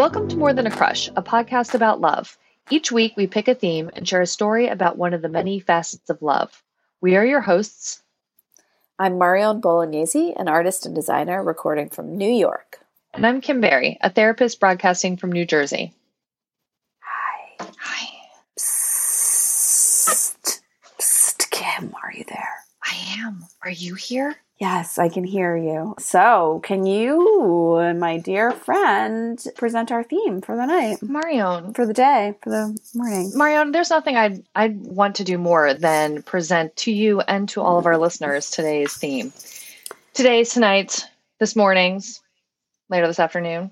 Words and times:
Welcome 0.00 0.28
to 0.28 0.38
More 0.38 0.54
Than 0.54 0.66
a 0.66 0.70
Crush, 0.70 1.08
a 1.08 1.22
podcast 1.22 1.74
about 1.74 2.00
love. 2.00 2.38
Each 2.70 2.90
week, 2.90 3.12
we 3.18 3.26
pick 3.26 3.48
a 3.48 3.54
theme 3.54 3.90
and 3.94 4.08
share 4.08 4.22
a 4.22 4.26
story 4.26 4.66
about 4.66 4.96
one 4.96 5.12
of 5.12 5.20
the 5.20 5.28
many 5.28 5.60
facets 5.60 6.08
of 6.08 6.22
love. 6.22 6.62
We 7.02 7.16
are 7.16 7.24
your 7.26 7.42
hosts. 7.42 8.02
I'm 8.98 9.18
Marion 9.18 9.60
Bolognese, 9.60 10.32
an 10.38 10.48
artist 10.48 10.86
and 10.86 10.94
designer 10.94 11.44
recording 11.44 11.90
from 11.90 12.16
New 12.16 12.32
York. 12.32 12.80
And 13.12 13.26
I'm 13.26 13.42
Kim 13.42 13.60
Berry, 13.60 13.98
a 14.00 14.08
therapist 14.08 14.58
broadcasting 14.58 15.18
from 15.18 15.32
New 15.32 15.44
Jersey. 15.44 15.92
Hi. 17.00 17.66
Hi. 17.78 18.08
Psst. 18.58 20.62
Psst. 20.98 21.50
Kim, 21.50 21.94
are 22.02 22.12
you 22.14 22.24
there? 22.26 22.54
I 22.82 23.18
am. 23.18 23.44
Are 23.62 23.70
you 23.70 23.96
here? 23.96 24.34
Yes, 24.60 24.98
I 24.98 25.08
can 25.08 25.24
hear 25.24 25.56
you. 25.56 25.94
So, 25.98 26.60
can 26.62 26.84
you, 26.84 27.94
my 27.96 28.18
dear 28.18 28.50
friend, 28.50 29.42
present 29.56 29.90
our 29.90 30.04
theme 30.04 30.42
for 30.42 30.54
the 30.54 30.66
night, 30.66 30.98
Marion. 31.02 31.72
for 31.72 31.86
the 31.86 31.94
day, 31.94 32.34
for 32.42 32.50
the 32.50 32.78
morning? 32.94 33.32
Marion, 33.34 33.72
there's 33.72 33.88
nothing 33.88 34.18
I'd, 34.18 34.44
I'd 34.54 34.76
want 34.76 35.16
to 35.16 35.24
do 35.24 35.38
more 35.38 35.72
than 35.72 36.22
present 36.22 36.76
to 36.76 36.92
you 36.92 37.20
and 37.20 37.48
to 37.48 37.62
all 37.62 37.78
of 37.78 37.86
our 37.86 37.96
listeners 37.96 38.50
today's 38.50 38.92
theme. 38.92 39.32
Today's, 40.12 40.52
tonight's, 40.52 41.06
this 41.38 41.56
morning's, 41.56 42.20
later 42.90 43.06
this 43.06 43.18
afternoon. 43.18 43.70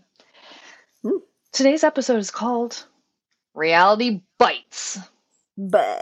Hmm. 1.02 1.18
Today's 1.52 1.84
episode 1.84 2.18
is 2.18 2.30
called 2.30 2.86
Reality 3.52 4.22
Bites. 4.38 4.98
Bah, 5.58 5.98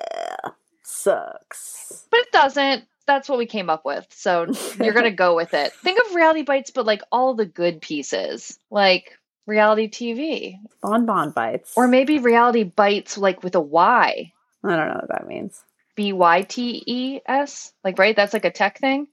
sucks. 0.85 2.07
But 2.09 2.21
it 2.21 2.31
doesn't. 2.31 2.85
That's 3.07 3.29
what 3.29 3.39
we 3.39 3.47
came 3.47 3.71
up 3.71 3.85
with. 3.85 4.07
So 4.11 4.47
you're 4.81 4.95
going 4.95 5.05
to 5.05 5.11
go 5.11 5.37
with 5.37 5.55
it. 5.55 5.73
Think 5.73 5.99
of 6.05 6.15
reality 6.15 6.43
bites, 6.43 6.71
but 6.71 6.87
like 6.87 7.03
all 7.11 7.35
the 7.35 7.47
good 7.47 7.81
pieces, 7.81 8.59
like 8.71 9.19
reality 9.47 9.89
TV. 9.89 10.59
Bonbon 10.83 11.31
bites. 11.31 11.73
Or 11.77 11.89
maybe 11.89 12.19
reality 12.19 12.65
bites, 12.65 13.17
like 13.17 13.43
with 13.43 13.55
a 13.55 13.61
Y. 13.61 14.33
I 14.65 14.69
don't 14.77 14.89
know 14.89 14.95
what 14.95 15.09
that 15.09 15.27
means. 15.29 15.63
B 15.95 16.13
Y 16.13 16.43
T 16.43 16.83
E 16.87 17.21
S. 17.27 17.73
Like, 17.85 17.99
right? 17.99 18.15
That's 18.17 18.33
like 18.33 18.45
a 18.45 18.51
tech 18.51 18.79
thing. 18.79 19.07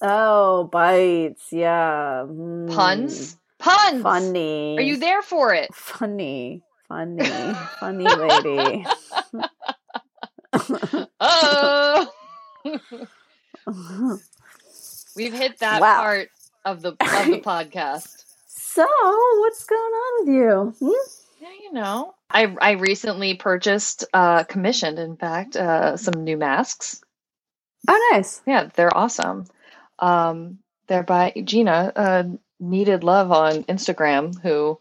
Oh, 0.00 0.64
bites. 0.64 1.46
Yeah. 1.50 2.24
Mm. 2.26 2.70
Puns. 2.72 3.36
Puns. 3.58 4.02
Funny. 4.02 4.76
Are 4.78 4.82
you 4.82 4.96
there 4.96 5.22
for 5.22 5.54
it? 5.54 5.74
Funny. 5.74 6.62
Funny. 6.88 7.24
Funny 7.80 8.04
lady. 8.04 8.86
Oh. 11.20 12.12
We've 15.16 15.32
hit 15.32 15.58
that 15.58 15.80
Wow. 15.80 16.00
part 16.00 16.28
of 16.64 16.82
the 16.82 16.90
of 16.90 16.96
the 16.98 17.40
podcast. 17.44 18.24
so, 18.46 18.86
what's 19.40 19.64
going 19.66 19.80
on 19.80 20.26
with 20.26 20.34
you? 20.34 20.74
Hmm? 20.80 21.10
Yeah, 21.42 21.48
you 21.62 21.72
know, 21.72 22.14
I 22.30 22.54
I 22.60 22.70
recently 22.72 23.34
purchased, 23.34 24.04
uh, 24.12 24.44
commissioned, 24.44 24.98
in 24.98 25.16
fact, 25.16 25.56
uh, 25.56 25.96
some 25.96 26.24
new 26.24 26.36
masks. 26.36 27.02
Oh, 27.86 28.10
nice. 28.12 28.40
Yeah, 28.46 28.70
they're 28.74 28.96
awesome. 28.96 29.44
Um, 29.98 30.58
they're 30.86 31.02
by 31.02 31.32
Gina, 31.44 31.92
uh, 31.94 32.24
Needed 32.58 33.04
Love 33.04 33.30
on 33.30 33.64
Instagram, 33.64 34.40
who 34.40 34.78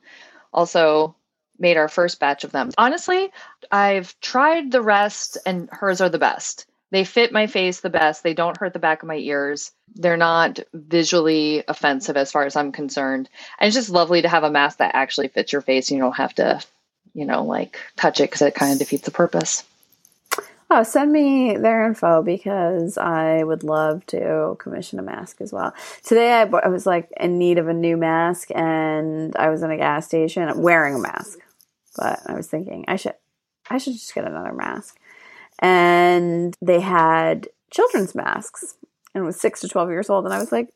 also 0.53 1.15
made 1.59 1.77
our 1.77 1.89
first 1.89 2.19
batch 2.19 2.43
of 2.45 2.51
them. 2.51 2.71
Honestly, 2.77 3.29
I've 3.71 4.17
tried 4.21 4.71
the 4.71 4.81
rest, 4.81 5.37
and 5.45 5.69
hers 5.71 5.99
are 6.01 6.09
the 6.09 6.17
best. 6.19 6.65
They 6.93 7.05
fit 7.05 7.31
my 7.31 7.47
face 7.47 7.79
the 7.79 7.89
best. 7.89 8.21
They 8.21 8.35
don't 8.35 8.55
hurt 8.55 8.73
the 8.73 8.77
back 8.77 9.01
of 9.01 9.07
my 9.07 9.15
ears. 9.15 9.71
They're 9.95 10.15
not 10.15 10.59
visually 10.75 11.63
offensive 11.67 12.15
as 12.15 12.31
far 12.31 12.45
as 12.45 12.55
I'm 12.55 12.71
concerned. 12.71 13.29
And 13.59 13.67
it's 13.67 13.75
just 13.75 13.89
lovely 13.89 14.21
to 14.21 14.29
have 14.29 14.43
a 14.43 14.51
mask 14.51 14.77
that 14.77 14.93
actually 14.93 15.29
fits 15.29 15.51
your 15.51 15.63
face 15.63 15.89
and 15.89 15.97
you 15.97 16.03
don't 16.03 16.17
have 16.17 16.35
to, 16.35 16.61
you 17.15 17.25
know, 17.25 17.45
like 17.45 17.79
touch 17.95 18.19
it 18.19 18.29
because 18.29 18.43
it 18.43 18.53
kind 18.53 18.73
of 18.73 18.77
defeats 18.77 19.05
the 19.05 19.11
purpose. 19.11 19.63
Oh, 20.69 20.83
send 20.83 21.11
me 21.11 21.57
their 21.57 21.87
info 21.87 22.21
because 22.21 22.99
I 22.99 23.41
would 23.41 23.63
love 23.63 24.05
to 24.07 24.55
commission 24.59 24.99
a 24.99 25.01
mask 25.01 25.41
as 25.41 25.51
well. 25.51 25.73
Today 26.03 26.31
I, 26.31 26.43
I 26.43 26.67
was 26.67 26.85
like 26.85 27.09
in 27.19 27.39
need 27.39 27.57
of 27.57 27.67
a 27.67 27.73
new 27.73 27.97
mask 27.97 28.49
and 28.53 29.35
I 29.35 29.49
was 29.49 29.63
in 29.63 29.71
a 29.71 29.77
gas 29.77 30.05
station 30.05 30.61
wearing 30.61 30.93
a 30.93 30.99
mask. 30.99 31.39
But 31.97 32.19
I 32.27 32.33
was 32.35 32.45
thinking 32.45 32.85
I 32.87 32.97
should 32.97 33.15
I 33.67 33.79
should 33.79 33.93
just 33.93 34.13
get 34.13 34.25
another 34.25 34.53
mask. 34.53 34.99
And 35.59 36.55
they 36.61 36.79
had 36.79 37.47
children's 37.71 38.13
masks 38.15 38.75
and 39.15 39.25
was 39.25 39.39
6 39.39 39.61
to 39.61 39.67
12 39.67 39.89
years 39.89 40.09
old 40.09 40.25
and 40.25 40.33
I 40.33 40.39
was 40.39 40.51
like 40.51 40.69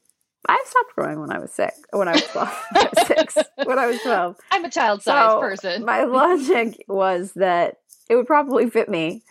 I 0.50 0.64
stopped 0.66 0.96
growing 0.96 1.20
when 1.20 1.32
I 1.32 1.40
was 1.40 1.52
sick. 1.52 1.74
When 1.92 2.08
I 2.08 2.14
was 2.14 2.24
12. 2.24 2.48
I 2.76 2.90
was 2.96 3.08
6. 3.08 3.38
When 3.66 3.80
I 3.80 3.86
was 3.88 4.00
12. 4.02 4.38
I'm 4.52 4.64
a 4.66 4.70
child 4.70 5.04
sized 5.04 5.32
So, 5.32 5.40
person. 5.42 5.84
My 5.84 6.04
logic 6.06 6.86
was 6.88 7.34
that 7.34 7.80
it 8.10 8.16
would 8.16 8.28
probably 8.28 8.70
fit 8.70 8.88
me 8.88 9.24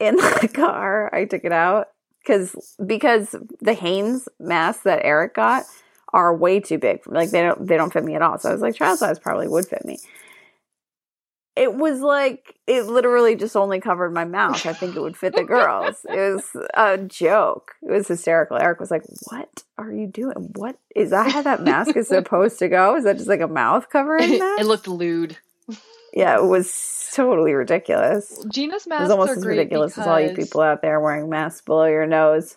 in 0.00 0.16
the 0.42 0.50
car. 0.52 1.14
I 1.14 1.26
took 1.26 1.44
it 1.44 1.52
out 1.52 1.88
because 2.20 2.56
because 2.84 3.34
the 3.60 3.74
Hanes 3.74 4.28
masks 4.40 4.82
that 4.82 5.04
Eric 5.04 5.34
got 5.34 5.64
are 6.12 6.34
way 6.34 6.58
too 6.58 6.78
big. 6.78 7.06
Like 7.06 7.30
they 7.30 7.42
don't 7.42 7.66
they 7.66 7.76
don't 7.76 7.92
fit 7.92 8.04
me 8.04 8.14
at 8.16 8.22
all. 8.22 8.38
So 8.38 8.48
I 8.48 8.52
was 8.52 8.62
like, 8.62 8.74
child 8.74 8.98
size 8.98 9.18
probably 9.18 9.46
would 9.48 9.66
fit 9.66 9.84
me. 9.84 9.98
It 11.58 11.74
was 11.74 12.00
like 12.00 12.54
it 12.68 12.86
literally 12.86 13.34
just 13.34 13.56
only 13.56 13.80
covered 13.80 14.14
my 14.14 14.24
mouth. 14.24 14.64
I 14.64 14.72
think 14.72 14.94
it 14.94 15.00
would 15.00 15.16
fit 15.16 15.34
the 15.34 15.42
girls. 15.42 16.06
It 16.08 16.34
was 16.34 16.44
a 16.74 16.98
joke. 16.98 17.72
It 17.82 17.90
was 17.90 18.06
hysterical. 18.06 18.56
Eric 18.56 18.78
was 18.78 18.92
like, 18.92 19.02
"What 19.24 19.64
are 19.76 19.92
you 19.92 20.06
doing? 20.06 20.52
What 20.54 20.78
is 20.94 21.10
that? 21.10 21.32
How 21.32 21.42
that 21.42 21.64
mask 21.64 21.96
is 21.96 22.06
supposed 22.08 22.60
to 22.60 22.68
go? 22.68 22.94
Is 22.96 23.04
that 23.04 23.16
just 23.16 23.28
like 23.28 23.40
a 23.40 23.48
mouth 23.48 23.90
covering 23.90 24.38
mask?" 24.38 24.60
it 24.60 24.66
looked 24.66 24.86
lewd. 24.86 25.36
Yeah, 26.14 26.36
it 26.36 26.44
was 26.44 27.10
totally 27.12 27.52
ridiculous. 27.52 28.44
Gina's 28.52 28.86
mask 28.86 29.02
was 29.02 29.10
almost 29.10 29.36
as 29.38 29.44
ridiculous 29.44 29.98
as 29.98 30.06
all 30.06 30.20
you 30.20 30.34
people 30.34 30.60
out 30.60 30.80
there 30.80 31.00
wearing 31.00 31.28
masks 31.28 31.60
below 31.60 31.86
your 31.86 32.06
nose. 32.06 32.56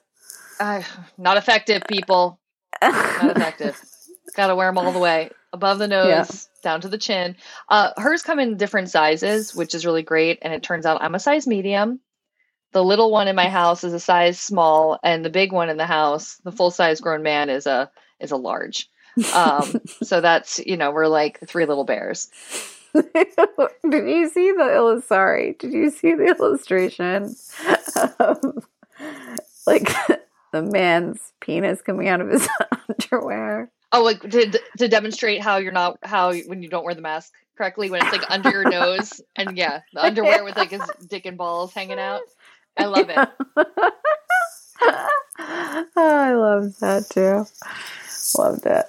Uh, 0.60 0.84
not 1.18 1.38
effective, 1.38 1.82
people. 1.90 2.40
Not 2.82 3.36
effective. 3.36 3.82
Got 4.36 4.48
to 4.48 4.56
wear 4.56 4.68
them 4.68 4.78
all 4.78 4.92
the 4.92 5.00
way, 5.00 5.32
above 5.54 5.80
the 5.80 5.88
nose, 5.88 6.08
Yeah. 6.08 6.26
down 6.64 6.82
to 6.82 6.88
the 6.90 6.98
chin. 6.98 7.36
Uh, 7.70 7.92
hers 7.98 8.22
come 8.24 8.40
in 8.40 8.58
different 8.58 8.90
sizes, 8.90 9.54
which 9.56 9.74
is 9.76 9.86
really 9.86 10.04
great. 10.04 10.40
And 10.42 10.54
it 10.54 10.64
turns 10.64 10.86
out 10.86 11.02
I'm 11.02 11.16
a 11.16 11.20
size 11.20 11.48
medium. 11.48 12.00
The 12.74 12.84
little 12.84 13.12
one 13.12 13.28
in 13.28 13.36
my 13.36 13.50
house 13.50 13.84
is 13.84 13.94
a 13.94 14.00
size 14.00 14.40
small, 14.40 14.98
and 15.04 15.26
the 15.26 15.30
big 15.30 15.52
one 15.52 15.70
in 15.70 15.76
the 15.78 15.86
house, 15.86 16.38
the 16.46 16.54
full 16.54 16.72
size 16.72 17.02
grown 17.02 17.22
man, 17.22 17.50
is 17.50 17.68
a 17.68 17.92
is 18.22 18.32
a 18.32 18.38
large. 18.38 18.90
Um, 19.34 19.82
so 20.04 20.22
that's 20.22 20.60
you 20.60 20.78
know 20.78 20.92
we're 20.92 21.08
like 21.08 21.40
three 21.46 21.66
little 21.66 21.84
bears. 21.84 22.32
did 22.94 24.08
you 24.08 24.30
see 24.30 24.52
the 24.54 24.72
illus- 24.74 25.06
sorry? 25.06 25.56
Did 25.60 25.74
you 25.74 25.90
see 25.90 26.14
the 26.14 26.28
illustration 26.28 27.36
of 28.20 28.40
like 29.68 29.90
the 30.54 30.62
man's 30.62 31.20
penis 31.42 31.82
coming 31.82 32.08
out 32.08 32.22
of 32.22 32.30
his 32.30 32.48
underwear? 32.90 33.70
Oh, 33.92 34.04
like 34.04 34.22
to 34.22 34.60
to 34.78 34.88
demonstrate 34.88 35.42
how 35.42 35.58
you're 35.58 35.72
not 35.72 35.98
how 36.04 36.34
when 36.34 36.64
you 36.64 36.70
don't 36.70 36.86
wear 36.86 36.96
the 36.96 37.02
mask 37.02 37.34
correctly 37.58 37.90
when 37.90 38.02
it's 38.02 38.12
like 38.12 38.30
under 38.30 38.50
your 38.50 38.70
nose 38.70 39.22
and 39.36 39.58
yeah, 39.58 39.82
the 39.94 40.04
underwear 40.06 40.44
with 40.44 40.58
like 40.58 40.72
his 40.72 40.82
dick 41.08 41.26
and 41.26 41.38
balls 41.38 41.74
hanging 41.74 42.00
out. 42.00 42.22
I 42.78 42.86
love 42.86 43.10
it. 43.10 43.18
oh, 44.80 45.90
I 45.98 46.34
love 46.34 46.80
that 46.80 47.10
too. 47.10 47.46
Loved 48.38 48.66
it. 48.66 48.86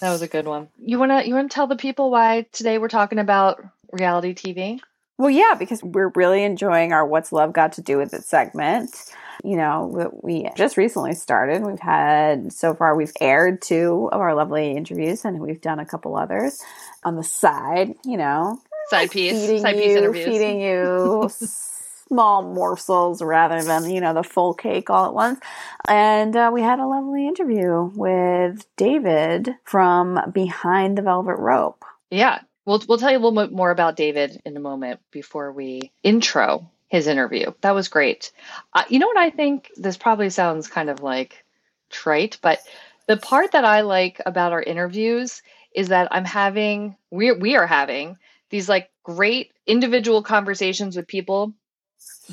That 0.00 0.12
was 0.12 0.22
a 0.22 0.28
good 0.28 0.46
one. 0.46 0.68
You 0.78 0.98
wanna 0.98 1.24
you 1.24 1.34
wanna 1.34 1.48
tell 1.48 1.66
the 1.66 1.76
people 1.76 2.10
why 2.10 2.46
today 2.52 2.78
we're 2.78 2.88
talking 2.88 3.18
about 3.18 3.62
reality 3.92 4.34
TV? 4.34 4.80
Well, 5.18 5.30
yeah, 5.30 5.54
because 5.58 5.82
we're 5.82 6.12
really 6.14 6.44
enjoying 6.44 6.92
our 6.92 7.04
What's 7.04 7.32
Love 7.32 7.52
Got 7.52 7.72
to 7.72 7.82
Do 7.82 7.98
with 7.98 8.14
It 8.14 8.22
segment. 8.22 9.12
You 9.44 9.56
know, 9.56 10.10
we 10.22 10.48
just 10.56 10.76
recently 10.76 11.14
started. 11.14 11.64
We've 11.64 11.78
had, 11.78 12.52
so 12.52 12.74
far, 12.74 12.96
we've 12.96 13.12
aired 13.20 13.62
two 13.62 14.08
of 14.10 14.20
our 14.20 14.34
lovely 14.34 14.72
interviews 14.72 15.24
and 15.24 15.40
we've 15.40 15.60
done 15.60 15.78
a 15.78 15.86
couple 15.86 16.16
others 16.16 16.60
on 17.04 17.16
the 17.16 17.22
side, 17.22 17.94
you 18.04 18.16
know, 18.16 18.60
Side 18.90 19.10
piece, 19.10 19.32
feeding 19.32 19.60
side 19.60 19.76
you, 19.76 19.82
piece 19.82 19.96
interviews. 19.96 20.26
feeding 20.26 20.60
you 20.60 21.30
small 22.08 22.42
morsels 22.42 23.22
rather 23.22 23.62
than, 23.62 23.90
you 23.90 24.00
know, 24.00 24.14
the 24.14 24.22
full 24.22 24.54
cake 24.54 24.90
all 24.90 25.06
at 25.06 25.14
once. 25.14 25.40
And 25.86 26.34
uh, 26.34 26.50
we 26.52 26.62
had 26.62 26.78
a 26.78 26.86
lovely 26.86 27.26
interview 27.26 27.90
with 27.94 28.66
David 28.76 29.54
from 29.64 30.18
Behind 30.32 30.96
the 30.96 31.02
Velvet 31.02 31.36
Rope. 31.36 31.84
Yeah. 32.10 32.40
We'll 32.64 32.82
we'll 32.86 32.98
tell 32.98 33.10
you 33.10 33.16
a 33.16 33.20
little 33.20 33.46
bit 33.46 33.50
more 33.50 33.70
about 33.70 33.96
David 33.96 34.42
in 34.44 34.54
a 34.56 34.60
moment 34.60 35.00
before 35.10 35.52
we 35.52 35.90
intro 36.02 36.70
his 36.88 37.06
interview. 37.06 37.52
That 37.60 37.74
was 37.74 37.88
great. 37.88 38.32
Uh, 38.72 38.84
you 38.88 38.98
know 38.98 39.06
what 39.06 39.16
I 39.18 39.30
think? 39.30 39.70
This 39.76 39.96
probably 39.96 40.30
sounds 40.30 40.68
kind 40.68 40.90
of 40.90 41.02
like 41.02 41.44
trite, 41.90 42.38
but 42.42 42.60
the 43.06 43.16
part 43.16 43.52
that 43.52 43.64
I 43.64 43.82
like 43.82 44.20
about 44.26 44.52
our 44.52 44.62
interviews 44.62 45.42
is 45.74 45.88
that 45.88 46.08
I'm 46.10 46.24
having 46.24 46.96
we 47.10 47.32
we 47.32 47.56
are 47.56 47.66
having 47.66 48.16
these 48.50 48.68
like 48.68 48.90
great 49.02 49.52
individual 49.66 50.22
conversations 50.22 50.96
with 50.96 51.06
people 51.06 51.54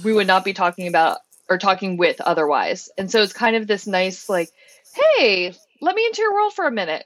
we 0.04 0.14
would 0.14 0.28
not 0.28 0.46
be 0.46 0.54
talking 0.54 0.88
about 0.88 1.20
or 1.50 1.58
talking 1.58 1.98
with 1.98 2.22
otherwise. 2.22 2.90
And 2.98 3.10
so 3.10 3.22
it's 3.22 3.34
kind 3.34 3.56
of 3.56 3.68
this 3.68 3.88
nice 3.88 4.30
like, 4.30 4.50
hey, 4.94 5.54
let 5.82 5.96
me 5.96 6.06
into 6.06 6.22
your 6.22 6.34
world 6.34 6.54
for 6.54 6.66
a 6.66 6.72
minute. 6.72 7.06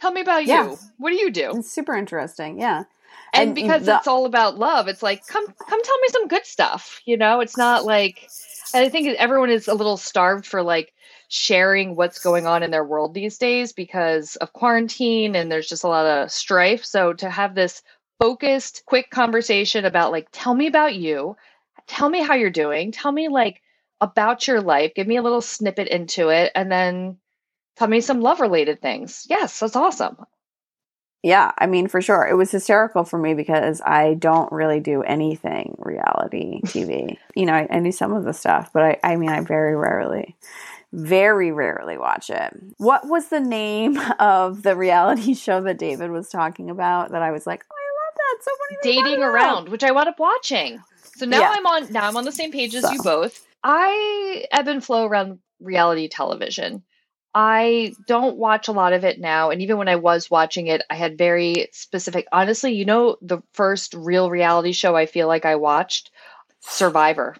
Tell 0.00 0.12
me 0.12 0.20
about 0.20 0.46
Yeah. 0.46 0.64
you. 0.64 0.78
What 0.98 1.10
do 1.10 1.16
you 1.16 1.30
do? 1.30 1.58
It's 1.58 1.70
super 1.70 1.94
interesting. 1.94 2.60
Yeah. 2.60 2.84
And, 3.34 3.48
And 3.48 3.54
because 3.54 3.84
the- 3.84 3.96
it's 3.96 4.06
all 4.06 4.26
about 4.26 4.58
love, 4.58 4.88
it's 4.88 5.02
like 5.02 5.26
come 5.26 5.46
come 5.46 5.82
tell 5.82 5.98
me 6.00 6.08
some 6.08 6.28
good 6.28 6.46
stuff. 6.46 7.00
You 7.04 7.16
know, 7.16 7.40
it's 7.40 7.56
not 7.56 7.84
like 7.84 8.28
I 8.74 8.88
think 8.88 9.08
everyone 9.18 9.50
is 9.50 9.68
a 9.68 9.74
little 9.74 9.96
starved 9.96 10.46
for 10.46 10.62
like 10.62 10.92
sharing 11.28 11.96
what's 11.96 12.22
going 12.22 12.46
on 12.46 12.62
in 12.62 12.70
their 12.70 12.84
world 12.84 13.14
these 13.14 13.38
days 13.38 13.72
because 13.72 14.36
of 14.36 14.52
quarantine 14.52 15.34
and 15.34 15.50
there's 15.50 15.68
just 15.68 15.84
a 15.84 15.88
lot 15.88 16.06
of 16.06 16.30
strife. 16.30 16.84
So 16.84 17.12
to 17.14 17.30
have 17.30 17.54
this 17.54 17.82
focused, 18.20 18.82
quick 18.86 19.10
conversation 19.10 19.84
about 19.84 20.12
like 20.12 20.28
tell 20.32 20.54
me 20.54 20.66
about 20.66 20.94
you, 20.94 21.36
tell 21.86 22.08
me 22.08 22.22
how 22.22 22.34
you're 22.34 22.50
doing, 22.50 22.92
tell 22.92 23.12
me 23.12 23.28
like 23.28 23.60
about 24.00 24.46
your 24.46 24.60
life, 24.60 24.92
give 24.94 25.06
me 25.06 25.16
a 25.16 25.22
little 25.22 25.40
snippet 25.40 25.88
into 25.88 26.28
it 26.28 26.52
and 26.54 26.70
then 26.70 27.18
tell 27.76 27.88
me 27.88 28.00
some 28.00 28.20
love 28.20 28.40
related 28.40 28.80
things. 28.80 29.26
Yes, 29.28 29.60
that's 29.60 29.76
awesome. 29.76 30.16
Yeah, 31.24 31.52
I 31.56 31.66
mean, 31.66 31.88
for 31.88 32.02
sure. 32.02 32.26
It 32.26 32.34
was 32.34 32.50
hysterical 32.50 33.02
for 33.02 33.18
me 33.18 33.32
because 33.32 33.80
I 33.80 34.12
don't 34.12 34.52
really 34.52 34.78
do 34.78 35.02
anything 35.02 35.74
reality 35.78 36.60
TV. 36.64 37.16
you 37.34 37.46
know, 37.46 37.54
I, 37.54 37.66
I 37.70 37.80
do 37.80 37.92
some 37.92 38.12
of 38.12 38.24
the 38.24 38.34
stuff, 38.34 38.70
but 38.74 38.82
I, 38.82 38.98
I 39.02 39.16
mean, 39.16 39.30
I 39.30 39.40
very 39.40 39.74
rarely, 39.74 40.36
very 40.92 41.50
rarely 41.50 41.96
watch 41.96 42.28
it. 42.28 42.52
What 42.76 43.08
was 43.08 43.28
the 43.28 43.40
name 43.40 43.98
of 44.18 44.62
the 44.64 44.76
reality 44.76 45.32
show 45.46 45.62
that 45.62 45.78
David 45.78 46.10
was 46.10 46.28
talking 46.28 46.68
about 46.68 47.12
that 47.12 47.22
I 47.22 47.30
was 47.30 47.46
like, 47.46 47.64
oh, 47.72 47.74
I 47.74 47.88
love 48.04 48.14
that. 48.16 48.44
So 48.44 48.50
funny. 48.92 49.02
dating 49.02 49.22
around, 49.24 49.70
which 49.70 49.82
I 49.82 49.92
wound 49.92 50.10
up 50.10 50.18
watching. 50.18 50.78
So 51.16 51.24
now 51.24 51.40
Yeah. 51.40 51.54
I'm 51.56 51.66
on 51.66 51.90
now 51.90 52.06
I'm 52.06 52.18
on 52.18 52.26
the 52.26 52.32
same 52.32 52.52
page 52.52 52.74
as 52.74 52.82
So. 52.82 52.92
you 52.92 53.02
both. 53.02 53.46
I 53.62 54.44
ebb 54.52 54.68
and 54.68 54.84
flow 54.84 55.06
around 55.06 55.38
reality 55.58 56.06
television. 56.08 56.82
I 57.34 57.94
don't 58.06 58.36
watch 58.36 58.68
a 58.68 58.72
lot 58.72 58.92
of 58.92 59.04
it 59.04 59.18
now, 59.20 59.50
and 59.50 59.60
even 59.60 59.76
when 59.76 59.88
I 59.88 59.96
was 59.96 60.30
watching 60.30 60.68
it, 60.68 60.82
I 60.88 60.94
had 60.94 61.18
very 61.18 61.68
specific. 61.72 62.26
Honestly, 62.30 62.74
you 62.74 62.84
know, 62.84 63.16
the 63.22 63.42
first 63.52 63.94
real 63.94 64.30
reality 64.30 64.72
show 64.72 64.94
I 64.94 65.06
feel 65.06 65.26
like 65.26 65.44
I 65.44 65.56
watched, 65.56 66.10
Survivor. 66.60 67.36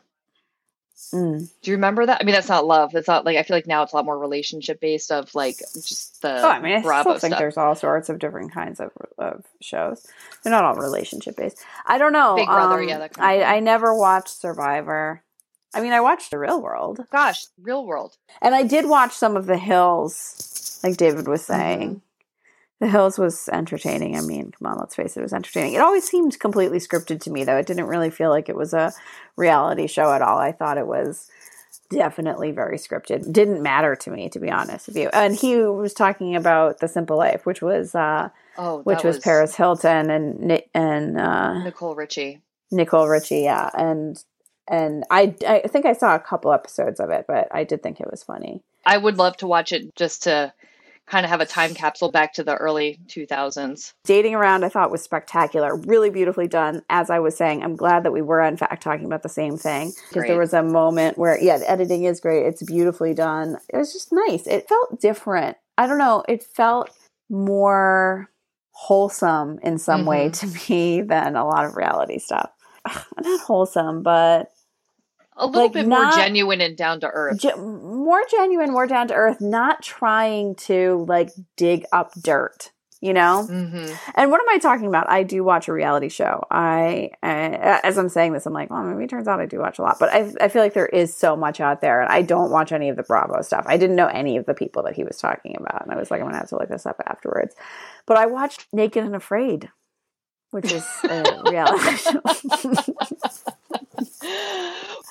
Mm. 1.12 1.48
Do 1.62 1.70
you 1.70 1.76
remember 1.76 2.06
that? 2.06 2.20
I 2.20 2.24
mean, 2.24 2.34
that's 2.34 2.48
not 2.48 2.66
love. 2.66 2.90
That's 2.92 3.06
not 3.06 3.24
like 3.24 3.36
I 3.36 3.44
feel 3.44 3.56
like 3.56 3.66
now 3.66 3.82
it's 3.84 3.92
a 3.92 3.96
lot 3.96 4.04
more 4.04 4.18
relationship 4.18 4.80
based 4.80 5.12
of 5.12 5.32
like 5.34 5.58
just 5.58 6.22
the 6.22 6.42
Oh, 6.42 6.48
I 6.48 6.60
mean, 6.60 6.76
I 6.78 6.82
Bravo 6.82 7.10
still 7.10 7.18
think 7.20 7.32
stuff. 7.32 7.38
there's 7.38 7.56
all 7.56 7.74
sorts 7.76 8.08
of 8.08 8.18
different 8.18 8.52
kinds 8.52 8.80
of, 8.80 8.90
of 9.16 9.44
shows. 9.60 10.04
They're 10.42 10.50
not 10.50 10.64
all 10.64 10.74
relationship 10.74 11.36
based. 11.36 11.64
I 11.86 11.98
don't 11.98 12.12
know. 12.12 12.34
Big 12.34 12.46
Brother, 12.46 12.82
um, 12.82 12.88
yeah, 12.88 12.98
that 12.98 13.14
kind 13.14 13.42
I. 13.44 13.56
I 13.56 13.60
never 13.60 13.94
watched 13.94 14.40
Survivor. 14.40 15.22
I 15.74 15.80
mean, 15.80 15.92
I 15.92 16.00
watched 16.00 16.30
The 16.30 16.38
Real 16.38 16.60
World. 16.62 17.00
Gosh, 17.10 17.46
real 17.60 17.84
world. 17.84 18.16
And 18.40 18.54
I 18.54 18.62
did 18.62 18.86
watch 18.88 19.12
some 19.12 19.36
of 19.36 19.46
The 19.46 19.58
Hills, 19.58 20.80
like 20.82 20.96
David 20.96 21.26
was 21.28 21.42
Mm-hmm. 21.42 21.52
saying. 21.52 22.02
The 22.80 22.88
Hills 22.88 23.18
was 23.18 23.48
entertaining. 23.52 24.16
I 24.16 24.20
mean, 24.20 24.50
come 24.50 24.66
on, 24.66 24.78
let's 24.78 24.94
face 24.96 25.16
it, 25.16 25.20
it 25.20 25.22
was 25.22 25.32
entertaining. 25.32 25.74
It 25.74 25.80
always 25.80 26.04
seemed 26.04 26.38
completely 26.40 26.78
scripted 26.78 27.20
to 27.22 27.30
me, 27.30 27.44
though. 27.44 27.56
It 27.56 27.66
didn't 27.66 27.86
really 27.86 28.10
feel 28.10 28.30
like 28.30 28.48
it 28.48 28.56
was 28.56 28.74
a 28.74 28.92
reality 29.36 29.86
show 29.86 30.12
at 30.12 30.22
all. 30.22 30.38
I 30.38 30.52
thought 30.52 30.76
it 30.76 30.86
was 30.86 31.30
definitely 31.90 32.50
very 32.50 32.76
scripted. 32.76 33.32
Didn't 33.32 33.62
matter 33.62 33.94
to 33.96 34.10
me, 34.10 34.28
to 34.30 34.40
be 34.40 34.50
honest 34.50 34.88
with 34.88 34.96
you. 34.96 35.08
And 35.12 35.34
he 35.36 35.56
was 35.56 35.94
talking 35.94 36.34
about 36.34 36.80
The 36.80 36.88
Simple 36.88 37.16
Life, 37.16 37.46
which 37.46 37.62
was 37.62 37.94
uh, 37.94 38.30
Oh, 38.58 38.80
which 38.82 39.02
that 39.02 39.08
was, 39.08 39.18
Paris 39.20 39.54
Hilton 39.54 40.10
and 40.10 40.62
and 40.74 41.18
uh, 41.18 41.62
Nicole 41.62 41.94
Richie. 41.94 42.42
Nicole 42.70 43.08
Richie, 43.08 43.42
yeah, 43.42 43.70
and 43.74 44.22
and 44.68 45.04
I 45.10 45.34
I 45.46 45.60
think 45.68 45.86
I 45.86 45.92
saw 45.92 46.14
a 46.14 46.20
couple 46.20 46.52
episodes 46.52 47.00
of 47.00 47.10
it, 47.10 47.26
but 47.26 47.48
I 47.52 47.64
did 47.64 47.82
think 47.82 48.00
it 48.00 48.10
was 48.10 48.22
funny. 48.22 48.62
I 48.86 48.96
would 48.96 49.18
love 49.18 49.36
to 49.38 49.46
watch 49.46 49.72
it 49.72 49.94
just 49.96 50.24
to 50.24 50.52
kind 51.06 51.24
of 51.24 51.30
have 51.30 51.40
a 51.40 51.46
time 51.46 51.74
capsule 51.74 52.10
back 52.10 52.32
to 52.34 52.42
the 52.42 52.56
early 52.56 52.98
2000s. 53.08 53.92
Dating 54.04 54.34
Around, 54.34 54.64
I 54.64 54.70
thought 54.70 54.90
was 54.90 55.02
spectacular, 55.02 55.76
really 55.76 56.10
beautifully 56.10 56.48
done. 56.48 56.82
As 56.88 57.10
I 57.10 57.18
was 57.18 57.36
saying, 57.36 57.62
I'm 57.62 57.76
glad 57.76 58.04
that 58.04 58.12
we 58.12 58.22
were 58.22 58.40
in 58.40 58.56
fact 58.56 58.82
talking 58.82 59.04
about 59.04 59.22
the 59.22 59.28
same 59.28 59.56
thing 59.56 59.92
because 60.08 60.26
there 60.26 60.38
was 60.38 60.54
a 60.54 60.62
moment 60.62 61.18
where, 61.18 61.38
yeah, 61.40 61.58
the 61.58 61.70
editing 61.70 62.04
is 62.04 62.20
great. 62.20 62.46
It's 62.46 62.62
beautifully 62.62 63.12
done. 63.12 63.58
It 63.68 63.76
was 63.76 63.92
just 63.92 64.12
nice. 64.12 64.46
It 64.46 64.68
felt 64.68 65.00
different. 65.00 65.58
I 65.76 65.86
don't 65.86 65.98
know. 65.98 66.24
It 66.28 66.42
felt 66.42 66.90
more 67.28 68.30
wholesome 68.70 69.58
in 69.62 69.78
some 69.78 70.06
way 70.06 70.30
mm-hmm. 70.30 70.48
to 70.48 70.70
me 70.72 71.02
than 71.02 71.36
a 71.36 71.46
lot 71.46 71.64
of 71.66 71.76
reality 71.76 72.18
stuff. 72.18 72.50
Ugh, 72.86 73.04
Not 73.20 73.40
wholesome, 73.40 74.02
but 74.02 74.50
A 75.36 75.46
little 75.46 75.62
Like, 75.62 75.72
bit 75.72 75.86
not- 75.88 76.14
more 76.16 76.24
genuine 76.24 76.60
and 76.60 76.76
down 76.76 77.00
to 77.00 77.08
earth. 77.08 77.38
ge- 77.40 77.56
more 77.56 78.22
genuine, 78.30 78.70
more 78.70 78.86
down 78.86 79.08
to 79.08 79.14
earth, 79.14 79.40
not 79.40 79.82
trying 79.82 80.54
to 80.56 81.04
like 81.08 81.30
dig 81.56 81.84
up 81.92 82.12
dirt, 82.22 82.70
you 83.00 83.12
know? 83.12 83.42
hmm 83.44 83.86
And 84.14 84.30
what 84.30 84.40
am 84.40 84.48
I 84.48 84.58
talking 84.58 84.86
about? 84.86 85.10
I 85.10 85.24
do 85.24 85.42
watch 85.42 85.66
a 85.66 85.72
reality 85.72 86.08
show. 86.08 86.44
I, 86.52 87.10
uh, 87.22 87.80
as 87.82 87.98
I'm 87.98 88.08
saying 88.08 88.32
this, 88.32 88.46
I'm 88.46 88.52
like, 88.52 88.70
well, 88.70 88.84
maybe 88.84 89.02
it 89.04 89.10
turns 89.10 89.26
out 89.26 89.40
I 89.40 89.46
do 89.46 89.58
watch 89.58 89.80
a 89.80 89.82
lot, 89.82 89.96
but 89.98 90.10
I, 90.12 90.32
I 90.40 90.46
feel 90.48 90.62
like 90.62 90.74
there 90.74 90.86
is 90.86 91.12
so 91.16 91.34
much 91.34 91.58
out 91.60 91.80
there, 91.80 92.00
and 92.00 92.12
I 92.12 92.22
don't 92.22 92.52
watch 92.52 92.70
any 92.70 92.88
of 92.88 92.96
the 92.96 93.02
Bravo 93.02 93.42
stuff. 93.42 93.64
I 93.66 93.76
didn't 93.76 93.96
know 93.96 94.06
any 94.06 94.36
of 94.36 94.46
the 94.46 94.54
people 94.54 94.84
that 94.84 94.94
he 94.94 95.02
was 95.02 95.18
talking 95.18 95.56
about, 95.58 95.82
and 95.82 95.92
I 95.92 95.96
was 95.96 96.12
like, 96.12 96.20
I'm 96.20 96.26
gonna 96.28 96.38
have 96.38 96.48
to 96.50 96.58
look 96.58 96.68
this 96.68 96.86
up 96.86 97.00
afterwards. 97.06 97.56
But 98.06 98.18
I 98.18 98.26
watched 98.26 98.66
Naked 98.72 99.02
and 99.02 99.16
Afraid, 99.16 99.68
which 100.52 100.70
is 100.70 100.86
a 101.02 101.42
reality 101.50 101.96
show. 101.96 102.20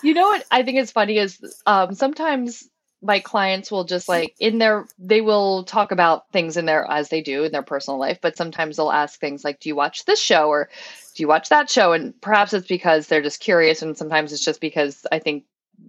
You 0.03 0.13
know 0.13 0.23
what 0.23 0.45
I 0.51 0.63
think 0.63 0.79
is 0.79 0.91
funny 0.91 1.17
is 1.17 1.61
um, 1.65 1.93
sometimes 1.93 2.69
my 3.03 3.19
clients 3.19 3.69
will 3.69 3.83
just 3.83 4.07
like 4.07 4.33
in 4.39 4.59
their 4.59 4.87
they 4.97 5.21
will 5.21 5.63
talk 5.65 5.91
about 5.91 6.31
things 6.31 6.55
in 6.55 6.65
their 6.65 6.89
as 6.89 7.09
they 7.09 7.21
do 7.21 7.43
in 7.43 7.51
their 7.51 7.61
personal 7.61 7.99
life, 7.99 8.19
but 8.21 8.37
sometimes 8.37 8.77
they'll 8.77 8.91
ask 8.91 9.19
things 9.19 9.43
like, 9.43 9.59
"Do 9.59 9.69
you 9.69 9.75
watch 9.75 10.05
this 10.05 10.19
show?" 10.21 10.47
or 10.47 10.69
"Do 11.15 11.23
you 11.23 11.27
watch 11.27 11.49
that 11.49 11.69
show?" 11.69 11.91
And 11.91 12.19
perhaps 12.21 12.53
it's 12.53 12.67
because 12.67 13.07
they're 13.07 13.21
just 13.21 13.41
curious, 13.41 13.81
and 13.81 13.97
sometimes 13.97 14.31
it's 14.31 14.45
just 14.45 14.61
because 14.61 15.05
I 15.11 15.19
think 15.19 15.43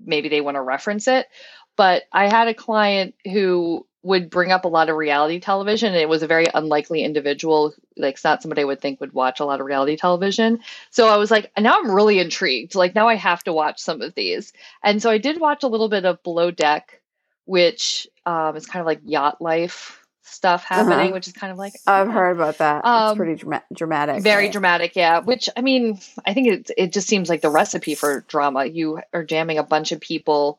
maybe 0.04 0.28
they 0.28 0.40
want 0.40 0.56
to 0.56 0.62
reference 0.62 1.06
it. 1.06 1.28
But 1.76 2.02
I 2.12 2.28
had 2.28 2.48
a 2.48 2.54
client 2.54 3.14
who 3.25 3.87
would 4.04 4.30
bring 4.30 4.52
up 4.52 4.64
a 4.64 4.68
lot 4.68 4.88
of 4.90 4.96
reality 4.96 5.40
television, 5.40 5.88
and 5.88 5.96
it 6.00 6.08
was 6.08 6.23
a 6.23 6.26
very 6.28 6.46
unlikely 6.54 7.02
individual. 7.02 7.75
Like, 7.96 8.14
it's 8.14 8.25
not 8.25 8.42
somebody 8.42 8.61
I 8.62 8.66
would 8.66 8.80
think 8.80 9.00
would 9.00 9.12
watch 9.14 9.40
a 9.40 9.44
lot 9.44 9.61
of 9.61 9.66
reality 9.66 9.96
television. 9.96 10.61
So 10.90 11.08
I 11.08 11.16
was 11.16 11.30
like, 11.30 11.50
now 11.58 11.78
I'm 11.78 11.90
really 11.90 12.18
intrigued. 12.20 12.75
Like, 12.75 12.94
now 12.94 13.08
I 13.08 13.16
have 13.16 13.42
to 13.44 13.52
watch 13.52 13.80
some 13.80 14.02
of 14.02 14.14
these. 14.14 14.52
And 14.82 15.00
so 15.02 15.11
I 15.11 15.18
did 15.18 15.40
watch 15.40 15.62
a 15.64 15.68
little 15.68 15.88
bit 15.88 16.04
of 16.04 16.23
Below 16.23 16.50
Deck, 16.52 17.00
which 17.46 18.06
um, 18.26 18.56
is 18.56 18.66
kind 18.66 18.80
of 18.80 18.87
like 18.87 19.00
yacht 19.04 19.40
life 19.40 20.00
stuff 20.23 20.64
happening, 20.64 20.99
Uh-huh. 20.99 21.12
which 21.12 21.26
is 21.28 21.32
kind 21.34 21.52
of 21.52 21.58
like 21.58 21.75
I've 21.87 22.08
heard 22.08 22.32
about 22.37 22.58
that. 22.58 22.84
Um, 22.84 23.11
it's 23.11 23.16
pretty 23.16 23.34
drama- 23.37 23.62
dramatic. 23.75 24.23
very 24.23 24.44
right? 24.44 24.52
dramatic, 24.52 24.96
yeah. 24.96 25.20
Which 25.20 25.49
I 25.56 25.61
mean, 25.61 25.99
I 26.26 26.32
think 26.34 26.49
it 26.49 26.70
it 26.76 26.92
just 26.92 27.06
seems 27.08 27.28
like 27.28 27.40
the 27.42 27.50
recipe 27.50 27.94
for 27.94 28.23
drama. 28.28 28.64
You 28.64 29.00
are 29.12 29.23
jamming 29.25 29.58
a 29.58 29.62
bunch 29.62 29.92
of 29.92 30.00
people 30.00 30.58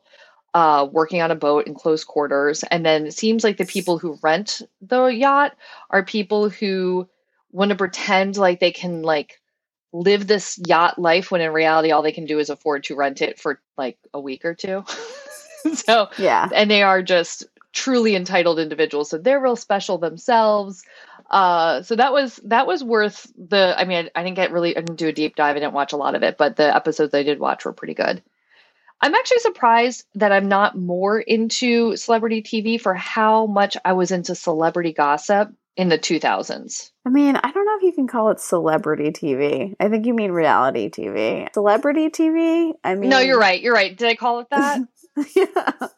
uh, 0.56 0.88
working 0.90 1.20
on 1.20 1.30
a 1.30 1.34
boat 1.36 1.66
in 1.66 1.74
close 1.74 2.02
quarters, 2.02 2.64
and 2.70 2.84
then 2.84 3.04
it 3.06 3.12
seems 3.12 3.44
like 3.44 3.58
the 3.58 3.66
people 3.66 3.98
who 3.98 4.18
rent 4.22 4.62
the 4.80 5.04
yacht 5.04 5.54
are 5.90 6.02
people 6.02 6.48
who 6.48 7.06
want 7.52 7.68
to 7.68 7.76
pretend 7.76 8.38
like 8.38 8.58
they 8.58 8.72
can 8.72 9.02
like 9.02 9.38
live 9.92 10.26
this 10.26 10.58
yacht 10.66 10.98
life 10.98 11.30
when 11.30 11.42
in 11.42 11.52
reality 11.52 11.90
all 11.90 12.00
they 12.00 12.10
can 12.10 12.24
do 12.24 12.38
is 12.38 12.48
afford 12.48 12.84
to 12.84 12.96
rent 12.96 13.20
it 13.20 13.38
for 13.38 13.60
like 13.76 13.98
a 14.14 14.20
week 14.20 14.46
or 14.46 14.54
two. 14.54 14.82
so 15.74 16.08
Yeah. 16.16 16.48
and 16.54 16.70
they 16.70 16.82
are 16.82 17.02
just 17.02 17.44
truly 17.74 18.16
entitled 18.16 18.58
individuals 18.58 19.10
so 19.10 19.18
they're 19.18 19.40
real 19.40 19.56
special 19.56 19.98
themselves 19.98 20.84
uh 21.30 21.82
so 21.82 21.96
that 21.96 22.12
was 22.14 22.40
that 22.44 22.66
was 22.66 22.82
worth 22.82 23.30
the 23.36 23.74
i 23.76 23.84
mean 23.84 24.08
I, 24.14 24.20
I 24.20 24.24
didn't 24.24 24.36
get 24.36 24.52
really 24.52 24.74
i 24.74 24.80
didn't 24.80 24.96
do 24.96 25.08
a 25.08 25.12
deep 25.12 25.36
dive 25.36 25.56
i 25.56 25.58
didn't 25.58 25.74
watch 25.74 25.92
a 25.92 25.98
lot 25.98 26.14
of 26.14 26.22
it 26.22 26.38
but 26.38 26.56
the 26.56 26.74
episodes 26.74 27.12
i 27.12 27.22
did 27.22 27.38
watch 27.38 27.66
were 27.66 27.74
pretty 27.74 27.92
good 27.92 28.22
i'm 29.00 29.14
actually 29.14 29.38
surprised 29.38 30.04
that 30.14 30.32
i'm 30.32 30.48
not 30.48 30.76
more 30.76 31.20
into 31.20 31.96
celebrity 31.96 32.42
tv 32.42 32.80
for 32.80 32.94
how 32.94 33.46
much 33.46 33.76
i 33.84 33.92
was 33.92 34.10
into 34.10 34.34
celebrity 34.34 34.92
gossip 34.92 35.50
in 35.76 35.88
the 35.88 35.98
2000s 35.98 36.90
I 37.04 37.08
mean, 37.08 37.36
I 37.36 37.52
don't 37.52 37.64
know 37.64 37.76
if 37.76 37.82
you 37.84 37.92
can 37.92 38.08
call 38.08 38.30
it 38.30 38.40
celebrity 38.40 39.12
TV. 39.12 39.76
I 39.78 39.88
think 39.88 40.06
you 40.06 40.12
mean 40.12 40.32
reality 40.32 40.90
TV. 40.90 41.46
Celebrity 41.54 42.08
TV? 42.08 42.72
I 42.82 42.96
mean, 42.96 43.10
no 43.10 43.20
you're 43.20 43.38
right 43.38 43.60
you're 43.60 43.74
right 43.74 43.96
did 43.96 44.08
i 44.08 44.16
call 44.16 44.40
it 44.40 44.48
that 44.50 44.80
yeah. 45.36 45.88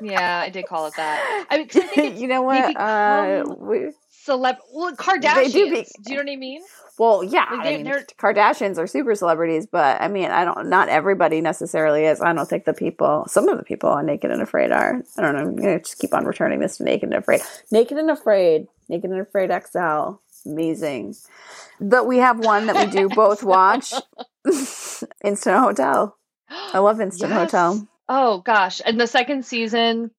yeah 0.00 0.40
i 0.40 0.50
did 0.50 0.66
call 0.66 0.86
it 0.86 0.94
that 0.96 1.46
i 1.50 1.58
mean, 1.58 1.68
I 1.74 2.02
you 2.16 2.26
know 2.26 2.42
what? 2.42 2.76
Uh, 2.76 3.44
we, 3.58 3.92
celeb 4.26 4.56
well 4.72 4.94
kardashians 4.96 5.52
do 5.52 5.70
be- 5.70 5.86
do 6.02 6.12
you 6.12 6.16
know 6.16 6.24
what 6.24 6.32
i 6.32 6.36
mean 6.36 6.62
well, 6.98 7.24
yeah. 7.24 7.46
Like, 7.50 7.66
I 7.66 7.76
mean, 7.76 7.86
Kardashians 8.18 8.78
are 8.78 8.86
super 8.86 9.14
celebrities, 9.14 9.66
but 9.66 10.00
I 10.00 10.08
mean, 10.08 10.30
I 10.30 10.44
don't. 10.44 10.68
Not 10.68 10.88
everybody 10.88 11.40
necessarily 11.40 12.04
is. 12.04 12.20
I 12.20 12.32
don't 12.32 12.48
think 12.48 12.64
the 12.64 12.74
people. 12.74 13.24
Some 13.28 13.48
of 13.48 13.58
the 13.58 13.64
people 13.64 13.90
on 13.90 14.06
Naked 14.06 14.30
and 14.30 14.42
Afraid 14.42 14.70
are. 14.72 15.02
I 15.16 15.20
don't 15.22 15.34
know. 15.34 15.40
I'm 15.40 15.56
gonna 15.56 15.78
just 15.80 15.98
keep 15.98 16.14
on 16.14 16.24
returning 16.24 16.60
this 16.60 16.76
to 16.78 16.84
Naked 16.84 17.08
and 17.08 17.18
Afraid. 17.18 17.40
Naked 17.70 17.98
and 17.98 18.10
Afraid. 18.10 18.68
Naked 18.88 19.10
and 19.10 19.20
Afraid 19.20 19.50
XL. 19.50 20.16
Amazing. 20.46 21.14
But 21.80 22.06
we 22.06 22.18
have 22.18 22.38
one 22.38 22.66
that 22.66 22.76
we 22.76 22.86
do 22.92 23.08
both 23.14 23.42
watch. 23.42 23.92
Instant 25.24 25.58
Hotel. 25.58 26.16
I 26.50 26.78
love 26.78 27.00
Instant 27.00 27.30
Yes. 27.30 27.40
Hotel. 27.50 27.88
Oh 28.08 28.38
gosh, 28.38 28.82
and 28.84 29.00
the 29.00 29.06
second 29.06 29.46
season, 29.46 30.10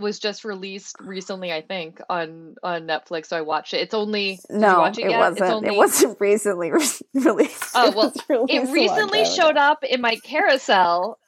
was 0.00 0.18
just 0.18 0.44
released 0.44 0.96
recently, 1.00 1.52
I 1.52 1.60
think, 1.62 2.00
on 2.08 2.54
on 2.62 2.82
Netflix. 2.86 3.26
So 3.26 3.36
I 3.36 3.40
watched 3.42 3.74
it. 3.74 3.78
It's 3.78 3.94
only 3.94 4.38
No, 4.50 4.78
watch 4.78 4.98
it, 4.98 5.06
it 5.06 5.16
wasn't. 5.16 5.40
It's 5.40 5.50
only 5.50 5.68
It 5.68 5.76
wasn't 5.76 6.16
recently 6.20 6.70
re- 6.70 6.80
released. 7.14 7.72
Oh, 7.74 7.88
It 7.88 7.94
well, 7.96 8.10
was 8.14 8.22
released 8.28 8.70
it 8.70 8.72
recently 8.72 9.24
showed 9.24 9.56
up 9.56 9.82
in 9.84 10.00
my 10.00 10.16
carousel 10.24 11.18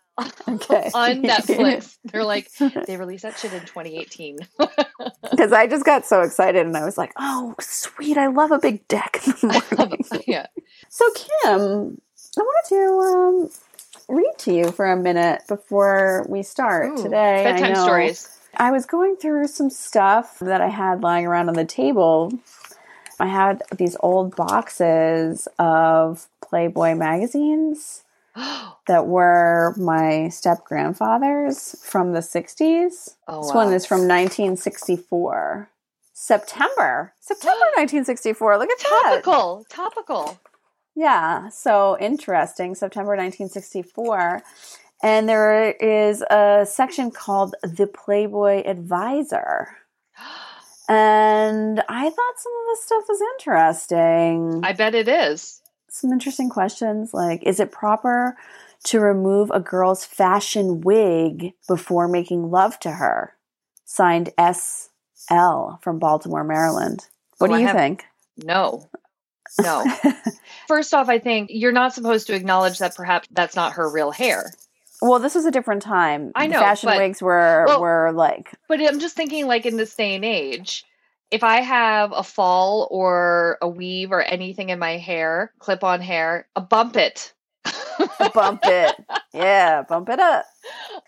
Okay. 0.48 0.90
on 0.94 1.22
Netflix. 1.22 1.96
They're 2.04 2.22
like, 2.22 2.48
they 2.86 2.96
released 2.96 3.24
that 3.24 3.36
shit 3.36 3.52
in 3.52 3.60
2018. 3.62 4.38
because 5.30 5.52
I 5.52 5.66
just 5.66 5.84
got 5.84 6.06
so 6.06 6.20
excited 6.22 6.64
and 6.64 6.76
I 6.76 6.84
was 6.84 6.96
like, 6.96 7.12
"Oh, 7.18 7.56
sweet! 7.58 8.16
I 8.16 8.28
love 8.28 8.52
a 8.52 8.60
big 8.60 8.86
deck 8.86 9.20
yeah. 10.28 10.46
so, 10.88 11.04
Kim, 11.16 12.00
I 12.38 12.40
wanted 12.40 12.68
to 12.68 13.50
um, 14.14 14.16
read 14.16 14.32
to 14.38 14.52
you 14.54 14.70
for 14.70 14.86
a 14.86 14.96
minute 14.96 15.42
before 15.48 16.24
we 16.28 16.44
start 16.44 16.96
Ooh, 16.98 17.02
today. 17.02 17.40
I 17.40 17.52
Bedtime 17.52 17.72
know- 17.72 17.82
stories. 17.84 18.28
I 18.56 18.70
was 18.70 18.86
going 18.86 19.16
through 19.16 19.48
some 19.48 19.70
stuff 19.70 20.38
that 20.40 20.60
I 20.60 20.68
had 20.68 21.02
lying 21.02 21.26
around 21.26 21.48
on 21.48 21.54
the 21.54 21.64
table. 21.64 22.32
I 23.20 23.26
had 23.26 23.62
these 23.76 23.96
old 24.00 24.34
boxes 24.36 25.48
of 25.58 26.26
Playboy 26.42 26.94
magazines 26.94 28.02
that 28.86 29.06
were 29.06 29.74
my 29.76 30.28
step 30.28 30.64
grandfather's 30.64 31.76
from 31.82 32.12
the 32.12 32.20
60s. 32.20 33.14
Oh, 33.28 33.42
this 33.42 33.50
wow. 33.50 33.64
one 33.64 33.72
is 33.72 33.86
from 33.86 34.00
1964. 34.00 35.70
September. 36.12 37.12
September 37.20 37.60
1964. 37.76 38.58
Look 38.58 38.70
at 38.70 38.78
that. 38.78 39.22
topical. 39.22 39.66
Topical. 39.68 40.38
Yeah, 40.96 41.48
so 41.48 41.98
interesting. 41.98 42.74
September 42.74 43.16
1964. 43.16 44.42
And 45.02 45.28
there 45.28 45.70
is 45.72 46.22
a 46.22 46.64
section 46.68 47.10
called 47.10 47.54
the 47.62 47.86
Playboy 47.86 48.62
Advisor. 48.66 49.68
And 50.86 51.80
I 51.88 52.10
thought 52.10 52.34
some 52.38 52.52
of 52.52 52.66
this 52.68 52.84
stuff 52.84 53.04
was 53.08 53.20
interesting. 53.36 54.60
I 54.62 54.74
bet 54.74 54.94
it 54.94 55.08
is. 55.08 55.62
some 55.88 56.12
interesting 56.12 56.50
questions 56.50 57.14
like 57.14 57.42
Is 57.44 57.58
it 57.58 57.72
proper 57.72 58.36
to 58.84 59.00
remove 59.00 59.50
a 59.50 59.60
girl's 59.60 60.04
fashion 60.04 60.82
wig 60.82 61.52
before 61.68 62.06
making 62.06 62.50
love 62.50 62.78
to 62.80 62.90
her? 62.90 63.32
Signed 63.86 64.28
S.L. 64.36 65.78
from 65.82 65.98
Baltimore, 65.98 66.44
Maryland. 66.44 67.06
What 67.38 67.50
Oh, 67.50 67.54
do 67.54 67.60
you 67.60 67.66
have- 67.66 67.76
think? 67.76 68.04
No. 68.36 68.86
No. 69.62 69.84
First 70.68 70.92
off, 70.92 71.08
I 71.08 71.18
think 71.18 71.48
you're 71.50 71.72
not 71.72 71.94
supposed 71.94 72.26
to 72.26 72.34
acknowledge 72.34 72.78
that 72.80 72.94
perhaps 72.94 73.26
that's 73.30 73.56
not 73.56 73.72
her 73.74 73.90
real 73.90 74.10
hair. 74.10 74.50
Well, 75.06 75.18
this 75.18 75.34
was 75.34 75.44
a 75.44 75.50
different 75.50 75.82
time. 75.82 76.32
I 76.34 76.46
know, 76.46 76.58
Fashion 76.60 76.88
but- 76.88 76.98
wigs 76.98 77.20
were 77.20 77.64
well- 77.68 77.80
were 77.80 78.10
like 78.12 78.52
But 78.68 78.80
I'm 78.80 79.00
just 79.00 79.14
thinking, 79.16 79.46
like, 79.46 79.66
in 79.66 79.76
this 79.76 79.94
day 79.94 80.14
and 80.14 80.24
age, 80.24 80.84
if 81.30 81.44
I 81.44 81.60
have 81.60 82.12
a 82.12 82.22
fall 82.22 82.88
or 82.90 83.58
a 83.60 83.68
weave 83.68 84.12
or 84.12 84.22
anything 84.22 84.70
in 84.70 84.78
my 84.78 84.96
hair, 84.96 85.52
clip 85.58 85.84
on 85.84 86.00
hair, 86.00 86.46
a 86.56 86.60
bump 86.60 86.96
it. 86.96 87.32
bump 88.34 88.60
it. 88.64 88.94
Yeah, 89.32 89.82
bump 89.82 90.08
it 90.08 90.20
up. 90.20 90.44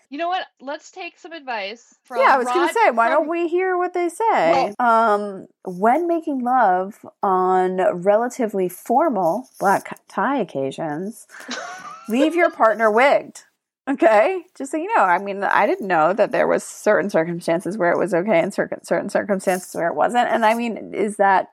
You 0.09 0.17
know 0.17 0.27
what? 0.27 0.45
Let's 0.61 0.91
take 0.91 1.17
some 1.19 1.31
advice 1.31 1.95
from. 2.03 2.19
yeah, 2.21 2.33
I 2.33 2.37
was 2.37 2.47
gonna 2.47 2.71
say, 2.73 2.91
why 2.91 3.07
from- 3.07 3.19
don't 3.19 3.29
we 3.29 3.47
hear 3.47 3.77
what 3.77 3.93
they 3.93 4.09
say? 4.09 4.73
um, 4.79 5.47
when 5.65 6.07
making 6.07 6.39
love 6.43 7.03
on 7.23 7.77
relatively 8.03 8.69
formal 8.69 9.47
black 9.59 9.99
tie 10.07 10.37
occasions, 10.39 11.27
leave 12.09 12.35
your 12.35 12.51
partner 12.51 12.91
wigged. 12.91 13.41
Okay, 13.87 14.43
just 14.57 14.71
so 14.71 14.77
you 14.77 14.93
know. 14.95 15.03
I 15.03 15.17
mean, 15.17 15.43
I 15.43 15.65
didn't 15.65 15.87
know 15.87 16.11
that 16.11 16.31
there 16.31 16.47
was 16.47 16.63
certain 16.63 17.09
circumstances 17.09 17.77
where 17.77 17.91
it 17.91 17.97
was 17.97 18.13
okay 18.13 18.39
and 18.39 18.53
certain 18.53 18.83
certain 18.83 19.09
circumstances 19.09 19.73
where 19.73 19.87
it 19.87 19.95
wasn't. 19.95 20.29
And 20.29 20.45
I 20.45 20.55
mean, 20.55 20.93
is 20.93 21.15
that 21.17 21.51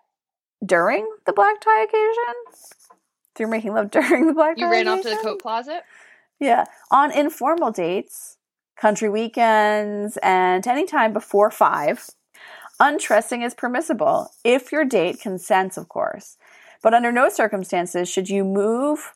during 0.65 1.09
the 1.27 1.33
black 1.33 1.61
tie 1.61 1.85
occasion? 1.85 2.35
Through 3.37 3.49
making 3.49 3.75
love 3.75 3.91
during 3.93 4.27
the 4.27 4.33
black 4.33 4.59
You 4.59 4.65
tie 4.65 4.71
you 4.71 4.73
ran 4.73 4.89
off 4.89 5.03
to 5.03 5.11
the 5.11 5.17
coat 5.17 5.43
closet. 5.43 5.83
Yeah. 6.41 6.65
On 6.91 7.13
informal 7.13 7.71
dates, 7.71 8.37
country 8.77 9.09
weekends, 9.09 10.19
and 10.23 10.67
any 10.67 10.87
time 10.87 11.13
before 11.13 11.53
five, 11.53 12.11
undressing 12.81 13.43
is 13.43 13.55
permissible 13.55 14.31
if 14.43 14.73
your 14.73 14.85
date 14.85 15.21
consents, 15.21 15.77
of 15.77 15.89
course. 15.89 16.37
But 16.83 16.95
under 16.95 17.13
no 17.13 17.29
circumstances 17.29 18.09
should 18.09 18.29
you 18.29 18.45
move 18.45 19.15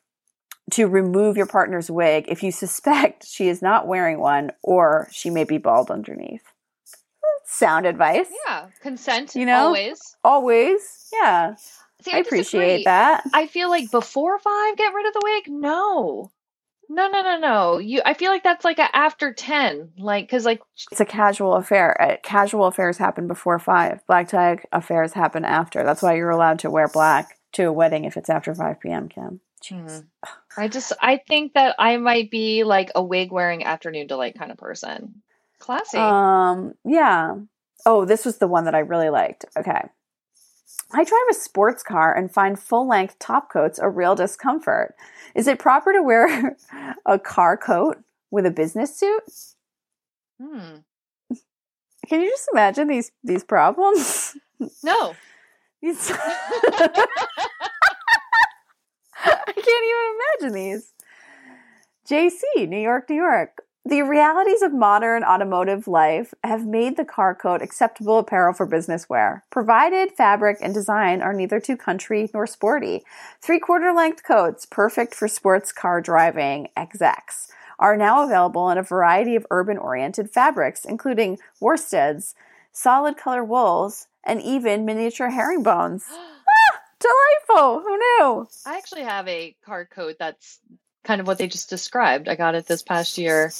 to 0.72 0.86
remove 0.86 1.36
your 1.36 1.46
partner's 1.46 1.90
wig 1.90 2.26
if 2.28 2.42
you 2.42 2.52
suspect 2.52 3.26
she 3.26 3.48
is 3.48 3.62
not 3.62 3.86
wearing 3.86 4.18
one 4.18 4.52
or 4.62 5.08
she 5.10 5.30
may 5.30 5.44
be 5.44 5.58
bald 5.58 5.90
underneath. 5.90 6.42
Sound 7.46 7.86
advice. 7.86 8.28
Yeah, 8.46 8.66
consent. 8.82 9.34
You 9.34 9.46
know? 9.46 9.66
always. 9.66 10.16
Always. 10.22 11.08
Yeah. 11.12 11.54
See, 12.02 12.12
I 12.12 12.18
disagree. 12.18 12.20
appreciate 12.20 12.84
that. 12.84 13.24
I 13.32 13.46
feel 13.46 13.70
like 13.70 13.90
before 13.90 14.38
five, 14.38 14.76
get 14.76 14.92
rid 14.92 15.06
of 15.06 15.14
the 15.14 15.20
wig. 15.24 15.44
No, 15.48 16.30
no, 16.90 17.08
no, 17.08 17.22
no, 17.22 17.38
no. 17.38 17.78
You. 17.78 18.02
I 18.04 18.14
feel 18.14 18.30
like 18.30 18.44
that's 18.44 18.64
like 18.64 18.78
a 18.78 18.94
after 18.94 19.32
ten. 19.32 19.90
Like, 19.98 20.26
because 20.26 20.44
like 20.44 20.60
It's 20.92 21.00
a 21.00 21.06
casual 21.06 21.54
affair. 21.54 22.00
Uh, 22.00 22.16
Casual 22.22 22.66
affairs 22.66 22.98
happen 22.98 23.26
before 23.26 23.58
five. 23.58 24.06
Black 24.06 24.28
tie 24.28 24.58
affairs 24.70 25.14
happen 25.14 25.44
after. 25.44 25.82
That's 25.84 26.02
why 26.02 26.14
you're 26.16 26.30
allowed 26.30 26.58
to 26.60 26.70
wear 26.70 26.88
black 26.88 27.38
to 27.52 27.64
a 27.64 27.72
wedding 27.72 28.04
if 28.04 28.16
it's 28.16 28.30
after 28.30 28.54
5 28.54 28.78
p.m., 28.80 29.08
Kim. 29.08 29.40
Jeez. 29.62 30.04
I 30.56 30.68
just 30.68 30.92
I 31.00 31.18
think 31.18 31.54
that 31.54 31.74
I 31.78 31.96
might 31.96 32.30
be 32.30 32.64
like 32.64 32.90
a 32.94 33.02
wig 33.02 33.32
wearing 33.32 33.64
afternoon 33.64 34.06
delight 34.06 34.38
kind 34.38 34.50
of 34.50 34.58
person. 34.58 35.22
Classy. 35.58 35.98
Um, 35.98 36.74
yeah. 36.84 37.34
Oh, 37.84 38.04
this 38.04 38.24
was 38.24 38.38
the 38.38 38.48
one 38.48 38.64
that 38.64 38.74
I 38.74 38.80
really 38.80 39.10
liked. 39.10 39.44
Okay. 39.56 39.82
I 40.90 41.04
drive 41.04 41.20
a 41.30 41.34
sports 41.34 41.82
car 41.82 42.14
and 42.14 42.32
find 42.32 42.58
full 42.58 42.88
length 42.88 43.18
top 43.18 43.52
coats 43.52 43.78
a 43.78 43.88
real 43.90 44.14
discomfort. 44.14 44.94
Is 45.34 45.46
it 45.46 45.58
proper 45.58 45.92
to 45.92 46.02
wear 46.02 46.56
a 47.06 47.18
car 47.18 47.56
coat 47.56 47.98
with 48.30 48.46
a 48.46 48.50
business 48.50 48.96
suit? 48.96 49.22
hmm. 50.40 50.76
Can 52.08 52.22
you 52.22 52.30
just 52.30 52.48
imagine 52.52 52.88
these 52.88 53.12
these 53.22 53.44
problems? 53.44 54.34
No. 54.82 55.14
I 59.24 59.52
can't 59.52 60.40
even 60.40 60.50
imagine 60.50 60.54
these. 60.54 60.92
JC, 62.08 62.68
New 62.68 62.78
York, 62.78 63.10
New 63.10 63.16
York. 63.16 63.62
The 63.84 64.02
realities 64.02 64.60
of 64.60 64.72
modern 64.72 65.24
automotive 65.24 65.88
life 65.88 66.34
have 66.44 66.66
made 66.66 66.96
the 66.96 67.04
car 67.04 67.34
coat 67.34 67.62
acceptable 67.62 68.18
apparel 68.18 68.52
for 68.52 68.66
business 68.66 69.08
wear, 69.08 69.44
provided 69.50 70.12
fabric 70.12 70.58
and 70.60 70.74
design 70.74 71.22
are 71.22 71.32
neither 71.32 71.58
too 71.58 71.76
country 71.76 72.28
nor 72.34 72.46
sporty. 72.46 73.02
Three 73.40 73.58
quarter 73.58 73.92
length 73.92 74.24
coats, 74.24 74.66
perfect 74.66 75.14
for 75.14 75.26
sports 75.26 75.72
car 75.72 76.00
driving, 76.00 76.68
XX, 76.76 77.48
are 77.78 77.96
now 77.96 78.24
available 78.24 78.68
in 78.68 78.78
a 78.78 78.82
variety 78.82 79.36
of 79.36 79.46
urban 79.50 79.78
oriented 79.78 80.30
fabrics, 80.30 80.84
including 80.84 81.38
worsteds, 81.62 82.34
solid 82.72 83.16
color 83.16 83.42
wools, 83.42 84.06
and 84.22 84.42
even 84.42 84.84
miniature 84.84 85.30
herringbones. 85.30 86.04
Delightful! 87.00 87.80
Who 87.80 87.96
knew? 87.96 88.48
I 88.66 88.76
actually 88.76 89.02
have 89.02 89.26
a 89.28 89.56
car 89.64 89.84
coat 89.86 90.16
that's 90.18 90.58
kind 91.04 91.20
of 91.20 91.26
what 91.26 91.38
they 91.38 91.46
just 91.46 91.70
described. 91.70 92.28
I 92.28 92.34
got 92.34 92.54
it 92.54 92.66
this 92.66 92.82
past 92.82 93.18
year. 93.18 93.52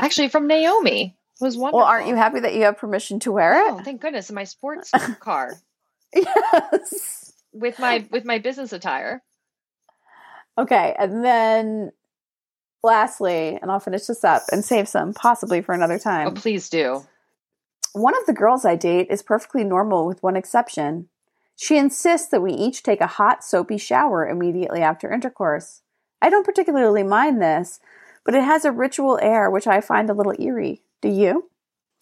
Actually, 0.00 0.28
from 0.28 0.46
Naomi. 0.46 1.16
It 1.40 1.44
was 1.44 1.56
wonderful. 1.56 1.78
Well, 1.80 1.88
aren't 1.88 2.08
you 2.08 2.16
happy 2.16 2.40
that 2.40 2.54
you 2.54 2.62
have 2.64 2.78
permission 2.78 3.20
to 3.20 3.32
wear 3.32 3.66
it? 3.68 3.72
Oh, 3.72 3.82
thank 3.82 4.00
goodness! 4.00 4.28
In 4.30 4.34
my 4.34 4.44
sports 4.44 4.90
car 5.20 5.54
yes. 6.14 7.32
with 7.52 7.78
my 7.78 8.06
with 8.10 8.24
my 8.24 8.38
business 8.38 8.72
attire. 8.72 9.22
Okay, 10.58 10.94
and 10.98 11.24
then 11.24 11.92
lastly, 12.82 13.58
and 13.60 13.70
I'll 13.70 13.80
finish 13.80 14.06
this 14.06 14.22
up 14.24 14.42
and 14.52 14.64
save 14.64 14.88
some 14.88 15.14
possibly 15.14 15.62
for 15.62 15.72
another 15.74 15.94
Oh, 15.94 15.98
time. 15.98 16.34
please 16.34 16.68
do. 16.68 17.04
One 17.94 18.16
of 18.18 18.26
the 18.26 18.32
girls 18.32 18.64
I 18.64 18.76
date 18.76 19.08
is 19.10 19.22
perfectly 19.22 19.64
normal 19.64 20.06
with 20.06 20.22
one 20.22 20.36
exception. 20.36 21.08
She 21.56 21.78
insists 21.78 22.28
that 22.28 22.42
we 22.42 22.52
each 22.52 22.82
take 22.82 23.00
a 23.00 23.06
hot, 23.06 23.44
soapy 23.44 23.78
shower 23.78 24.26
immediately 24.28 24.80
after 24.80 25.12
intercourse. 25.12 25.82
I 26.20 26.30
don't 26.30 26.46
particularly 26.46 27.02
mind 27.02 27.40
this, 27.40 27.80
but 28.24 28.34
it 28.34 28.44
has 28.44 28.64
a 28.64 28.72
ritual 28.72 29.18
air 29.22 29.50
which 29.50 29.66
I 29.66 29.80
find 29.80 30.08
a 30.08 30.14
little 30.14 30.34
eerie. 30.38 30.82
Do 31.00 31.08
you? 31.08 31.50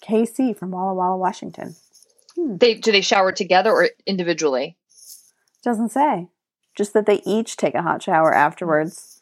KC 0.02 0.57
from 0.57 0.71
Walla 0.71 0.95
Walla, 0.95 1.16
Washington. 1.16 1.76
Hmm. 2.37 2.57
They 2.57 2.75
do 2.75 2.92
they 2.92 3.00
shower 3.00 3.33
together 3.33 3.71
or 3.71 3.90
individually? 4.07 4.76
Doesn't 5.62 5.90
say. 5.90 6.28
Just 6.75 6.92
that 6.95 7.07
they 7.07 7.21
each 7.26 7.57
take 7.57 7.75
a 7.75 7.83
hot 7.83 8.02
shower 8.02 8.35
afterwards. 8.35 9.21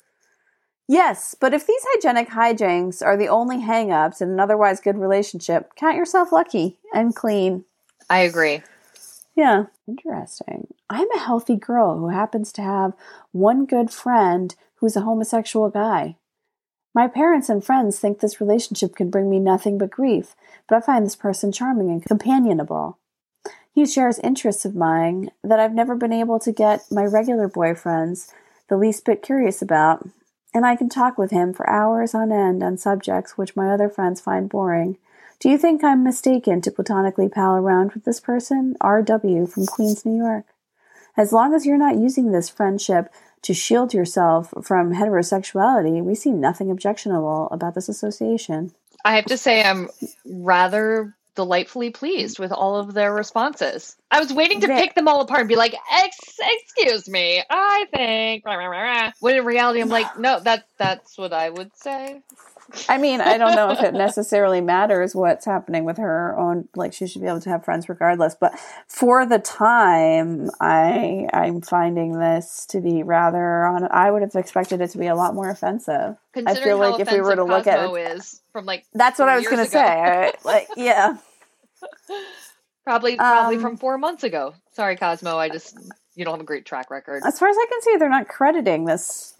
Yes, 0.86 1.34
but 1.38 1.52
if 1.52 1.66
these 1.66 1.84
hygienic 1.92 2.30
hijinks 2.30 3.04
are 3.04 3.16
the 3.16 3.28
only 3.28 3.60
hang 3.60 3.92
ups 3.92 4.22
in 4.22 4.30
an 4.30 4.40
otherwise 4.40 4.80
good 4.80 4.96
relationship, 4.96 5.74
count 5.76 5.96
yourself 5.96 6.32
lucky 6.32 6.78
and 6.94 7.14
clean. 7.14 7.64
I 8.08 8.20
agree. 8.20 8.62
Yeah. 9.38 9.66
Interesting. 9.86 10.66
I'm 10.90 11.08
a 11.12 11.20
healthy 11.20 11.54
girl 11.54 11.96
who 11.96 12.08
happens 12.08 12.50
to 12.54 12.62
have 12.62 12.94
one 13.30 13.66
good 13.66 13.88
friend 13.88 14.52
who's 14.78 14.96
a 14.96 15.02
homosexual 15.02 15.70
guy. 15.70 16.16
My 16.92 17.06
parents 17.06 17.48
and 17.48 17.64
friends 17.64 18.00
think 18.00 18.18
this 18.18 18.40
relationship 18.40 18.96
can 18.96 19.10
bring 19.10 19.30
me 19.30 19.38
nothing 19.38 19.78
but 19.78 19.92
grief, 19.92 20.34
but 20.66 20.74
I 20.74 20.80
find 20.80 21.06
this 21.06 21.14
person 21.14 21.52
charming 21.52 21.88
and 21.88 22.04
companionable. 22.04 22.98
He 23.72 23.86
shares 23.86 24.18
interests 24.18 24.64
of 24.64 24.74
mine 24.74 25.30
that 25.44 25.60
I've 25.60 25.72
never 25.72 25.94
been 25.94 26.12
able 26.12 26.40
to 26.40 26.50
get 26.50 26.90
my 26.90 27.04
regular 27.04 27.48
boyfriends 27.48 28.32
the 28.68 28.76
least 28.76 29.04
bit 29.04 29.22
curious 29.22 29.62
about, 29.62 30.08
and 30.52 30.66
I 30.66 30.74
can 30.74 30.88
talk 30.88 31.16
with 31.16 31.30
him 31.30 31.54
for 31.54 31.70
hours 31.70 32.12
on 32.12 32.32
end 32.32 32.64
on 32.64 32.76
subjects 32.76 33.38
which 33.38 33.54
my 33.54 33.70
other 33.72 33.88
friends 33.88 34.20
find 34.20 34.48
boring. 34.48 34.98
Do 35.40 35.48
you 35.48 35.56
think 35.58 35.84
I'm 35.84 36.02
mistaken 36.02 36.60
to 36.62 36.70
platonically 36.72 37.28
pal 37.28 37.54
around 37.54 37.92
with 37.92 38.04
this 38.04 38.18
person? 38.18 38.76
R.W. 38.80 39.46
from 39.46 39.66
Queens, 39.66 40.04
New 40.04 40.16
York. 40.16 40.46
As 41.16 41.32
long 41.32 41.54
as 41.54 41.64
you're 41.64 41.78
not 41.78 41.96
using 41.96 42.32
this 42.32 42.48
friendship 42.48 43.12
to 43.42 43.54
shield 43.54 43.94
yourself 43.94 44.52
from 44.62 44.92
heterosexuality, 44.94 46.02
we 46.02 46.16
see 46.16 46.32
nothing 46.32 46.70
objectionable 46.72 47.48
about 47.52 47.76
this 47.76 47.88
association. 47.88 48.72
I 49.04 49.14
have 49.14 49.26
to 49.26 49.38
say, 49.38 49.62
I'm 49.62 49.88
rather 50.26 51.14
delightfully 51.36 51.90
pleased 51.90 52.40
with 52.40 52.50
all 52.50 52.74
of 52.74 52.94
their 52.94 53.14
responses. 53.14 53.94
I 54.10 54.18
was 54.18 54.32
waiting 54.32 54.60
to 54.62 54.66
they- 54.66 54.80
pick 54.80 54.96
them 54.96 55.06
all 55.06 55.20
apart 55.20 55.40
and 55.42 55.48
be 55.48 55.54
like, 55.54 55.74
Ex- 55.92 56.40
"Excuse 56.40 57.08
me, 57.08 57.44
I 57.48 57.86
think." 57.94 58.44
When 59.20 59.36
in 59.36 59.44
reality, 59.44 59.80
I'm 59.80 59.88
like, 59.88 60.18
"No, 60.18 60.40
that 60.40 60.66
that's 60.78 61.16
what 61.16 61.32
I 61.32 61.48
would 61.50 61.70
say." 61.76 62.22
I 62.88 62.98
mean, 62.98 63.20
I 63.20 63.38
don't 63.38 63.54
know 63.54 63.70
if 63.70 63.80
it 63.80 63.94
necessarily 63.94 64.60
matters 64.60 65.14
what's 65.14 65.46
happening 65.46 65.84
with 65.84 65.96
her 65.96 66.36
own. 66.36 66.68
Like, 66.76 66.92
she 66.92 67.06
should 67.06 67.22
be 67.22 67.28
able 67.28 67.40
to 67.40 67.50
have 67.50 67.64
friends 67.64 67.88
regardless. 67.88 68.34
But 68.34 68.58
for 68.86 69.24
the 69.24 69.38
time, 69.38 70.50
I 70.60 71.28
I'm 71.32 71.62
finding 71.62 72.18
this 72.18 72.66
to 72.70 72.80
be 72.80 73.02
rather 73.02 73.64
on. 73.64 73.88
I 73.90 74.10
would 74.10 74.22
have 74.22 74.34
expected 74.34 74.82
it 74.82 74.90
to 74.90 74.98
be 74.98 75.06
a 75.06 75.14
lot 75.14 75.34
more 75.34 75.48
offensive. 75.48 76.16
I 76.34 76.54
feel 76.54 76.78
like 76.78 77.00
if 77.00 77.10
we 77.10 77.20
were 77.20 77.36
to 77.36 77.44
look 77.44 77.66
at 77.66 77.88
it, 77.88 77.96
is 78.12 78.42
from 78.52 78.66
like 78.66 78.84
that's 78.92 79.18
what 79.18 79.28
I 79.28 79.36
was 79.36 79.46
going 79.46 79.64
to 79.64 79.70
say. 79.70 79.80
I, 79.80 80.32
like, 80.44 80.68
yeah, 80.76 81.16
probably 82.84 83.16
probably 83.16 83.56
um, 83.56 83.62
from 83.62 83.76
four 83.78 83.96
months 83.96 84.24
ago. 84.24 84.54
Sorry, 84.72 84.96
Cosmo. 84.96 85.38
I 85.38 85.48
just 85.48 85.76
you 86.14 86.24
don't 86.24 86.34
have 86.34 86.40
a 86.40 86.44
great 86.44 86.66
track 86.66 86.90
record. 86.90 87.22
As 87.24 87.38
far 87.38 87.48
as 87.48 87.56
I 87.56 87.66
can 87.70 87.82
see, 87.82 87.96
they're 87.96 88.10
not 88.10 88.28
crediting 88.28 88.84
this 88.84 89.34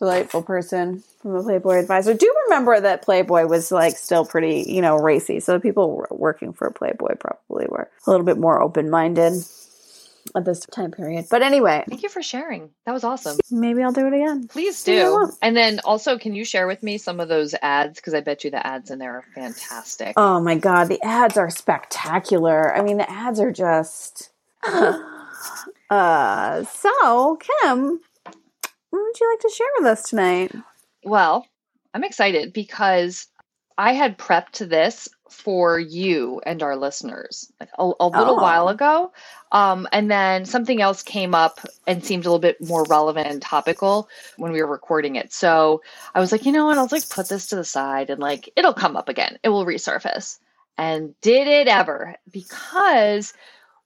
delightful 0.00 0.42
person 0.42 1.04
from 1.20 1.34
the 1.34 1.42
Playboy 1.42 1.78
Advisor. 1.78 2.14
Do 2.14 2.34
remember 2.46 2.80
that 2.80 3.02
Playboy 3.02 3.46
was 3.46 3.70
like 3.70 3.96
still 3.96 4.24
pretty, 4.24 4.64
you 4.66 4.80
know, 4.80 4.96
racy. 4.96 5.40
So 5.40 5.60
people 5.60 6.06
working 6.10 6.52
for 6.52 6.70
Playboy 6.70 7.16
probably 7.16 7.66
were 7.68 7.90
a 8.06 8.10
little 8.10 8.24
bit 8.24 8.38
more 8.38 8.60
open 8.62 8.90
minded 8.90 9.34
at 10.34 10.44
this 10.44 10.64
time 10.66 10.90
period. 10.90 11.26
But 11.30 11.42
anyway, 11.42 11.84
thank 11.86 12.02
you 12.02 12.08
for 12.08 12.22
sharing. 12.22 12.70
That 12.86 12.92
was 12.92 13.04
awesome. 13.04 13.38
Maybe 13.50 13.82
I'll 13.82 13.92
do 13.92 14.06
it 14.06 14.14
again. 14.14 14.48
Please 14.48 14.82
do. 14.82 15.30
And 15.42 15.54
then 15.54 15.80
also, 15.84 16.18
can 16.18 16.34
you 16.34 16.44
share 16.44 16.66
with 16.66 16.82
me 16.82 16.96
some 16.98 17.20
of 17.20 17.28
those 17.28 17.54
ads? 17.60 18.00
Because 18.00 18.14
I 18.14 18.20
bet 18.20 18.44
you 18.44 18.50
the 18.50 18.66
ads 18.66 18.90
in 18.90 18.98
there 18.98 19.16
are 19.16 19.24
fantastic. 19.34 20.14
Oh 20.16 20.40
my 20.40 20.56
god, 20.56 20.88
the 20.88 21.02
ads 21.02 21.36
are 21.36 21.50
spectacular. 21.50 22.74
I 22.74 22.82
mean, 22.82 22.96
the 22.96 23.10
ads 23.10 23.38
are 23.38 23.52
just. 23.52 24.30
uh, 25.90 26.64
so 26.64 27.38
Kim, 27.62 28.00
what 28.90 29.02
would 29.02 29.20
you 29.20 29.30
like 29.30 29.40
to 29.40 29.54
share 29.54 29.66
with 29.78 29.86
us 29.86 30.08
tonight? 30.08 30.52
Well, 31.04 31.46
I'm 31.94 32.04
excited 32.04 32.52
because 32.52 33.26
I 33.78 33.92
had 33.92 34.18
prepped 34.18 34.68
this 34.68 35.08
for 35.30 35.78
you 35.78 36.40
and 36.44 36.62
our 36.62 36.76
listeners 36.76 37.50
like 37.60 37.70
a, 37.78 37.82
a 38.00 38.08
little 38.08 38.38
oh. 38.38 38.42
while 38.42 38.68
ago. 38.68 39.12
Um, 39.52 39.88
and 39.92 40.10
then 40.10 40.44
something 40.44 40.82
else 40.82 41.02
came 41.02 41.34
up 41.34 41.60
and 41.86 42.04
seemed 42.04 42.24
a 42.24 42.28
little 42.28 42.40
bit 42.40 42.60
more 42.60 42.84
relevant 42.84 43.28
and 43.28 43.40
topical 43.40 44.08
when 44.36 44.52
we 44.52 44.60
were 44.60 44.70
recording 44.70 45.16
it. 45.16 45.32
So 45.32 45.82
I 46.14 46.20
was 46.20 46.32
like, 46.32 46.44
you 46.44 46.52
know 46.52 46.66
what? 46.66 46.78
I'll 46.78 46.88
like 46.90 47.08
put 47.08 47.28
this 47.28 47.46
to 47.46 47.56
the 47.56 47.64
side 47.64 48.10
and 48.10 48.20
like 48.20 48.50
it'll 48.56 48.74
come 48.74 48.96
up 48.96 49.08
again. 49.08 49.38
It 49.42 49.48
will 49.48 49.64
resurface. 49.64 50.38
And 50.76 51.14
did 51.20 51.46
it 51.46 51.68
ever? 51.68 52.16
Because 52.30 53.32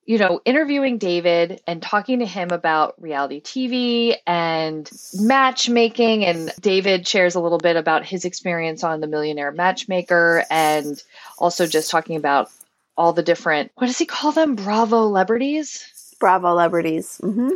you 0.06 0.18
know, 0.18 0.40
interviewing 0.44 0.98
David 0.98 1.60
and 1.66 1.80
talking 1.80 2.18
to 2.18 2.26
him 2.26 2.50
about 2.50 3.00
reality 3.00 3.40
TV 3.40 4.16
and 4.26 4.90
matchmaking. 5.14 6.24
And 6.24 6.52
David 6.60 7.08
shares 7.08 7.34
a 7.34 7.40
little 7.40 7.58
bit 7.58 7.76
about 7.76 8.04
his 8.04 8.24
experience 8.24 8.84
on 8.84 9.00
The 9.00 9.06
Millionaire 9.06 9.52
Matchmaker 9.52 10.44
and 10.50 11.02
also 11.38 11.66
just 11.66 11.90
talking 11.90 12.16
about 12.16 12.50
all 12.96 13.12
the 13.12 13.22
different, 13.22 13.72
what 13.76 13.86
does 13.86 13.98
he 13.98 14.06
call 14.06 14.32
them? 14.32 14.54
Bravo 14.54 15.08
celebrities? 15.08 16.14
Bravo 16.20 16.48
celebrities. 16.48 17.20
Mm-hmm. 17.22 17.50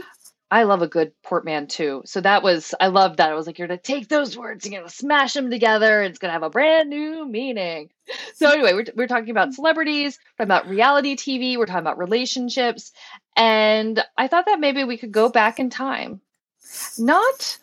I 0.50 0.62
love 0.62 0.80
a 0.80 0.88
good 0.88 1.12
portmanteau. 1.22 2.02
So 2.06 2.20
that 2.22 2.42
was, 2.42 2.74
I 2.80 2.86
love 2.86 3.18
that. 3.18 3.30
I 3.30 3.34
was 3.34 3.46
like, 3.46 3.58
you're 3.58 3.68
going 3.68 3.78
to 3.78 3.82
take 3.82 4.08
those 4.08 4.36
words, 4.36 4.64
and 4.64 4.72
you're 4.72 4.80
going 4.80 4.90
to 4.90 4.96
smash 4.96 5.34
them 5.34 5.50
together, 5.50 6.00
and 6.00 6.10
it's 6.10 6.18
going 6.18 6.30
to 6.30 6.32
have 6.32 6.42
a 6.42 6.50
brand 6.50 6.88
new 6.88 7.28
meaning. 7.28 7.90
So, 8.34 8.50
anyway, 8.52 8.72
we're, 8.72 8.86
we're 8.96 9.06
talking 9.06 9.30
about 9.30 9.52
celebrities, 9.52 10.18
we're 10.38 10.46
talking 10.46 10.56
about 10.56 10.70
reality 10.70 11.16
TV, 11.16 11.58
we're 11.58 11.66
talking 11.66 11.80
about 11.80 11.98
relationships. 11.98 12.92
And 13.36 14.02
I 14.16 14.28
thought 14.28 14.46
that 14.46 14.60
maybe 14.60 14.84
we 14.84 14.96
could 14.96 15.12
go 15.12 15.28
back 15.28 15.58
in 15.60 15.68
time. 15.68 16.20
Not, 16.98 17.58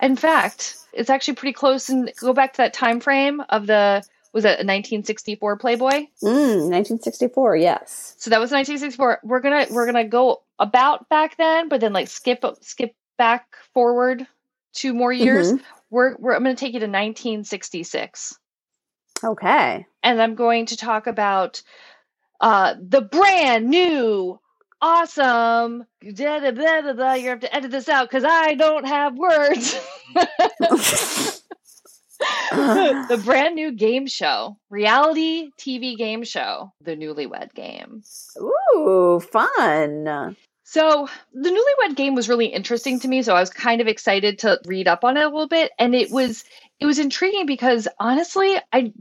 in 0.00 0.16
fact, 0.16 0.76
it's 0.92 1.10
actually 1.10 1.34
pretty 1.34 1.54
close 1.54 1.88
and 1.88 2.12
go 2.20 2.32
back 2.32 2.52
to 2.54 2.56
that 2.58 2.72
time 2.72 3.00
frame 3.00 3.42
of 3.48 3.66
the 3.66 4.04
was 4.32 4.44
it 4.44 4.48
a 4.48 4.66
1964 4.66 5.56
Playboy? 5.56 6.06
Mm, 6.22 6.70
1964, 6.70 7.56
yes. 7.56 8.14
So 8.18 8.30
that 8.30 8.38
was 8.38 8.50
1964. 8.50 9.20
We're 9.24 9.40
gonna 9.40 9.66
we're 9.70 9.86
gonna 9.86 10.06
go 10.06 10.42
about 10.58 11.08
back 11.08 11.36
then, 11.36 11.68
but 11.68 11.80
then 11.80 11.92
like 11.92 12.08
skip 12.08 12.44
skip 12.60 12.92
back 13.16 13.46
forward 13.74 14.26
two 14.72 14.94
more 14.94 15.12
years. 15.12 15.52
Mm-hmm. 15.52 15.64
We're, 15.90 16.16
we're 16.18 16.34
I'm 16.34 16.42
gonna 16.42 16.54
take 16.54 16.74
you 16.74 16.80
to 16.80 16.86
1966. 16.86 18.38
Okay. 19.24 19.86
And 20.02 20.22
I'm 20.22 20.34
going 20.34 20.66
to 20.66 20.76
talk 20.76 21.06
about 21.06 21.62
uh 22.40 22.74
the 22.80 23.02
brand 23.02 23.68
new 23.68 24.38
awesome. 24.80 25.84
Da, 26.02 26.40
da, 26.40 26.50
da, 26.50 26.92
da, 26.92 27.12
You 27.14 27.30
have 27.30 27.40
to 27.40 27.54
edit 27.54 27.70
this 27.70 27.88
out 27.88 28.08
because 28.08 28.24
I 28.24 28.54
don't 28.54 28.86
have 28.86 29.16
words. 29.16 29.78
the 32.50 33.20
brand 33.24 33.54
new 33.54 33.72
game 33.72 34.06
show, 34.06 34.56
reality 34.70 35.50
TV 35.58 35.96
game 35.96 36.24
show, 36.24 36.72
The 36.82 36.96
Newlywed 36.96 37.54
Game. 37.54 38.02
Ooh, 38.40 39.20
fun. 39.20 40.36
So, 40.70 41.08
the 41.32 41.48
Newlywed 41.48 41.96
Game 41.96 42.14
was 42.14 42.28
really 42.28 42.44
interesting 42.44 43.00
to 43.00 43.08
me, 43.08 43.22
so 43.22 43.34
I 43.34 43.40
was 43.40 43.48
kind 43.48 43.80
of 43.80 43.88
excited 43.88 44.40
to 44.40 44.60
read 44.66 44.86
up 44.86 45.02
on 45.02 45.16
it 45.16 45.22
a 45.22 45.28
little 45.30 45.48
bit 45.48 45.72
and 45.78 45.94
it 45.94 46.10
was 46.10 46.44
it 46.78 46.84
was 46.84 46.98
intriguing 46.98 47.46
because 47.46 47.88
honestly, 47.98 48.54
I 48.70 48.92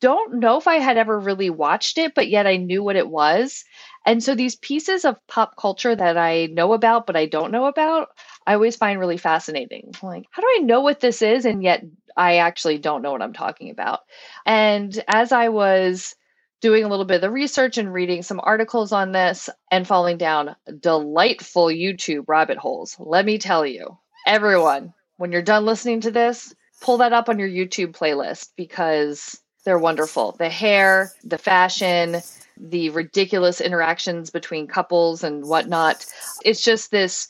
don't 0.00 0.40
know 0.40 0.58
if 0.58 0.66
I 0.66 0.78
had 0.78 0.96
ever 0.96 1.16
really 1.16 1.48
watched 1.48 1.98
it, 1.98 2.12
but 2.16 2.28
yet 2.28 2.48
I 2.48 2.56
knew 2.56 2.82
what 2.82 2.96
it 2.96 3.08
was. 3.08 3.64
And 4.04 4.20
so 4.20 4.34
these 4.34 4.56
pieces 4.56 5.04
of 5.04 5.24
pop 5.28 5.56
culture 5.56 5.94
that 5.94 6.18
I 6.18 6.46
know 6.46 6.72
about 6.72 7.06
but 7.06 7.14
I 7.14 7.26
don't 7.26 7.52
know 7.52 7.66
about, 7.66 8.08
I 8.44 8.54
always 8.54 8.74
find 8.74 8.98
really 8.98 9.16
fascinating. 9.16 9.92
Like, 10.02 10.26
how 10.32 10.42
do 10.42 10.48
I 10.56 10.58
know 10.64 10.80
what 10.80 10.98
this 10.98 11.22
is 11.22 11.44
and 11.44 11.62
yet 11.62 11.84
I 12.16 12.38
actually 12.38 12.78
don't 12.78 13.02
know 13.02 13.12
what 13.12 13.22
I'm 13.22 13.32
talking 13.32 13.70
about? 13.70 14.00
And 14.44 15.04
as 15.06 15.30
I 15.30 15.50
was 15.50 16.16
doing 16.60 16.84
a 16.84 16.88
little 16.88 17.04
bit 17.04 17.16
of 17.16 17.20
the 17.20 17.30
research 17.30 17.78
and 17.78 17.92
reading 17.92 18.22
some 18.22 18.40
articles 18.42 18.92
on 18.92 19.12
this 19.12 19.48
and 19.70 19.86
falling 19.86 20.16
down 20.16 20.56
delightful 20.80 21.66
YouTube 21.66 22.24
rabbit 22.26 22.58
holes, 22.58 22.96
let 22.98 23.24
me 23.24 23.38
tell 23.38 23.66
you, 23.66 23.98
everyone, 24.26 24.92
when 25.16 25.32
you're 25.32 25.42
done 25.42 25.64
listening 25.64 26.00
to 26.02 26.10
this, 26.10 26.54
pull 26.80 26.98
that 26.98 27.12
up 27.12 27.28
on 27.28 27.38
your 27.38 27.48
YouTube 27.48 27.92
playlist 27.92 28.50
because 28.56 29.40
they're 29.64 29.78
wonderful. 29.78 30.32
The 30.38 30.48
hair, 30.48 31.12
the 31.24 31.38
fashion, 31.38 32.22
the 32.56 32.90
ridiculous 32.90 33.60
interactions 33.60 34.30
between 34.30 34.66
couples 34.66 35.24
and 35.24 35.44
whatnot. 35.44 36.06
It's 36.44 36.62
just 36.62 36.90
this 36.90 37.28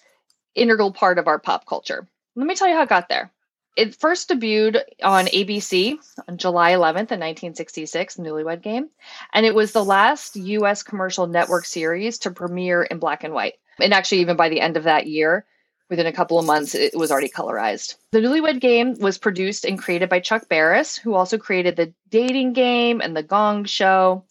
integral 0.55 0.93
part 0.93 1.19
of 1.19 1.29
our 1.29 1.39
pop 1.39 1.67
culture. 1.67 2.07
Let 2.35 2.47
me 2.47 2.55
tell 2.55 2.69
you 2.69 2.75
how 2.75 2.83
it 2.83 2.89
got 2.89 3.09
there. 3.09 3.33
It 3.77 3.95
first 3.95 4.31
debuted 4.31 4.81
on 5.03 5.27
ABC 5.27 5.99
on 6.29 6.39
July 6.39 6.73
11th 6.73 7.13
in 7.13 7.21
1966, 7.21 8.17
Newlywed 8.17 8.63
Game, 8.63 8.89
and 9.33 9.45
it 9.45 9.55
was 9.55 9.73
the 9.73 9.85
last 9.85 10.37
US 10.37 10.83
commercial 10.83 11.27
network 11.27 11.67
series 11.67 12.19
to 12.21 12.31
premiere 12.31 12.83
in 12.83 12.99
black 12.99 13.23
and 13.23 13.35
white. 13.35 13.55
And 13.79 13.93
actually, 13.93 14.23
even 14.23 14.37
by 14.37 14.49
the 14.49 14.61
end 14.61 14.77
of 14.77 14.85
that 14.85 15.07
year, 15.07 15.45
within 15.91 16.07
a 16.07 16.13
couple 16.13 16.39
of 16.39 16.47
months, 16.47 16.75
it 16.75 16.97
was 16.97 17.13
already 17.13 17.29
colorized. 17.29 17.97
The 18.13 18.21
Newlywed 18.21 18.61
Game 18.61 18.99
was 18.99 19.19
produced 19.19 19.65
and 19.65 19.79
created 19.79 20.09
by 20.09 20.21
Chuck 20.21 20.49
Barris, 20.49 20.97
who 20.97 21.15
also 21.15 21.37
created 21.37 21.77
The 21.77 21.93
Dating 22.09 22.55
Game 22.55 23.01
and 23.01 23.17
The 23.17 23.23
Gong 23.23 23.67
Show 23.67 24.25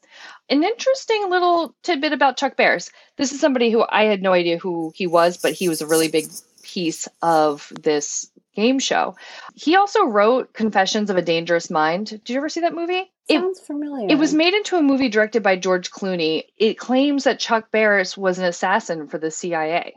an 0.49 0.63
interesting 0.63 1.29
little 1.29 1.75
tidbit 1.83 2.13
about 2.13 2.37
Chuck 2.37 2.55
Barris. 2.55 2.91
This 3.17 3.31
is 3.31 3.39
somebody 3.39 3.71
who 3.71 3.83
I 3.89 4.03
had 4.03 4.21
no 4.21 4.33
idea 4.33 4.57
who 4.57 4.93
he 4.95 5.07
was, 5.07 5.37
but 5.37 5.53
he 5.53 5.69
was 5.69 5.81
a 5.81 5.87
really 5.87 6.07
big 6.07 6.27
piece 6.61 7.07
of 7.21 7.71
this 7.81 8.29
game 8.55 8.79
show. 8.79 9.15
He 9.53 9.75
also 9.75 10.05
wrote 10.05 10.53
Confessions 10.53 11.09
of 11.09 11.17
a 11.17 11.21
Dangerous 11.21 11.69
Mind. 11.69 12.07
Did 12.07 12.29
you 12.29 12.37
ever 12.37 12.49
see 12.49 12.61
that 12.61 12.73
movie? 12.73 13.11
Sounds 13.29 13.59
it, 13.59 13.65
familiar. 13.65 14.07
It 14.09 14.17
was 14.17 14.33
made 14.33 14.53
into 14.53 14.77
a 14.77 14.81
movie 14.81 15.09
directed 15.09 15.43
by 15.43 15.55
George 15.57 15.91
Clooney. 15.91 16.43
It 16.57 16.75
claims 16.79 17.23
that 17.25 17.39
Chuck 17.39 17.71
Barris 17.71 18.17
was 18.17 18.39
an 18.39 18.45
assassin 18.45 19.07
for 19.07 19.17
the 19.17 19.31
CIA. 19.31 19.93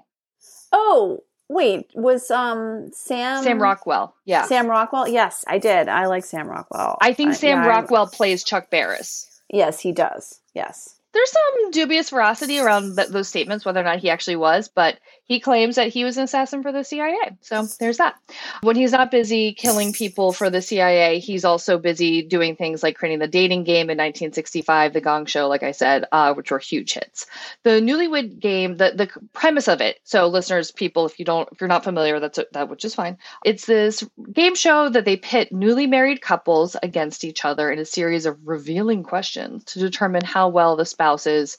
Oh, 0.72 1.22
Wait, 1.50 1.86
was 1.94 2.30
um 2.30 2.90
Sam 2.92 3.42
Sam 3.42 3.58
Rockwell. 3.62 4.14
Yeah. 4.26 4.44
Sam 4.44 4.66
Rockwell? 4.66 5.08
Yes, 5.08 5.46
I 5.48 5.56
did. 5.56 5.88
I 5.88 6.04
like 6.04 6.22
Sam 6.26 6.46
Rockwell. 6.46 6.98
I 7.00 7.14
think 7.14 7.30
Uh, 7.30 7.34
Sam 7.34 7.48
yeah, 7.48 7.60
I'm- 7.62 7.68
Rockwell 7.68 8.06
plays 8.06 8.44
Chuck 8.44 8.68
Barris. 8.68 9.40
Yes, 9.48 9.80
he 9.80 9.92
does. 9.92 10.40
Yes. 10.52 10.94
There's 11.14 11.32
some 11.32 11.70
dubious 11.70 12.10
veracity 12.10 12.58
around 12.58 12.96
th- 12.96 13.08
those 13.08 13.28
statements, 13.28 13.64
whether 13.64 13.80
or 13.80 13.84
not 13.84 13.98
he 14.00 14.10
actually 14.10 14.36
was, 14.36 14.68
but 14.68 14.98
he 15.28 15.40
claims 15.40 15.76
that 15.76 15.88
he 15.88 16.04
was 16.04 16.16
an 16.16 16.24
assassin 16.24 16.62
for 16.62 16.72
the 16.72 16.82
CIA. 16.82 17.36
So 17.42 17.66
there's 17.78 17.98
that. 17.98 18.18
When 18.62 18.76
he's 18.76 18.92
not 18.92 19.10
busy 19.10 19.52
killing 19.52 19.92
people 19.92 20.32
for 20.32 20.48
the 20.48 20.62
CIA, 20.62 21.18
he's 21.18 21.44
also 21.44 21.78
busy 21.78 22.22
doing 22.22 22.56
things 22.56 22.82
like 22.82 22.96
creating 22.96 23.18
the 23.18 23.28
dating 23.28 23.64
game 23.64 23.90
in 23.90 23.98
1965, 23.98 24.94
The 24.94 25.02
Gong 25.02 25.26
Show, 25.26 25.46
like 25.48 25.62
I 25.62 25.72
said, 25.72 26.06
uh, 26.10 26.32
which 26.32 26.50
were 26.50 26.58
huge 26.58 26.94
hits. 26.94 27.26
The 27.62 27.80
Newlywed 27.80 28.40
Game, 28.40 28.78
the 28.78 28.92
the 28.96 29.10
premise 29.34 29.68
of 29.68 29.82
it. 29.82 29.98
So 30.04 30.28
listeners, 30.28 30.72
people, 30.72 31.04
if 31.04 31.18
you 31.18 31.26
don't, 31.26 31.48
if 31.52 31.60
you're 31.60 31.68
not 31.68 31.84
familiar, 31.84 32.18
that's 32.20 32.38
that, 32.52 32.70
which 32.70 32.86
is 32.86 32.94
fine. 32.94 33.18
It's 33.44 33.66
this 33.66 34.02
game 34.32 34.54
show 34.54 34.88
that 34.88 35.04
they 35.04 35.16
pit 35.16 35.52
newly 35.52 35.86
married 35.86 36.22
couples 36.22 36.74
against 36.82 37.24
each 37.24 37.44
other 37.44 37.70
in 37.70 37.78
a 37.78 37.84
series 37.84 38.24
of 38.24 38.38
revealing 38.44 39.02
questions 39.02 39.64
to 39.64 39.78
determine 39.78 40.24
how 40.24 40.48
well 40.48 40.74
the 40.76 40.86
spouses 40.86 41.58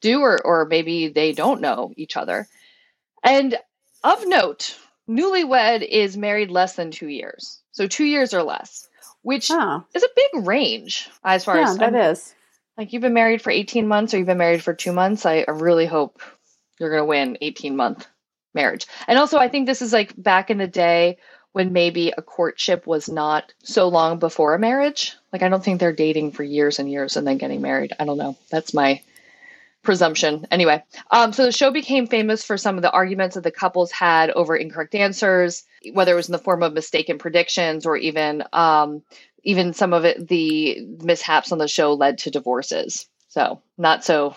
do 0.00 0.20
or, 0.20 0.44
or 0.44 0.66
maybe 0.66 1.08
they 1.08 1.32
don't 1.32 1.60
know 1.60 1.92
each 1.96 2.16
other. 2.16 2.46
And 3.22 3.56
of 4.04 4.26
note, 4.26 4.76
newlywed 5.08 5.86
is 5.86 6.16
married 6.16 6.50
less 6.50 6.74
than 6.74 6.90
two 6.90 7.08
years. 7.08 7.60
So 7.72 7.86
two 7.86 8.04
years 8.04 8.34
or 8.34 8.42
less, 8.42 8.88
which 9.22 9.50
Oh, 9.50 9.84
is 9.94 10.02
a 10.02 10.08
big 10.16 10.46
range 10.46 11.08
as 11.24 11.44
far 11.44 11.56
yeah, 11.56 11.70
as 11.70 11.78
that 11.78 11.94
I'm- 11.94 12.12
is. 12.12 12.34
like 12.76 12.92
you've 12.92 13.02
been 13.02 13.14
married 13.14 13.42
for 13.42 13.50
18 13.50 13.86
months 13.88 14.14
or 14.14 14.18
you've 14.18 14.26
been 14.26 14.38
married 14.38 14.62
for 14.62 14.74
two 14.74 14.92
months. 14.92 15.26
I, 15.26 15.44
I 15.46 15.52
really 15.52 15.86
hope 15.86 16.20
you're 16.78 16.90
going 16.90 17.02
to 17.02 17.06
win 17.06 17.38
18 17.40 17.76
month 17.76 18.06
marriage. 18.54 18.86
And 19.06 19.18
also, 19.18 19.38
I 19.38 19.48
think 19.48 19.66
this 19.66 19.82
is 19.82 19.92
like 19.92 20.14
back 20.20 20.50
in 20.50 20.58
the 20.58 20.66
day 20.68 21.18
when 21.52 21.72
maybe 21.72 22.12
a 22.16 22.22
courtship 22.22 22.86
was 22.86 23.08
not 23.08 23.52
so 23.64 23.88
long 23.88 24.18
before 24.18 24.54
a 24.54 24.58
marriage. 24.58 25.16
Like, 25.32 25.42
I 25.42 25.48
don't 25.48 25.64
think 25.64 25.80
they're 25.80 25.92
dating 25.92 26.32
for 26.32 26.42
years 26.44 26.78
and 26.78 26.90
years 26.90 27.16
and 27.16 27.26
then 27.26 27.38
getting 27.38 27.62
married. 27.62 27.92
I 27.98 28.04
don't 28.04 28.18
know. 28.18 28.36
That's 28.50 28.74
my 28.74 29.00
presumption. 29.82 30.46
Anyway, 30.50 30.82
um, 31.10 31.32
so 31.32 31.44
the 31.44 31.52
show 31.52 31.70
became 31.70 32.06
famous 32.06 32.44
for 32.44 32.56
some 32.56 32.76
of 32.76 32.82
the 32.82 32.90
arguments 32.90 33.34
that 33.34 33.44
the 33.44 33.50
couples 33.50 33.90
had 33.90 34.30
over 34.30 34.56
incorrect 34.56 34.94
answers, 34.94 35.64
whether 35.92 36.12
it 36.12 36.16
was 36.16 36.28
in 36.28 36.32
the 36.32 36.38
form 36.38 36.62
of 36.62 36.72
mistaken 36.72 37.18
predictions 37.18 37.86
or 37.86 37.96
even 37.96 38.42
um, 38.52 39.02
even 39.44 39.72
some 39.72 39.92
of 39.92 40.04
it 40.04 40.28
the 40.28 40.80
mishaps 41.02 41.52
on 41.52 41.58
the 41.58 41.68
show 41.68 41.94
led 41.94 42.18
to 42.18 42.30
divorces. 42.30 43.06
So 43.28 43.62
not 43.76 44.04
so 44.04 44.34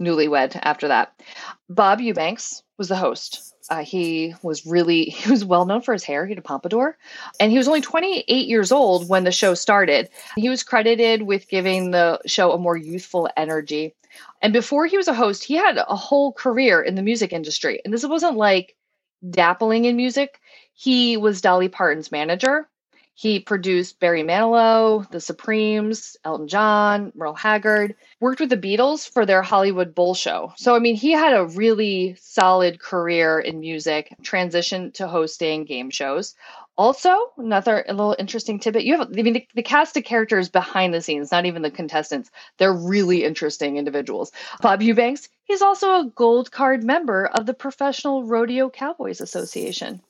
newlywed 0.00 0.58
after 0.62 0.88
that. 0.88 1.20
Bob 1.68 2.00
Eubanks 2.00 2.62
was 2.78 2.88
the 2.88 2.96
host. 2.96 3.54
Uh, 3.70 3.82
he 3.82 4.34
was 4.42 4.66
really 4.66 5.04
he 5.04 5.30
was 5.30 5.44
well 5.44 5.64
known 5.64 5.80
for 5.80 5.92
his 5.92 6.04
hair. 6.04 6.26
He 6.26 6.32
had 6.32 6.38
a 6.38 6.42
pompadour, 6.42 6.96
and 7.40 7.50
he 7.50 7.58
was 7.58 7.68
only 7.68 7.80
28 7.80 8.46
years 8.46 8.72
old 8.72 9.08
when 9.08 9.24
the 9.24 9.32
show 9.32 9.54
started. 9.54 10.08
He 10.36 10.48
was 10.48 10.62
credited 10.62 11.22
with 11.22 11.48
giving 11.48 11.90
the 11.90 12.20
show 12.26 12.52
a 12.52 12.58
more 12.58 12.76
youthful 12.76 13.28
energy. 13.36 13.94
And 14.42 14.52
before 14.52 14.86
he 14.86 14.96
was 14.96 15.08
a 15.08 15.14
host, 15.14 15.44
he 15.44 15.54
had 15.54 15.76
a 15.76 15.96
whole 15.96 16.32
career 16.32 16.82
in 16.82 16.94
the 16.94 17.02
music 17.02 17.32
industry. 17.32 17.80
And 17.84 17.92
this 17.92 18.04
wasn't 18.06 18.36
like 18.36 18.76
dappling 19.24 19.84
in 19.84 19.96
music. 19.96 20.40
He 20.74 21.16
was 21.16 21.40
Dolly 21.40 21.68
Parton's 21.68 22.12
manager. 22.12 22.68
He 23.16 23.38
produced 23.38 24.00
Barry 24.00 24.24
Manilow, 24.24 25.08
The 25.10 25.20
Supremes, 25.20 26.16
Elton 26.24 26.48
John, 26.48 27.12
Merle 27.14 27.34
Haggard, 27.34 27.94
worked 28.18 28.40
with 28.40 28.50
the 28.50 28.56
Beatles 28.56 29.08
for 29.08 29.24
their 29.24 29.40
Hollywood 29.40 29.94
Bowl 29.94 30.14
show. 30.14 30.52
So, 30.56 30.74
I 30.74 30.80
mean, 30.80 30.96
he 30.96 31.12
had 31.12 31.32
a 31.32 31.46
really 31.46 32.16
solid 32.20 32.80
career 32.80 33.38
in 33.38 33.60
music, 33.60 34.12
transitioned 34.22 34.94
to 34.94 35.06
hosting 35.06 35.64
game 35.64 35.90
shows. 35.90 36.34
Also, 36.76 37.16
another 37.38 37.84
a 37.88 37.92
little 37.92 38.16
interesting 38.18 38.58
tidbit 38.58 38.84
you 38.84 38.98
have, 38.98 39.08
I 39.08 39.22
mean, 39.22 39.34
the, 39.34 39.46
the 39.54 39.62
cast 39.62 39.96
of 39.96 40.04
characters 40.04 40.48
behind 40.48 40.92
the 40.92 41.00
scenes, 41.00 41.30
not 41.30 41.46
even 41.46 41.62
the 41.62 41.70
contestants, 41.70 42.30
they're 42.58 42.72
really 42.72 43.22
interesting 43.22 43.76
individuals. 43.76 44.32
Bob 44.60 44.82
Eubanks, 44.82 45.28
he's 45.44 45.62
also 45.62 46.00
a 46.00 46.10
gold 46.16 46.50
card 46.50 46.82
member 46.82 47.26
of 47.26 47.46
the 47.46 47.54
Professional 47.54 48.24
Rodeo 48.24 48.70
Cowboys 48.70 49.20
Association. 49.20 50.00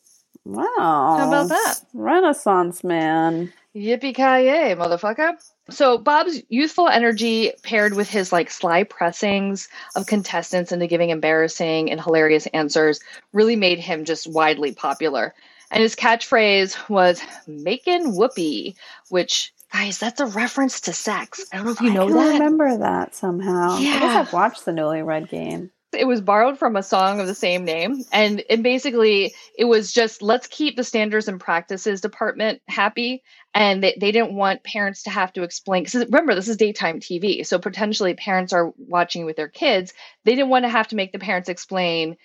Wow. 0.45 0.65
How 0.79 1.29
about 1.29 1.49
that? 1.49 1.81
Renaissance 1.93 2.83
man. 2.83 3.53
Yippee 3.75 4.15
ki 4.15 4.23
yay, 4.23 4.75
motherfucker. 4.77 5.33
So 5.71 5.99
Bob's 5.99 6.43
youthful 6.49 6.89
energy 6.89 7.53
paired 7.63 7.95
with 7.95 8.09
his 8.09 8.33
like 8.33 8.51
sly 8.51 8.85
pressings 8.85 9.69
of 9.97 10.07
contestants 10.07 10.71
into 10.71 10.87
giving 10.87 11.11
embarrassing 11.11 11.91
and 11.91 12.01
hilarious 12.01 12.47
answers 12.49 13.01
really 13.33 13.57
made 13.57 13.79
him 13.79 14.05
just 14.05 14.31
widely 14.31 14.73
popular. 14.73 15.35
And 15.71 15.83
his 15.83 15.97
catchphrase 15.97 16.89
was 16.89 17.21
making 17.47 18.15
whoopee, 18.17 18.77
which 19.09 19.53
guys, 19.73 19.99
that's 19.99 20.21
a 20.21 20.27
reference 20.27 20.81
to 20.83 20.93
sex. 20.93 21.45
I 21.53 21.57
don't 21.57 21.67
know 21.67 21.73
if 21.73 21.81
you 21.81 21.93
know 21.93 22.09
that. 22.09 22.17
I 22.17 22.23
can 22.23 22.33
that. 22.33 22.45
remember 22.45 22.79
that 22.79 23.15
somehow. 23.15 23.73
I 23.73 23.81
guess 23.83 24.03
Yeah. 24.03 24.21
I've 24.21 24.33
watched 24.33 24.65
the 24.65 24.73
Newlywed 24.73 25.29
Game. 25.31 25.71
it 25.93 26.07
was 26.07 26.21
borrowed 26.21 26.59
from 26.59 26.75
a 26.77 26.83
song 26.83 27.21
of 27.21 27.27
the 27.29 27.35
same 27.37 27.65
name 27.65 28.03
and 28.13 28.43
it 28.51 28.63
basically 28.65 29.33
it 29.57 29.65
was 29.67 29.93
just 29.93 30.23
let's 30.23 30.49
keep 30.49 30.75
the 30.77 30.83
standards 30.85 31.29
and 31.29 31.39
practices 31.41 32.01
department 32.01 32.61
happy 32.67 33.23
and 33.55 33.81
they, 33.85 33.97
they 34.01 34.11
didn't 34.11 34.35
want 34.35 34.65
parents 34.65 35.05
to 35.05 35.11
have 35.11 35.33
to 35.33 35.45
explain 35.45 35.85
because 35.85 36.05
remember 36.07 36.35
this 36.35 36.49
is 36.49 36.57
daytime 36.57 36.99
tv 36.99 37.47
so 37.47 37.61
potentially 37.61 38.13
parents 38.15 38.53
are 38.53 38.73
watching 38.77 39.25
with 39.25 39.37
their 39.37 39.47
kids 39.49 39.93
they 40.25 40.35
didn't 40.35 40.51
want 40.51 40.65
to 40.65 40.69
have 40.69 40.89
to 40.89 40.97
make 40.97 41.13
the 41.13 41.19
parents 41.21 41.49
explain 41.49 42.17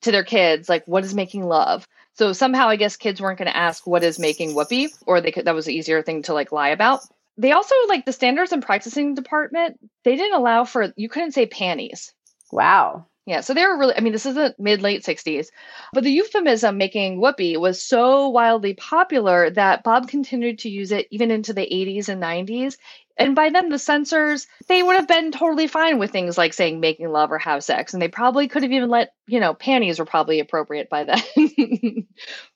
to 0.00 0.10
their 0.10 0.24
kids 0.24 0.68
like 0.68 0.84
what 0.86 1.04
is 1.04 1.14
making 1.14 1.44
love 1.44 1.86
so 2.14 2.32
somehow 2.32 2.68
i 2.68 2.76
guess 2.76 2.96
kids 2.96 3.20
weren't 3.20 3.38
going 3.38 3.50
to 3.50 3.56
ask 3.56 3.86
what 3.86 4.02
is 4.04 4.18
making 4.18 4.54
whoopee 4.54 4.88
or 5.06 5.20
they 5.20 5.32
could 5.32 5.44
that 5.44 5.54
was 5.54 5.66
an 5.66 5.74
easier 5.74 6.02
thing 6.02 6.22
to 6.22 6.34
like 6.34 6.52
lie 6.52 6.70
about 6.70 7.00
they 7.38 7.52
also 7.52 7.74
like 7.88 8.04
the 8.04 8.12
standards 8.12 8.52
and 8.52 8.62
practicing 8.62 9.14
department 9.14 9.78
they 10.04 10.16
didn't 10.16 10.38
allow 10.38 10.64
for 10.64 10.92
you 10.96 11.08
couldn't 11.08 11.32
say 11.32 11.46
panties 11.46 12.12
Wow. 12.52 13.06
yeah, 13.24 13.40
so 13.40 13.54
they 13.54 13.64
were 13.64 13.78
really, 13.78 13.96
I 13.96 14.00
mean, 14.00 14.12
this 14.12 14.26
is 14.26 14.34
the 14.34 14.54
mid 14.58 14.82
late 14.82 15.02
60s, 15.02 15.46
but 15.94 16.04
the 16.04 16.10
euphemism 16.12 16.76
making 16.76 17.18
whoopee 17.18 17.56
was 17.56 17.82
so 17.82 18.28
wildly 18.28 18.74
popular 18.74 19.48
that 19.50 19.82
Bob 19.82 20.08
continued 20.08 20.58
to 20.60 20.68
use 20.68 20.92
it 20.92 21.08
even 21.10 21.30
into 21.30 21.54
the 21.54 21.62
80s 21.62 22.08
and 22.10 22.22
90s. 22.22 22.76
And 23.16 23.34
by 23.34 23.50
then, 23.50 23.68
the 23.68 23.78
censors, 23.78 24.46
they 24.68 24.82
would 24.82 24.96
have 24.96 25.08
been 25.08 25.32
totally 25.32 25.66
fine 25.66 25.98
with 25.98 26.10
things 26.10 26.38
like 26.38 26.52
saying 26.54 26.80
making 26.80 27.10
love 27.10 27.30
or 27.30 27.38
have 27.38 27.64
sex. 27.64 27.92
And 27.92 28.02
they 28.02 28.08
probably 28.08 28.48
could 28.48 28.62
have 28.62 28.72
even 28.72 28.88
let, 28.90 29.14
you 29.26 29.40
know, 29.40 29.54
panties 29.54 29.98
were 29.98 30.04
probably 30.04 30.40
appropriate 30.40 30.88
by 30.90 31.04
then. 31.04 31.22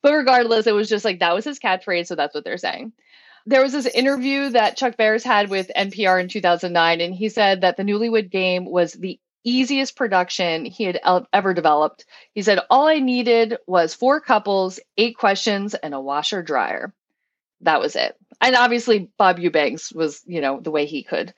but 0.02 0.12
regardless, 0.12 0.66
it 0.66 0.74
was 0.74 0.88
just 0.88 1.04
like 1.04 1.20
that 1.20 1.34
was 1.34 1.44
his 1.44 1.58
catchphrase. 1.58 2.06
So 2.06 2.14
that's 2.14 2.34
what 2.34 2.44
they're 2.44 2.58
saying 2.58 2.92
there 3.46 3.62
was 3.62 3.72
this 3.72 3.86
interview 3.86 4.50
that 4.50 4.76
Chuck 4.76 4.96
Barris 4.96 5.22
had 5.22 5.48
with 5.48 5.70
NPR 5.76 6.20
in 6.20 6.28
2009, 6.28 7.00
and 7.00 7.14
he 7.14 7.28
said 7.28 7.60
that 7.60 7.76
the 7.76 7.84
Newlywed 7.84 8.28
Game 8.30 8.64
was 8.64 8.92
the 8.92 9.20
easiest 9.44 9.94
production 9.96 10.64
he 10.64 10.82
had 10.84 11.00
ever 11.32 11.54
developed. 11.54 12.04
He 12.34 12.42
said, 12.42 12.58
All 12.68 12.88
I 12.88 12.98
needed 12.98 13.56
was 13.66 13.94
four 13.94 14.20
couples, 14.20 14.80
eight 14.98 15.16
questions, 15.16 15.74
and 15.74 15.94
a 15.94 16.00
washer 16.00 16.42
dryer. 16.42 16.92
That 17.60 17.80
was 17.80 17.94
it. 17.94 18.16
And 18.40 18.56
obviously, 18.56 19.08
Bob 19.16 19.38
Eubanks 19.38 19.92
was, 19.92 20.22
you 20.26 20.40
know, 20.40 20.60
the 20.60 20.72
way 20.72 20.84
he 20.84 21.04
could 21.04 21.32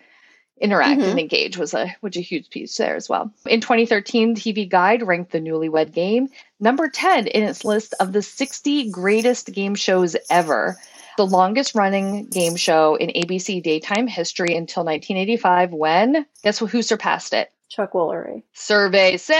interact 0.61 1.01
Mhm. 1.01 1.11
and 1.11 1.19
engage 1.21 1.57
was 1.57 1.75
a 1.75 1.95
was 2.03 2.17
a 2.17 2.21
huge 2.21 2.51
piece 2.51 2.77
there 2.77 2.97
as 2.97 3.09
well. 3.09 3.33
In 3.47 3.61
2013, 3.61 4.35
TV 4.35 4.69
Guide 4.69 5.03
ranked 5.07 5.33
the 5.33 5.41
Newlywed 5.41 5.93
Game 5.93 6.29
number 6.61 6.89
10 6.89 7.27
in 7.29 7.45
its 7.45 7.65
list 7.65 7.95
of 8.01 8.13
the 8.13 8.23
60 8.23 8.91
greatest 8.91 9.53
game 9.53 9.75
shows 9.75 10.17
ever. 10.31 10.77
The 11.17 11.27
longest 11.27 11.75
running 11.75 12.27
game 12.29 12.55
show 12.57 12.95
in 12.95 13.11
ABC 13.11 13.61
daytime 13.61 14.07
history 14.07 14.55
until 14.57 14.85
1985 14.85 15.73
when 15.73 16.27
guess 16.43 16.59
who 16.59 16.83
surpassed 16.83 17.33
it? 17.33 17.51
Chuck 17.69 17.93
Woolery. 17.93 18.43
Survey 18.55 19.17
says 19.17 19.37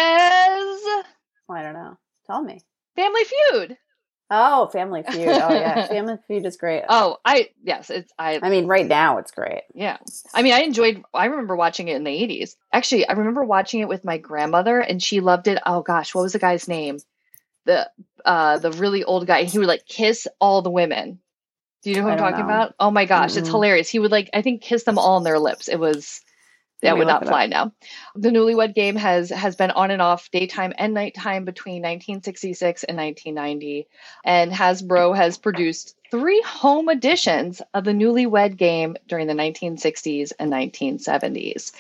I 1.51 1.63
don't 1.63 1.73
know. 1.75 1.97
Tell 2.27 2.43
me. 2.43 2.61
Family 2.97 3.23
Feud. 3.25 3.77
Oh, 4.31 4.69
Family 4.69 5.03
Feud. 5.03 5.27
Oh 5.29 5.55
yeah, 5.55 5.87
Family 5.89 6.17
Feud 6.27 6.45
is 6.45 6.57
great. 6.57 6.85
Oh, 6.89 7.17
I 7.25 7.51
yes, 7.63 7.91
it's 7.91 8.13
I 8.19 8.39
I 8.43 8.51
mean, 8.51 8.67
right 8.67 8.87
now 8.87 9.19
it's 9.19 9.31
great. 9.31 9.63
Yeah. 9.75 9.99
I 10.35 10.43
mean, 10.43 10.53
I 10.53 10.61
enjoyed 10.61 11.03
I 11.15 11.27
remember 11.27 11.57
watching 11.57 11.89
it 11.89 11.97
in 11.97 12.05
the 12.05 12.11
80s. 12.11 12.57
Actually, 12.73 13.09
I 13.09 13.13
remember 13.13 13.43
watching 13.45 13.81
it 13.81 13.89
with 13.89 14.05
my 14.05 14.19
grandmother 14.19 14.81
and 14.81 15.03
she 15.03 15.21
loved 15.21 15.49
it. 15.49 15.59
Oh 15.65 15.83
gosh, 15.83 16.15
what 16.15 16.23
was 16.23 16.33
the 16.35 16.39
guy's 16.39 16.69
name? 16.69 16.99
The 17.65 17.91
uh 18.25 18.59
the 18.59 18.73
really 18.73 19.05
old 19.05 19.27
guy. 19.27 19.45
He 19.45 19.59
would 19.59 19.69
like 19.69 19.87
kiss 19.87 20.27
all 20.41 20.63
the 20.63 20.71
women. 20.71 21.21
Do 21.83 21.91
you 21.91 21.97
know 21.97 22.03
who 22.03 22.09
I'm 22.11 22.19
talking 22.19 22.41
know. 22.41 22.45
about? 22.45 22.75
Oh 22.81 22.91
my 22.91 23.05
gosh, 23.07 23.37
it's 23.37 23.49
Mm-mm. 23.49 23.53
hilarious. 23.53 23.89
He 23.89 23.99
would 23.99 24.11
like 24.11 24.31
I 24.35 24.43
think 24.43 24.63
kiss 24.63 24.85
them 24.85 24.99
all 24.99 25.17
on 25.17 25.25
their 25.25 25.39
lips. 25.39 25.69
It 25.69 25.79
was 25.81 26.21
that 26.83 26.97
would 26.97 27.07
not 27.07 27.27
fly 27.27 27.47
now. 27.47 27.73
The 28.15 28.31
Newlywed 28.31 28.75
Game 28.75 28.97
has 28.97 29.31
has 29.31 29.57
been 29.57 29.71
on 29.71 29.91
and 29.91 30.01
off 30.01 30.31
daytime 30.31 30.73
and 30.79 30.95
nighttime 30.95 31.45
between 31.45 31.83
1966 31.83 32.85
and 32.85 32.97
1990, 32.97 33.89
and 34.25 34.53
Hasbro 34.53 35.17
has 35.17 35.39
produced 35.39 35.97
three 36.11 36.41
home 36.43 36.89
editions 36.89 37.61
of 37.75 37.85
the 37.85 37.93
Newlywed 37.93 38.57
Game 38.57 38.97
during 39.09 39.27
the 39.27 39.35
1960s 39.35 40.33
and 40.39 40.53
1970s. 40.53 41.73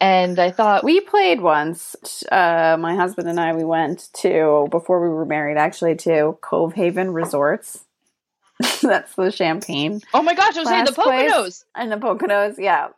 And 0.00 0.38
I 0.38 0.50
thought 0.50 0.84
We 0.84 1.00
played 1.00 1.40
once. 1.40 2.24
Uh, 2.30 2.76
my 2.78 2.94
husband 2.94 3.28
and 3.28 3.38
I, 3.38 3.54
we 3.54 3.64
went 3.64 4.08
to, 4.14 4.68
before 4.70 5.00
we 5.00 5.08
were 5.08 5.26
married, 5.26 5.56
actually, 5.56 5.96
to 5.96 6.38
Cove 6.40 6.74
Haven 6.74 7.12
Resorts. 7.12 7.84
That's 8.82 9.14
the 9.14 9.30
champagne. 9.30 10.00
Oh 10.12 10.22
my 10.22 10.34
gosh, 10.34 10.56
I 10.56 10.60
was 10.60 10.68
saying 10.68 10.84
the. 10.86 10.92
Poconos. 10.92 11.64
And 11.74 11.92
the 11.92 11.96
Poconos, 11.96 12.58
yeah. 12.58 12.88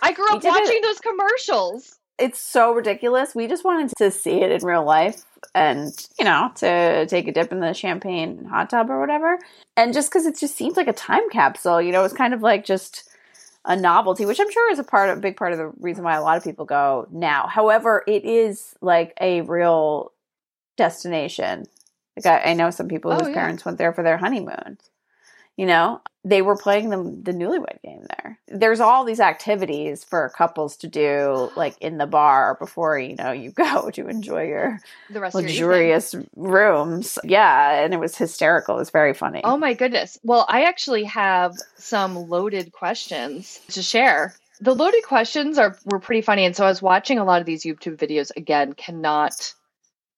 I 0.00 0.12
grew 0.12 0.28
up 0.30 0.42
watching 0.44 0.76
it- 0.76 0.82
those 0.82 1.00
commercials. 1.00 1.98
It's 2.18 2.40
so 2.40 2.72
ridiculous. 2.72 3.34
We 3.34 3.46
just 3.46 3.64
wanted 3.64 3.92
to 3.98 4.10
see 4.10 4.42
it 4.42 4.50
in 4.50 4.66
real 4.66 4.82
life 4.84 5.24
and, 5.54 5.92
you 6.18 6.24
know, 6.24 6.50
to 6.56 7.06
take 7.06 7.28
a 7.28 7.32
dip 7.32 7.52
in 7.52 7.60
the 7.60 7.72
champagne 7.72 8.44
hot 8.44 8.70
tub 8.70 8.90
or 8.90 8.98
whatever. 8.98 9.38
And 9.76 9.92
just 9.94 10.10
because 10.10 10.26
it 10.26 10.36
just 10.36 10.56
seems 10.56 10.76
like 10.76 10.88
a 10.88 10.92
time 10.92 11.30
capsule, 11.30 11.80
you 11.80 11.92
know, 11.92 12.02
it's 12.02 12.12
kind 12.14 12.34
of 12.34 12.42
like 12.42 12.64
just 12.64 13.08
a 13.64 13.76
novelty, 13.76 14.26
which 14.26 14.40
I'm 14.40 14.50
sure 14.50 14.68
is 14.72 14.80
a 14.80 14.84
part 14.84 15.10
of 15.10 15.18
a 15.18 15.20
big 15.20 15.36
part 15.36 15.52
of 15.52 15.58
the 15.58 15.70
reason 15.78 16.02
why 16.02 16.16
a 16.16 16.22
lot 16.22 16.36
of 16.36 16.42
people 16.42 16.64
go 16.64 17.06
now. 17.12 17.46
However, 17.46 18.02
it 18.08 18.24
is 18.24 18.74
like 18.80 19.12
a 19.20 19.42
real 19.42 20.10
destination. 20.76 21.66
Like 22.16 22.26
I, 22.26 22.50
I 22.50 22.54
know 22.54 22.70
some 22.70 22.88
people 22.88 23.12
Oh, 23.12 23.18
whose 23.18 23.28
yeah. 23.28 23.34
parents 23.34 23.64
went 23.64 23.78
there 23.78 23.92
for 23.92 24.02
their 24.02 24.16
honeymoons. 24.16 24.90
You 25.56 25.66
know, 25.66 26.00
they 26.28 26.42
were 26.42 26.56
playing 26.56 26.90
the 26.90 26.98
the 26.98 27.32
newlywed 27.32 27.80
game 27.82 28.04
there. 28.16 28.38
There's 28.48 28.80
all 28.80 29.04
these 29.04 29.20
activities 29.20 30.04
for 30.04 30.28
couples 30.36 30.76
to 30.78 30.86
do, 30.86 31.50
like 31.56 31.76
in 31.80 31.96
the 31.96 32.06
bar 32.06 32.56
before 32.58 32.98
you 32.98 33.16
know 33.16 33.32
you 33.32 33.50
go 33.64 33.90
to 33.90 34.08
enjoy 34.08 34.44
your 34.44 34.80
The 35.10 35.20
rest 35.20 35.34
of 35.34 35.42
your 35.42 35.48
luxurious 35.48 36.14
rooms. 36.36 37.18
Yeah, 37.24 37.82
and 37.82 37.94
it 37.94 38.00
was 38.00 38.16
hysterical. 38.16 38.76
It 38.76 38.80
was 38.80 38.90
very 38.90 39.14
funny. 39.14 39.40
Oh 39.42 39.56
my 39.56 39.72
goodness. 39.72 40.18
Well, 40.22 40.44
I 40.48 40.64
actually 40.64 41.04
have 41.04 41.56
some 41.76 42.28
loaded 42.28 42.72
questions 42.72 43.60
to 43.70 43.82
share. 43.82 44.34
The 44.60 44.74
loaded 44.74 45.04
questions 45.04 45.56
are 45.56 45.78
were 45.86 46.00
pretty 46.00 46.22
funny, 46.22 46.44
and 46.44 46.54
so 46.54 46.64
I 46.64 46.68
was 46.68 46.82
watching 46.82 47.18
a 47.18 47.24
lot 47.24 47.40
of 47.40 47.46
these 47.46 47.64
YouTube 47.64 47.96
videos 47.96 48.30
again. 48.36 48.74
Cannot 48.74 49.54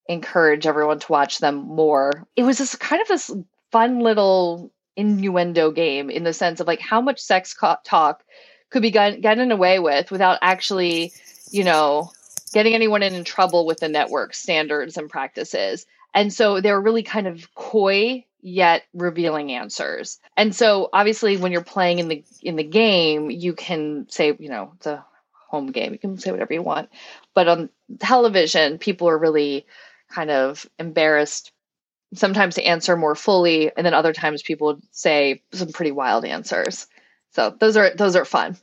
encourage 0.09 0.67
everyone 0.67 0.99
to 0.99 1.13
watch 1.13 1.39
them 1.39 1.55
more. 1.55 2.27
It 2.35 2.43
was 2.43 2.59
this 2.59 2.75
kind 2.75 3.01
of 3.01 3.07
this 3.07 3.31
fun 3.71 4.01
little 4.01 4.73
innuendo 4.97 5.71
game 5.71 6.11
in 6.11 6.25
the 6.25 6.33
sense 6.33 6.61
of 6.61 6.67
like 6.67 6.81
how 6.81 7.01
much 7.01 7.21
sex 7.21 7.55
co- 7.55 7.77
talk 7.85 8.25
could 8.71 8.83
be 8.83 8.91
got- 8.91 9.21
gotten 9.21 9.53
away 9.53 9.79
with 9.79 10.11
without 10.11 10.39
actually, 10.43 11.13
you 11.51 11.65
know, 11.65 12.11
getting 12.53 12.75
anyone 12.75 13.03
in 13.03 13.25
trouble 13.25 13.67
with 13.67 13.81
the 13.81 13.89
network 13.89 14.35
standards 14.35 14.97
and 14.97 15.09
practices. 15.11 15.87
And 16.15 16.33
so 16.33 16.61
they're 16.61 16.81
really 16.81 17.03
kind 17.03 17.27
of 17.27 17.55
coy 17.55 18.25
yet 18.43 18.83
revealing 18.95 19.53
answers. 19.53 20.19
And 20.37 20.55
so 20.55 20.89
obviously 20.93 21.37
when 21.37 21.53
you're 21.53 21.63
playing 21.63 21.99
in 21.99 22.09
the 22.09 22.25
in 22.43 22.57
the 22.57 22.65
game, 22.65 23.31
you 23.31 23.53
can 23.53 24.07
say, 24.09 24.35
you 24.39 24.49
know, 24.49 24.73
it's 24.77 24.87
a 24.87 25.05
home 25.49 25.73
game. 25.73 25.93
You 25.93 25.99
can 25.99 26.19
say 26.19 26.31
whatever 26.31 26.55
you 26.55 26.63
want. 26.63 26.89
But 27.35 27.49
on 27.49 27.71
television, 27.99 28.79
people 28.79 29.09
are 29.09 29.19
really 29.19 29.67
kind 30.11 30.31
of 30.31 30.67
embarrassed 30.79 31.53
sometimes 32.15 32.57
to 32.57 32.65
answer 32.65 32.97
more 32.97 33.15
fully 33.15 33.71
and 33.77 33.87
then 33.87 33.95
other 33.95 34.13
times 34.13 34.43
people 34.43 34.69
would 34.69 34.83
say 34.91 35.43
some 35.53 35.69
pretty 35.69 35.93
wild 35.93 36.25
answers. 36.25 36.87
So 37.33 37.55
those 37.61 37.77
are 37.77 37.91
those 37.95 38.17
are 38.17 38.25
fun. 38.25 38.57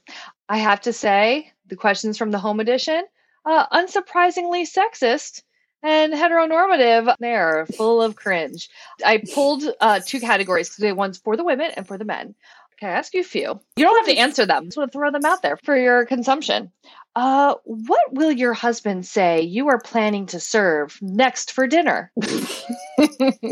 I 0.50 0.58
have 0.58 0.82
to 0.82 0.94
say 0.94 1.52
the 1.68 1.76
questions 1.76 2.18
from 2.18 2.32
the 2.32 2.40
home 2.40 2.60
edition 2.60 3.04
uh, 3.48 3.66
unsurprisingly 3.70 4.68
sexist 4.68 5.42
and 5.82 6.14
heteronormative. 6.14 7.16
They 7.20 7.36
are 7.36 7.66
full 7.66 8.02
of 8.02 8.16
cringe. 8.16 8.70
I 9.06 9.24
pulled 9.34 9.64
uh, 9.80 10.02
two 10.06 10.20
categories 10.20 10.76
today. 10.76 10.92
One's 10.92 11.18
for 11.18 11.38
the 11.38 11.44
women 11.44 11.72
and 11.76 11.88
for 11.88 11.98
the 11.98 12.06
men. 12.06 12.36
Can 12.80 12.90
I 12.90 12.94
ask 12.94 13.14
you 13.14 13.22
a 13.22 13.24
few? 13.24 13.60
You 13.76 13.86
don't 13.86 13.98
have 13.98 14.16
to 14.16 14.20
answer 14.20 14.46
them. 14.46 14.66
Just 14.66 14.78
want 14.78 14.92
to 14.92 14.98
throw 14.98 15.12
them 15.12 15.26
out 15.26 15.42
there 15.42 15.58
for 15.64 15.76
your 15.76 16.06
consumption. 16.06 16.72
Uh, 17.16 17.56
what 17.64 18.14
will 18.14 18.32
your 18.32 18.54
husband 18.54 19.04
say 19.04 19.42
you 19.42 19.70
are 19.70 19.80
planning 19.80 20.28
to 20.28 20.40
serve 20.40 21.00
next 21.02 21.54
for 21.54 21.66
dinner? 21.66 22.12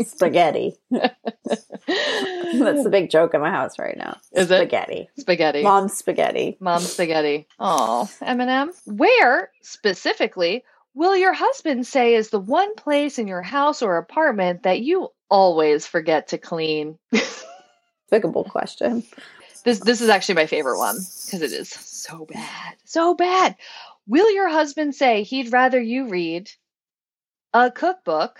Spaghetti. 0.04 0.76
That's 0.92 2.84
the 2.84 2.88
big 2.90 3.10
joke 3.10 3.34
in 3.34 3.40
my 3.40 3.50
house 3.50 3.76
right 3.80 3.96
now. 3.96 4.18
Is 4.32 4.48
it? 4.52 4.58
spaghetti? 4.58 5.08
Spaghetti. 5.18 5.62
Mom 5.62 5.88
spaghetti. 5.88 6.56
Mom 6.60 6.80
spaghetti. 6.80 7.48
Oh, 7.58 8.08
Eminem. 8.22 8.68
Where 8.84 9.50
specifically 9.62 10.62
will 10.94 11.16
your 11.16 11.32
husband 11.32 11.84
say 11.88 12.14
is 12.14 12.30
the 12.30 12.38
one 12.38 12.76
place 12.76 13.18
in 13.18 13.26
your 13.26 13.42
house 13.42 13.82
or 13.82 13.96
apartment 13.96 14.62
that 14.62 14.80
you 14.82 15.08
always 15.28 15.88
forget 15.88 16.28
to 16.28 16.38
clean? 16.38 16.98
Despicable 18.08 18.44
question. 18.44 19.02
This 19.64 19.80
this 19.80 20.00
is 20.00 20.08
actually 20.08 20.36
my 20.36 20.46
favorite 20.46 20.78
one 20.78 20.96
because 20.96 21.42
it 21.42 21.52
is 21.52 21.68
so 21.68 22.24
bad. 22.26 22.76
So 22.84 23.14
bad. 23.14 23.56
Will 24.06 24.32
your 24.32 24.48
husband 24.48 24.94
say 24.94 25.24
he'd 25.24 25.52
rather 25.52 25.80
you 25.80 26.08
read 26.08 26.50
a 27.52 27.70
cookbook, 27.70 28.38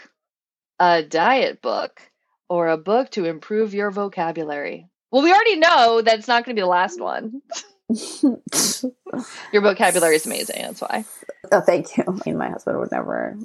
a 0.79 1.02
diet 1.02 1.61
book, 1.61 2.00
or 2.48 2.68
a 2.68 2.76
book 2.76 3.11
to 3.11 3.24
improve 3.24 3.74
your 3.74 3.90
vocabulary? 3.90 4.88
Well, 5.11 5.22
we 5.22 5.33
already 5.33 5.57
know 5.57 6.02
that 6.02 6.18
it's 6.18 6.29
not 6.29 6.44
going 6.44 6.55
to 6.55 6.61
be 6.61 6.64
the 6.64 6.68
last 6.68 7.00
one. 7.00 7.40
Your 9.52 9.62
vocabulary 9.62 10.16
is 10.16 10.26
amazing. 10.26 10.61
That's 10.61 10.81
why. 10.81 11.05
Oh, 11.52 11.61
thank 11.61 11.96
you. 11.96 12.05
I 12.07 12.29
mean, 12.29 12.37
my 12.37 12.50
husband 12.50 12.79
would 12.79 12.90
never 12.90 13.38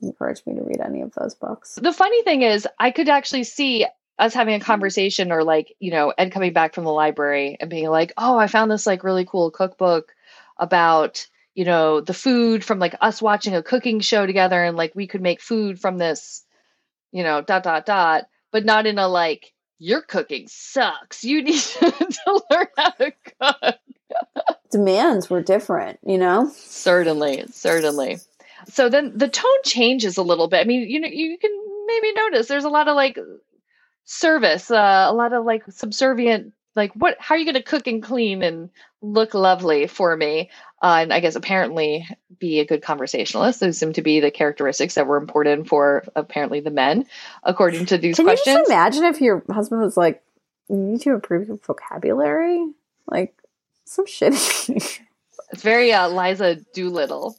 encourage 0.00 0.42
me 0.46 0.54
to 0.54 0.62
read 0.62 0.80
any 0.80 1.02
of 1.02 1.12
those 1.14 1.34
books. 1.34 1.78
The 1.80 1.92
funny 1.92 2.22
thing 2.22 2.42
is, 2.42 2.66
I 2.78 2.90
could 2.90 3.08
actually 3.08 3.44
see 3.44 3.86
us 4.18 4.34
having 4.34 4.54
a 4.54 4.58
mm-hmm. 4.58 4.66
conversation 4.66 5.32
or 5.32 5.42
like, 5.42 5.74
you 5.80 5.90
know, 5.90 6.12
Ed 6.16 6.32
coming 6.32 6.52
back 6.52 6.74
from 6.74 6.84
the 6.84 6.92
library 6.92 7.56
and 7.60 7.70
being 7.70 7.88
like, 7.88 8.12
oh, 8.16 8.38
I 8.38 8.46
found 8.46 8.70
this 8.70 8.86
like 8.86 9.04
really 9.04 9.24
cool 9.24 9.50
cookbook 9.50 10.14
about, 10.58 11.26
you 11.54 11.64
know, 11.64 12.00
the 12.00 12.14
food 12.14 12.64
from 12.64 12.78
like 12.78 12.94
us 13.00 13.20
watching 13.20 13.54
a 13.54 13.62
cooking 13.62 14.00
show 14.00 14.26
together 14.26 14.62
and 14.62 14.76
like 14.76 14.92
we 14.94 15.06
could 15.06 15.22
make 15.22 15.40
food 15.40 15.80
from 15.80 15.98
this, 15.98 16.44
you 17.12 17.22
know, 17.22 17.42
dot, 17.42 17.64
dot, 17.64 17.86
dot, 17.86 18.24
but 18.52 18.64
not 18.64 18.86
in 18.86 18.98
a 18.98 19.08
like, 19.08 19.52
your 19.78 20.02
cooking 20.02 20.46
sucks. 20.48 21.24
You 21.24 21.42
need 21.44 21.60
to 21.60 22.42
learn 22.50 22.66
how 22.76 22.90
to 22.90 23.12
cook. 23.40 23.74
Demands 24.70 25.28
were 25.28 25.42
different, 25.42 25.98
you 26.06 26.18
know? 26.18 26.50
Certainly, 26.54 27.46
certainly. 27.50 28.18
So 28.68 28.88
then 28.88 29.12
the 29.16 29.28
tone 29.28 29.50
changes 29.64 30.16
a 30.16 30.22
little 30.22 30.48
bit. 30.48 30.60
I 30.60 30.64
mean, 30.64 30.88
you 30.88 31.00
know, 31.00 31.08
you 31.08 31.36
can 31.38 31.50
maybe 31.86 32.12
notice 32.12 32.48
there's 32.48 32.64
a 32.64 32.70
lot 32.70 32.88
of 32.88 32.96
like 32.96 33.18
service, 34.04 34.70
uh, 34.70 35.06
a 35.08 35.12
lot 35.12 35.32
of 35.32 35.44
like 35.44 35.64
subservient, 35.70 36.52
like 36.76 36.92
what? 36.94 37.16
How 37.18 37.34
are 37.34 37.38
you 37.38 37.44
going 37.44 37.54
to 37.54 37.62
cook 37.62 37.86
and 37.86 38.02
clean 38.02 38.42
and 38.42 38.70
look 39.00 39.34
lovely 39.34 39.86
for 39.86 40.16
me? 40.16 40.50
Uh, 40.82 40.98
and 41.00 41.12
I 41.12 41.20
guess 41.20 41.36
apparently 41.36 42.06
be 42.38 42.60
a 42.60 42.66
good 42.66 42.82
conversationalist. 42.82 43.60
Those 43.60 43.78
seem 43.78 43.94
to 43.94 44.02
be 44.02 44.20
the 44.20 44.30
characteristics 44.30 44.96
that 44.96 45.06
were 45.06 45.16
important 45.16 45.68
for 45.68 46.04
apparently 46.14 46.60
the 46.60 46.70
men, 46.70 47.06
according 47.42 47.86
to 47.86 47.98
these 47.98 48.16
Can 48.16 48.26
questions. 48.26 48.54
you 48.54 48.60
just 48.60 48.70
imagine 48.70 49.04
if 49.04 49.20
your 49.20 49.42
husband 49.50 49.80
was 49.80 49.96
like, 49.96 50.22
you 50.68 50.76
need 50.76 51.00
to 51.02 51.10
improve 51.10 51.48
your 51.48 51.56
vocabulary? 51.58 52.66
Like, 53.06 53.34
some 53.84 54.06
shitty. 54.06 55.00
it's 55.52 55.62
very 55.62 55.92
uh, 55.92 56.08
Liza 56.08 56.56
Doolittle. 56.74 57.36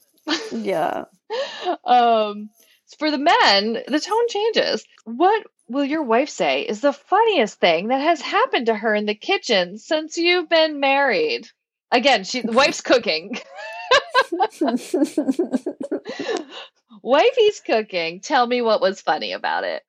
yeah. 0.52 1.06
um, 1.86 2.50
for 2.98 3.12
the 3.12 3.18
men, 3.18 3.84
the 3.88 4.00
tone 4.00 4.28
changes. 4.30 4.86
What 5.04 5.46
will 5.68 5.86
your 5.86 6.04
wife 6.04 6.30
say 6.30 6.62
is 6.62 6.82
the 6.82 6.94
funniest 6.94 7.60
thing 7.60 7.90
that 7.90 8.02
has 8.02 8.22
happened 8.22 8.68
to 8.68 8.76
her 8.76 8.94
in 8.94 9.06
the 9.06 9.16
kitchen 9.16 9.78
since 9.78 10.18
you've 10.18 10.50
been 10.50 10.80
married? 10.80 11.48
Again, 11.92 12.24
she 12.24 12.42
the 12.42 12.52
wife's 12.52 12.82
cooking. 12.82 13.38
Wifey's 17.04 17.60
cooking. 17.60 18.22
Tell 18.22 18.48
me 18.48 18.62
what 18.62 18.82
was 18.82 19.02
funny 19.02 19.34
about 19.34 19.64
it. 19.64 19.84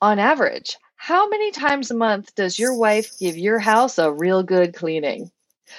On 0.00 0.18
average, 0.18 0.76
how 0.96 1.28
many 1.28 1.52
times 1.52 1.90
a 1.90 1.94
month 1.94 2.34
does 2.34 2.58
your 2.58 2.76
wife 2.76 3.18
give 3.18 3.36
your 3.36 3.58
house 3.58 3.98
a 3.98 4.12
real 4.12 4.42
good 4.42 4.74
cleaning? 4.74 5.30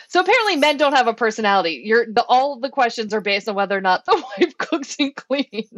So 0.08 0.22
apparently, 0.22 0.56
men 0.56 0.78
don't 0.78 0.96
have 0.96 1.08
a 1.08 1.14
personality. 1.14 1.82
You're 1.84 2.06
the, 2.06 2.24
all 2.24 2.60
the 2.60 2.70
questions 2.70 3.14
are 3.14 3.22
based 3.22 3.50
on 3.50 3.56
whether 3.56 3.78
or 3.78 3.82
not 3.82 4.06
the 4.06 4.16
wife 4.40 4.58
cooks 4.58 4.96
and 5.00 5.16
cleans. 5.16 5.74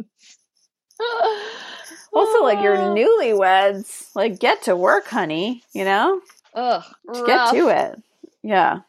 also, 2.12 2.42
like, 2.42 2.62
your 2.62 2.76
newlyweds, 2.76 4.14
like, 4.14 4.38
get 4.38 4.62
to 4.62 4.76
work, 4.76 5.06
honey, 5.06 5.62
you 5.72 5.84
know? 5.84 6.20
Ugh, 6.54 6.84
Get 7.26 7.50
to 7.52 7.68
it. 7.68 8.02
Yeah. 8.42 8.80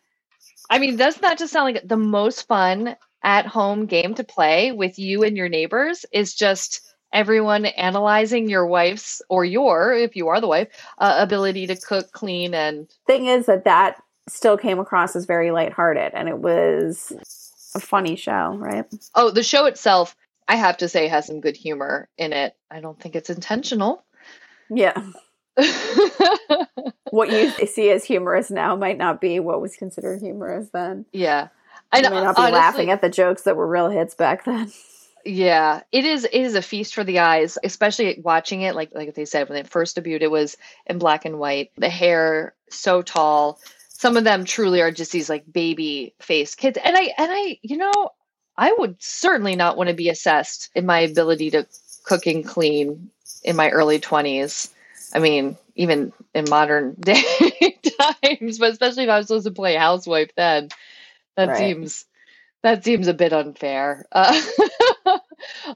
I 0.70 0.80
mean, 0.80 0.98
doesn't 0.98 1.22
that 1.22 1.38
just 1.38 1.54
sound 1.54 1.74
like 1.74 1.88
the 1.88 1.98
most 1.98 2.48
fun 2.48 2.96
at 3.24 3.48
home 3.48 3.86
game 3.88 4.14
to 4.16 4.24
play 4.24 4.72
with 4.72 5.00
you 5.00 5.24
and 5.24 5.36
your 5.36 5.50
neighbors? 5.50 6.06
Is 6.12 6.36
just 6.36 6.82
everyone 7.14 7.66
analyzing 7.66 8.50
your 8.50 8.68
wife's 8.68 9.22
or 9.30 9.46
your, 9.46 9.94
if 9.94 10.16
you 10.16 10.28
are 10.28 10.42
the 10.42 10.48
wife, 10.48 10.68
uh, 10.98 11.16
ability 11.18 11.66
to 11.68 11.76
cook, 11.76 12.12
clean, 12.12 12.54
and 12.54 12.88
Thing 13.08 13.28
is 13.28 13.46
that 13.46 13.64
that 13.64 14.02
still 14.28 14.58
came 14.58 14.80
across 14.80 15.16
as 15.16 15.26
very 15.26 15.52
lighthearted, 15.52 16.14
and 16.14 16.28
it 16.28 16.40
was 16.40 17.14
a 17.74 17.80
funny 17.80 18.16
show, 18.16 18.56
right? 18.58 18.86
Oh, 19.16 19.32
the 19.32 19.44
show 19.44 19.66
itself, 19.66 20.16
I 20.48 20.56
have 20.56 20.78
to 20.78 20.90
say, 20.90 21.08
has 21.08 21.28
some 21.28 21.42
good 21.42 21.58
humor 21.58 22.10
in 22.18 22.34
it. 22.34 22.56
I 22.70 22.80
don't 22.80 23.00
think 23.00 23.16
it's 23.16 23.30
intentional. 23.30 24.04
Yeah. 24.70 25.02
what 27.10 27.32
you 27.32 27.50
see 27.68 27.90
as 27.90 28.04
humorous 28.04 28.52
now 28.52 28.76
might 28.76 28.98
not 28.98 29.22
be 29.22 29.40
what 29.40 29.62
was 29.62 29.76
considered 29.76 30.22
humorous 30.22 30.70
then. 30.72 31.06
Yeah. 31.12 31.48
I 31.92 32.02
may 32.02 32.10
not 32.10 32.36
be 32.36 32.42
honestly, 32.42 32.52
laughing 32.52 32.92
at 32.92 33.02
the 33.02 33.10
jokes 33.10 33.44
that 33.44 33.56
were 33.56 33.68
real 33.68 33.90
hits 33.90 34.16
back 34.16 34.46
then. 34.46 34.72
Yeah, 35.24 35.82
it 35.92 36.06
is. 36.06 36.24
It 36.26 36.34
is 36.34 36.56
a 36.56 36.62
feast 36.62 36.94
for 36.94 37.04
the 37.04 37.20
eyes, 37.20 37.58
especially 37.64 38.22
watching 38.24 38.62
it. 38.62 38.76
Like 38.76 38.92
like 38.94 39.16
they 39.16 39.26
said 39.26 39.50
when 39.50 39.58
it 39.58 39.68
first 39.68 39.98
debuted, 39.98 40.22
it 40.22 40.32
was 40.32 40.56
in 40.86 41.00
black 41.00 41.26
and 41.26 41.40
white. 41.40 41.72
The 41.78 41.90
hair 41.90 42.54
so 42.70 43.02
tall. 43.02 43.60
Some 43.90 44.18
of 44.18 44.24
them 44.24 44.46
truly 44.46 44.82
are 44.82 44.92
just 44.92 45.12
these 45.12 45.30
like 45.30 45.52
baby 45.52 46.14
face 46.20 46.54
kids, 46.54 46.78
and 46.84 46.96
I 46.96 47.14
and 47.18 47.32
I, 47.32 47.58
you 47.64 47.78
know, 47.78 48.10
I 48.58 48.74
would 48.78 49.02
certainly 49.02 49.56
not 49.56 49.78
want 49.78 49.90
to 49.90 49.96
be 49.96 50.10
assessed 50.10 50.70
in 50.76 50.86
my 50.86 51.00
ability 51.00 51.52
to 51.52 51.68
cook 52.04 52.26
and 52.26 52.46
clean 52.46 53.10
in 53.44 53.56
my 53.56 53.70
early 53.70 54.00
twenties. 54.00 54.70
I 55.14 55.20
mean, 55.20 55.58
even 55.76 56.14
in 56.34 56.46
modern 56.50 56.96
day 57.00 57.24
times, 58.00 58.60
but 58.60 58.72
especially 58.72 59.04
if 59.04 59.10
I 59.10 59.18
was 59.18 59.28
supposed 59.28 59.46
to 59.46 59.52
play 59.52 59.76
housewife 59.76 60.32
then, 60.36 60.70
that 61.36 61.50
right. 61.50 61.58
seems 61.58 62.06
that 62.64 62.84
seems 62.84 63.08
a 63.08 63.14
bit 63.14 63.34
unfair. 63.34 64.06
Uh, 64.12 64.42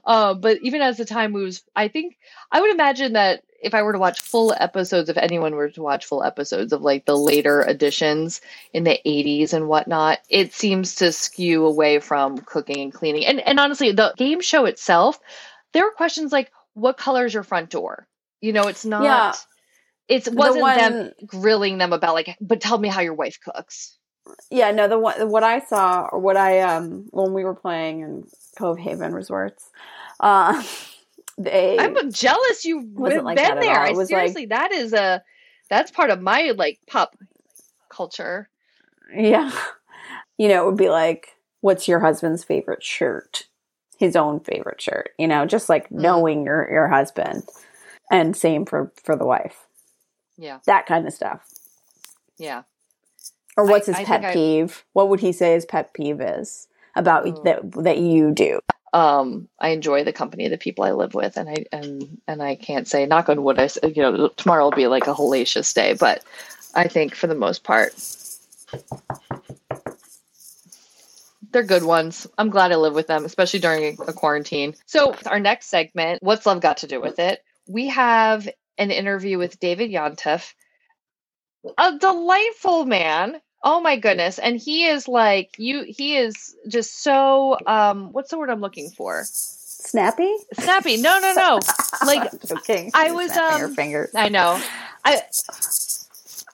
uh, 0.04 0.34
but 0.34 0.58
even 0.62 0.80
as 0.80 0.96
the 0.96 1.04
time 1.04 1.32
moves, 1.32 1.62
I 1.74 1.88
think 1.88 2.16
I 2.50 2.60
would 2.60 2.70
imagine 2.70 3.14
that 3.14 3.42
if 3.62 3.74
I 3.74 3.82
were 3.82 3.92
to 3.92 3.98
watch 3.98 4.22
full 4.22 4.54
episodes, 4.58 5.08
if 5.08 5.16
anyone 5.16 5.54
were 5.54 5.68
to 5.70 5.82
watch 5.82 6.06
full 6.06 6.24
episodes 6.24 6.72
of 6.72 6.82
like 6.82 7.04
the 7.04 7.16
later 7.16 7.62
editions 7.62 8.40
in 8.72 8.84
the 8.84 8.98
80s 9.04 9.52
and 9.52 9.68
whatnot, 9.68 10.18
it 10.28 10.54
seems 10.54 10.94
to 10.96 11.12
skew 11.12 11.66
away 11.66 11.98
from 11.98 12.38
cooking 12.38 12.80
and 12.80 12.92
cleaning. 12.92 13.26
And 13.26 13.40
and 13.40 13.60
honestly, 13.60 13.92
the 13.92 14.14
game 14.16 14.40
show 14.40 14.64
itself, 14.64 15.20
there 15.72 15.84
were 15.84 15.92
questions 15.92 16.32
like, 16.32 16.50
"What 16.74 16.96
color 16.96 17.26
is 17.26 17.34
your 17.34 17.42
front 17.42 17.70
door?" 17.70 18.06
You 18.40 18.52
know, 18.52 18.68
it's 18.68 18.84
not. 18.84 19.04
Yeah. 19.04 19.32
It 20.08 20.26
wasn't 20.34 20.62
one, 20.62 20.76
them 20.76 21.12
grilling 21.24 21.78
them 21.78 21.92
about 21.92 22.14
like, 22.14 22.36
but 22.40 22.60
tell 22.60 22.78
me 22.78 22.88
how 22.88 23.00
your 23.00 23.14
wife 23.14 23.38
cooks. 23.40 23.96
Yeah, 24.50 24.70
no, 24.70 24.88
the 24.88 24.98
one 24.98 25.30
what 25.30 25.42
I 25.42 25.60
saw 25.60 26.08
or 26.12 26.18
what 26.18 26.36
I 26.36 26.60
um 26.60 27.06
when 27.10 27.32
we 27.32 27.44
were 27.44 27.54
playing 27.54 28.00
in 28.00 28.24
Cove 28.58 28.78
Haven 28.78 29.12
Resorts, 29.12 29.70
uh 30.20 30.62
they 31.38 31.78
I'm 31.78 32.12
jealous 32.12 32.64
you've 32.64 32.94
been 32.94 33.24
like 33.24 33.36
there. 33.36 33.80
I 33.80 33.92
seriously 34.04 34.42
like, 34.42 34.48
that 34.50 34.72
is 34.72 34.92
a 34.92 35.22
that's 35.68 35.90
part 35.90 36.10
of 36.10 36.20
my 36.20 36.52
like 36.56 36.80
pop 36.86 37.16
culture. 37.88 38.48
Yeah. 39.14 39.50
You 40.38 40.48
know, 40.48 40.62
it 40.62 40.66
would 40.66 40.78
be 40.78 40.88
like, 40.88 41.36
what's 41.60 41.88
your 41.88 42.00
husband's 42.00 42.44
favorite 42.44 42.82
shirt? 42.82 43.44
His 43.98 44.16
own 44.16 44.40
favorite 44.40 44.80
shirt, 44.80 45.10
you 45.18 45.28
know, 45.28 45.44
just 45.44 45.68
like 45.68 45.84
mm-hmm. 45.84 46.00
knowing 46.00 46.44
your 46.44 46.68
your 46.70 46.88
husband. 46.88 47.44
And 48.10 48.36
same 48.36 48.64
for 48.66 48.92
for 49.04 49.16
the 49.16 49.26
wife. 49.26 49.66
Yeah. 50.38 50.58
That 50.66 50.86
kind 50.86 51.06
of 51.06 51.12
stuff. 51.12 51.46
Yeah. 52.38 52.62
Or 53.60 53.64
what's 53.64 53.88
I, 53.88 53.92
his 53.92 54.00
I 54.00 54.04
pet 54.04 54.32
peeve? 54.32 54.84
I, 54.84 54.88
what 54.94 55.08
would 55.08 55.20
he 55.20 55.32
say 55.32 55.52
his 55.52 55.66
pet 55.66 55.92
peeve 55.92 56.20
is 56.20 56.66
about 56.96 57.26
oh. 57.26 57.42
that 57.44 57.72
that 57.84 57.98
you 57.98 58.32
do? 58.32 58.60
Um, 58.92 59.48
I 59.60 59.68
enjoy 59.68 60.02
the 60.02 60.12
company 60.12 60.46
of 60.46 60.50
the 60.50 60.58
people 60.58 60.84
I 60.84 60.92
live 60.92 61.14
with, 61.14 61.36
and 61.36 61.48
I 61.48 61.66
and 61.72 62.18
and 62.26 62.42
I 62.42 62.56
can't 62.56 62.88
say 62.88 63.06
knock 63.06 63.28
on 63.28 63.42
wood. 63.42 63.58
I 63.58 63.68
you 63.86 64.02
know 64.02 64.28
tomorrow 64.28 64.64
will 64.64 64.70
be 64.72 64.86
like 64.86 65.06
a 65.06 65.14
hellacious 65.14 65.74
day, 65.74 65.94
but 65.94 66.24
I 66.74 66.88
think 66.88 67.14
for 67.14 67.26
the 67.26 67.34
most 67.34 67.62
part 67.64 67.94
they're 71.52 71.62
good 71.62 71.84
ones. 71.84 72.26
I'm 72.38 72.50
glad 72.50 72.72
I 72.72 72.76
live 72.76 72.94
with 72.94 73.06
them, 73.06 73.24
especially 73.24 73.60
during 73.60 73.98
a 74.06 74.12
quarantine. 74.12 74.74
So, 74.86 75.14
our 75.26 75.40
next 75.40 75.66
segment, 75.66 76.22
what's 76.22 76.46
love 76.46 76.60
got 76.60 76.78
to 76.78 76.86
do 76.86 77.00
with 77.00 77.18
it? 77.18 77.42
We 77.66 77.88
have 77.88 78.48
an 78.78 78.90
interview 78.90 79.38
with 79.38 79.58
David 79.60 79.90
Yontef, 79.90 80.54
a 81.76 81.98
delightful 81.98 82.86
man. 82.86 83.40
Oh 83.62 83.80
my 83.80 83.96
goodness. 83.96 84.38
And 84.38 84.56
he 84.56 84.86
is 84.86 85.06
like 85.06 85.54
you 85.58 85.84
he 85.86 86.16
is 86.16 86.56
just 86.68 87.02
so 87.02 87.58
um 87.66 88.12
what's 88.12 88.30
the 88.30 88.38
word 88.38 88.50
I'm 88.50 88.60
looking 88.60 88.90
for? 88.90 89.24
Snappy? 89.24 90.34
Snappy. 90.54 90.96
No, 90.96 91.18
no, 91.20 91.34
no. 91.34 91.60
Like 92.06 92.30
okay. 92.50 92.90
I 92.94 93.12
was 93.12 93.36
um 93.36 93.58
your 93.58 93.68
fingers. 93.68 94.10
I 94.14 94.28
know. 94.28 94.60
I 95.04 95.22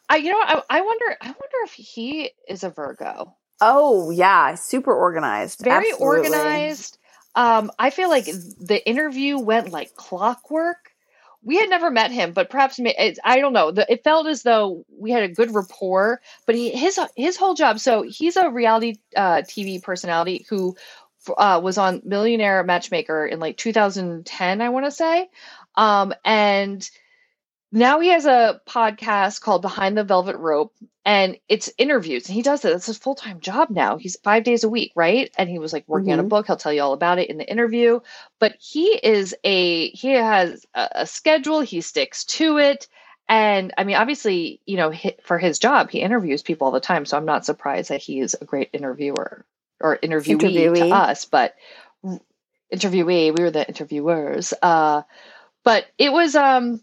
I 0.08 0.16
you 0.16 0.30
know 0.30 0.40
I 0.40 0.62
I 0.68 0.80
wonder 0.80 1.16
I 1.20 1.26
wonder 1.26 1.56
if 1.64 1.72
he 1.72 2.30
is 2.48 2.64
a 2.64 2.70
Virgo. 2.70 3.36
Oh, 3.60 4.10
yeah, 4.10 4.54
super 4.54 4.94
organized. 4.94 5.60
Very 5.60 5.90
Absolutely. 5.90 6.28
organized. 6.28 6.98
Um 7.34 7.70
I 7.78 7.90
feel 7.90 8.08
like 8.08 8.26
the 8.26 8.82
interview 8.84 9.38
went 9.38 9.70
like 9.70 9.94
clockwork 9.94 10.90
we 11.46 11.56
had 11.56 11.70
never 11.70 11.92
met 11.92 12.10
him, 12.10 12.32
but 12.32 12.50
perhaps 12.50 12.80
I 13.24 13.38
don't 13.38 13.52
know. 13.52 13.72
It 13.88 14.02
felt 14.02 14.26
as 14.26 14.42
though 14.42 14.84
we 14.90 15.12
had 15.12 15.22
a 15.22 15.28
good 15.28 15.54
rapport. 15.54 16.20
But 16.44 16.56
he, 16.56 16.70
his 16.70 16.98
his 17.14 17.36
whole 17.36 17.54
job. 17.54 17.78
So 17.78 18.02
he's 18.02 18.36
a 18.36 18.50
reality 18.50 18.96
uh, 19.14 19.42
TV 19.42 19.80
personality 19.80 20.44
who 20.50 20.76
uh, 21.38 21.60
was 21.62 21.78
on 21.78 22.02
Millionaire 22.04 22.64
Matchmaker 22.64 23.24
in 23.24 23.38
like 23.38 23.56
2010, 23.58 24.60
I 24.60 24.68
want 24.70 24.86
to 24.86 24.90
say, 24.90 25.30
um, 25.76 26.12
and 26.24 26.90
now 27.72 28.00
he 28.00 28.08
has 28.08 28.26
a 28.26 28.60
podcast 28.66 29.40
called 29.40 29.62
Behind 29.62 29.96
the 29.96 30.04
Velvet 30.04 30.36
Rope, 30.36 30.74
and 31.04 31.38
it's 31.48 31.72
interviews. 31.78 32.26
And 32.26 32.34
he 32.34 32.42
does 32.42 32.64
it. 32.64 32.72
It's 32.72 32.86
his 32.86 32.98
full 32.98 33.14
time 33.14 33.40
job 33.40 33.70
now. 33.70 33.96
He's 33.96 34.16
five 34.22 34.44
days 34.44 34.64
a 34.64 34.68
week, 34.68 34.92
right? 34.94 35.32
And 35.36 35.48
he 35.48 35.58
was 35.58 35.72
like 35.72 35.84
working 35.86 36.06
mm-hmm. 36.06 36.12
on 36.12 36.18
a 36.18 36.22
mm-hmm. 36.22 36.28
book. 36.28 36.46
He'll 36.46 36.56
tell 36.56 36.72
you 36.72 36.82
all 36.82 36.92
about 36.92 37.18
it 37.18 37.30
in 37.30 37.38
the 37.38 37.48
interview. 37.48 38.00
But 38.38 38.56
he 38.58 38.98
is 39.02 39.34
a 39.44 39.88
he 39.90 40.10
has 40.10 40.64
a, 40.74 40.88
a 40.92 41.06
schedule. 41.06 41.60
He 41.60 41.80
sticks 41.80 42.24
to 42.24 42.58
it. 42.58 42.88
And 43.28 43.74
I 43.76 43.84
mean, 43.84 43.96
obviously, 43.96 44.60
you 44.66 44.76
know, 44.76 44.92
for 45.24 45.38
his 45.38 45.58
job, 45.58 45.90
he 45.90 46.00
interviews 46.00 46.42
people 46.42 46.66
all 46.66 46.72
the 46.72 46.80
time. 46.80 47.04
So 47.04 47.16
I'm 47.16 47.24
not 47.24 47.44
surprised 47.44 47.90
that 47.90 48.02
he 48.02 48.20
is 48.20 48.36
a 48.40 48.44
great 48.44 48.70
interviewer 48.72 49.44
or 49.80 49.96
interviewee, 49.98 50.40
interviewee. 50.40 50.88
to 50.88 50.94
us. 50.94 51.24
But 51.24 51.56
interviewee, 52.72 53.36
we 53.36 53.42
were 53.42 53.50
the 53.50 53.66
interviewers. 53.66 54.54
Uh, 54.62 55.02
but 55.64 55.86
it 55.98 56.12
was 56.12 56.36
um 56.36 56.80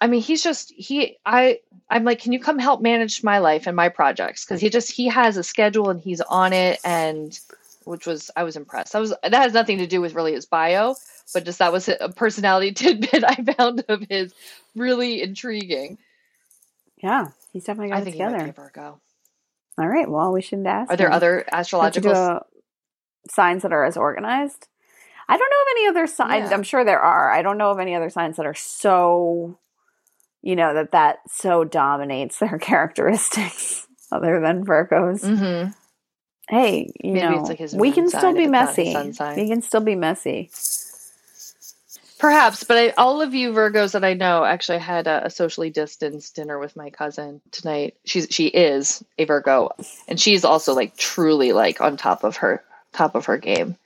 I 0.00 0.06
mean, 0.06 0.22
he's 0.22 0.42
just 0.42 0.72
he 0.72 1.18
I 1.26 1.60
I'm 1.90 2.04
like, 2.04 2.20
can 2.20 2.32
you 2.32 2.40
come 2.40 2.58
help 2.58 2.80
manage 2.80 3.22
my 3.22 3.38
life 3.38 3.66
and 3.66 3.76
my 3.76 3.88
projects? 3.88 4.44
Because 4.44 4.60
he 4.60 4.70
just 4.70 4.90
he 4.90 5.08
has 5.08 5.36
a 5.36 5.42
schedule 5.42 5.90
and 5.90 6.00
he's 6.00 6.20
on 6.22 6.52
it, 6.52 6.80
and 6.84 7.38
which 7.84 8.06
was 8.06 8.30
I 8.36 8.44
was 8.44 8.56
impressed. 8.56 8.94
I 8.94 9.00
was 9.00 9.12
that 9.22 9.34
has 9.34 9.52
nothing 9.52 9.78
to 9.78 9.86
do 9.86 10.00
with 10.00 10.14
really 10.14 10.32
his 10.32 10.46
bio, 10.46 10.94
but 11.34 11.44
just 11.44 11.58
that 11.58 11.72
was 11.72 11.88
a 11.88 12.08
personality 12.08 12.72
tidbit 12.74 13.24
I 13.24 13.34
found 13.56 13.84
of 13.88 14.04
his 14.08 14.32
really 14.74 15.22
intriguing. 15.22 15.98
Yeah, 17.02 17.28
he's 17.52 17.64
definitely 17.64 17.90
got 17.90 17.98
I 17.98 18.04
think 18.04 18.14
together. 18.14 18.38
He 18.38 18.44
might 18.44 18.56
Virgo. 18.56 19.00
All 19.78 19.88
right. 19.88 20.10
Well, 20.10 20.32
we 20.32 20.42
shouldn't 20.42 20.66
ask. 20.66 20.90
Are 20.90 20.96
there 20.96 21.12
other 21.12 21.44
astrological 21.50 22.46
signs 23.28 23.62
that 23.62 23.72
are 23.72 23.84
as 23.84 23.96
organized? 23.96 24.66
I 25.28 25.36
don't 25.36 25.50
know 25.50 25.62
of 25.62 25.66
any 25.76 25.88
other 25.88 26.06
signs. 26.06 26.50
Yeah. 26.50 26.56
I'm 26.56 26.62
sure 26.62 26.84
there 26.84 27.00
are. 27.00 27.30
I 27.30 27.42
don't 27.42 27.56
know 27.56 27.70
of 27.70 27.78
any 27.78 27.94
other 27.94 28.10
signs 28.10 28.36
that 28.36 28.46
are 28.46 28.54
so 28.54 29.58
you 30.42 30.56
know 30.56 30.74
that 30.74 30.92
that 30.92 31.18
so 31.28 31.64
dominates 31.64 32.38
their 32.38 32.58
characteristics 32.60 33.86
other 34.10 34.40
than 34.40 34.64
Virgos. 34.64 35.24
Mm-hmm. 35.24 35.70
Hey, 36.48 36.90
you 37.02 37.12
Maybe 37.12 37.36
know, 37.36 37.42
like 37.42 37.60
we 37.74 37.92
can 37.92 38.08
still 38.08 38.34
be 38.34 38.48
messy. 38.48 38.96
We 39.36 39.48
can 39.48 39.62
still 39.62 39.80
be 39.82 39.94
messy. 39.94 40.50
Perhaps, 42.18 42.64
but 42.64 42.76
I, 42.76 42.88
all 42.98 43.22
of 43.22 43.32
you 43.32 43.52
Virgos 43.52 43.92
that 43.92 44.04
I 44.04 44.12
know 44.12 44.44
actually 44.44 44.78
had 44.78 45.06
a, 45.06 45.26
a, 45.26 45.30
socially 45.30 45.70
distanced 45.70 46.36
dinner 46.36 46.58
with 46.58 46.76
my 46.76 46.90
cousin 46.90 47.40
tonight. 47.50 47.94
She's 48.04 48.26
she 48.30 48.48
is 48.48 49.02
a 49.16 49.24
Virgo, 49.24 49.70
and 50.06 50.20
she's 50.20 50.44
also 50.44 50.74
like 50.74 50.96
truly 50.98 51.52
like 51.52 51.80
on 51.80 51.96
top 51.96 52.22
of 52.22 52.36
her 52.38 52.62
top 52.92 53.14
of 53.14 53.24
her 53.24 53.38
game. 53.38 53.76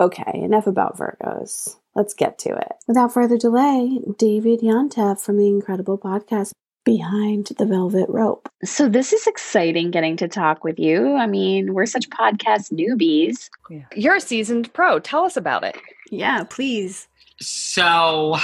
Okay, 0.00 0.32
enough 0.34 0.66
about 0.66 0.98
Virgos. 0.98 1.76
Let's 1.96 2.12
get 2.12 2.38
to 2.40 2.50
it. 2.50 2.72
Without 2.86 3.14
further 3.14 3.38
delay, 3.38 3.98
David 4.18 4.60
Yontef 4.60 5.18
from 5.18 5.38
the 5.38 5.48
incredible 5.48 5.96
podcast 5.96 6.52
Behind 6.84 7.46
the 7.58 7.64
Velvet 7.64 8.06
Rope. 8.10 8.50
So, 8.64 8.86
this 8.86 9.14
is 9.14 9.26
exciting 9.26 9.90
getting 9.90 10.16
to 10.18 10.28
talk 10.28 10.62
with 10.62 10.78
you. 10.78 11.16
I 11.16 11.26
mean, 11.26 11.72
we're 11.72 11.86
such 11.86 12.10
podcast 12.10 12.70
newbies. 12.70 13.48
Yeah. 13.70 13.86
You're 13.96 14.16
a 14.16 14.20
seasoned 14.20 14.72
pro. 14.74 14.98
Tell 14.98 15.24
us 15.24 15.38
about 15.38 15.64
it. 15.64 15.76
Yeah, 16.10 16.44
please. 16.44 17.08
So, 17.40 18.36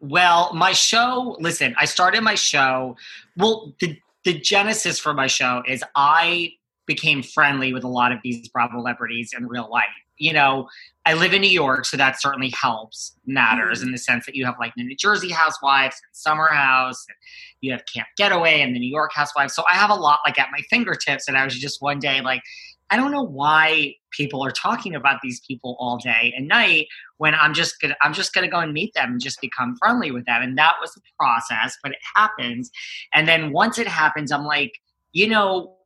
well, 0.00 0.54
my 0.54 0.72
show, 0.72 1.36
listen, 1.40 1.74
I 1.78 1.86
started 1.86 2.22
my 2.22 2.36
show. 2.36 2.96
Well, 3.36 3.74
the, 3.80 3.98
the 4.24 4.38
genesis 4.38 5.00
for 5.00 5.12
my 5.12 5.26
show 5.26 5.62
is 5.66 5.82
I 5.96 6.52
became 6.86 7.22
friendly 7.24 7.74
with 7.74 7.82
a 7.82 7.88
lot 7.88 8.12
of 8.12 8.20
these 8.22 8.48
Bravo 8.48 8.78
celebrities 8.78 9.34
in 9.36 9.48
real 9.48 9.68
life. 9.70 9.84
You 10.20 10.32
know, 10.32 10.68
I 11.06 11.14
live 11.14 11.32
in 11.32 11.40
New 11.40 11.48
York, 11.48 11.86
so 11.86 11.96
that 11.96 12.20
certainly 12.20 12.50
helps, 12.50 13.16
matters 13.26 13.78
mm-hmm. 13.78 13.88
in 13.88 13.92
the 13.92 13.98
sense 13.98 14.26
that 14.26 14.36
you 14.36 14.44
have 14.44 14.56
like 14.60 14.72
the 14.76 14.84
New 14.84 14.96
Jersey 14.96 15.30
Housewives 15.30 15.96
and 16.06 16.14
Summer 16.14 16.48
House, 16.48 17.04
and 17.08 17.16
you 17.60 17.72
have 17.72 17.82
Camp 17.92 18.06
Getaway 18.16 18.60
and 18.60 18.74
the 18.74 18.78
New 18.78 18.90
York 18.90 19.10
Housewives. 19.14 19.54
So 19.54 19.64
I 19.68 19.74
have 19.74 19.90
a 19.90 19.94
lot 19.94 20.20
like 20.26 20.38
at 20.38 20.48
my 20.52 20.60
fingertips, 20.70 21.26
and 21.26 21.36
I 21.36 21.44
was 21.44 21.58
just 21.58 21.82
one 21.82 21.98
day 21.98 22.20
like 22.20 22.42
I 22.90 22.96
don't 22.96 23.12
know 23.12 23.22
why 23.22 23.94
people 24.10 24.44
are 24.44 24.50
talking 24.50 24.96
about 24.96 25.20
these 25.22 25.40
people 25.46 25.76
all 25.78 25.96
day 25.96 26.34
and 26.36 26.48
night 26.48 26.88
when 27.18 27.34
I'm 27.34 27.54
just 27.54 27.80
gonna 27.80 27.96
I'm 28.02 28.12
just 28.12 28.34
gonna 28.34 28.48
go 28.48 28.58
and 28.58 28.72
meet 28.72 28.92
them 28.94 29.12
and 29.12 29.20
just 29.20 29.40
become 29.40 29.76
friendly 29.76 30.10
with 30.10 30.26
them. 30.26 30.42
And 30.42 30.58
that 30.58 30.74
was 30.80 30.92
the 30.92 31.00
process, 31.18 31.78
but 31.82 31.92
it 31.92 31.98
happens. 32.16 32.70
And 33.14 33.28
then 33.28 33.52
once 33.52 33.78
it 33.78 33.86
happens, 33.86 34.32
I'm 34.32 34.44
like, 34.44 34.72
you 35.12 35.28
know, 35.28 35.76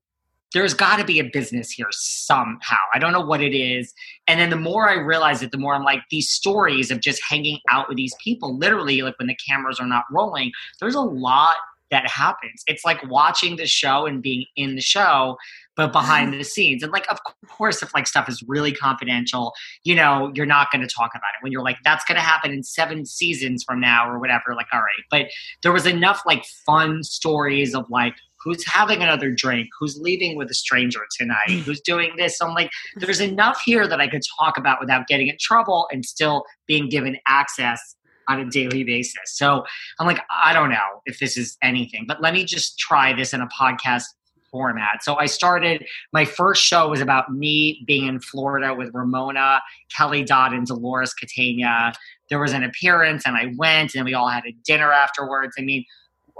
there's 0.55 0.72
got 0.72 0.96
to 0.96 1.05
be 1.05 1.18
a 1.18 1.24
business 1.24 1.70
here 1.70 1.88
somehow. 1.90 2.78
I 2.94 2.98
don't 2.98 3.12
know 3.12 3.20
what 3.20 3.42
it 3.42 3.55
is. 3.55 3.92
And 4.26 4.40
then 4.40 4.48
the 4.48 4.57
more 4.57 4.88
I 4.88 4.94
realize 4.94 5.42
it, 5.42 5.50
the 5.50 5.59
more 5.59 5.74
I'm 5.74 5.82
like, 5.82 6.00
these 6.11 6.30
stories 6.30 6.90
of 6.90 7.00
just 7.00 7.20
hanging 7.28 7.59
out 7.68 7.88
with 7.88 7.98
these 7.98 8.14
people, 8.22 8.57
literally, 8.57 9.02
like 9.02 9.18
when 9.18 9.28
the 9.28 9.36
cameras 9.46 9.78
are 9.80 9.86
not 9.86 10.05
rolling, 10.11 10.52
there's 10.80 10.94
a 10.94 11.00
lot 11.00 11.57
that 11.90 12.09
happens. 12.09 12.62
It's 12.66 12.84
like 12.84 12.98
watching 13.09 13.57
the 13.57 13.66
show 13.66 14.07
and 14.07 14.22
being 14.22 14.46
in 14.57 14.74
the 14.74 14.80
show, 14.80 15.36
but 15.76 15.92
behind 15.92 16.30
mm-hmm. 16.30 16.38
the 16.38 16.44
scenes. 16.44 16.82
And 16.82 16.90
like, 16.90 17.07
of 17.11 17.18
course, 17.48 17.82
if 17.82 17.94
like 17.94 18.07
stuff 18.07 18.28
is 18.28 18.42
really 18.46 18.72
confidential, 18.72 19.52
you 19.82 19.94
know, 19.94 20.32
you're 20.34 20.46
not 20.46 20.72
going 20.72 20.82
to 20.82 20.92
talk 20.92 21.11
about 21.14 21.30
it. 21.38 21.42
When 21.42 21.52
you're 21.52 21.62
like, 21.62 21.76
that's 21.84 22.05
going 22.05 22.16
to 22.16 22.22
happen 22.22 22.52
in 22.52 22.62
seven 22.62 23.05
seasons 23.05 23.62
from 23.64 23.80
now 23.80 24.09
or 24.09 24.18
whatever, 24.18 24.55
like, 24.57 24.66
all 24.72 24.80
right. 24.80 25.05
But 25.11 25.26
there 25.62 25.72
was 25.72 25.86
enough 25.86 26.22
like 26.26 26.44
fun 26.64 27.02
stories 27.02 27.74
of 27.74 27.88
like, 27.90 28.14
who's 28.45 28.64
having 28.66 29.03
another 29.03 29.30
drink, 29.30 29.68
who's 29.78 29.99
leaving 29.99 30.36
with 30.36 30.51
a 30.51 30.55
stranger 30.55 31.01
tonight, 31.18 31.49
mm. 31.49 31.61
who's 31.61 31.80
doing 31.80 32.12
this. 32.16 32.38
So 32.38 32.47
I'm 32.47 32.55
like, 32.55 32.70
there's 32.97 33.20
enough 33.20 33.62
here 33.64 33.88
that 33.88 34.01
I 34.01 34.07
could 34.07 34.22
talk 34.38 34.59
about 34.59 34.80
without 34.80 35.07
getting 35.07 35.28
in 35.28 35.36
trouble 35.40 35.88
and 35.90 36.05
still 36.05 36.45
being 36.66 36.88
given 36.88 37.16
access 37.26 37.97
on 38.28 38.40
a 38.40 38.51
daily 38.51 38.84
basis. 38.84 39.14
So 39.26 39.64
I'm 39.99 40.07
like, 40.07 40.20
I 40.45 40.53
don't 40.53 40.70
know 40.70 41.03
if 41.07 41.18
this 41.18 41.36
is 41.36 41.57
anything, 41.62 42.05
but 42.07 42.22
let 42.22 42.34
me 42.34 42.45
just 42.45 42.78
try 42.78 43.12
this 43.12 43.32
in 43.34 43.40
a 43.40 43.49
podcast 43.49 44.05
format. 44.51 45.03
So 45.03 45.16
I 45.16 45.26
started 45.26 45.84
my 46.12 46.24
first 46.24 46.62
show 46.62 46.88
was 46.88 47.01
about 47.01 47.32
me 47.32 47.82
being 47.88 48.07
in 48.07 48.20
Florida 48.20 48.72
with 48.72 48.90
Ramona, 48.95 49.61
Kelly 49.95 50.22
Dodd, 50.22 50.53
and 50.53 50.64
Dolores 50.64 51.12
Catania. 51.12 51.92
There 52.30 52.38
was 52.38 52.53
an 52.53 52.62
appearance 52.62 53.24
and 53.26 53.36
I 53.36 53.53
went 53.57 53.97
and 53.97 54.05
we 54.05 54.14
all 54.14 54.28
had 54.28 54.45
a 54.47 54.55
dinner 54.64 54.92
afterwards. 54.92 55.57
I 55.59 55.62
mean, 55.62 55.84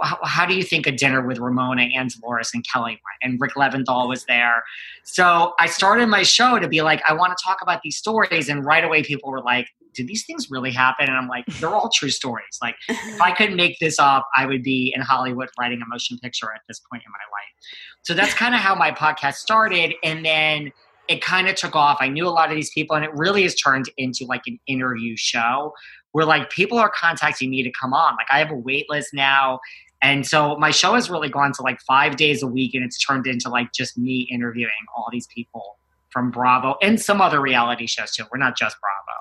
how, 0.01 0.17
how, 0.23 0.45
do 0.45 0.55
you 0.55 0.63
think 0.63 0.87
a 0.87 0.91
dinner 0.91 1.25
with 1.25 1.39
Ramona 1.39 1.89
and 1.95 2.09
Dolores 2.09 2.51
and 2.53 2.65
Kelly 2.67 2.91
went? 2.91 2.99
And 3.21 3.39
Rick 3.39 3.53
Leventhal 3.53 4.07
was 4.07 4.25
there. 4.25 4.63
So 5.03 5.53
I 5.59 5.67
started 5.67 6.07
my 6.07 6.23
show 6.23 6.59
to 6.59 6.67
be 6.67 6.81
like, 6.81 7.01
I 7.07 7.13
want 7.13 7.37
to 7.37 7.43
talk 7.43 7.59
about 7.61 7.81
these 7.83 7.97
stories. 7.97 8.49
And 8.49 8.65
right 8.65 8.83
away, 8.83 9.03
people 9.03 9.31
were 9.31 9.41
like, 9.41 9.67
did 9.93 10.07
these 10.07 10.25
things 10.25 10.51
really 10.51 10.71
happen? 10.71 11.07
And 11.07 11.15
I'm 11.15 11.27
like, 11.27 11.45
they're 11.59 11.69
all 11.69 11.89
true 11.89 12.09
stories. 12.09 12.59
Like, 12.61 12.75
if 12.89 13.21
I 13.21 13.31
could 13.31 13.53
make 13.53 13.79
this 13.79 13.97
up, 13.97 14.27
I 14.35 14.45
would 14.45 14.61
be 14.61 14.93
in 14.95 15.01
Hollywood 15.01 15.49
writing 15.57 15.81
a 15.81 15.87
motion 15.87 16.19
picture 16.19 16.51
at 16.53 16.61
this 16.67 16.81
point 16.91 17.03
in 17.05 17.11
my 17.11 17.17
life. 17.31 17.69
So 18.03 18.13
that's 18.13 18.33
kind 18.33 18.53
of 18.53 18.59
how 18.59 18.75
my 18.75 18.91
podcast 18.91 19.35
started. 19.35 19.93
And 20.03 20.25
then 20.25 20.71
it 21.07 21.21
kind 21.21 21.47
of 21.47 21.55
took 21.55 21.75
off. 21.75 21.97
I 22.01 22.09
knew 22.09 22.27
a 22.27 22.29
lot 22.29 22.49
of 22.49 22.55
these 22.55 22.71
people, 22.71 22.95
and 22.95 23.05
it 23.05 23.11
really 23.13 23.43
has 23.43 23.55
turned 23.55 23.89
into 23.97 24.25
like 24.25 24.41
an 24.47 24.59
interview 24.67 25.15
show 25.15 25.73
where 26.11 26.25
like 26.25 26.49
people 26.49 26.77
are 26.77 26.89
contacting 26.89 27.49
me 27.49 27.61
to 27.61 27.71
come 27.71 27.93
on. 27.93 28.15
Like 28.15 28.27
I 28.31 28.39
have 28.39 28.49
a 28.49 28.55
wait 28.55 28.89
list 28.89 29.09
now. 29.13 29.59
And 30.01 30.25
so 30.25 30.55
my 30.57 30.71
show 30.71 30.93
has 30.93 31.09
really 31.09 31.29
gone 31.29 31.51
to 31.53 31.61
like 31.61 31.79
five 31.81 32.17
days 32.17 32.43
a 32.43 32.47
week, 32.47 32.73
and 32.73 32.83
it's 32.83 33.03
turned 33.03 33.27
into 33.27 33.49
like 33.49 33.71
just 33.73 33.97
me 33.97 34.27
interviewing 34.31 34.71
all 34.95 35.07
these 35.11 35.27
people 35.33 35.77
from 36.09 36.31
Bravo 36.31 36.75
and 36.81 37.01
some 37.01 37.21
other 37.21 37.41
reality 37.41 37.87
shows 37.87 38.11
too. 38.11 38.23
We're 38.31 38.37
not 38.37 38.57
just 38.57 38.77
Bravo. 38.79 39.19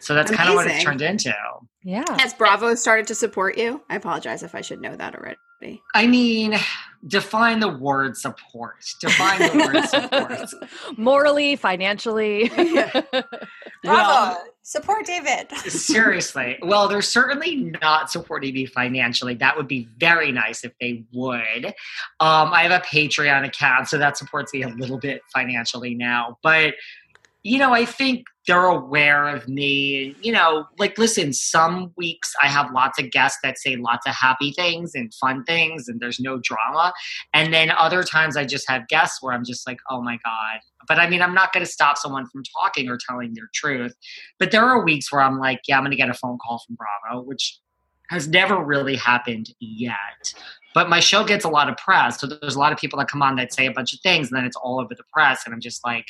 So 0.00 0.14
that's 0.14 0.30
kind 0.30 0.48
of 0.48 0.54
what 0.54 0.66
it's 0.66 0.84
turned 0.84 1.00
into. 1.00 1.34
Yeah. 1.82 2.04
Has 2.18 2.34
Bravo 2.34 2.74
started 2.74 3.06
to 3.06 3.14
support 3.14 3.56
you? 3.56 3.82
I 3.88 3.96
apologize 3.96 4.42
if 4.42 4.54
I 4.54 4.60
should 4.60 4.80
know 4.80 4.94
that 4.94 5.14
already. 5.14 5.38
I 5.94 6.06
mean, 6.06 6.56
define 7.06 7.60
the 7.60 7.68
word 7.68 8.16
support. 8.16 8.84
Define 9.00 9.38
the 9.40 9.64
word 9.64 9.88
support. 9.88 10.98
Morally, 10.98 11.56
financially. 11.56 12.48
Bravo. 12.54 13.22
Well, 13.84 14.44
support 14.62 15.06
David. 15.06 15.50
seriously. 15.68 16.58
Well, 16.62 16.88
they're 16.88 17.02
certainly 17.02 17.72
not 17.80 18.10
supporting 18.10 18.54
me 18.54 18.66
financially. 18.66 19.34
That 19.34 19.56
would 19.56 19.68
be 19.68 19.88
very 19.98 20.32
nice 20.32 20.64
if 20.64 20.72
they 20.80 21.04
would. 21.12 21.66
Um, 22.20 22.52
I 22.52 22.62
have 22.64 22.72
a 22.72 22.84
Patreon 22.84 23.46
account, 23.46 23.88
so 23.88 23.98
that 23.98 24.16
supports 24.16 24.52
me 24.52 24.62
a 24.62 24.68
little 24.68 24.98
bit 24.98 25.22
financially 25.32 25.94
now. 25.94 26.38
But 26.42 26.74
you 27.46 27.58
know, 27.58 27.72
I 27.72 27.84
think 27.84 28.26
they're 28.48 28.66
aware 28.66 29.28
of 29.28 29.46
me. 29.46 30.16
You 30.20 30.32
know, 30.32 30.66
like, 30.80 30.98
listen, 30.98 31.32
some 31.32 31.92
weeks 31.96 32.34
I 32.42 32.48
have 32.48 32.72
lots 32.72 33.00
of 33.00 33.12
guests 33.12 33.38
that 33.44 33.56
say 33.56 33.76
lots 33.76 34.04
of 34.04 34.14
happy 34.16 34.50
things 34.50 34.96
and 34.96 35.14
fun 35.14 35.44
things, 35.44 35.86
and 35.86 36.00
there's 36.00 36.18
no 36.18 36.40
drama. 36.42 36.92
And 37.34 37.54
then 37.54 37.70
other 37.70 38.02
times 38.02 38.36
I 38.36 38.46
just 38.46 38.68
have 38.68 38.88
guests 38.88 39.22
where 39.22 39.32
I'm 39.32 39.44
just 39.44 39.64
like, 39.64 39.78
oh 39.88 40.02
my 40.02 40.18
God. 40.24 40.58
But 40.88 40.98
I 40.98 41.08
mean, 41.08 41.22
I'm 41.22 41.34
not 41.34 41.52
going 41.52 41.64
to 41.64 41.70
stop 41.70 41.98
someone 41.98 42.26
from 42.26 42.42
talking 42.60 42.88
or 42.88 42.98
telling 42.98 43.32
their 43.34 43.48
truth. 43.54 43.94
But 44.40 44.50
there 44.50 44.64
are 44.64 44.84
weeks 44.84 45.12
where 45.12 45.22
I'm 45.22 45.38
like, 45.38 45.60
yeah, 45.68 45.76
I'm 45.76 45.84
going 45.84 45.92
to 45.92 45.96
get 45.96 46.10
a 46.10 46.14
phone 46.14 46.38
call 46.44 46.60
from 46.66 46.76
Bravo, 46.76 47.22
which 47.22 47.60
has 48.10 48.26
never 48.26 48.60
really 48.62 48.96
happened 48.96 49.50
yet. 49.60 50.34
But 50.74 50.88
my 50.88 50.98
show 50.98 51.22
gets 51.24 51.44
a 51.44 51.48
lot 51.48 51.68
of 51.68 51.76
press. 51.76 52.20
So 52.20 52.26
there's 52.26 52.56
a 52.56 52.60
lot 52.60 52.72
of 52.72 52.78
people 52.78 52.98
that 52.98 53.08
come 53.08 53.22
on 53.22 53.36
that 53.36 53.52
say 53.52 53.66
a 53.66 53.72
bunch 53.72 53.94
of 53.94 54.00
things, 54.00 54.32
and 54.32 54.36
then 54.36 54.44
it's 54.44 54.56
all 54.56 54.80
over 54.80 54.96
the 54.96 55.04
press. 55.12 55.42
And 55.44 55.54
I'm 55.54 55.60
just 55.60 55.84
like, 55.84 56.06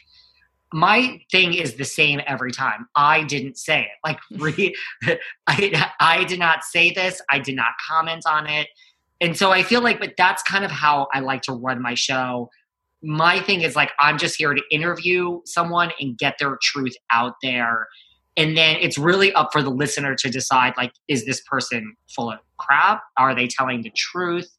my 0.73 1.21
thing 1.31 1.55
is 1.55 1.75
the 1.75 1.85
same 1.85 2.21
every 2.27 2.53
time. 2.53 2.89
I 2.97 3.23
didn't 3.25 3.57
say 3.57 3.83
it. 3.83 3.89
Like, 4.05 4.19
re- 4.39 4.75
I, 5.47 5.91
I 6.01 6.25
did 6.25 6.39
not 6.39 6.65
say 6.65 6.91
this. 6.91 7.21
I 7.31 7.39
did 7.39 7.57
not 7.57 7.73
comment 7.87 8.25
on 8.27 8.47
it. 8.47 8.69
And 9.21 9.37
so 9.37 9.51
I 9.51 9.63
feel 9.63 9.81
like, 9.81 9.99
but 9.99 10.15
that's 10.19 10.43
kind 10.43 10.65
of 10.65 10.71
how 10.71 11.09
I 11.13 11.21
like 11.21 11.43
to 11.43 11.53
run 11.53 11.81
my 11.81 11.95
show. 11.95 12.51
My 13.03 13.41
thing 13.41 13.63
is 13.63 13.77
like, 13.77 13.93
I'm 13.99 14.19
just 14.19 14.37
here 14.37 14.53
to 14.53 14.63
interview 14.71 15.41
someone 15.47 15.91
and 16.01 16.19
get 16.19 16.37
their 16.39 16.59
truth 16.63 16.95
out 17.11 17.35
there. 17.43 17.87
And 18.37 18.57
then 18.57 18.77
it's 18.81 18.99
really 18.99 19.33
up 19.33 19.51
for 19.53 19.63
the 19.63 19.71
listener 19.71 20.15
to 20.17 20.29
decide, 20.29 20.75
like, 20.77 20.93
is 21.09 21.25
this 21.25 21.41
person 21.43 21.97
full 22.15 22.31
of 22.31 22.41
crap? 22.59 23.03
Are 23.17 23.35
they 23.35 23.47
telling 23.47 23.83
the 23.83 23.93
truth? 23.97 24.51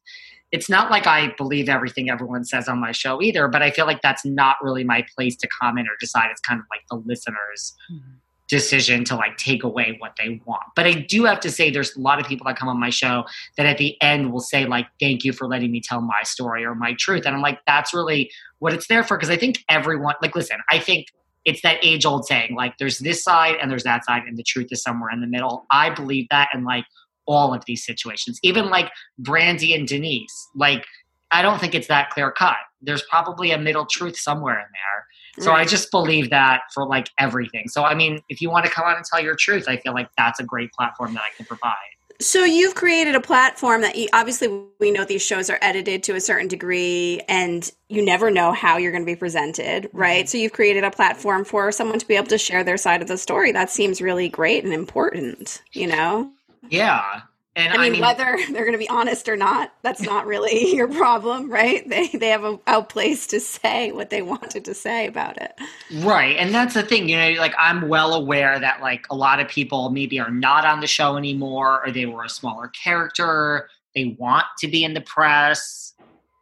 It's 0.50 0.68
not 0.68 0.90
like 0.90 1.06
I 1.06 1.34
believe 1.36 1.68
everything 1.68 2.10
everyone 2.10 2.44
says 2.44 2.68
on 2.68 2.80
my 2.80 2.92
show 2.92 3.20
either, 3.20 3.48
but 3.48 3.62
I 3.62 3.70
feel 3.70 3.86
like 3.86 4.00
that's 4.00 4.24
not 4.24 4.56
really 4.62 4.84
my 4.84 5.04
place 5.14 5.36
to 5.36 5.48
comment 5.48 5.88
or 5.88 5.96
decide. 6.00 6.28
It's 6.30 6.40
kind 6.40 6.58
of 6.58 6.66
like 6.70 6.80
the 6.90 6.96
listener's 7.06 7.74
mm-hmm. 7.92 8.12
decision 8.48 9.04
to 9.04 9.16
like 9.16 9.36
take 9.36 9.62
away 9.62 9.96
what 9.98 10.14
they 10.16 10.40
want. 10.46 10.62
But 10.74 10.86
I 10.86 10.92
do 10.92 11.24
have 11.24 11.40
to 11.40 11.50
say 11.50 11.70
there's 11.70 11.94
a 11.96 12.00
lot 12.00 12.18
of 12.18 12.26
people 12.26 12.46
that 12.46 12.58
come 12.58 12.68
on 12.68 12.80
my 12.80 12.88
show 12.88 13.24
that 13.58 13.66
at 13.66 13.76
the 13.76 14.00
end 14.00 14.32
will 14.32 14.40
say 14.40 14.64
like 14.64 14.86
thank 14.98 15.22
you 15.22 15.34
for 15.34 15.46
letting 15.46 15.70
me 15.70 15.82
tell 15.82 16.00
my 16.00 16.22
story 16.22 16.64
or 16.64 16.74
my 16.74 16.94
truth. 16.94 17.26
And 17.26 17.36
I'm 17.36 17.42
like 17.42 17.60
that's 17.66 17.92
really 17.92 18.30
what 18.58 18.72
it's 18.72 18.86
there 18.86 19.02
for 19.02 19.18
because 19.18 19.30
I 19.30 19.36
think 19.36 19.64
everyone 19.68 20.14
like 20.22 20.34
listen, 20.34 20.58
I 20.70 20.78
think 20.78 21.08
it's 21.44 21.60
that 21.62 21.78
age 21.82 22.06
old 22.06 22.26
saying 22.26 22.54
like 22.54 22.78
there's 22.78 22.98
this 22.98 23.22
side 23.22 23.56
and 23.60 23.70
there's 23.70 23.84
that 23.84 24.04
side 24.06 24.22
and 24.26 24.36
the 24.36 24.42
truth 24.42 24.68
is 24.70 24.82
somewhere 24.82 25.10
in 25.10 25.20
the 25.20 25.26
middle. 25.26 25.66
I 25.70 25.90
believe 25.90 26.26
that 26.30 26.48
and 26.54 26.64
like 26.64 26.84
all 27.28 27.54
of 27.54 27.62
these 27.66 27.84
situations, 27.84 28.40
even 28.42 28.70
like 28.70 28.90
Brandi 29.22 29.74
and 29.76 29.86
Denise. 29.86 30.48
Like, 30.56 30.84
I 31.30 31.42
don't 31.42 31.60
think 31.60 31.74
it's 31.74 31.86
that 31.88 32.10
clear 32.10 32.32
cut. 32.32 32.56
There's 32.80 33.02
probably 33.02 33.52
a 33.52 33.58
middle 33.58 33.86
truth 33.86 34.18
somewhere 34.18 34.58
in 34.58 34.66
there. 34.72 35.44
So 35.44 35.52
right. 35.52 35.60
I 35.60 35.64
just 35.64 35.90
believe 35.90 36.30
that 36.30 36.62
for 36.74 36.86
like 36.86 37.10
everything. 37.18 37.68
So 37.68 37.84
I 37.84 37.94
mean, 37.94 38.20
if 38.28 38.40
you 38.40 38.50
want 38.50 38.64
to 38.64 38.70
come 38.70 38.86
on 38.86 38.96
and 38.96 39.04
tell 39.04 39.22
your 39.22 39.36
truth, 39.36 39.66
I 39.68 39.76
feel 39.76 39.92
like 39.92 40.08
that's 40.16 40.40
a 40.40 40.44
great 40.44 40.72
platform 40.72 41.14
that 41.14 41.22
I 41.22 41.36
can 41.36 41.46
provide. 41.46 41.74
So 42.20 42.42
you've 42.42 42.74
created 42.74 43.14
a 43.14 43.20
platform 43.20 43.82
that 43.82 43.94
you, 43.94 44.08
obviously 44.12 44.48
we 44.80 44.90
know 44.90 45.04
these 45.04 45.22
shows 45.22 45.48
are 45.48 45.58
edited 45.62 46.02
to 46.04 46.16
a 46.16 46.20
certain 46.20 46.48
degree 46.48 47.20
and 47.28 47.70
you 47.88 48.04
never 48.04 48.28
know 48.28 48.52
how 48.52 48.76
you're 48.76 48.90
going 48.90 49.04
to 49.04 49.06
be 49.06 49.14
presented, 49.14 49.88
right? 49.92 50.24
Mm-hmm. 50.24 50.28
So 50.28 50.38
you've 50.38 50.52
created 50.52 50.82
a 50.82 50.90
platform 50.90 51.44
for 51.44 51.70
someone 51.70 52.00
to 52.00 52.08
be 52.08 52.16
able 52.16 52.26
to 52.28 52.38
share 52.38 52.64
their 52.64 52.76
side 52.76 53.02
of 53.02 53.08
the 53.08 53.18
story. 53.18 53.52
That 53.52 53.70
seems 53.70 54.02
really 54.02 54.28
great 54.28 54.64
and 54.64 54.72
important, 54.72 55.62
you 55.72 55.86
know? 55.86 56.32
Yeah. 56.68 57.22
And 57.58 57.72
I 57.72 57.76
mean, 57.76 57.86
I 57.86 57.90
mean, 57.90 58.00
whether 58.00 58.38
they're 58.52 58.64
going 58.64 58.72
to 58.72 58.78
be 58.78 58.88
honest 58.88 59.28
or 59.28 59.36
not, 59.36 59.72
that's 59.82 60.00
not 60.00 60.26
really 60.26 60.74
your 60.74 60.86
problem, 60.86 61.50
right? 61.50 61.86
They 61.88 62.08
they 62.08 62.28
have 62.28 62.44
a, 62.44 62.58
a, 62.68 62.82
place 62.82 63.26
to 63.28 63.40
say 63.40 63.90
what 63.90 64.10
they 64.10 64.22
wanted 64.22 64.64
to 64.66 64.74
say 64.74 65.06
about 65.06 65.36
it. 65.38 65.52
Right. 65.92 66.36
And 66.36 66.54
that's 66.54 66.74
the 66.74 66.84
thing, 66.84 67.08
you 67.08 67.16
know, 67.16 67.30
like 67.40 67.54
I'm 67.58 67.88
well 67.88 68.14
aware 68.14 68.60
that 68.60 68.80
like 68.80 69.06
a 69.10 69.16
lot 69.16 69.40
of 69.40 69.48
people 69.48 69.90
maybe 69.90 70.20
are 70.20 70.30
not 70.30 70.64
on 70.64 70.80
the 70.80 70.86
show 70.86 71.16
anymore 71.16 71.84
or 71.84 71.90
they 71.90 72.06
were 72.06 72.24
a 72.24 72.28
smaller 72.28 72.68
character, 72.68 73.68
they 73.94 74.16
want 74.18 74.46
to 74.60 74.68
be 74.68 74.84
in 74.84 74.94
the 74.94 75.00
press, 75.00 75.94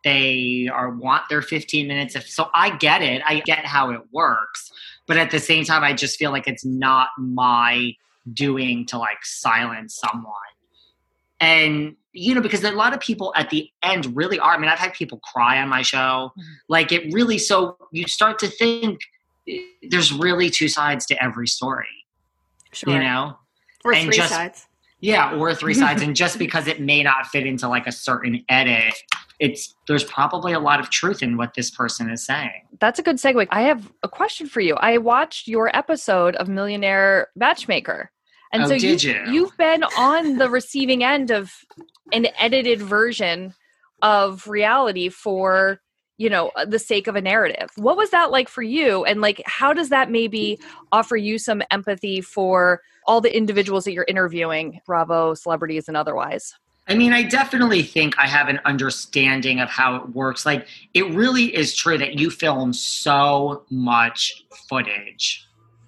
they 0.05 0.69
are 0.71 0.91
want 0.91 1.29
their 1.31 1.43
15 1.43 1.89
minutes 1.89 2.15
of, 2.15 2.25
so 2.25 2.51
I 2.55 2.77
get 2.77 3.01
it. 3.01 3.23
I 3.25 3.41
get 3.41 3.65
how 3.65 3.91
it 3.91 4.03
works. 4.13 4.71
But 5.07 5.17
at 5.17 5.31
the 5.31 5.41
same 5.41 5.65
time 5.65 5.83
I 5.83 5.95
just 5.95 6.19
feel 6.19 6.31
like 6.31 6.47
it's 6.47 6.65
not 6.65 7.09
my 7.19 7.95
doing 8.33 8.87
to 8.87 8.99
like 8.99 9.25
silence 9.25 10.01
someone. 10.03 10.33
And 11.41 11.97
you 12.13 12.35
know, 12.35 12.41
because 12.41 12.65
a 12.65 12.73
lot 12.73 12.95
of 12.95 13.01
people 13.01 13.33
at 13.37 13.51
the 13.51 13.71
end 13.83 14.17
really 14.17 14.39
are. 14.39 14.55
I 14.55 14.59
mean, 14.59 14.71
I've 14.71 14.79
had 14.79 14.95
people 14.95 15.19
cry 15.19 15.61
on 15.61 15.69
my 15.69 15.83
show. 15.83 16.33
Mm-hmm. 16.33 16.43
Like 16.69 16.93
it 16.93 17.13
really. 17.13 17.39
So 17.39 17.77
you 17.93 18.07
start 18.07 18.39
to 18.41 18.49
think 18.49 19.01
eh, 19.49 19.59
there's 19.91 20.13
really 20.13 20.49
two 20.49 20.69
sides 20.69 21.05
to 21.07 21.23
every 21.23 21.47
story. 21.47 21.87
Sure. 22.73 22.95
You 22.95 23.01
know, 23.01 23.37
or 23.85 23.93
and 23.93 24.07
three 24.07 24.17
just, 24.17 24.33
sides. 24.33 24.67
Yeah, 25.01 25.37
or 25.37 25.55
three 25.55 25.75
sides. 25.75 26.03
And 26.03 26.17
just 26.25 26.39
because 26.39 26.67
it 26.67 26.81
may 26.81 27.03
not 27.03 27.27
fit 27.27 27.47
into 27.47 27.69
like 27.69 27.87
a 27.87 27.93
certain 27.93 28.43
edit, 28.49 28.95
it's 29.39 29.75
there's 29.87 30.05
probably 30.05 30.53
a 30.53 30.59
lot 30.59 30.81
of 30.81 30.91
truth 30.91 31.23
in 31.23 31.37
what 31.37 31.55
this 31.55 31.71
person 31.71 32.11
is 32.11 32.25
saying. 32.25 32.63
That's 32.81 32.99
a 32.99 33.03
good 33.03 33.17
segue. 33.17 33.47
I 33.51 33.63
have 33.63 33.93
a 34.03 34.09
question 34.09 34.49
for 34.49 34.61
you. 34.61 34.75
I 34.77 34.99
watched 34.99 35.49
your 35.49 35.75
episode 35.77 36.35
of 36.37 36.49
Millionaire 36.49 37.29
Matchmaker. 37.37 38.11
And 38.53 38.65
Oh, 38.65 38.69
so 38.69 38.75
you, 38.75 38.97
you? 38.97 39.23
you've 39.29 39.57
been 39.57 39.83
on 39.83 40.39
the 40.39 40.49
receiving 40.49 41.03
end 41.03 41.31
of 41.31 41.53
an 42.13 42.29
edited 42.39 42.81
version 42.81 43.55
of 44.03 44.47
reality 44.47 45.09
for, 45.09 45.81
you 46.19 46.31
know, 46.31 46.51
uh, 46.57 46.65
the 46.65 46.79
sake 46.79 47.07
of 47.07 47.17
a 47.17 47.21
narrative. 47.21 47.71
What 47.77 47.97
was 47.97 48.11
that 48.11 48.31
like 48.31 48.49
for 48.49 48.63
you? 48.63 49.05
And 49.05 49.21
like, 49.21 49.43
how 49.47 49.73
does 49.73 49.89
that 49.89 50.11
maybe 50.11 50.59
offer 50.93 51.17
you 51.17 51.39
some 51.39 51.63
empathy 51.71 52.21
for 52.21 52.81
all 53.07 53.21
the 53.21 53.35
individuals 53.37 53.85
that 53.85 53.93
you're 53.93 54.07
interviewing, 54.09 54.81
Bravo, 54.87 55.35
celebrities, 55.35 55.89
and 55.89 55.97
otherwise? 55.97 56.55
I 56.89 56.95
mean, 56.95 57.13
I 57.13 57.25
definitely 57.25 57.83
think 57.83 58.17
I 58.17 58.29
have 58.29 58.49
an 58.49 58.61
understanding 58.65 59.59
of 59.59 59.69
how 59.69 59.97
it 59.97 60.11
works. 60.11 60.47
Like, 60.47 60.69
it 60.95 61.05
really 61.11 61.55
is 61.55 61.75
true 61.75 61.99
that 61.99 62.19
you 62.19 62.31
film 62.31 62.73
so 62.73 63.65
much 63.71 64.45
footage 64.69 65.45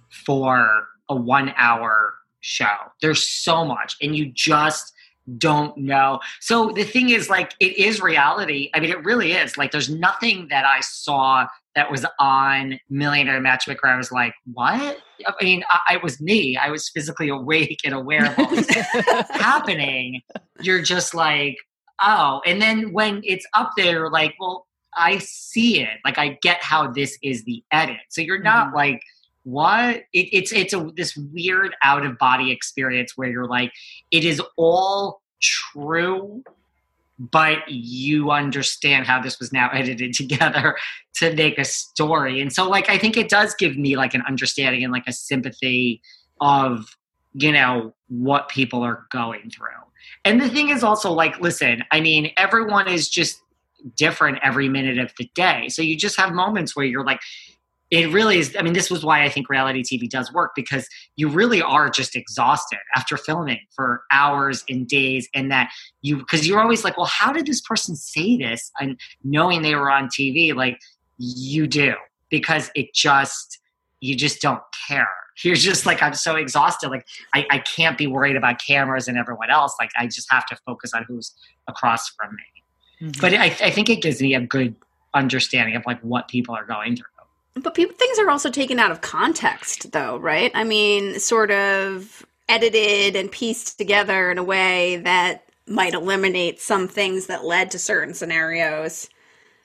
for 0.08 0.88
a 1.08 1.14
one 1.14 1.54
hour 1.56 2.14
show. 2.40 2.76
There's 3.02 3.22
so 3.26 3.64
much, 3.64 3.96
and 4.02 4.14
you 4.16 4.30
just 4.32 4.92
don't 5.36 5.76
know. 5.76 6.20
So 6.40 6.70
the 6.70 6.84
thing 6.84 7.10
is, 7.10 7.28
like, 7.28 7.52
it 7.60 7.76
is 7.78 8.00
reality. 8.00 8.70
I 8.74 8.80
mean, 8.80 8.90
it 8.90 9.04
really 9.04 9.32
is. 9.32 9.58
Like, 9.58 9.72
there's 9.72 9.90
nothing 9.90 10.48
that 10.48 10.64
I 10.64 10.80
saw 10.80 11.46
that 11.74 11.90
was 11.90 12.06
on 12.18 12.80
Millionaire 12.88 13.38
Matchmaker. 13.40 13.86
I 13.86 13.96
was 13.96 14.10
like, 14.10 14.32
what? 14.52 14.96
I 15.26 15.44
mean, 15.44 15.62
I, 15.70 15.80
I 15.94 15.96
was 16.02 16.20
me. 16.20 16.56
I 16.56 16.70
was 16.70 16.88
physically 16.88 17.28
awake 17.28 17.80
and 17.84 17.94
aware 17.94 18.26
of 18.30 18.38
what 18.38 18.50
was 18.50 18.68
happening. 19.30 20.22
You're 20.60 20.82
just 20.82 21.14
like, 21.14 21.56
oh. 22.02 22.40
And 22.46 22.60
then 22.60 22.92
when 22.92 23.20
it's 23.24 23.46
up 23.54 23.72
there, 23.76 24.10
like, 24.10 24.34
well, 24.40 24.66
I 24.96 25.18
see 25.18 25.80
it. 25.82 25.98
Like, 26.04 26.18
I 26.18 26.38
get 26.42 26.62
how 26.62 26.90
this 26.90 27.18
is 27.22 27.44
the 27.44 27.62
edit. 27.70 27.98
So 28.08 28.22
you're 28.22 28.42
not 28.42 28.68
Mhm. 28.72 28.74
like, 28.76 29.02
what? 29.48 30.02
It, 30.12 30.28
it's 30.32 30.52
it's 30.52 30.74
a 30.74 30.90
this 30.94 31.16
weird 31.16 31.74
out 31.82 32.04
of 32.04 32.18
body 32.18 32.52
experience 32.52 33.16
where 33.16 33.30
you're 33.30 33.46
like, 33.46 33.72
it 34.10 34.22
is 34.22 34.42
all 34.58 35.22
true, 35.40 36.42
but 37.18 37.66
you 37.66 38.30
understand 38.30 39.06
how 39.06 39.22
this 39.22 39.38
was 39.38 39.50
now 39.50 39.70
edited 39.72 40.12
together 40.12 40.76
to 41.16 41.34
make 41.34 41.58
a 41.58 41.64
story. 41.64 42.42
And 42.42 42.52
so, 42.52 42.68
like, 42.68 42.90
I 42.90 42.98
think 42.98 43.16
it 43.16 43.30
does 43.30 43.54
give 43.54 43.78
me 43.78 43.96
like 43.96 44.12
an 44.12 44.22
understanding 44.28 44.84
and 44.84 44.92
like 44.92 45.06
a 45.06 45.12
sympathy 45.14 46.02
of 46.42 46.96
you 47.32 47.52
know 47.52 47.94
what 48.08 48.50
people 48.50 48.82
are 48.82 49.06
going 49.10 49.50
through. 49.50 49.68
And 50.26 50.42
the 50.42 50.48
thing 50.50 50.68
is 50.68 50.84
also 50.84 51.10
like, 51.10 51.40
listen, 51.40 51.84
I 51.90 52.00
mean, 52.00 52.32
everyone 52.36 52.86
is 52.86 53.08
just 53.08 53.40
different 53.96 54.40
every 54.42 54.68
minute 54.68 54.98
of 54.98 55.12
the 55.16 55.30
day. 55.34 55.68
So 55.70 55.80
you 55.80 55.96
just 55.96 56.18
have 56.18 56.32
moments 56.32 56.76
where 56.76 56.84
you're 56.84 57.04
like, 57.04 57.20
it 57.90 58.12
really 58.12 58.38
is. 58.38 58.54
I 58.58 58.62
mean, 58.62 58.74
this 58.74 58.90
was 58.90 59.04
why 59.04 59.24
I 59.24 59.30
think 59.30 59.48
reality 59.48 59.82
TV 59.82 60.08
does 60.08 60.32
work 60.32 60.52
because 60.54 60.86
you 61.16 61.28
really 61.28 61.62
are 61.62 61.88
just 61.88 62.14
exhausted 62.14 62.78
after 62.94 63.16
filming 63.16 63.60
for 63.74 64.02
hours 64.12 64.64
and 64.68 64.86
days, 64.86 65.28
and 65.34 65.50
that 65.50 65.70
you 66.02 66.18
because 66.18 66.46
you're 66.46 66.60
always 66.60 66.84
like, 66.84 66.96
well, 66.96 67.06
how 67.06 67.32
did 67.32 67.46
this 67.46 67.60
person 67.62 67.96
say 67.96 68.36
this? 68.36 68.70
And 68.78 69.00
knowing 69.24 69.62
they 69.62 69.74
were 69.74 69.90
on 69.90 70.08
TV, 70.08 70.54
like 70.54 70.78
you 71.16 71.66
do 71.66 71.94
because 72.30 72.70
it 72.74 72.92
just 72.94 73.58
you 74.00 74.14
just 74.14 74.42
don't 74.42 74.62
care. 74.86 75.08
You're 75.42 75.54
just 75.54 75.86
like 75.86 76.02
I'm 76.02 76.14
so 76.14 76.36
exhausted. 76.36 76.90
Like 76.90 77.06
I, 77.34 77.46
I 77.50 77.58
can't 77.60 77.96
be 77.96 78.06
worried 78.06 78.36
about 78.36 78.60
cameras 78.64 79.08
and 79.08 79.16
everyone 79.16 79.50
else. 79.50 79.74
Like 79.80 79.90
I 79.96 80.06
just 80.06 80.26
have 80.30 80.44
to 80.46 80.56
focus 80.66 80.92
on 80.92 81.04
who's 81.08 81.32
across 81.68 82.08
from 82.10 82.34
me. 82.34 83.08
Mm-hmm. 83.08 83.20
But 83.20 83.34
I, 83.34 83.44
I 83.66 83.70
think 83.70 83.88
it 83.88 84.02
gives 84.02 84.20
me 84.20 84.34
a 84.34 84.40
good 84.40 84.74
understanding 85.14 85.74
of 85.76 85.84
like 85.86 86.00
what 86.00 86.28
people 86.28 86.54
are 86.54 86.64
going 86.64 86.96
through. 86.96 87.06
But 87.60 87.74
people, 87.74 87.94
things 87.96 88.18
are 88.18 88.30
also 88.30 88.50
taken 88.50 88.78
out 88.78 88.90
of 88.90 89.00
context, 89.00 89.92
though, 89.92 90.16
right? 90.18 90.50
I 90.54 90.64
mean, 90.64 91.18
sort 91.18 91.50
of 91.50 92.24
edited 92.48 93.16
and 93.16 93.30
pieced 93.30 93.78
together 93.78 94.30
in 94.30 94.38
a 94.38 94.44
way 94.44 94.96
that 94.96 95.44
might 95.66 95.94
eliminate 95.94 96.60
some 96.60 96.88
things 96.88 97.26
that 97.26 97.44
led 97.44 97.70
to 97.72 97.78
certain 97.78 98.14
scenarios. 98.14 99.08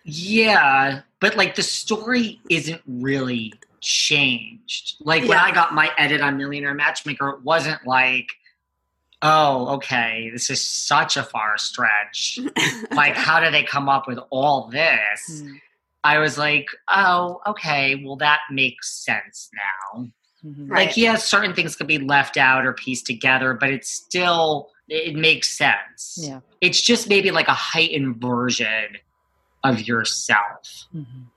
Yeah, 0.04 1.02
but 1.20 1.38
like 1.38 1.56
the 1.56 1.64
story 1.64 2.40
isn't 2.50 2.82
really 2.86 3.54
changed. 3.80 4.96
Like 5.00 5.28
when 5.28 5.38
I 5.38 5.52
got 5.52 5.74
my 5.74 5.92
edit 5.98 6.22
on 6.22 6.38
Millionaire 6.38 6.74
Matchmaker, 6.74 7.30
it 7.30 7.44
wasn't 7.44 7.86
like, 7.88 8.28
oh, 9.22 9.76
okay, 9.76 10.30
this 10.34 10.50
is 10.50 10.62
such 10.62 11.16
a 11.16 11.24
far 11.24 11.58
stretch. 11.58 12.40
like, 12.92 13.16
how 13.16 13.40
do 13.40 13.50
they 13.50 13.64
come 13.64 13.88
up 13.88 14.08
with 14.08 14.20
all 14.30 14.68
this? 14.68 15.42
Mhm. 15.42 15.60
I 16.04 16.18
was 16.20 16.38
like, 16.38 16.68
oh, 16.90 17.40
okay, 17.48 17.96
well, 18.04 18.18
that 18.18 18.40
makes 18.52 19.04
sense 19.06 19.50
now. 19.54 20.08
Mhm. 20.46 20.70
Right. 20.70 20.88
Like, 20.88 20.98
yeah, 20.98 21.16
certain 21.16 21.54
things 21.54 21.76
could 21.76 21.88
be 21.88 22.00
left 22.00 22.36
out 22.38 22.66
or 22.66 22.74
pieced 22.74 23.06
together, 23.06 23.54
but 23.54 23.70
it's 23.70 23.90
still, 23.90 24.70
it 24.90 25.16
makes 25.16 25.50
sense. 25.58 26.18
Yeah. 26.22 26.42
It's 26.60 26.82
just 26.82 27.08
maybe 27.08 27.32
like 27.32 27.48
a 27.48 27.54
heightened 27.54 28.18
version 28.22 28.98
of 29.64 29.88
yourself, 29.88 30.88
Mhm. 30.94 31.28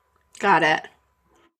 Got 0.40 0.62
it. 0.64 0.88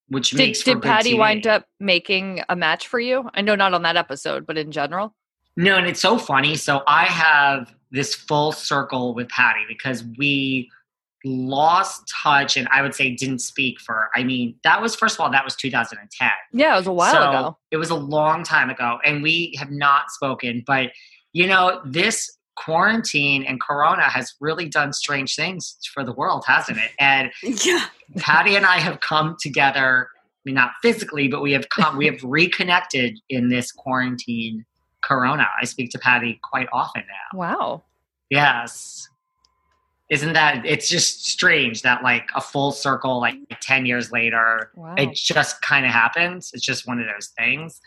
which 0.08 0.30
Did, 0.30 0.38
makes 0.38 0.62
did 0.62 0.80
Patti 0.82 1.14
TV. 1.14 1.18
wind 1.18 1.46
up 1.48 1.66
making 1.80 2.42
a 2.48 2.54
match 2.56 2.86
for 2.86 3.00
you? 3.00 3.28
I 3.34 3.40
know 3.40 3.54
not 3.56 3.74
on 3.74 3.82
that 3.82 3.96
episode, 3.96 4.46
but 4.46 4.56
in 4.58 4.70
general. 4.70 5.14
No, 5.56 5.76
and 5.76 5.86
it's 5.86 6.00
so 6.00 6.16
funny. 6.18 6.54
So 6.56 6.82
I 6.86 7.04
have 7.06 7.74
this 7.90 8.14
full 8.14 8.52
circle 8.52 9.14
with 9.14 9.28
Patti 9.30 9.64
because 9.68 10.04
we 10.18 10.70
lost 11.24 12.12
touch 12.22 12.56
and 12.56 12.68
I 12.70 12.82
would 12.82 12.94
say 12.94 13.10
didn't 13.14 13.40
speak 13.40 13.80
for, 13.80 14.10
I 14.14 14.22
mean, 14.22 14.54
that 14.64 14.80
was, 14.80 14.94
first 14.94 15.16
of 15.16 15.20
all, 15.20 15.30
that 15.30 15.44
was 15.44 15.56
2010. 15.56 16.30
Yeah, 16.52 16.74
it 16.74 16.78
was 16.78 16.86
a 16.86 16.92
while 16.92 17.12
So 17.12 17.28
ago. 17.28 17.58
It 17.70 17.76
was 17.78 17.90
a 17.90 17.96
long 17.96 18.42
time 18.44 18.70
ago, 18.70 18.98
and 19.04 19.22
we 19.22 19.54
have 19.58 19.70
not 19.70 20.10
spoken. 20.10 20.62
But 20.66 20.92
you 21.32 21.46
know, 21.46 21.80
this 21.84 22.30
quarantine 22.56 23.42
and 23.44 23.60
Corona 23.60 24.04
has 24.04 24.34
really 24.40 24.68
done 24.68 24.92
strange 24.92 25.36
things 25.36 25.76
for 25.92 26.02
the 26.02 26.12
world, 26.12 26.44
hasn't 26.46 26.78
it? 26.78 26.90
And 26.98 27.30
Yeah. 27.64 27.86
Patti 28.16 28.56
and 28.56 28.64
I 28.64 28.78
have 28.78 29.00
come 29.00 29.36
together. 29.40 30.08
I 30.14 30.40
mean, 30.46 30.54
not 30.54 30.70
physically, 30.80 31.28
but 31.28 31.42
we 31.42 31.52
have 31.52 31.68
come. 31.68 31.96
we 31.98 32.06
have 32.06 32.18
reconnected 32.22 33.18
in 33.28 33.48
this 33.50 33.70
quarantine 33.72 34.64
Corona. 35.02 35.46
I 35.60 35.66
speak 35.66 35.90
to 35.90 35.98
Patti 35.98 36.40
quite 36.42 36.68
often 36.72 37.02
now. 37.06 37.38
Wow. 37.38 37.82
Yes. 38.30 39.08
Isn't 40.08 40.34
that? 40.34 40.64
It's 40.64 40.88
just 40.88 41.26
strange 41.26 41.82
that 41.82 42.02
like 42.04 42.28
a 42.36 42.40
full 42.40 42.70
circle, 42.70 43.18
like 43.20 43.36
ten 43.60 43.86
years 43.86 44.12
later, 44.12 44.70
Wow. 44.76 44.94
it 44.96 45.14
just 45.14 45.60
kind 45.62 45.84
of 45.84 45.90
happens. 45.90 46.50
It's 46.54 46.64
just 46.64 46.86
one 46.86 47.00
of 47.00 47.06
those 47.12 47.32
things, 47.36 47.80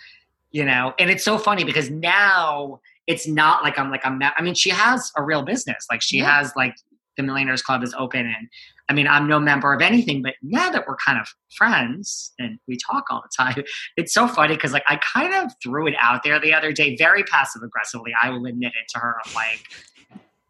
you 0.52 0.66
know. 0.66 0.94
And 1.00 1.10
it's 1.10 1.24
so 1.24 1.38
funny 1.38 1.64
because 1.64 1.90
now 1.90 2.82
it's 3.08 3.26
not 3.26 3.64
like 3.64 3.80
I'm 3.80 3.90
like 3.90 4.06
I'm. 4.06 4.20
Not, 4.20 4.34
I 4.38 4.42
mean, 4.42 4.54
she 4.54 4.70
has 4.70 5.12
a 5.16 5.24
real 5.24 5.44
business. 5.44 5.86
Like 5.90 6.02
she 6.02 6.18
Yeah. 6.18 6.40
has 6.40 6.52
like 6.58 6.76
the 7.16 7.24
Millionaires 7.24 7.62
Club 7.62 7.84
is 7.84 7.94
open, 7.98 8.26
and 8.26 8.50
I 8.90 8.94
mean, 8.94 9.08
I'm 9.08 9.26
no 9.28 9.40
member 9.40 9.72
of 9.74 9.82
anything. 9.82 10.22
But 10.22 10.34
now 10.42 10.70
that 10.72 10.86
we're 10.88 10.98
kind 10.98 11.20
of 11.22 11.28
friends 11.56 12.34
and 12.38 12.60
we 12.68 12.78
talk 12.78 13.06
all 13.10 13.22
the 13.24 13.32
time, 13.44 13.64
it's 13.96 14.14
so 14.14 14.28
funny 14.28 14.56
because 14.56 14.74
like 14.74 14.84
I 14.90 14.98
kind 14.98 15.34
of 15.34 15.54
threw 15.64 15.88
it 15.88 15.96
out 15.98 16.24
there 16.24 16.38
the 16.42 16.54
other 16.54 16.74
day, 16.74 16.98
very 16.98 17.24
passive 17.24 17.62
aggressively. 17.64 18.12
I 18.22 18.30
will 18.30 18.46
admit 18.46 18.74
it 18.76 18.90
to 18.94 19.00
her. 19.00 19.16
I'm 19.26 19.34
like. 19.36 19.62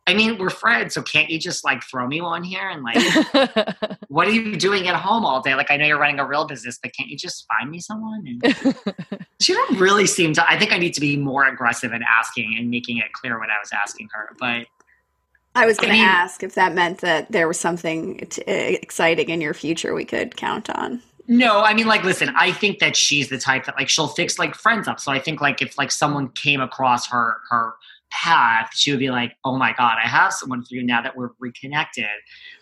I 0.09 0.15
mean, 0.15 0.39
we're 0.39 0.49
friends, 0.49 0.95
so 0.95 1.03
can't 1.03 1.29
you 1.29 1.37
just 1.37 1.63
like 1.63 1.83
throw 1.83 2.07
me 2.07 2.19
one 2.19 2.43
here 2.43 2.67
and 2.67 2.81
like 2.81 2.97
what 4.07 4.27
are 4.27 4.31
you 4.31 4.55
doing 4.55 4.87
at 4.87 4.95
home 4.95 5.23
all 5.23 5.39
day? 5.39 5.53
Like, 5.53 5.69
I 5.69 5.77
know 5.77 5.85
you're 5.85 5.99
running 5.99 6.19
a 6.19 6.25
real 6.25 6.45
business, 6.45 6.79
but 6.81 6.95
can't 6.95 7.09
you 7.09 7.15
just 7.15 7.45
find 7.47 7.69
me 7.69 7.79
someone? 7.79 8.25
And 8.25 8.75
she 9.39 9.53
don't 9.53 9.79
really 9.79 10.07
seem 10.07 10.33
to. 10.33 10.49
I 10.49 10.57
think 10.57 10.73
I 10.73 10.79
need 10.79 10.95
to 10.95 11.01
be 11.01 11.15
more 11.15 11.45
aggressive 11.45 11.93
in 11.93 12.01
asking 12.01 12.55
and 12.57 12.71
making 12.71 12.97
it 12.97 13.13
clear 13.13 13.37
what 13.37 13.49
I 13.51 13.59
was 13.61 13.69
asking 13.71 14.09
her. 14.11 14.35
But 14.39 14.65
I 15.53 15.67
was 15.67 15.77
going 15.77 15.93
I 15.93 15.97
to 15.97 16.01
ask 16.01 16.41
if 16.41 16.55
that 16.55 16.73
meant 16.73 17.01
that 17.01 17.31
there 17.31 17.47
was 17.47 17.59
something 17.59 18.17
t- 18.17 18.41
uh, 18.41 18.77
exciting 18.81 19.29
in 19.29 19.41
your 19.41 19.53
future 19.53 19.93
we 19.93 20.05
could 20.05 20.35
count 20.35 20.71
on. 20.71 21.03
no, 21.27 21.61
I 21.61 21.75
mean, 21.75 21.85
like, 21.85 22.03
listen, 22.03 22.33
I 22.35 22.51
think 22.51 22.79
that 22.79 22.95
she's 22.95 23.29
the 23.29 23.37
type 23.37 23.65
that 23.67 23.77
like 23.77 23.89
she'll 23.89 24.07
fix 24.07 24.39
like 24.39 24.55
friends 24.55 24.87
up. 24.87 24.99
So 24.99 25.11
I 25.11 25.19
think 25.19 25.39
like 25.39 25.61
if 25.61 25.77
like 25.77 25.91
someone 25.91 26.29
came 26.29 26.61
across 26.61 27.07
her 27.09 27.37
her 27.51 27.75
path, 28.11 28.69
she 28.73 28.91
would 28.91 28.99
be 28.99 29.09
like, 29.09 29.35
"Oh 29.45 29.57
my 29.57 29.73
god, 29.73 29.97
I 30.03 30.07
have 30.07 30.33
someone 30.33 30.63
for 30.63 30.75
you 30.75 30.83
now 30.83 31.01
that 31.01 31.15
we're 31.15 31.29
reconnected." 31.39 32.05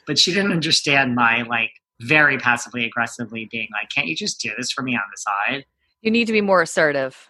But 0.06 0.18
she 0.20 0.34
didn't 0.34 0.52
understand 0.52 1.16
my 1.16 1.44
like 1.44 1.72
very 2.02 2.38
passively 2.38 2.86
aggressively 2.86 3.46
being 3.52 3.68
like, 3.74 3.90
"Can't 3.90 4.08
you 4.08 4.16
just 4.16 4.40
do 4.42 4.52
this 4.58 4.72
for 4.72 4.82
me 4.84 4.96
on 4.96 5.02
the 5.12 5.18
side?" 5.18 5.66
you 6.04 6.12
need 6.12 6.26
to 6.26 6.32
be 6.32 6.42
more 6.42 6.62
assertive. 6.62 7.28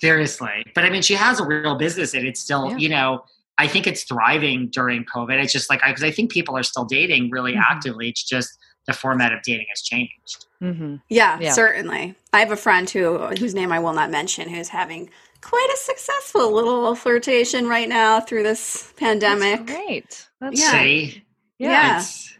Seriously. 0.00 0.62
But 0.74 0.84
I 0.84 0.90
mean, 0.90 1.02
she 1.02 1.14
has 1.14 1.40
a 1.40 1.44
real 1.44 1.74
business 1.76 2.14
and 2.14 2.26
it's 2.26 2.38
still, 2.40 2.70
Yeah. 2.70 2.76
you 2.76 2.88
know, 2.90 3.24
I 3.58 3.66
think 3.66 3.86
it's 3.86 4.04
thriving 4.04 4.68
during 4.68 5.04
COVID. 5.04 5.42
It's 5.42 5.52
just 5.52 5.68
like, 5.70 5.80
because 5.84 6.02
I 6.04 6.10
think 6.10 6.30
people 6.30 6.56
are 6.56 6.62
still 6.62 6.84
dating 6.84 7.30
really 7.30 7.54
Mhm. 7.54 7.62
actively. 7.68 8.08
It's 8.10 8.22
just 8.22 8.58
the 8.86 8.92
format 8.92 9.32
of 9.32 9.42
dating 9.42 9.66
has 9.70 9.82
changed. 9.82 10.46
hmm 10.60 10.96
Yeah, 11.08 11.38
Yeah. 11.40 11.52
certainly. 11.52 12.14
I 12.32 12.40
have 12.40 12.50
a 12.52 12.56
friend 12.56 12.88
who 12.88 13.18
whose 13.38 13.54
name 13.54 13.72
I 13.72 13.78
will 13.78 13.94
not 13.94 14.10
mention 14.10 14.48
who's 14.50 14.68
having 14.68 15.10
quite 15.42 15.68
a 15.72 15.76
successful 15.78 16.52
little 16.52 16.94
flirtation 16.94 17.66
right 17.66 17.88
now 17.88 18.20
through 18.20 18.42
this 18.42 18.92
pandemic. 18.96 19.66
That's 19.66 19.72
great. 19.72 20.28
That's 20.40 20.60
Yeah. 20.60 20.70
See? 20.72 21.24
Yeah. 21.58 21.98
It's, 21.98 22.38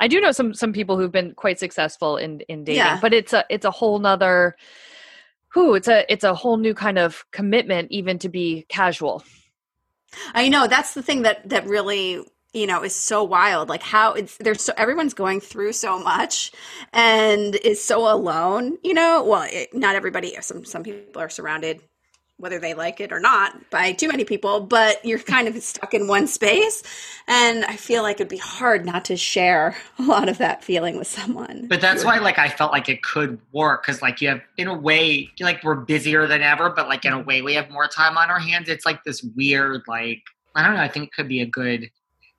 I 0.00 0.08
do 0.08 0.20
know 0.20 0.32
some 0.32 0.54
some 0.54 0.72
people 0.72 0.96
who've 0.96 1.12
been 1.12 1.34
quite 1.34 1.58
successful 1.58 2.16
in 2.16 2.40
in 2.42 2.64
dating, 2.64 2.76
Yeah. 2.78 2.98
but 3.00 3.12
it's 3.12 3.32
a 3.32 3.44
it's 3.50 3.64
a 3.64 3.70
whole 3.70 3.98
nother 3.98 4.56
who 5.48 5.74
it's 5.74 5.88
a 5.88 6.10
it's 6.12 6.24
a 6.24 6.34
whole 6.34 6.56
new 6.56 6.74
kind 6.74 6.98
of 6.98 7.24
commitment 7.32 7.88
even 7.90 8.18
to 8.20 8.28
be 8.28 8.64
casual. 8.68 9.22
I 10.34 10.48
know 10.48 10.66
that's 10.66 10.94
the 10.94 11.02
thing 11.02 11.22
that 11.22 11.48
that 11.48 11.66
really 11.66 12.22
you 12.54 12.66
know 12.66 12.82
is 12.82 12.94
so 12.94 13.24
wild 13.24 13.68
like 13.68 13.82
how 13.82 14.12
it's 14.14 14.36
there's 14.38 14.62
so 14.62 14.72
everyone's 14.76 15.14
going 15.14 15.40
through 15.40 15.72
so 15.72 15.98
much 15.98 16.50
and 16.94 17.54
is 17.56 17.82
so 17.82 18.10
alone 18.10 18.78
you 18.82 18.94
know 18.94 19.22
well 19.22 19.46
it, 19.50 19.74
not 19.74 19.94
everybody 19.96 20.34
some 20.40 20.64
some 20.64 20.82
people 20.82 21.20
are 21.20 21.28
surrounded 21.28 21.82
whether 22.38 22.58
they 22.58 22.74
like 22.74 23.00
it 23.00 23.12
or 23.12 23.20
not 23.20 23.70
by 23.70 23.92
too 23.92 24.08
many 24.08 24.24
people 24.24 24.60
but 24.60 25.04
you're 25.04 25.18
kind 25.18 25.48
of 25.48 25.62
stuck 25.62 25.92
in 25.94 26.06
one 26.06 26.26
space 26.26 26.82
and 27.26 27.64
i 27.66 27.76
feel 27.76 28.02
like 28.02 28.16
it'd 28.16 28.28
be 28.28 28.36
hard 28.36 28.86
not 28.86 29.04
to 29.04 29.16
share 29.16 29.76
a 29.98 30.02
lot 30.02 30.28
of 30.28 30.38
that 30.38 30.64
feeling 30.64 30.96
with 30.96 31.06
someone 31.06 31.66
but 31.68 31.80
that's 31.80 32.04
why 32.04 32.18
like 32.18 32.38
I 32.38 32.48
felt 32.48 32.72
like 32.72 32.88
it 32.88 33.02
could 33.02 33.40
work 33.52 33.82
because 33.82 34.02
like 34.02 34.20
you 34.20 34.28
have 34.28 34.40
in 34.56 34.68
a 34.68 34.74
way 34.74 35.30
like 35.40 35.62
we're 35.64 35.74
busier 35.74 36.26
than 36.26 36.42
ever, 36.42 36.70
but 36.70 36.88
like 36.88 37.04
in 37.04 37.12
a 37.12 37.20
way 37.20 37.42
we 37.42 37.54
have 37.54 37.70
more 37.70 37.88
time 37.88 38.16
on 38.16 38.30
our 38.30 38.38
hands. 38.38 38.68
It's 38.68 38.86
like 38.86 39.04
this 39.04 39.22
weird 39.22 39.82
like 39.86 40.22
I 40.54 40.64
don't 40.64 40.74
know. 40.74 40.82
I 40.82 40.88
think 40.88 41.06
it 41.06 41.12
could 41.12 41.28
be 41.28 41.40
a 41.40 41.46
good 41.46 41.90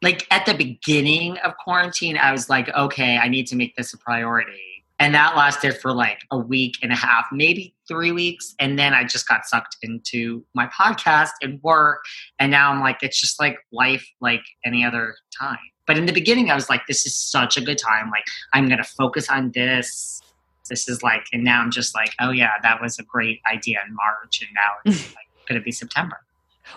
like 0.01 0.25
at 0.31 0.45
the 0.45 0.53
beginning 0.53 1.37
of 1.39 1.57
quarantine, 1.57 2.17
I 2.17 2.31
was 2.31 2.49
like, 2.49 2.69
okay, 2.69 3.17
I 3.17 3.27
need 3.27 3.47
to 3.47 3.55
make 3.55 3.75
this 3.75 3.93
a 3.93 3.97
priority. 3.97 4.61
And 4.99 5.15
that 5.15 5.37
lasted 5.37 5.77
for 5.77 5.93
like 5.93 6.19
a 6.29 6.37
week 6.37 6.75
and 6.83 6.91
a 6.91 6.95
half, 6.95 7.25
maybe 7.31 7.73
three 7.87 8.11
weeks. 8.11 8.53
And 8.59 8.77
then 8.77 8.93
I 8.93 9.05
just 9.05 9.27
got 9.27 9.45
sucked 9.45 9.77
into 9.81 10.43
my 10.53 10.67
podcast 10.67 11.31
and 11.41 11.61
work. 11.63 12.03
And 12.37 12.51
now 12.51 12.69
I'm 12.71 12.81
like, 12.81 12.97
it's 13.01 13.19
just 13.19 13.39
like 13.39 13.57
life, 13.71 14.05
like 14.19 14.43
any 14.65 14.83
other 14.83 15.15
time. 15.39 15.57
But 15.87 15.97
in 15.97 16.05
the 16.05 16.13
beginning, 16.13 16.51
I 16.51 16.55
was 16.55 16.69
like, 16.69 16.85
this 16.85 17.05
is 17.05 17.15
such 17.15 17.57
a 17.57 17.61
good 17.61 17.77
time. 17.77 18.11
Like, 18.11 18.25
I'm 18.53 18.67
going 18.67 18.77
to 18.77 18.83
focus 18.83 19.29
on 19.29 19.51
this. 19.55 20.21
This 20.69 20.87
is 20.87 21.01
like, 21.01 21.25
and 21.33 21.43
now 21.43 21.61
I'm 21.61 21.71
just 21.71 21.95
like, 21.95 22.11
oh 22.19 22.29
yeah, 22.29 22.51
that 22.61 22.81
was 22.81 22.99
a 22.99 23.03
great 23.03 23.39
idea 23.51 23.79
in 23.87 23.95
March. 23.95 24.41
And 24.41 24.49
now 24.53 24.71
it's 24.85 25.15
like 25.15 25.25
going 25.47 25.59
to 25.59 25.63
be 25.63 25.71
September. 25.71 26.19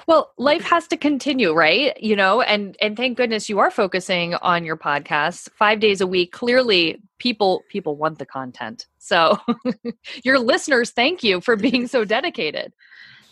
Well, 0.06 0.32
life 0.36 0.62
has 0.64 0.86
to 0.88 0.96
continue, 0.96 1.52
right? 1.52 2.00
You 2.02 2.16
know, 2.16 2.40
and 2.40 2.76
and 2.80 2.96
thank 2.96 3.16
goodness 3.16 3.48
you 3.48 3.58
are 3.58 3.70
focusing 3.70 4.34
on 4.34 4.64
your 4.64 4.76
podcast 4.76 5.50
5 5.52 5.80
days 5.80 6.00
a 6.00 6.06
week. 6.06 6.32
Clearly, 6.32 7.00
people 7.18 7.62
people 7.68 7.96
want 7.96 8.18
the 8.18 8.26
content. 8.26 8.86
So, 8.98 9.38
your 10.24 10.38
listeners 10.38 10.90
thank 10.90 11.22
you 11.22 11.40
for 11.40 11.56
being 11.56 11.86
so 11.86 12.04
dedicated. 12.04 12.72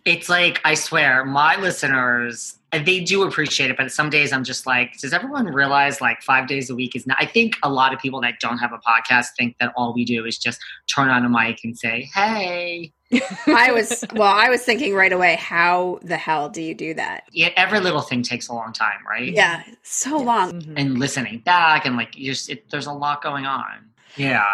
It's 0.04 0.28
like 0.28 0.61
I 0.64 0.74
swear, 0.74 1.24
my 1.24 1.56
listeners 1.56 2.59
they 2.72 3.00
do 3.00 3.22
appreciate 3.24 3.70
it, 3.70 3.76
but 3.76 3.90
some 3.90 4.10
days 4.10 4.32
I'm 4.32 4.44
just 4.44 4.64
like, 4.66 4.96
does 4.98 5.12
everyone 5.12 5.46
realize 5.46 6.00
like 6.00 6.22
five 6.22 6.46
days 6.46 6.70
a 6.70 6.74
week 6.74 6.94
is 6.94 7.06
not? 7.06 7.16
I 7.20 7.26
think 7.26 7.56
a 7.62 7.68
lot 7.70 7.92
of 7.92 7.98
people 7.98 8.20
that 8.20 8.34
don't 8.40 8.58
have 8.58 8.72
a 8.72 8.78
podcast 8.78 9.26
think 9.36 9.56
that 9.58 9.72
all 9.76 9.92
we 9.92 10.04
do 10.04 10.24
is 10.24 10.38
just 10.38 10.60
turn 10.92 11.08
on 11.08 11.24
a 11.24 11.28
mic 11.28 11.58
and 11.64 11.76
say, 11.76 12.08
"Hey." 12.14 12.92
i 13.48 13.72
was 13.72 14.04
well 14.14 14.32
i 14.32 14.48
was 14.48 14.62
thinking 14.62 14.94
right 14.94 15.12
away 15.12 15.34
how 15.34 15.98
the 16.04 16.16
hell 16.16 16.48
do 16.48 16.62
you 16.62 16.76
do 16.76 16.94
that 16.94 17.24
Yeah, 17.32 17.48
every 17.56 17.80
little 17.80 18.02
thing 18.02 18.22
takes 18.22 18.46
a 18.46 18.52
long 18.54 18.72
time, 18.72 19.00
right? 19.04 19.32
yeah 19.32 19.64
so 19.82 20.16
long 20.16 20.52
Mhm. 20.62 20.74
And 20.76 20.98
listening 21.00 21.38
back 21.40 21.86
and 21.86 21.96
like 21.96 22.16
you 22.16 22.30
just 22.30 22.48
it, 22.48 22.70
there's 22.70 22.86
a 22.86 22.92
lot 22.92 23.20
going 23.20 23.46
on. 23.46 23.90
Yeah. 24.16 24.44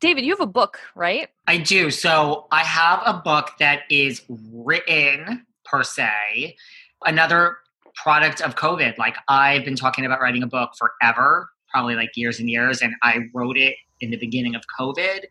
David, 0.00 0.24
you 0.24 0.32
have 0.32 0.40
a 0.40 0.46
book, 0.50 0.80
right? 0.96 1.28
I 1.46 1.58
do. 1.58 1.90
So 1.92 2.46
I 2.50 2.64
have 2.64 3.00
a 3.06 3.12
book 3.14 3.50
that 3.60 3.82
is 3.90 4.22
written 4.28 5.46
per 5.64 5.82
se, 5.84 6.56
another 7.04 7.58
product 7.94 8.40
of 8.40 8.56
COVID. 8.56 8.98
Like 8.98 9.16
I've 9.28 9.64
been 9.64 9.76
talking 9.76 10.06
about 10.06 10.20
writing 10.20 10.42
a 10.42 10.46
book 10.46 10.72
forever, 10.78 11.50
probably 11.68 11.94
like 11.94 12.10
years 12.16 12.38
and 12.38 12.48
years, 12.48 12.80
and 12.80 12.94
I 13.02 13.20
wrote 13.34 13.56
it 13.56 13.76
in 14.00 14.10
the 14.10 14.16
beginning 14.16 14.54
of 14.54 14.62
COVID. 14.78 15.24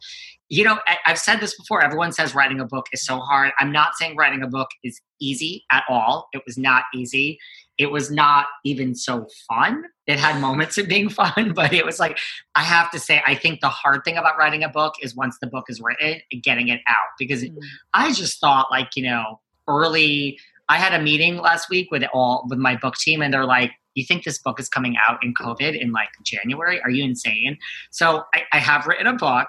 You 0.49 0.63
know, 0.63 0.79
I, 0.87 0.97
I've 1.05 1.19
said 1.19 1.39
this 1.39 1.55
before. 1.55 1.81
Everyone 1.83 2.11
says 2.11 2.35
writing 2.35 2.59
a 2.59 2.65
book 2.65 2.87
is 2.93 3.03
so 3.03 3.19
hard. 3.19 3.51
I'm 3.59 3.71
not 3.71 3.95
saying 3.95 4.15
writing 4.15 4.43
a 4.43 4.47
book 4.47 4.69
is 4.83 4.99
easy 5.19 5.65
at 5.71 5.83
all. 5.89 6.27
It 6.33 6.41
was 6.45 6.57
not 6.57 6.83
easy. 6.93 7.39
It 7.77 7.91
was 7.91 8.11
not 8.11 8.47
even 8.65 8.93
so 8.93 9.27
fun. 9.47 9.85
It 10.05 10.19
had 10.19 10.41
moments 10.41 10.77
of 10.77 10.87
being 10.87 11.07
fun, 11.21 11.53
but 11.55 11.71
it 11.73 11.85
was 11.85 11.99
like 11.99 12.17
I 12.55 12.63
have 12.63 12.91
to 12.91 12.99
say, 12.99 13.21
I 13.25 13.35
think 13.35 13.61
the 13.61 13.69
hard 13.69 14.03
thing 14.03 14.17
about 14.17 14.37
writing 14.37 14.63
a 14.63 14.69
book 14.69 14.95
is 15.01 15.15
once 15.15 15.37
the 15.39 15.47
book 15.47 15.65
is 15.69 15.79
written, 15.81 16.19
getting 16.43 16.67
it 16.67 16.81
out. 16.87 16.95
Because 17.17 17.43
Mm. 17.43 17.57
I 17.93 18.11
just 18.11 18.39
thought, 18.41 18.67
like, 18.69 18.95
you 18.95 19.03
know, 19.03 19.39
early, 19.67 20.39
I 20.69 20.77
had 20.77 20.93
a 20.93 21.03
meeting 21.03 21.37
last 21.37 21.69
week 21.69 21.89
with 21.91 22.03
all 22.13 22.45
with 22.49 22.59
my 22.59 22.75
book 22.75 22.95
team, 22.95 23.21
and 23.21 23.33
they're 23.33 23.45
like, 23.45 23.71
"You 23.95 24.05
think 24.05 24.23
this 24.23 24.39
book 24.39 24.59
is 24.59 24.69
coming 24.69 24.95
out 25.07 25.23
in 25.23 25.33
COVID 25.33 25.77
in 25.79 25.91
like 25.91 26.09
January? 26.23 26.81
Are 26.81 26.89
you 26.89 27.03
insane?" 27.03 27.57
So 27.91 28.23
I, 28.33 28.43
I 28.53 28.59
have 28.59 28.85
written 28.85 29.07
a 29.07 29.13
book. 29.13 29.47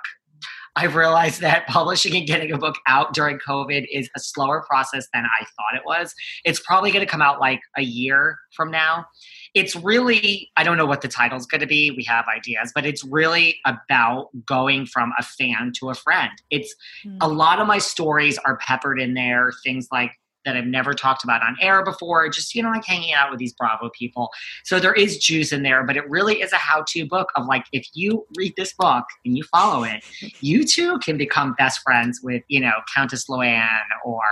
I've 0.77 0.95
realized 0.95 1.41
that 1.43 1.67
publishing 1.67 2.17
and 2.17 2.27
getting 2.27 2.53
a 2.53 2.59
book 2.59 2.77
out 2.87 3.13
during 3.13 3.39
COVID 3.39 3.87
is 3.93 4.09
a 4.17 4.21
slower 4.21 4.65
process 4.69 5.07
than 5.13 5.25
I 5.25 5.45
thought 5.45 5.75
it 5.75 5.83
was. 5.85 6.15
It's 6.45 6.61
probably 6.61 6.91
going 6.91 7.05
to 7.05 7.11
come 7.11 7.23
out 7.23 7.41
like 7.41 7.61
a 7.77 7.83
year 7.83 8.39
from 8.55 8.71
now. 8.71 9.07
It's 9.53 9.75
really, 9.75 10.49
I 10.57 10.63
don't 10.63 10.77
know 10.77 10.87
what 10.87 11.01
the 11.01 11.09
title's 11.09 11.45
going 11.45 11.61
to 11.61 11.67
be. 11.67 11.91
We 11.91 12.05
have 12.05 12.25
ideas, 12.35 12.71
but 12.73 12.87
it's 12.87 13.05
really 13.05 13.59
about 13.67 14.29
going 14.47 14.87
from 14.87 15.13
a 15.19 15.25
fan 15.25 15.73
to 15.81 15.91
a 15.91 15.95
friend. 15.95 16.31
It's 16.51 16.73
hmm. 17.03 17.17
a 17.21 17.29
lot 17.29 17.59
of 17.59 17.67
my 17.67 17.79
stories 17.79 18.39
are 18.39 18.59
peppered 18.59 19.01
in 19.01 19.15
there, 19.15 19.51
things 19.65 19.89
like 19.91 20.13
that 20.45 20.57
I've 20.57 20.67
never 20.67 20.95
talked 20.95 21.25
about 21.25 21.43
on 21.43 21.57
air 21.61 21.85
before, 21.85 22.29
just, 22.29 22.55
you 22.55 22.63
know, 22.63 22.71
like 22.71 22.85
hanging 22.85 23.13
out 23.13 23.31
with 23.31 23.39
these 23.39 23.53
Bravo 23.53 23.91
people. 23.97 24.31
So 24.65 24.81
there 24.81 24.95
is 24.95 25.19
juice 25.19 25.53
in 25.53 25.63
there, 25.63 25.85
but 25.85 25.97
it 25.97 26.09
really 26.09 26.41
is 26.41 26.53
a 26.53 26.57
how 26.57 26.85
to 26.89 27.07
book 27.07 27.29
of 27.37 27.47
like, 27.47 27.67
if 27.73 27.87
you 27.95 28.27
read 28.37 28.55
this 28.57 28.73
book 28.73 29.05
and 29.25 29.37
you 29.37 29.45
follow 29.45 29.85
it, 29.85 30.05
you 30.41 30.65
too 30.65 30.99
can 30.99 31.17
become 31.17 31.55
best 31.59 31.81
friends 31.83 32.21
with, 32.23 32.43
you 32.49 32.61
know, 32.61 32.73
Countess 32.95 33.27
Luann 33.29 33.69
or 34.05 34.23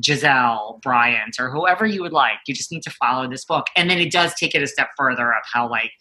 Gizelle 0.00 0.80
Bryant 0.82 1.36
or 1.38 1.50
whoever 1.50 1.86
you 1.86 2.02
would 2.02 2.12
like. 2.12 2.38
You 2.46 2.54
just 2.54 2.72
need 2.72 2.82
to 2.82 2.90
follow 2.90 3.28
this 3.28 3.44
book. 3.44 3.66
And 3.76 3.90
then 3.90 3.98
it 3.98 4.12
does 4.12 4.34
take 4.34 4.54
it 4.54 4.62
a 4.62 4.66
step 4.66 4.90
further 4.96 5.30
of 5.30 5.42
how, 5.52 5.68
like, 5.68 5.92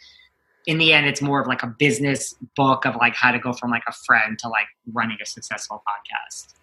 in 0.65 0.77
the 0.77 0.93
end, 0.93 1.07
it's 1.07 1.21
more 1.21 1.41
of 1.41 1.47
like 1.47 1.61
a 1.61 1.67
business 1.67 2.34
book 2.55 2.86
of 2.86 2.95
like 2.95 3.15
how 3.15 3.31
to 3.31 3.39
go 3.39 3.51
from 3.51 3.69
like 3.69 3.84
a 3.88 3.91
friend 4.05 4.39
to 4.39 4.47
like 4.47 4.67
running 4.93 5.17
a 5.21 5.25
successful 5.25 5.84
podcast. 5.86 6.53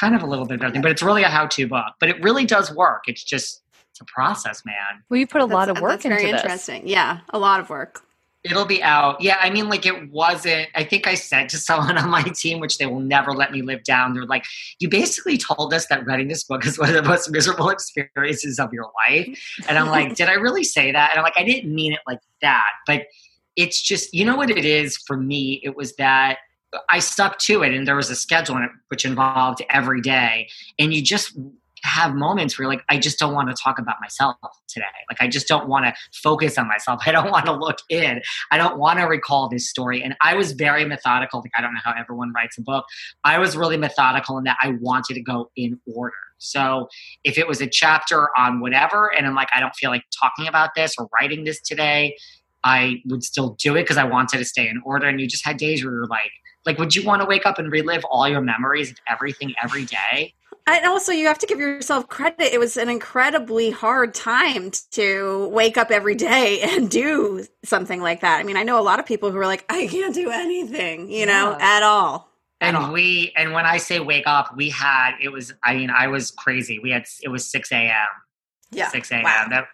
It's 0.00 0.06
kind 0.08 0.14
of 0.14 0.22
a 0.22 0.26
little 0.26 0.46
bit 0.46 0.54
of 0.54 0.62
everything, 0.62 0.82
but 0.82 0.90
it's 0.90 1.02
really 1.02 1.24
a 1.24 1.28
how 1.28 1.46
to 1.46 1.66
book. 1.66 1.94
But 1.98 2.08
it 2.08 2.22
really 2.22 2.44
does 2.46 2.72
work. 2.74 3.04
It's 3.06 3.22
just, 3.22 3.62
it's 3.90 4.00
a 4.00 4.04
process, 4.04 4.64
man. 4.64 5.02
Well, 5.08 5.18
you 5.18 5.26
put 5.26 5.40
a 5.40 5.44
lot 5.44 5.68
of 5.68 5.80
work 5.80 5.90
that's 5.90 6.04
into 6.04 6.16
very 6.16 6.32
this. 6.32 6.42
interesting 6.42 6.86
yeah 6.86 7.20
a 7.30 7.38
lot 7.38 7.60
of 7.60 7.68
work 7.68 8.02
It'll 8.42 8.64
be 8.64 8.82
out. 8.82 9.20
Yeah, 9.20 9.36
I 9.38 9.50
mean, 9.50 9.68
like 9.68 9.84
it 9.84 10.10
wasn't. 10.10 10.70
I 10.74 10.82
think 10.82 11.06
I 11.06 11.12
said 11.12 11.50
to 11.50 11.58
someone 11.68 11.98
on 11.98 12.08
my 12.08 12.22
team, 12.22 12.58
which 12.58 12.78
they 12.78 12.86
will 12.86 13.00
never 13.00 13.34
let 13.34 13.52
me 13.52 13.60
live 13.60 13.84
down. 13.84 14.14
They're 14.14 14.24
like, 14.24 14.46
"You 14.78 14.88
basically 14.88 15.36
told 15.36 15.74
us 15.74 15.84
that 15.88 16.06
writing 16.06 16.28
this 16.28 16.44
book 16.44 16.64
is 16.64 16.78
one 16.78 16.88
of 16.88 16.94
the 16.94 17.02
most 17.02 17.30
miserable 17.30 17.68
experiences 17.68 18.58
of 18.58 18.72
your 18.72 18.90
life," 19.06 19.38
and 19.68 19.76
I'm 19.76 19.88
like, 19.88 20.14
"Did 20.14 20.30
I 20.30 20.34
really 20.34 20.64
say 20.64 20.90
that?" 20.90 21.10
And 21.10 21.18
I'm 21.18 21.22
like, 21.22 21.36
"I 21.36 21.44
didn't 21.44 21.74
mean 21.74 21.92
it 21.92 22.00
like 22.06 22.20
that." 22.40 22.70
But 22.86 23.08
it's 23.56 23.82
just, 23.82 24.14
you 24.14 24.24
know 24.24 24.36
what 24.36 24.50
it 24.50 24.64
is 24.64 24.96
for 24.96 25.18
me. 25.18 25.60
It 25.62 25.76
was 25.76 25.94
that 25.96 26.38
I 26.88 27.00
stuck 27.00 27.38
to 27.40 27.62
it, 27.62 27.74
and 27.74 27.86
there 27.86 27.96
was 27.96 28.10
a 28.10 28.16
schedule 28.16 28.56
in 28.56 28.64
it 28.64 28.70
which 28.88 29.04
involved 29.04 29.62
every 29.70 30.00
day, 30.00 30.48
and 30.78 30.94
you 30.94 31.02
just 31.02 31.36
have 31.82 32.14
moments 32.14 32.58
where 32.58 32.64
you're 32.64 32.72
like, 32.72 32.84
I 32.88 32.98
just 32.98 33.18
don't 33.18 33.34
want 33.34 33.48
to 33.48 33.62
talk 33.62 33.78
about 33.78 33.96
myself 34.00 34.36
today. 34.68 34.84
Like, 35.10 35.22
I 35.22 35.28
just 35.28 35.48
don't 35.48 35.68
want 35.68 35.86
to 35.86 35.94
focus 36.22 36.58
on 36.58 36.68
myself. 36.68 37.00
I 37.06 37.12
don't 37.12 37.30
want 37.30 37.46
to 37.46 37.52
look 37.52 37.78
in. 37.88 38.20
I 38.50 38.58
don't 38.58 38.78
want 38.78 38.98
to 38.98 39.04
recall 39.06 39.48
this 39.48 39.68
story. 39.68 40.02
And 40.02 40.14
I 40.20 40.34
was 40.34 40.52
very 40.52 40.84
methodical. 40.84 41.40
Like, 41.40 41.52
I 41.56 41.60
don't 41.60 41.74
know 41.74 41.80
how 41.82 41.94
everyone 41.98 42.32
writes 42.32 42.58
a 42.58 42.62
book. 42.62 42.84
I 43.24 43.38
was 43.38 43.56
really 43.56 43.76
methodical 43.76 44.38
in 44.38 44.44
that 44.44 44.58
I 44.60 44.74
wanted 44.80 45.14
to 45.14 45.22
go 45.22 45.50
in 45.56 45.80
order. 45.86 46.14
So 46.38 46.88
if 47.24 47.36
it 47.36 47.46
was 47.46 47.60
a 47.60 47.66
chapter 47.66 48.30
on 48.36 48.60
whatever, 48.60 49.14
and 49.14 49.26
I'm 49.26 49.34
like, 49.34 49.48
I 49.54 49.60
don't 49.60 49.74
feel 49.74 49.90
like 49.90 50.04
talking 50.18 50.46
about 50.46 50.70
this 50.74 50.94
or 50.98 51.08
writing 51.20 51.44
this 51.44 51.60
today, 51.60 52.16
I 52.64 53.02
would 53.06 53.22
still 53.22 53.56
do 53.58 53.76
it 53.76 53.82
because 53.82 53.96
I 53.96 54.04
wanted 54.04 54.38
to 54.38 54.44
stay 54.44 54.68
in 54.68 54.80
order. 54.84 55.06
And 55.06 55.20
you 55.20 55.26
just 55.26 55.46
had 55.46 55.56
days 55.56 55.84
where 55.84 55.92
you're 55.92 56.06
like, 56.06 56.30
like, 56.66 56.78
would 56.78 56.94
you 56.94 57.04
want 57.04 57.22
to 57.22 57.26
wake 57.26 57.46
up 57.46 57.58
and 57.58 57.70
relive 57.72 58.04
all 58.04 58.28
your 58.28 58.40
memories 58.40 58.90
of 58.90 58.96
everything 59.08 59.54
every 59.62 59.84
day? 59.84 60.34
And 60.66 60.84
also, 60.84 61.10
you 61.10 61.26
have 61.26 61.38
to 61.38 61.46
give 61.46 61.58
yourself 61.58 62.06
credit. 62.08 62.52
It 62.52 62.60
was 62.60 62.76
an 62.76 62.88
incredibly 62.88 63.70
hard 63.70 64.14
time 64.14 64.70
to 64.92 65.48
wake 65.52 65.76
up 65.78 65.90
every 65.90 66.14
day 66.14 66.60
and 66.60 66.88
do 66.90 67.44
something 67.64 68.00
like 68.00 68.20
that. 68.20 68.38
I 68.40 68.42
mean, 68.44 68.56
I 68.56 68.62
know 68.62 68.78
a 68.78 68.82
lot 68.82 69.00
of 69.00 69.06
people 69.06 69.30
who 69.32 69.38
are 69.38 69.46
like, 69.46 69.64
I 69.68 69.86
can't 69.86 70.14
do 70.14 70.30
anything, 70.30 71.10
you 71.10 71.26
know, 71.26 71.56
Yeah. 71.58 71.76
at 71.78 71.82
all. 71.82 72.28
At 72.60 72.68
and 72.68 72.76
all. 72.76 72.92
we 72.92 73.32
and 73.36 73.52
when 73.54 73.64
I 73.64 73.78
say 73.78 74.00
wake 74.00 74.26
up, 74.26 74.54
we 74.54 74.68
had 74.68 75.12
it 75.20 75.30
was 75.30 75.54
I 75.64 75.74
mean 75.76 75.88
I 75.88 76.08
was 76.08 76.30
crazy. 76.30 76.78
We 76.78 76.90
had 76.90 77.06
it 77.22 77.28
was 77.30 77.50
six 77.50 77.72
a.m. 77.72 77.94
Yeah. 78.70 78.88
six 78.90 79.10
a.m. 79.10 79.22
Wow. 79.24 79.46
That 79.48 79.64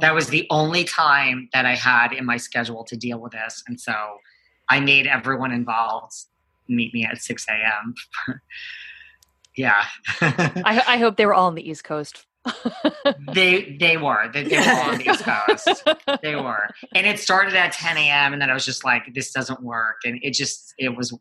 that 0.00 0.14
was 0.14 0.28
the 0.28 0.46
only 0.50 0.84
time 0.84 1.48
that 1.52 1.66
I 1.66 1.74
had 1.74 2.12
in 2.12 2.24
my 2.24 2.36
schedule 2.36 2.84
to 2.84 2.96
deal 2.96 3.18
with 3.18 3.32
this, 3.32 3.64
and 3.66 3.80
so 3.80 3.92
I 4.68 4.78
made 4.78 5.08
everyone 5.08 5.50
involved 5.50 6.12
meet 6.68 6.92
me 6.94 7.04
at 7.04 7.18
six 7.18 7.46
a.m. 7.48 7.94
Yeah. 9.56 9.84
I, 10.20 10.82
I 10.86 10.98
hope 10.98 11.16
they 11.16 11.24
were 11.24 11.32
all 11.32 11.46
on 11.46 11.54
the 11.54 11.66
East 11.66 11.82
Coast. 11.82 12.26
they 13.32 13.76
they 13.80 13.96
were 13.96 14.28
they, 14.32 14.44
they 14.44 14.58
were 14.58 14.64
all 14.64 14.90
on 14.90 14.98
the 14.98 15.10
East 15.10 15.24
Coast. 15.24 15.82
They 16.22 16.36
were, 16.36 16.68
and 16.94 17.06
it 17.06 17.18
started 17.18 17.54
at 17.54 17.72
10 17.72 17.96
a.m. 17.96 18.32
and 18.34 18.40
then 18.42 18.50
I 18.50 18.54
was 18.54 18.64
just 18.66 18.84
like, 18.84 19.14
this 19.14 19.32
doesn't 19.32 19.62
work, 19.62 19.96
and 20.04 20.18
it 20.22 20.34
just 20.34 20.74
it 20.78 20.94
was. 20.96 21.12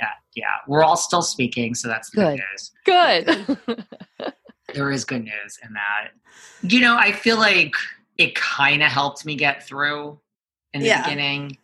Yeah, 0.00 0.08
yeah. 0.34 0.44
We're 0.66 0.82
all 0.82 0.96
still 0.96 1.22
speaking, 1.22 1.74
so 1.74 1.88
that's 1.88 2.08
Good. 2.10 2.40
good 2.86 3.34
news. 3.36 3.58
Good. 4.18 4.34
There 4.74 4.90
is 4.90 5.04
good 5.04 5.22
news 5.24 5.58
in 5.62 5.72
that. 5.74 6.08
You 6.62 6.80
know, 6.80 6.96
I 6.96 7.12
feel 7.12 7.36
like 7.38 7.74
it 8.18 8.34
kind 8.34 8.82
of 8.82 8.88
helped 8.90 9.24
me 9.24 9.36
get 9.36 9.62
through 9.66 10.18
in 10.74 10.80
the 10.80 10.86
Yeah. 10.88 11.02
beginning. 11.02 11.56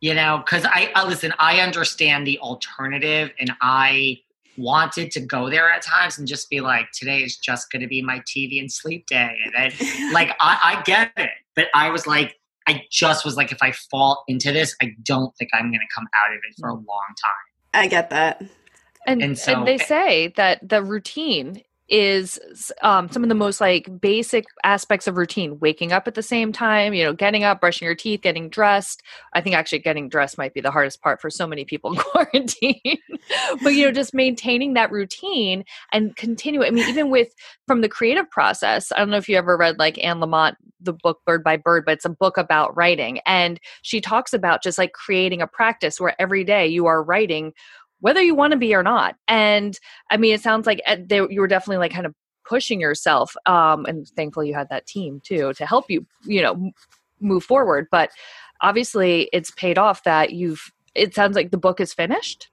You 0.00 0.14
know, 0.14 0.42
because 0.44 0.64
I, 0.64 0.92
I 0.94 1.06
listen, 1.06 1.32
I 1.38 1.60
understand 1.60 2.26
the 2.26 2.38
alternative, 2.38 3.30
and 3.40 3.52
I 3.60 4.18
wanted 4.56 5.10
to 5.12 5.20
go 5.20 5.48
there 5.50 5.70
at 5.70 5.82
times 5.82 6.18
and 6.18 6.26
just 6.26 6.50
be 6.50 6.60
like, 6.60 6.86
today 6.92 7.22
is 7.22 7.36
just 7.36 7.70
going 7.70 7.82
to 7.82 7.88
be 7.88 8.02
my 8.02 8.20
TV 8.20 8.60
and 8.60 8.70
sleep 8.70 9.06
day, 9.06 9.36
and 9.44 9.54
then 9.54 10.12
like 10.12 10.30
I, 10.40 10.76
I 10.78 10.82
get 10.82 11.12
it, 11.16 11.30
but 11.56 11.66
I 11.74 11.90
was 11.90 12.06
like, 12.06 12.36
I 12.68 12.84
just 12.90 13.24
was 13.24 13.36
like, 13.36 13.50
if 13.50 13.62
I 13.62 13.72
fall 13.72 14.24
into 14.28 14.52
this, 14.52 14.76
I 14.82 14.94
don't 15.02 15.34
think 15.36 15.50
I'm 15.54 15.70
going 15.70 15.80
to 15.80 15.94
come 15.94 16.06
out 16.14 16.32
of 16.32 16.38
it 16.48 16.54
for 16.60 16.68
a 16.68 16.74
mm. 16.74 16.86
long 16.86 17.06
time. 17.22 17.82
I 17.82 17.88
get 17.88 18.10
that. 18.10 18.40
and, 18.40 18.50
And 19.06 19.22
and, 19.22 19.38
so- 19.38 19.64
they 19.64 19.76
eh 19.76 19.84
say 19.84 20.32
that 20.36 20.68
the 20.68 20.82
routine 20.82 21.62
is 21.88 22.38
um, 22.82 23.10
some 23.10 23.22
of 23.22 23.28
the 23.28 23.34
most 23.34 23.60
like 23.60 24.00
basic 24.00 24.44
aspects 24.64 25.06
of 25.06 25.16
routine 25.16 25.58
waking 25.58 25.92
up 25.92 26.06
at 26.06 26.14
the 26.14 26.22
same 26.22 26.52
time 26.52 26.92
you 26.92 27.02
know 27.04 27.12
getting 27.12 27.44
up 27.44 27.60
brushing 27.60 27.86
your 27.86 27.94
teeth 27.94 28.20
getting 28.22 28.48
dressed. 28.48 29.02
I 29.32 29.40
think 29.40 29.56
actually 29.56 29.80
getting 29.80 30.08
dressed 30.08 30.38
might 30.38 30.54
be 30.54 30.60
the 30.60 30.70
hardest 30.70 31.02
part 31.02 31.20
for 31.20 31.30
so 31.30 31.46
many 31.46 31.64
people 31.64 31.92
in 31.92 31.98
quarantine. 32.12 32.98
But 33.62 33.70
you 33.70 33.84
know 33.84 33.92
just 33.92 34.14
maintaining 34.14 34.74
that 34.74 34.90
routine 34.90 35.64
and 35.92 36.14
continue 36.16 36.64
i 36.64 36.70
mean 36.70 36.88
even 36.88 37.10
with 37.10 37.28
from 37.66 37.80
the 37.80 37.88
creative 37.88 38.28
process 38.30 38.90
i 38.92 38.98
don't 38.98 39.10
know 39.10 39.16
if 39.16 39.28
you 39.28 39.36
ever 39.36 39.56
read 39.56 39.78
like 39.78 40.02
anne 40.02 40.20
lamott 40.20 40.54
the 40.80 40.92
book 40.92 41.20
bird 41.26 41.42
by 41.42 41.56
bird 41.56 41.84
but 41.84 41.92
it's 41.92 42.04
a 42.04 42.10
book 42.10 42.36
about 42.36 42.76
writing. 42.76 43.20
And 43.26 43.60
she 43.82 44.00
talks 44.00 44.32
about 44.32 44.62
just 44.62 44.78
like 44.78 44.92
creating 44.92 45.42
a 45.42 45.46
practice 45.46 46.00
where 46.00 46.14
every 46.20 46.44
day 46.44 46.66
you 46.66 46.86
are 46.86 47.02
writing 47.02 47.52
whether 48.00 48.22
you 48.22 48.34
want 48.34 48.52
to 48.52 48.58
be 48.58 48.74
or 48.74 48.82
not. 48.82 49.16
And 49.26 49.78
I 50.10 50.16
mean, 50.16 50.34
it 50.34 50.40
sounds 50.40 50.66
like 50.66 50.80
uh, 50.86 50.96
they, 51.04 51.16
you 51.28 51.40
were 51.40 51.48
definitely 51.48 51.78
like 51.78 51.92
kind 51.92 52.06
of 52.06 52.14
pushing 52.46 52.80
yourself. 52.80 53.34
Um, 53.46 53.84
and 53.86 54.06
thankfully, 54.16 54.48
you 54.48 54.54
had 54.54 54.68
that 54.70 54.86
team 54.86 55.20
too 55.24 55.52
to 55.54 55.66
help 55.66 55.86
you, 55.90 56.06
you 56.24 56.40
know, 56.42 56.70
move 57.20 57.44
forward. 57.44 57.88
But 57.90 58.10
obviously, 58.60 59.28
it's 59.32 59.50
paid 59.52 59.78
off 59.78 60.04
that 60.04 60.32
you've. 60.32 60.72
It 60.94 61.14
sounds 61.14 61.36
like 61.36 61.50
the 61.50 61.58
book 61.58 61.80
is 61.80 61.92
finished. 61.92 62.48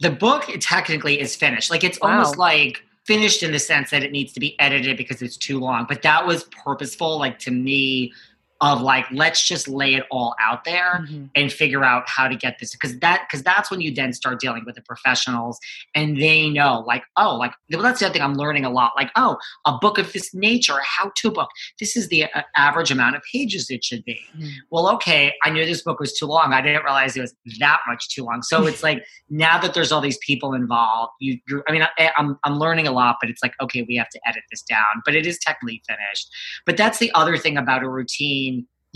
the 0.00 0.10
book 0.10 0.44
technically 0.60 1.18
is 1.20 1.34
finished. 1.36 1.70
Like 1.70 1.82
it's 1.84 1.98
Wow. 2.00 2.10
almost 2.10 2.36
like 2.38 2.82
finished 3.04 3.42
in 3.42 3.52
the 3.52 3.58
sense 3.58 3.90
that 3.90 4.02
it 4.02 4.12
needs 4.12 4.32
to 4.34 4.40
be 4.40 4.58
edited 4.60 4.96
because 4.96 5.22
it's 5.22 5.36
too 5.36 5.58
long. 5.60 5.86
But 5.88 6.02
that 6.02 6.26
was 6.26 6.44
purposeful, 6.44 7.18
like 7.18 7.38
to 7.40 7.50
me, 7.50 8.12
of 8.60 8.80
like 8.80 9.04
let's 9.12 9.46
just 9.46 9.68
lay 9.68 9.94
it 9.94 10.04
all 10.10 10.34
out 10.40 10.64
there 10.64 11.06
and 11.34 11.52
figure 11.52 11.84
out 11.84 12.04
how 12.08 12.26
to 12.26 12.34
get 12.34 12.58
this 12.58 12.72
because 12.72 12.98
that 12.98 13.26
because 13.28 13.42
that's 13.42 13.70
when 13.70 13.80
you 13.80 13.94
then 13.94 14.12
start 14.12 14.40
dealing 14.40 14.64
with 14.64 14.74
the 14.74 14.82
professionals 14.82 15.58
and 15.94 16.16
they 16.16 16.48
know 16.48 16.82
like 16.86 17.02
oh 17.16 17.36
like 17.36 17.52
well, 17.72 17.82
that's 17.82 18.00
the 18.00 18.06
other 18.06 18.12
thing 18.12 18.22
i'm 18.22 18.34
learning 18.34 18.64
a 18.64 18.70
lot 18.70 18.92
like 18.96 19.10
oh 19.16 19.36
a 19.66 19.76
book 19.80 19.98
of 19.98 20.12
this 20.12 20.34
nature 20.34 20.74
a 20.74 20.84
how-to 20.84 21.30
book 21.30 21.48
this 21.80 21.96
is 21.96 22.08
the 22.08 22.24
uh, 22.24 22.42
average 22.56 22.90
amount 22.90 23.14
of 23.16 23.22
pages 23.30 23.68
it 23.70 23.84
should 23.84 24.04
be. 24.04 24.20
Mhm. 24.38 24.50
well 24.70 24.88
okay 24.88 25.32
i 25.44 25.50
knew 25.50 25.64
this 25.66 25.82
book 25.82 26.00
was 26.00 26.12
too 26.12 26.26
long 26.26 26.52
i 26.52 26.60
didn't 26.62 26.84
realize 26.84 27.16
it 27.16 27.20
was 27.20 27.34
that 27.58 27.80
much 27.86 28.08
too 28.08 28.24
long. 28.24 28.42
So 28.42 28.66
it's 28.66 28.82
like 28.82 29.04
now 29.30 29.58
that 29.58 29.74
there's 29.74 29.92
all 29.92 30.00
these 30.00 30.18
people 30.18 30.54
involved 30.54 31.12
you 31.20 31.38
you're, 31.48 31.62
i 31.68 31.72
mean 31.72 31.82
I, 31.82 32.10
i'm 32.16 32.38
i'm 32.44 32.58
learning 32.58 32.86
a 32.86 32.92
lot 32.92 33.16
but 33.20 33.30
it's 33.30 33.42
like 33.42 33.54
okay 33.60 33.84
we 33.88 33.96
have 33.96 34.08
to 34.10 34.20
edit 34.26 34.42
this 34.50 34.62
down 34.62 35.02
but 35.04 35.14
it 35.14 35.26
is 35.26 35.38
technically 35.38 35.82
finished. 35.86 36.28
But 36.64 36.76
that's 36.76 36.98
the 36.98 37.10
other 37.14 37.36
thing 37.36 37.56
about 37.56 37.82
a 37.82 37.88
routine 37.88 38.45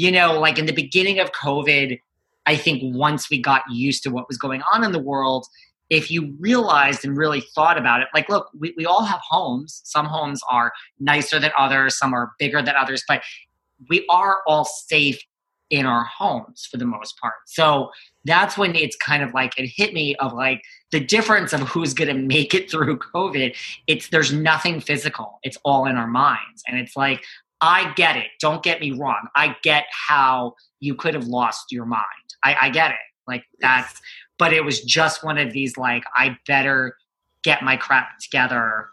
you 0.00 0.10
know 0.10 0.38
like 0.40 0.58
in 0.58 0.66
the 0.66 0.72
beginning 0.72 1.18
of 1.18 1.30
covid 1.32 2.00
i 2.46 2.56
think 2.56 2.80
once 2.94 3.28
we 3.30 3.40
got 3.40 3.62
used 3.70 4.02
to 4.02 4.10
what 4.10 4.26
was 4.28 4.38
going 4.38 4.62
on 4.72 4.82
in 4.82 4.92
the 4.92 4.98
world 5.12 5.46
if 5.90 6.08
you 6.10 6.34
realized 6.38 7.04
and 7.04 7.16
really 7.16 7.42
thought 7.54 7.76
about 7.76 8.00
it 8.00 8.08
like 8.14 8.28
look 8.28 8.48
we, 8.58 8.72
we 8.76 8.86
all 8.86 9.04
have 9.04 9.20
homes. 9.28 9.82
Some 9.84 10.06
homes 10.06 10.40
are 10.48 10.72
nicer 11.00 11.40
than 11.40 11.50
others. 11.58 11.98
Some 11.98 12.14
are 12.14 12.30
bigger 12.38 12.62
than 12.62 12.74
others 12.76 13.02
but 13.06 13.22
we 13.88 14.06
are 14.08 14.38
all 14.46 14.64
safe 14.64 15.20
in 15.70 15.86
our 15.86 16.04
homes 16.04 16.66
for 16.68 16.78
the 16.78 16.84
most 16.84 17.18
part. 17.20 17.34
So 17.46 17.90
that's 18.24 18.58
when 18.58 18.74
it's 18.74 18.96
kind 18.96 19.22
of 19.22 19.32
like 19.32 19.56
it 19.56 19.66
hit 19.66 19.94
me 19.94 20.16
of 20.16 20.32
like 20.32 20.60
the 20.90 20.98
difference 21.00 21.52
of 21.52 21.60
who's 21.60 21.94
going 21.94 22.14
to 22.14 22.20
make 22.20 22.54
it 22.54 22.70
through 22.70 22.98
covid. 23.14 23.56
It's 23.86 24.08
there's 24.08 24.32
nothing 24.32 24.80
physical. 24.80 25.38
It's 25.42 25.58
all 25.64 25.86
in 25.86 25.96
our 25.96 26.08
minds. 26.08 26.62
And 26.66 26.78
it's 26.78 26.96
like 26.96 27.24
i 27.60 27.92
get 27.94 28.16
it. 28.16 28.28
Don't 28.40 28.62
get 28.62 28.80
me 28.80 28.92
wrong. 28.92 29.28
I 29.36 29.56
get 29.62 29.84
how 29.90 30.54
you 30.80 30.94
could 30.94 31.14
have 31.14 31.26
lost 31.26 31.66
your 31.70 31.84
mind. 31.84 32.04
I, 32.42 32.56
I 32.62 32.70
get 32.70 32.90
it. 32.90 32.96
Like 33.26 33.44
that's 33.60 34.00
but 34.38 34.54
it 34.54 34.64
was 34.64 34.80
just 34.80 35.22
one 35.22 35.38
of 35.38 35.52
these 35.52 35.76
like 35.76 36.02
i 36.16 36.36
better 36.48 36.96
get 37.44 37.62
my 37.62 37.76
crap 37.76 38.18
together 38.18 38.88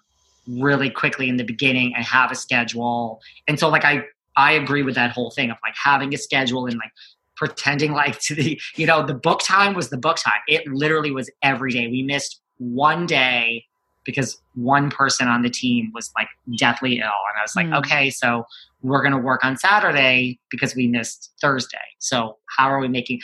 really 0.47 0.89
quickly 0.89 1.27
in 1.29 1.37
the 1.37 1.43
beginning 1.43 1.93
and 1.95 2.05
have 2.05 2.31
a 2.31 2.35
schedule. 2.35 3.19
And 3.47 3.59
so 3.59 3.69
like 3.69 3.83
i 3.85 4.03
i 4.35 4.51
agree 4.51 4.83
with 4.83 4.95
that 4.95 5.11
whole 5.11 5.31
thing 5.31 5.49
of 5.49 5.57
like 5.63 5.75
having 5.75 6.13
a 6.13 6.17
schedule 6.17 6.65
and 6.65 6.75
like 6.75 6.91
pretending 7.35 7.93
like 7.93 8.19
to 8.19 8.35
the 8.41 8.59
you 8.75 8.85
know 8.85 9.05
the 9.05 9.13
book 9.13 9.41
time 9.43 9.73
was 9.73 9.89
the 9.89 9.97
book 9.97 10.17
time. 10.17 10.41
It 10.47 10.67
literally 10.67 11.11
was 11.11 11.29
every 11.41 11.71
day. 11.71 11.87
We 11.87 12.03
missed 12.03 12.41
one 12.57 13.05
day 13.05 13.65
because 14.07 14.41
one 14.55 14.89
person 14.89 15.27
on 15.27 15.43
the 15.43 15.49
team 15.51 15.91
was 15.93 16.11
like 16.17 16.29
deathly 16.57 16.97
ill. 16.97 17.03
And 17.29 17.37
i 17.37 17.41
was 17.43 17.55
like 17.55 17.67
Mm. 17.67 17.77
okay 17.77 18.09
so 18.09 18.45
we're 18.81 19.01
going 19.01 19.11
to 19.11 19.17
work 19.19 19.43
on 19.43 19.57
saturday 19.57 20.39
because 20.49 20.75
we 20.75 20.87
missed 20.87 21.33
thursday. 21.41 21.77
So 21.99 22.37
how 22.57 22.69
are 22.71 22.79
we 22.79 22.87
making 22.87 23.19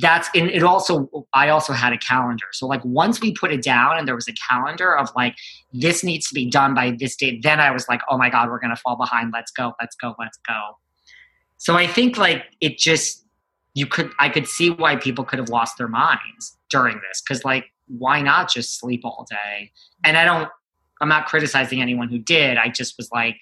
that's 0.00 0.28
and 0.36 0.48
it 0.48 0.62
also 0.62 1.10
i 1.34 1.48
also 1.48 1.72
had 1.72 1.92
a 1.92 1.98
calendar. 1.98 2.46
So 2.52 2.66
like 2.66 2.82
once 2.84 3.20
we 3.20 3.32
put 3.32 3.52
it 3.52 3.62
down 3.62 3.98
and 3.98 4.06
there 4.08 4.14
was 4.14 4.28
a 4.28 4.34
calendar 4.48 4.96
of 4.96 5.10
like 5.16 5.34
this 5.72 6.04
needs 6.04 6.28
to 6.28 6.34
be 6.34 6.48
done 6.48 6.72
by 6.74 6.92
this 6.98 7.16
date 7.16 7.42
then 7.42 7.58
i 7.60 7.70
was 7.72 7.86
like 7.88 8.00
oh 8.08 8.16
my 8.16 8.30
god 8.30 8.48
we're 8.48 8.60
going 8.60 8.74
to 8.74 8.80
fall 8.80 8.96
behind. 8.96 9.32
Let's 9.34 9.50
go 9.50 9.74
let's 9.80 9.96
go 9.96 10.14
let's 10.18 10.38
go. 10.46 10.60
So 11.56 11.74
i 11.74 11.86
think 11.86 12.16
like 12.16 12.44
it 12.60 12.78
just 12.78 13.26
you 13.74 13.86
could 13.86 14.10
i 14.18 14.28
could 14.28 14.46
see 14.46 14.70
why 14.70 14.96
people 14.96 15.24
could 15.24 15.38
have 15.38 15.48
lost 15.48 15.76
their 15.78 15.88
minds 15.88 16.56
during 16.70 17.00
this 17.08 17.20
because 17.20 17.44
like 17.44 17.66
why 17.98 18.20
not 18.20 18.50
just 18.50 18.78
sleep 18.78 19.02
all 19.04 19.26
day 19.28 19.70
and 20.04 20.16
i 20.16 20.24
don't 20.24 20.48
i'm 21.00 21.08
not 21.08 21.26
criticizing 21.26 21.82
anyone 21.82 22.08
who 22.08 22.18
did 22.18 22.56
i 22.56 22.68
just 22.68 22.96
was 22.96 23.08
like 23.12 23.36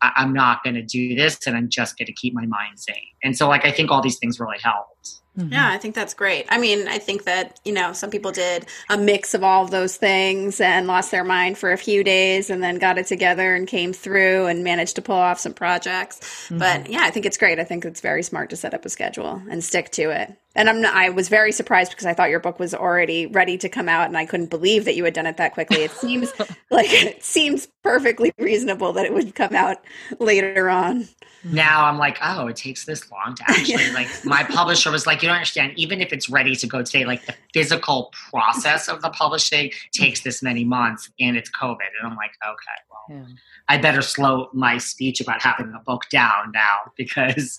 I, 0.00 0.12
i'm 0.16 0.32
not 0.32 0.62
going 0.62 0.74
to 0.74 0.82
do 0.82 1.14
this 1.14 1.46
and 1.46 1.56
i'm 1.56 1.68
just 1.68 1.98
going 1.98 2.06
to 2.06 2.12
keep 2.12 2.34
my 2.34 2.46
mind 2.46 2.78
sane 2.78 2.96
and 3.22 3.36
so 3.36 3.48
like 3.48 3.64
i 3.64 3.70
think 3.70 3.90
all 3.90 4.02
these 4.02 4.18
things 4.18 4.38
really 4.38 4.58
helped 4.62 5.20
mm-hmm. 5.36 5.52
Yeah, 5.52 5.70
I 5.70 5.78
think 5.78 5.94
that's 5.94 6.14
great. 6.14 6.46
I 6.48 6.58
mean, 6.58 6.88
I 6.88 6.98
think 6.98 7.24
that, 7.24 7.60
you 7.64 7.72
know, 7.72 7.92
some 7.92 8.10
people 8.10 8.32
did 8.32 8.66
a 8.90 8.98
mix 8.98 9.34
of 9.34 9.44
all 9.44 9.64
of 9.64 9.70
those 9.70 9.96
things 9.96 10.60
and 10.60 10.86
lost 10.86 11.10
their 11.10 11.22
mind 11.22 11.58
for 11.58 11.70
a 11.70 11.76
few 11.76 12.02
days 12.02 12.50
and 12.50 12.62
then 12.62 12.78
got 12.78 12.98
it 12.98 13.06
together 13.06 13.54
and 13.54 13.68
came 13.68 13.92
through 13.92 14.46
and 14.46 14.64
managed 14.64 14.96
to 14.96 15.02
pull 15.02 15.16
off 15.16 15.38
some 15.38 15.54
projects. 15.54 16.48
But 16.50 16.82
mm-hmm. 16.82 16.92
yeah, 16.92 17.02
I 17.02 17.10
think 17.10 17.24
it's 17.24 17.36
great. 17.36 17.60
I 17.60 17.64
think 17.64 17.84
it's 17.84 18.00
very 18.00 18.24
smart 18.24 18.50
to 18.50 18.56
set 18.56 18.74
up 18.74 18.84
a 18.84 18.88
schedule 18.88 19.40
and 19.48 19.62
stick 19.62 19.90
to 19.92 20.10
it. 20.10 20.36
And 20.58 20.68
I'm 20.68 20.80
not, 20.80 20.92
I 20.94 21.08
was 21.10 21.28
very 21.28 21.52
surprised 21.52 21.92
because 21.92 22.04
I 22.04 22.12
thought 22.14 22.30
your 22.30 22.40
book 22.40 22.58
was 22.58 22.74
already 22.74 23.26
ready 23.26 23.56
to 23.58 23.68
come 23.68 23.88
out 23.88 24.08
and 24.08 24.18
I 24.18 24.26
couldn't 24.26 24.50
believe 24.50 24.84
that 24.86 24.96
you 24.96 25.04
had 25.04 25.14
done 25.14 25.26
it 25.26 25.36
that 25.36 25.54
quickly. 25.54 25.78
It 25.84 25.92
seems 25.92 26.32
like 26.70 26.88
it 26.90 27.22
seems 27.22 27.68
perfectly 27.84 28.32
reasonable 28.38 28.92
that 28.94 29.06
it 29.06 29.14
would 29.14 29.34
come 29.36 29.54
out 29.54 29.78
later 30.18 30.68
on. 30.68 31.08
now 31.44 31.86
i'm 31.86 31.96
like 31.98 32.18
oh 32.20 32.48
it 32.48 32.56
takes 32.56 32.84
this 32.84 33.08
long 33.12 33.32
to 33.34 33.42
actually 33.48 33.88
like 33.94 34.08
my 34.24 34.42
publisher 34.42 34.90
was 34.90 35.06
like 35.06 35.22
you 35.22 35.28
don't 35.28 35.36
understand 35.36 35.72
even 35.76 36.00
if 36.00 36.12
it's 36.12 36.28
ready 36.28 36.54
to 36.56 36.66
go 36.66 36.82
today 36.82 37.04
like 37.04 37.24
the 37.26 37.34
physical 37.54 38.12
process 38.30 38.88
of 38.88 39.00
the 39.02 39.08
publishing 39.10 39.70
takes 39.92 40.22
this 40.22 40.42
many 40.42 40.64
months 40.64 41.08
and 41.20 41.36
it's 41.36 41.48
covid 41.50 41.76
and 42.00 42.10
i'm 42.10 42.16
like 42.16 42.32
okay 42.44 42.78
well 42.90 43.04
Yeah. 43.20 43.34
i 43.68 43.78
better 43.78 44.02
slow 44.02 44.48
my 44.52 44.78
speech 44.78 45.20
about 45.20 45.40
having 45.40 45.72
a 45.74 45.82
book 45.84 46.02
down 46.10 46.50
now 46.52 46.78
because 46.96 47.56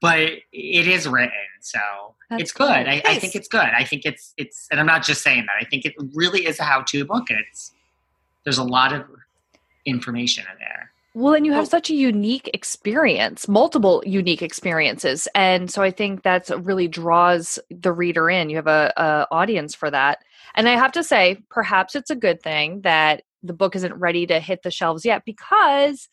but 0.00 0.18
it 0.52 0.86
is 0.86 1.08
written 1.08 1.32
so 1.60 1.78
That's 2.30 2.42
it's 2.42 2.52
good. 2.52 2.68
I, 2.68 3.02
I 3.04 3.12
Nice. 3.12 3.20
think 3.20 3.34
it's 3.34 3.48
good. 3.48 3.60
I 3.60 3.84
think 3.84 4.04
it's 4.04 4.32
it's 4.36 4.68
and 4.70 4.78
i'm 4.80 4.86
not 4.86 5.04
just 5.04 5.22
saying 5.22 5.46
that. 5.46 5.56
I 5.60 5.64
think 5.68 5.84
it 5.84 5.94
really 6.14 6.46
is 6.46 6.60
a 6.60 6.64
how-to 6.64 7.04
book 7.04 7.30
and 7.30 7.40
it's 7.50 7.72
there's 8.44 8.58
a 8.58 8.64
lot 8.64 8.92
of 8.92 9.04
information 9.84 10.44
in 10.50 10.58
there. 10.58 10.90
Well, 11.14 11.34
and 11.34 11.44
you 11.44 11.52
have 11.52 11.64
oh. 11.64 11.68
such 11.68 11.90
a 11.90 11.94
unique 11.94 12.48
experience, 12.54 13.48
multiple 13.48 14.02
unique 14.06 14.42
experiences, 14.42 15.26
and 15.34 15.70
so 15.70 15.82
I 15.82 15.90
think 15.90 16.22
that's 16.22 16.50
really 16.50 16.86
draws 16.86 17.58
the 17.70 17.92
reader 17.92 18.30
in. 18.30 18.50
You 18.50 18.56
have 18.56 18.68
a, 18.68 18.92
a 18.96 19.26
audience 19.34 19.74
for 19.74 19.90
that, 19.90 20.18
and 20.54 20.68
I 20.68 20.76
have 20.76 20.92
to 20.92 21.02
say, 21.02 21.42
perhaps 21.50 21.96
it's 21.96 22.10
a 22.10 22.14
good 22.14 22.40
thing 22.40 22.82
that 22.82 23.22
the 23.42 23.52
book 23.52 23.74
isn't 23.74 23.94
ready 23.94 24.26
to 24.26 24.38
hit 24.38 24.62
the 24.62 24.70
shelves 24.70 25.04
yet, 25.04 25.24
because 25.24 26.08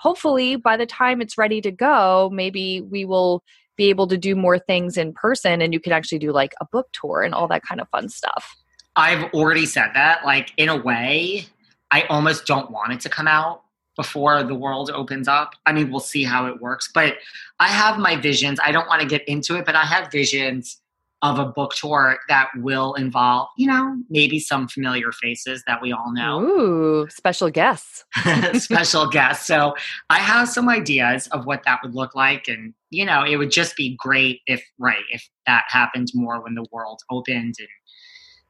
hopefully 0.00 0.56
by 0.56 0.76
the 0.76 0.86
time 0.86 1.20
it's 1.20 1.36
ready 1.36 1.60
to 1.60 1.70
go, 1.70 2.30
maybe 2.32 2.80
we 2.80 3.04
will 3.04 3.44
be 3.76 3.90
able 3.90 4.06
to 4.08 4.16
do 4.16 4.34
more 4.34 4.58
things 4.58 4.96
in 4.96 5.12
person, 5.12 5.60
and 5.60 5.72
you 5.72 5.80
can 5.80 5.92
actually 5.92 6.18
do 6.18 6.32
like 6.32 6.52
a 6.60 6.66
book 6.72 6.88
tour 6.92 7.22
and 7.22 7.34
all 7.34 7.46
that 7.48 7.62
kind 7.62 7.80
of 7.80 7.88
fun 7.90 8.08
stuff. 8.08 8.56
I've 8.96 9.32
already 9.32 9.66
said 9.66 9.90
that. 9.94 10.24
Like 10.24 10.52
in 10.56 10.68
a 10.68 10.76
way, 10.76 11.46
I 11.90 12.02
almost 12.04 12.46
don't 12.46 12.70
want 12.70 12.92
it 12.92 13.00
to 13.00 13.08
come 13.08 13.28
out 13.28 13.62
before 13.96 14.42
the 14.42 14.54
world 14.54 14.90
opens 14.90 15.28
up. 15.28 15.54
I 15.66 15.72
mean, 15.72 15.90
we'll 15.90 16.00
see 16.00 16.24
how 16.24 16.46
it 16.46 16.60
works, 16.60 16.90
but 16.92 17.18
I 17.58 17.68
have 17.68 17.98
my 17.98 18.16
visions. 18.16 18.58
I 18.62 18.72
don't 18.72 18.88
want 18.88 19.02
to 19.02 19.08
get 19.08 19.26
into 19.28 19.56
it, 19.56 19.66
but 19.66 19.74
I 19.74 19.84
have 19.84 20.10
visions 20.10 20.80
of 21.22 21.38
a 21.38 21.44
book 21.44 21.74
tour 21.74 22.18
that 22.28 22.48
will 22.56 22.94
involve, 22.94 23.48
you 23.58 23.66
know, 23.66 23.96
maybe 24.08 24.38
some 24.38 24.66
familiar 24.66 25.12
faces 25.12 25.62
that 25.66 25.82
we 25.82 25.92
all 25.92 26.12
know. 26.12 26.40
Ooh, 26.40 27.08
special 27.10 27.50
guests. 27.50 28.04
special 28.54 29.06
guests. 29.06 29.46
So 29.46 29.74
I 30.08 30.18
have 30.18 30.48
some 30.48 30.68
ideas 30.68 31.26
of 31.28 31.44
what 31.44 31.62
that 31.64 31.80
would 31.82 31.94
look 31.94 32.14
like. 32.14 32.48
And, 32.48 32.72
you 32.88 33.04
know, 33.04 33.22
it 33.22 33.36
would 33.36 33.50
just 33.50 33.76
be 33.76 33.96
great 33.98 34.40
if, 34.46 34.64
right, 34.78 35.04
if 35.10 35.28
that 35.46 35.64
happened 35.68 36.08
more 36.14 36.42
when 36.42 36.54
the 36.54 36.64
world 36.72 37.02
opened. 37.10 37.54
And 37.58 37.68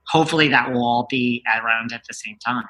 hopefully 0.07 0.47
that 0.49 0.73
will 0.73 0.85
all 0.85 1.07
be 1.11 1.43
around 1.61 1.93
at 1.93 2.03
the 2.07 2.15
same 2.15 2.37
time. 2.45 2.69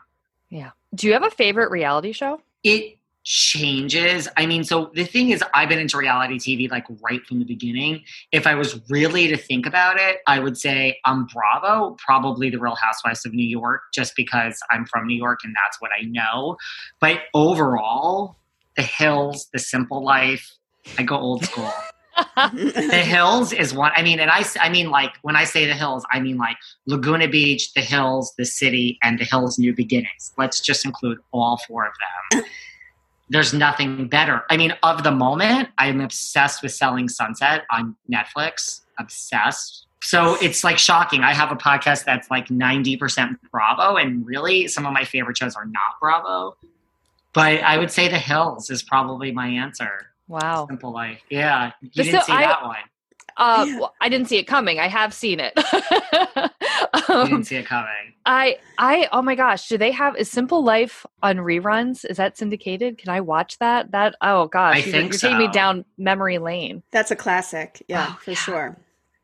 Yeah. 0.48 0.70
Do 0.94 1.08
you 1.08 1.12
have 1.12 1.24
a 1.24 1.30
favorite 1.30 1.70
reality 1.70 2.12
show? 2.12 2.40
It 2.64 2.96
changes. 3.30 4.26
I 4.36 4.44
mean, 4.44 4.64
so 4.64 4.90
the 4.92 5.04
thing 5.04 5.30
is, 5.30 5.40
I've 5.54 5.68
been 5.68 5.78
into 5.78 5.96
reality 5.96 6.36
TV 6.36 6.68
like 6.68 6.84
right 7.00 7.24
from 7.24 7.38
the 7.38 7.44
beginning. 7.44 8.02
If 8.32 8.44
I 8.44 8.56
was 8.56 8.80
really 8.90 9.28
to 9.28 9.36
think 9.36 9.66
about 9.66 10.00
it, 10.00 10.16
I 10.26 10.40
would 10.40 10.58
say 10.58 10.98
I'm 11.04 11.26
Bravo, 11.26 11.96
probably 12.04 12.50
the 12.50 12.58
Real 12.58 12.74
Housewives 12.74 13.24
of 13.24 13.32
New 13.32 13.46
York, 13.46 13.82
just 13.94 14.16
because 14.16 14.58
I'm 14.72 14.84
from 14.84 15.06
New 15.06 15.14
York 15.14 15.40
and 15.44 15.54
that's 15.64 15.80
what 15.80 15.92
I 15.96 16.06
know. 16.06 16.56
But 17.00 17.20
overall, 17.32 18.36
The 18.76 18.82
Hills, 18.82 19.48
The 19.52 19.60
Simple 19.60 20.04
Life, 20.04 20.50
I 20.98 21.04
go 21.04 21.16
old 21.16 21.44
school. 21.44 21.72
the 22.36 23.04
Hills 23.06 23.52
is 23.52 23.72
one. 23.72 23.92
I 23.94 24.02
mean, 24.02 24.18
and 24.18 24.28
I, 24.28 24.44
I 24.60 24.70
mean, 24.70 24.90
like 24.90 25.12
when 25.22 25.36
I 25.36 25.44
say 25.44 25.66
the 25.66 25.74
Hills, 25.74 26.04
I 26.10 26.18
mean 26.18 26.36
like 26.36 26.56
Laguna 26.86 27.28
Beach, 27.28 27.74
the 27.74 27.80
Hills, 27.80 28.34
the 28.36 28.44
city, 28.44 28.98
and 29.04 29.20
the 29.20 29.24
Hills 29.24 29.56
New 29.56 29.72
Beginnings. 29.72 30.32
Let's 30.36 30.60
just 30.60 30.84
include 30.84 31.18
all 31.30 31.60
four 31.68 31.86
of 31.86 31.92
them 32.32 32.42
there's 33.30 33.54
nothing 33.54 34.08
better. 34.08 34.42
I 34.50 34.56
mean, 34.56 34.74
of 34.82 35.02
the 35.04 35.10
moment, 35.12 35.68
I'm 35.78 36.00
obsessed 36.00 36.62
with 36.62 36.72
Selling 36.72 37.08
Sunset 37.08 37.64
on 37.70 37.96
Netflix. 38.12 38.82
Obsessed. 38.98 39.86
So 40.02 40.36
it's 40.42 40.64
like 40.64 40.78
shocking. 40.78 41.22
I 41.22 41.32
have 41.32 41.50
a 41.52 41.56
podcast 41.56 42.04
that's 42.04 42.30
like 42.30 42.48
90% 42.48 43.36
Bravo, 43.50 43.96
and 43.96 44.26
really 44.26 44.66
some 44.66 44.84
of 44.86 44.92
my 44.92 45.04
favorite 45.04 45.36
shows 45.38 45.54
are 45.56 45.64
not 45.66 45.98
Bravo. 46.00 46.56
But 47.32 47.62
I 47.62 47.78
would 47.78 47.90
say 47.90 48.08
The 48.08 48.18
Hills 48.18 48.70
is 48.70 48.82
probably 48.82 49.30
my 49.30 49.46
answer. 49.48 50.06
Wow. 50.26 50.66
Simple 50.68 50.92
life. 50.92 51.20
Yeah. 51.28 51.72
You 51.80 51.90
didn't 52.04 52.20
so- 52.20 52.26
see 52.26 52.32
I- 52.32 52.42
that 52.42 52.62
one. 52.64 52.76
Uh, 53.40 53.64
Yeah. 53.66 53.78
well, 53.80 53.94
I 54.00 54.08
didn't 54.08 54.28
see 54.28 54.36
it 54.36 54.44
coming. 54.44 54.78
I 54.78 54.86
have 54.86 55.12
seen 55.12 55.40
it. 55.40 55.58
You 57.08 57.14
um, 57.16 57.26
didn't 57.28 57.44
see 57.44 57.56
it 57.56 57.66
coming. 57.66 58.14
I, 58.26 58.58
I, 58.78 59.08
oh 59.12 59.22
my 59.22 59.34
gosh, 59.34 59.68
do 59.68 59.76
they 59.78 59.90
have 59.90 60.16
is 60.16 60.30
Simple 60.30 60.62
Life 60.62 61.04
on 61.22 61.38
reruns? 61.38 62.04
Is 62.04 62.18
that 62.18 62.36
syndicated? 62.38 62.98
Can 62.98 63.08
I 63.10 63.20
watch 63.20 63.58
that? 63.58 63.90
That, 63.90 64.14
oh 64.20 64.46
gosh, 64.46 64.76
I 64.76 64.78
you're, 64.78 64.92
think 64.92 65.12
you're 65.12 65.18
taking 65.18 65.38
me 65.38 65.48
down 65.48 65.84
memory 65.98 66.38
lane. 66.38 66.82
That's 66.92 67.10
a 67.10 67.16
classic. 67.16 67.82
Yeah, 67.88 68.06
Oh, 68.10 68.18
for 68.22 68.30
yeah. 68.32 68.36
sure. 68.36 68.76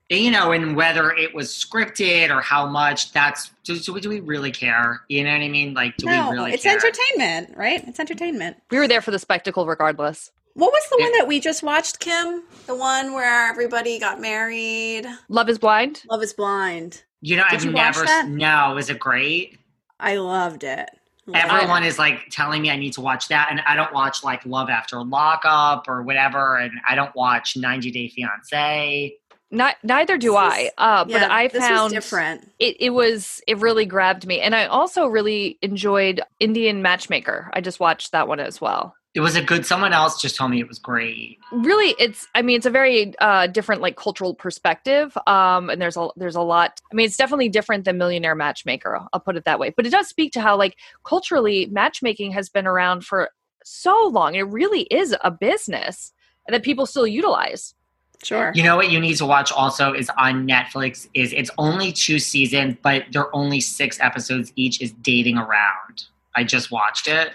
You 0.09 0.31
know, 0.31 0.53
and 0.53 0.77
whether 0.77 1.11
it 1.13 1.35
was 1.35 1.49
scripted 1.51 2.31
or 2.31 2.41
how 2.41 2.67
much, 2.67 3.13
that's 3.13 3.51
do, 3.65 3.79
do, 3.79 3.93
we, 3.93 4.01
do 4.01 4.09
we 4.09 4.21
really 4.21 4.53
care? 4.53 5.03
You 5.09 5.25
know 5.25 5.33
what 5.33 5.41
I 5.43 5.49
mean? 5.49 5.75
Like, 5.75 5.97
do 5.97 6.07
no, 6.07 6.31
we 6.31 6.37
really 6.37 6.51
care? 6.51 6.55
it's 6.55 6.63
care? 6.65 6.73
entertainment, 6.75 7.57
right? 7.57 7.87
It's 7.87 7.99
entertainment. 8.01 8.57
We 8.71 8.79
were 8.79 8.89
there 8.89 9.01
for 9.03 9.11
the 9.13 9.19
spectacle 9.19 9.67
regardless. 9.67 10.31
What 10.57 10.73
was 10.73 10.83
the 10.91 10.97
Yeah. 10.99 11.05
one 11.07 11.19
that 11.19 11.29
we 11.29 11.39
just 11.39 11.63
watched, 11.63 12.01
Kim? 12.01 12.43
The 12.67 12.75
one 12.75 13.13
where 13.13 13.49
everybody 13.51 13.99
got 13.99 14.21
married. 14.21 15.07
Love 15.29 15.51
is 15.51 15.59
Blind? 15.59 16.03
Love 16.11 16.23
is 16.23 16.33
Blind. 16.33 17.03
You 17.21 17.37
know, 17.37 17.45
Did 17.51 17.57
I've 17.59 17.65
you 17.67 17.73
watch 17.73 17.95
never. 17.97 18.07
that? 18.07 18.27
No, 18.29 18.73
was 18.75 18.89
it 18.89 18.99
great? 18.99 19.59
I 20.01 20.17
loved 20.17 20.65
it. 20.65 20.89
Loved 21.27 21.45
Everyone 21.45 21.83
it. 21.85 21.89
is 21.89 21.99
like 21.99 22.29
telling 22.31 22.63
me 22.63 22.71
I 22.71 22.77
need 22.77 22.95
to 22.95 23.01
watch 23.03 23.29
that, 23.29 23.49
and 23.51 23.61
I 23.67 23.77
don't 23.77 23.93
watch 23.93 24.25
like 24.25 24.47
Love 24.47 24.71
After 24.71 25.03
Lockup 25.03 25.89
or 25.89 26.03
whatever, 26.03 26.57
and 26.57 26.73
I 26.89 26.95
don't 26.95 27.15
watch 27.15 27.57
90 27.57 27.91
Day 27.91 28.09
Fiance. 28.09 29.15
Not, 29.51 29.77
neither 29.83 30.17
do 30.19 30.31
This 30.31 30.37
I. 30.39 30.59
is- 30.61 30.71
Uh, 30.79 31.05
but 31.05 31.11
Yeah, 31.13 31.29
I 31.31 31.49
this 31.49 31.61
was 31.61 31.69
found 31.69 31.93
different. 31.93 32.51
it, 32.59 32.77
it 32.81 32.91
was 32.91 33.41
it 33.47 33.59
really 33.59 33.85
grabbed 33.87 34.27
me, 34.27 34.41
and 34.41 34.55
I 34.55 34.67
also 34.67 35.07
really 35.07 35.59
enjoyed 35.63 36.21
Indian 36.41 36.81
Matchmaker. 36.83 37.51
I 37.53 37.61
just 37.61 37.79
watched 37.79 38.11
that 38.13 38.27
one 38.27 38.41
as 38.41 38.61
well. 38.61 38.96
It 39.17 39.21
was 39.21 39.35
a 39.35 39.43
good. 39.43 39.65
Someone 39.65 39.95
else 39.95 40.21
just 40.21 40.37
told 40.37 40.51
me 40.51 40.61
it 40.61 40.69
was 40.69 40.79
great. 40.79 41.39
really 41.51 41.95
it's 41.99 42.29
i 42.35 42.43
mean 42.43 42.57
it's 42.57 42.67
a 42.67 42.71
very 42.71 43.17
uh 43.19 43.47
different 43.47 43.81
like 43.81 43.97
cultural 43.97 44.35
perspective 44.35 45.17
um 45.27 45.71
and 45.71 45.81
there's 45.81 45.97
a 45.97 46.09
there's 46.17 46.37
a 46.37 46.41
lot 46.41 46.81
i 46.93 46.95
mean 46.95 47.07
it's 47.07 47.17
definitely 47.17 47.49
different 47.49 47.85
than 47.85 47.97
millionaire 47.97 48.35
matchmaker 48.35 49.01
i'll 49.13 49.21
put 49.21 49.37
it 49.37 49.45
that 49.45 49.59
way 49.59 49.71
but 49.71 49.87
it 49.87 49.91
does 49.91 50.07
speak 50.07 50.33
to 50.33 50.41
how 50.41 50.57
like 50.57 50.77
culturally 51.05 51.67
matchmaking 51.67 52.31
has 52.33 52.49
been 52.49 52.67
around 52.67 53.05
for 53.05 53.31
so 53.65 54.09
long 54.13 54.35
it 54.35 54.43
really 54.43 54.83
is 54.83 55.17
a 55.23 55.31
business 55.31 56.13
that 56.49 56.63
people 56.63 56.87
still 56.87 57.07
utilize 57.07 57.75
Sure. 58.23 58.51
You 58.55 58.63
know 58.63 58.77
what 58.77 58.91
you 58.91 58.99
need 58.99 59.17
to 59.17 59.27
watch 59.27 59.53
also 59.53 59.93
is 59.93 60.11
on 60.17 60.49
Netflix. 60.49 61.07
Is 61.13 61.35
it's 61.35 61.51
only 61.59 61.93
two 61.93 62.19
seasons, 62.19 62.77
but 62.83 63.05
they're 63.13 63.35
only 63.37 63.61
six 63.61 64.01
episodes 64.01 64.55
each. 64.57 64.81
Is 64.81 64.93
Dating 64.93 65.37
Around. 65.37 66.05
I 66.35 66.43
just 66.43 66.71
watched 66.71 67.09
it. 67.09 67.33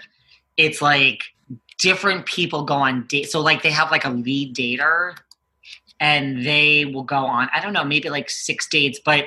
It's 0.56 0.82
like 0.82 1.31
different 1.82 2.24
people 2.26 2.64
go 2.64 2.74
on 2.74 3.06
date. 3.08 3.30
So 3.30 3.40
like 3.40 3.62
they 3.62 3.70
have 3.72 3.90
like 3.90 4.04
a 4.04 4.10
lead 4.10 4.54
dater, 4.56 5.16
and 6.00 6.46
they 6.46 6.84
will 6.86 7.02
go 7.02 7.16
on. 7.16 7.48
I 7.52 7.60
don't 7.60 7.72
know, 7.72 7.84
maybe 7.84 8.08
like 8.08 8.30
six 8.30 8.68
dates, 8.68 9.00
but 9.04 9.26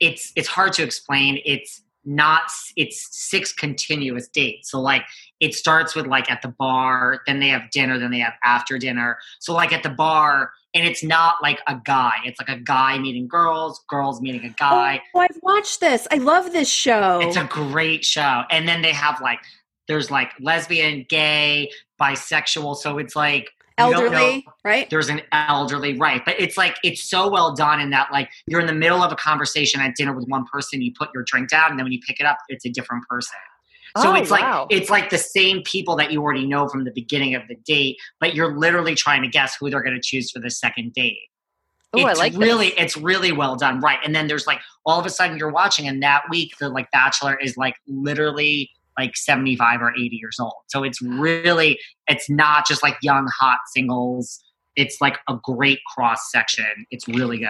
it's 0.00 0.32
it's 0.36 0.48
hard 0.48 0.72
to 0.74 0.82
explain. 0.82 1.40
It's 1.44 1.80
not. 2.04 2.50
It's 2.76 3.08
six 3.10 3.52
continuous 3.52 4.26
dates. 4.28 4.70
So 4.70 4.80
like 4.80 5.04
it 5.38 5.54
starts 5.54 5.94
with 5.94 6.06
like 6.06 6.30
at 6.30 6.42
the 6.42 6.48
bar, 6.48 7.22
then 7.26 7.38
they 7.38 7.48
have 7.48 7.70
dinner, 7.70 7.98
then 7.98 8.10
they 8.10 8.18
have 8.18 8.34
after 8.44 8.78
dinner. 8.78 9.18
So 9.38 9.54
like 9.54 9.72
at 9.72 9.84
the 9.84 9.90
bar, 9.90 10.50
and 10.74 10.86
it's 10.86 11.04
not 11.04 11.36
like 11.42 11.60
a 11.68 11.76
guy. 11.84 12.14
It's 12.24 12.40
like 12.40 12.48
a 12.48 12.60
guy 12.60 12.98
meeting 12.98 13.28
girls, 13.28 13.84
girls 13.88 14.20
meeting 14.20 14.44
a 14.44 14.50
guy. 14.50 15.00
Oh, 15.14 15.20
I've 15.20 15.38
watched 15.42 15.80
this. 15.80 16.08
I 16.10 16.16
love 16.16 16.52
this 16.52 16.68
show. 16.68 17.20
It's 17.22 17.36
a 17.36 17.44
great 17.44 18.04
show. 18.04 18.42
And 18.50 18.66
then 18.66 18.82
they 18.82 18.92
have 18.92 19.20
like 19.20 19.40
there's 19.88 20.10
like 20.10 20.30
lesbian, 20.40 21.06
gay, 21.08 21.70
bisexual. 22.00 22.76
So 22.76 22.98
it's 22.98 23.16
like 23.16 23.50
you 23.78 23.90
don't 23.90 24.12
know- 24.12 24.18
elderly, 24.18 24.46
right? 24.64 24.90
there's 24.90 25.08
an 25.08 25.22
elderly 25.32 25.96
right 25.98 26.22
but 26.26 26.38
it's 26.38 26.56
like 26.58 26.76
it's 26.84 27.02
so 27.02 27.28
well 27.28 27.54
done 27.54 27.80
in 27.80 27.88
that 27.90 28.12
like 28.12 28.30
you're 28.46 28.60
in 28.60 28.66
the 28.66 28.72
middle 28.74 29.02
of 29.02 29.10
a 29.10 29.16
conversation 29.16 29.80
at 29.80 29.96
dinner 29.96 30.12
with 30.12 30.26
one 30.28 30.44
person 30.52 30.82
you 30.82 30.92
put 30.96 31.08
your 31.14 31.24
drink 31.24 31.48
down 31.48 31.70
and 31.70 31.78
then 31.78 31.84
when 31.86 31.92
you 31.92 31.98
pick 32.06 32.20
it 32.20 32.26
up 32.26 32.36
it's 32.48 32.66
a 32.66 32.68
different 32.68 33.02
person 33.08 33.36
so 33.96 34.10
Oh, 34.10 34.14
it's 34.14 34.30
wow. 34.30 34.66
like 34.70 34.78
it's 34.78 34.90
like 34.90 35.08
the 35.10 35.16
same 35.18 35.62
people 35.62 35.96
that 35.96 36.12
you 36.12 36.20
already 36.22 36.46
know 36.46 36.68
from 36.68 36.84
the 36.84 36.92
beginning 36.92 37.34
of 37.34 37.42
the 37.48 37.56
date 37.64 37.96
but 38.20 38.34
you're 38.34 38.56
literally 38.56 38.94
trying 38.94 39.22
to 39.22 39.28
guess 39.28 39.56
who 39.58 39.70
they're 39.70 39.82
going 39.82 39.96
to 39.96 40.02
choose 40.02 40.30
for 40.30 40.38
the 40.38 40.50
second 40.50 40.92
date 40.92 41.18
oh 41.94 42.02
i 42.04 42.10
it's 42.10 42.20
like 42.20 42.34
really 42.36 42.68
this. 42.68 42.78
it's 42.78 42.96
really 42.98 43.32
well 43.32 43.56
done 43.56 43.80
right 43.80 43.98
and 44.04 44.14
then 44.14 44.26
there's 44.28 44.46
like 44.46 44.60
all 44.84 45.00
of 45.00 45.06
a 45.06 45.10
sudden 45.10 45.38
you're 45.38 45.50
watching 45.50 45.88
and 45.88 46.02
that 46.02 46.22
week 46.30 46.52
the 46.60 46.68
like 46.68 46.90
bachelor 46.90 47.36
is 47.38 47.56
like 47.56 47.74
literally 47.88 48.70
like 48.98 49.16
75 49.16 49.80
or 49.82 49.92
80 49.94 50.16
years 50.16 50.36
old 50.40 50.54
so 50.68 50.82
it's 50.82 51.00
really 51.02 51.78
it's 52.06 52.28
not 52.28 52.66
just 52.66 52.82
like 52.82 52.96
young 53.02 53.28
hot 53.38 53.58
singles 53.74 54.42
it's 54.76 54.98
like 55.00 55.18
a 55.28 55.36
great 55.42 55.78
cross 55.94 56.30
section 56.30 56.86
it's 56.90 57.06
really 57.08 57.38
good 57.38 57.48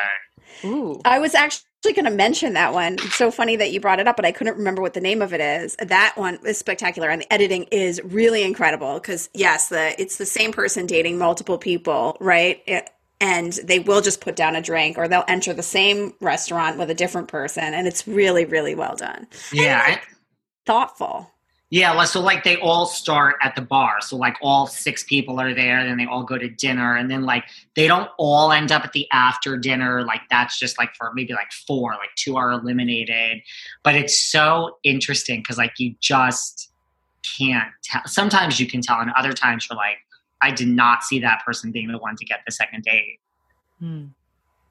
Ooh. 0.64 1.00
I 1.04 1.18
was 1.18 1.34
actually 1.34 1.62
going 1.84 2.04
to 2.04 2.10
mention 2.10 2.52
that 2.54 2.72
one. 2.72 2.94
It's 2.94 3.14
so 3.16 3.30
funny 3.30 3.56
that 3.56 3.72
you 3.72 3.80
brought 3.80 4.00
it 4.00 4.06
up, 4.08 4.16
but 4.16 4.24
I 4.24 4.32
couldn't 4.32 4.56
remember 4.56 4.82
what 4.82 4.94
the 4.94 5.00
name 5.00 5.22
of 5.22 5.32
it 5.32 5.40
is. 5.40 5.76
That 5.76 6.12
one 6.16 6.38
is 6.46 6.58
spectacular, 6.58 7.08
and 7.08 7.22
the 7.22 7.32
editing 7.32 7.64
is 7.64 8.00
really 8.04 8.42
incredible. 8.42 8.94
Because 8.94 9.28
yes, 9.34 9.68
the 9.68 10.00
it's 10.00 10.18
the 10.18 10.26
same 10.26 10.52
person 10.52 10.86
dating 10.86 11.18
multiple 11.18 11.58
people, 11.58 12.16
right? 12.20 12.62
It- 12.66 12.90
and 13.20 13.52
they 13.62 13.78
will 13.78 14.00
just 14.00 14.20
put 14.20 14.34
down 14.34 14.56
a 14.56 14.60
drink, 14.60 14.98
or 14.98 15.06
they'll 15.06 15.22
enter 15.28 15.54
the 15.54 15.62
same 15.62 16.12
restaurant 16.20 16.76
with 16.76 16.90
a 16.90 16.94
different 16.94 17.28
person, 17.28 17.72
and 17.72 17.86
it's 17.86 18.08
really, 18.08 18.44
really 18.44 18.74
well 18.74 18.96
done, 18.96 19.28
yeah 19.52 19.80
I- 19.80 20.00
thoughtful. 20.66 21.30
Yeah 21.72 22.04
so 22.04 22.20
like 22.20 22.44
they 22.44 22.58
all 22.58 22.84
start 22.84 23.36
at 23.40 23.56
the 23.56 23.62
bar. 23.62 24.02
So 24.02 24.18
like 24.18 24.36
all 24.42 24.66
six 24.66 25.02
people 25.04 25.40
are 25.40 25.54
there 25.54 25.82
then 25.82 25.96
they 25.96 26.04
all 26.04 26.22
go 26.22 26.36
to 26.36 26.50
dinner 26.50 26.94
and 26.94 27.10
then 27.10 27.22
like 27.22 27.44
they 27.74 27.88
don't 27.88 28.10
all 28.18 28.52
end 28.52 28.70
up 28.70 28.84
at 28.84 28.92
the 28.92 29.10
after 29.10 29.56
dinner. 29.56 30.04
Like 30.04 30.20
that's 30.28 30.58
just 30.58 30.76
like 30.76 30.94
for 30.94 31.10
maybe 31.14 31.32
like 31.32 31.50
four 31.50 31.92
like 31.92 32.14
two 32.14 32.36
are 32.36 32.52
eliminated. 32.52 33.40
But 33.82 33.94
it's 33.94 34.18
so 34.22 34.76
interesting 34.82 35.40
because 35.40 35.56
like 35.56 35.72
you 35.78 35.94
just 35.98 36.70
can't 37.38 37.70
tell. 37.82 38.02
Sometimes 38.04 38.60
you 38.60 38.66
can 38.66 38.82
tell 38.82 39.00
and 39.00 39.10
other 39.16 39.32
times 39.32 39.66
you're 39.70 39.76
like 39.78 39.96
i 40.42 40.50
did 40.50 40.68
not 40.68 41.02
see 41.04 41.20
that 41.20 41.42
person 41.42 41.70
being 41.72 41.90
the 41.90 41.96
one 41.96 42.16
to 42.16 42.24
get 42.26 42.40
the 42.44 42.52
second 42.52 42.84
date. 42.84 43.18
Hmm. 43.78 44.08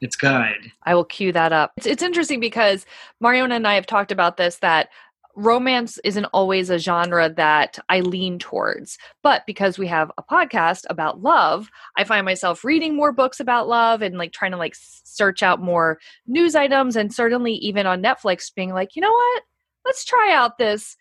it's 0.01 0.15
good. 0.15 0.71
I 0.83 0.93
will 0.93 1.05
cue 1.05 1.31
that 1.31 1.51
up. 1.51 1.71
It's, 1.77 1.87
it's 1.87 2.03
interesting 2.03 2.39
because 2.39 2.85
Mariona 3.23 3.55
and 3.55 3.67
I 3.67 3.73
have 3.73 3.87
talked 3.87 4.11
about 4.11 4.37
this 4.37 4.57
that 4.57 4.89
romance 5.35 5.97
isn't 6.03 6.25
always 6.25 6.69
a 6.69 6.79
genre 6.79 7.29
that 7.29 7.79
I 7.89 8.01
lean 8.01 8.39
towards. 8.39 8.97
But 9.23 9.43
because 9.45 9.77
we 9.77 9.87
have 9.87 10.11
a 10.17 10.23
podcast 10.23 10.85
about 10.89 11.21
love, 11.21 11.69
I 11.97 12.03
find 12.03 12.25
myself 12.25 12.63
reading 12.63 12.95
more 12.95 13.11
books 13.11 13.39
about 13.39 13.67
love 13.67 14.01
and 14.01 14.17
like 14.17 14.31
trying 14.31 14.51
to 14.51 14.57
like 14.57 14.75
search 14.75 15.43
out 15.43 15.61
more 15.61 15.99
news 16.27 16.55
items 16.55 16.95
and 16.95 17.13
certainly 17.13 17.53
even 17.53 17.85
on 17.85 18.03
Netflix 18.03 18.53
being 18.53 18.73
like, 18.73 18.95
you 18.95 19.01
know 19.01 19.11
what? 19.11 19.43
Let's 19.85 20.05
try 20.05 20.33
out 20.33 20.57
this 20.57 20.97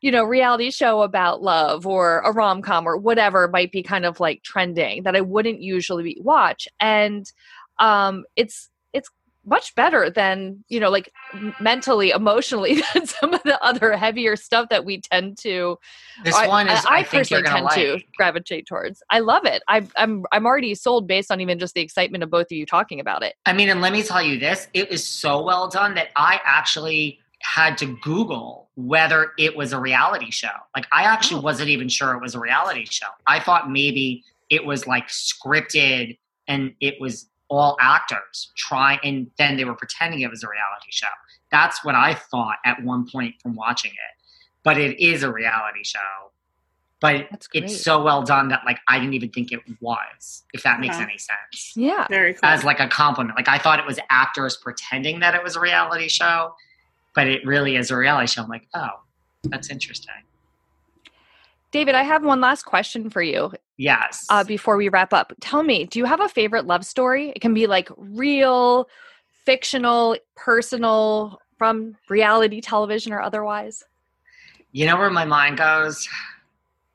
you 0.00 0.10
know, 0.10 0.24
reality 0.24 0.70
show 0.70 1.02
about 1.02 1.42
love 1.42 1.86
or 1.86 2.20
a 2.20 2.32
rom 2.32 2.62
com 2.62 2.86
or 2.86 2.96
whatever 2.96 3.48
might 3.48 3.70
be 3.70 3.82
kind 3.82 4.06
of 4.06 4.18
like 4.18 4.42
trending 4.42 5.02
that 5.02 5.14
I 5.14 5.20
wouldn't 5.20 5.60
usually 5.60 6.16
watch. 6.20 6.66
And 6.80 7.30
um, 7.78 8.24
it's 8.36 8.70
it's 8.79 8.79
much 9.44 9.74
better 9.74 10.10
than 10.10 10.62
you 10.68 10.78
know 10.78 10.90
like 10.90 11.12
mentally 11.60 12.10
emotionally 12.10 12.82
than 12.94 13.06
some 13.06 13.32
of 13.32 13.42
the 13.44 13.62
other 13.64 13.96
heavier 13.96 14.36
stuff 14.36 14.68
that 14.68 14.84
we 14.84 15.00
tend 15.00 15.38
to 15.38 15.78
This 16.24 16.34
I, 16.36 16.46
one 16.46 16.68
is, 16.68 16.84
I, 16.84 16.98
I, 16.98 17.02
think 17.02 17.30
you're 17.30 17.40
personally 17.40 17.70
tend 17.74 17.92
like. 17.92 18.00
to 18.00 18.06
gravitate 18.16 18.66
towards 18.66 19.02
i 19.08 19.18
love 19.20 19.46
it 19.46 19.62
I, 19.66 19.86
i'm 19.96 20.24
i'm 20.32 20.44
already 20.44 20.74
sold 20.74 21.06
based 21.06 21.30
on 21.30 21.40
even 21.40 21.58
just 21.58 21.74
the 21.74 21.80
excitement 21.80 22.22
of 22.22 22.30
both 22.30 22.46
of 22.46 22.52
you 22.52 22.66
talking 22.66 23.00
about 23.00 23.22
it 23.22 23.34
I 23.46 23.52
mean, 23.52 23.68
and 23.68 23.80
let 23.80 23.92
me 23.92 24.02
tell 24.02 24.22
you 24.22 24.38
this: 24.38 24.68
it 24.74 24.90
was 24.90 25.04
so 25.04 25.42
well 25.42 25.68
done 25.68 25.94
that 25.94 26.08
I 26.14 26.40
actually 26.44 27.18
had 27.40 27.78
to 27.78 27.86
Google 28.02 28.68
whether 28.76 29.32
it 29.38 29.56
was 29.56 29.72
a 29.72 29.80
reality 29.80 30.30
show. 30.30 30.48
Like, 30.76 30.86
I 30.92 31.04
actually 31.04 31.38
Oh. 31.40 31.44
wasn't 31.44 31.70
even 31.70 31.88
sure 31.88 32.14
it 32.14 32.20
was 32.20 32.34
a 32.34 32.40
reality 32.40 32.84
show. 32.88 33.06
I 33.26 33.40
thought 33.40 33.70
maybe 33.70 34.24
it 34.50 34.64
was 34.64 34.86
like 34.86 35.08
scripted 35.08 36.18
and 36.46 36.74
it 36.80 37.00
was 37.00 37.29
all 37.50 37.76
actors 37.80 38.50
trying, 38.56 38.98
and 39.04 39.30
then 39.36 39.56
they 39.58 39.64
were 39.64 39.74
pretending 39.74 40.20
it 40.20 40.30
was 40.30 40.42
a 40.42 40.48
reality 40.48 40.90
show. 40.90 41.08
That's 41.50 41.84
what 41.84 41.94
I 41.94 42.14
thought 42.14 42.56
at 42.64 42.82
one 42.82 43.06
point 43.10 43.34
from 43.42 43.54
watching 43.56 43.90
it. 43.90 44.22
But 44.62 44.78
it 44.78 44.98
is 45.04 45.22
a 45.22 45.32
reality 45.32 45.82
show. 45.84 45.98
But 47.00 47.28
it's 47.54 47.82
so 47.82 48.02
well 48.02 48.22
done 48.22 48.48
that 48.48 48.60
like 48.66 48.78
I 48.86 48.98
didn't 48.98 49.14
even 49.14 49.30
think 49.30 49.52
it 49.52 49.60
was, 49.80 50.44
if 50.52 50.62
that 50.64 50.80
makes 50.80 50.96
Wow. 50.96 51.04
any 51.04 51.16
sense 51.18 51.72
yeah 51.74 52.06
Very 52.10 52.34
cool. 52.34 52.40
as 52.44 52.62
like 52.62 52.78
a 52.78 52.88
compliment. 52.88 53.36
Like 53.38 53.48
I 53.48 53.56
thought 53.58 53.78
it 53.78 53.86
was 53.86 53.98
actors 54.10 54.56
pretending 54.58 55.20
that 55.20 55.34
it 55.34 55.42
was 55.42 55.56
a 55.56 55.60
reality 55.60 56.08
show, 56.08 56.54
but 57.14 57.26
it 57.26 57.44
really 57.46 57.76
is 57.76 57.90
a 57.90 57.96
reality 57.96 58.26
show. 58.26 58.42
I'm 58.42 58.48
like, 58.50 58.68
oh, 58.74 59.00
that's 59.44 59.70
interesting. 59.70 60.12
david 61.70 61.94
i 61.94 62.02
have 62.02 62.22
one 62.22 62.40
last 62.42 62.64
question 62.64 63.08
for 63.08 63.22
you 63.22 63.50
Yes. 63.80 64.26
uh, 64.28 64.44
before 64.44 64.76
we 64.76 64.88
wrap 64.88 65.12
up 65.12 65.32
tell 65.40 65.62
me 65.62 65.84
do 65.86 65.98
you 65.98 66.04
have 66.04 66.20
a 66.20 66.28
favorite 66.28 66.66
love 66.66 66.84
story 66.84 67.32
it 67.34 67.40
can 67.40 67.54
be 67.54 67.66
like 67.66 67.88
real 67.96 68.88
fictional 69.44 70.16
personal 70.36 71.40
from 71.56 71.96
reality 72.08 72.60
television 72.60 73.12
or 73.12 73.20
otherwise 73.20 73.82
you 74.72 74.86
know 74.86 74.96
where 74.96 75.10
my 75.10 75.24
mind 75.24 75.58
goes? 75.58 76.08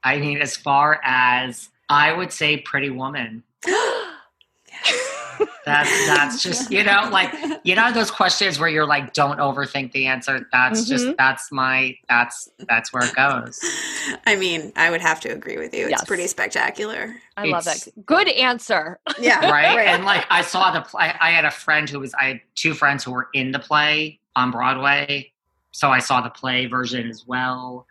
I 0.03 0.19
mean, 0.19 0.37
as 0.37 0.55
far 0.55 1.01
as 1.03 1.69
I 1.89 2.13
would 2.13 2.31
say 2.31 2.57
Pretty 2.57 2.89
Woman. 2.89 3.43
That's 5.65 6.07
that's 6.07 6.43
just 6.43 6.71
you 6.71 6.83
know, 6.83 7.09
like 7.11 7.33
you 7.63 7.73
know 7.75 7.91
those 7.91 8.11
questions 8.11 8.59
where 8.59 8.69
you're 8.69 8.85
like, 8.85 9.13
don't 9.13 9.39
overthink 9.39 9.91
the 9.93 10.05
answer. 10.07 10.47
That's 10.51 10.85
just 10.87 11.05
Mhm. 11.07 11.17
that's 11.17 11.51
my 11.51 11.97
that's 12.07 12.49
that's 12.69 12.93
where 12.93 13.03
it 13.03 13.15
goes. 13.15 13.59
I 14.27 14.35
mean, 14.35 14.71
I 14.75 14.89
would 14.91 15.01
have 15.01 15.19
to 15.21 15.29
agree 15.29 15.57
with 15.57 15.73
you. 15.73 15.83
It's 15.85 15.91
Yes. 15.91 16.03
pretty 16.05 16.27
spectacular. 16.27 17.15
i 17.37 17.45
love 17.45 17.61
It's- 17.67 17.85
that 17.85 18.05
good 18.05 18.27
answer 18.29 18.99
Yeah. 19.19 19.49
right? 19.51 19.87
And 19.87 20.05
like 20.05 20.25
I 20.29 20.41
saw 20.41 20.71
the 20.71 20.81
play. 20.81 21.11
I 21.19 21.31
had 21.31 21.45
a 21.45 21.51
friend 21.51 21.89
who 21.89 21.99
was. 21.99 22.13
I 22.13 22.25
had 22.25 22.41
two 22.55 22.73
friends 22.73 23.03
who 23.03 23.11
were 23.11 23.29
in 23.33 23.51
the 23.51 23.59
play 23.59 24.19
on 24.35 24.51
Broadway, 24.51 25.31
so 25.71 25.89
I 25.91 25.99
saw 25.99 26.21
the 26.21 26.29
play 26.29 26.65
version 26.67 27.09
as 27.09 27.25
well. 27.25 27.87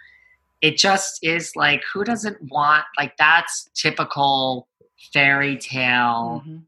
It 0.63 0.79
just 0.79 1.19
is 1.23 1.57
like 1.57 1.83
who 1.93 2.05
doesn't 2.05 2.41
want 2.51 2.85
like 2.97 3.17
that's 3.19 3.69
typical 3.75 4.67
fairy 5.13 5.57
tale. 5.59 6.43
Mhm. 6.47 6.63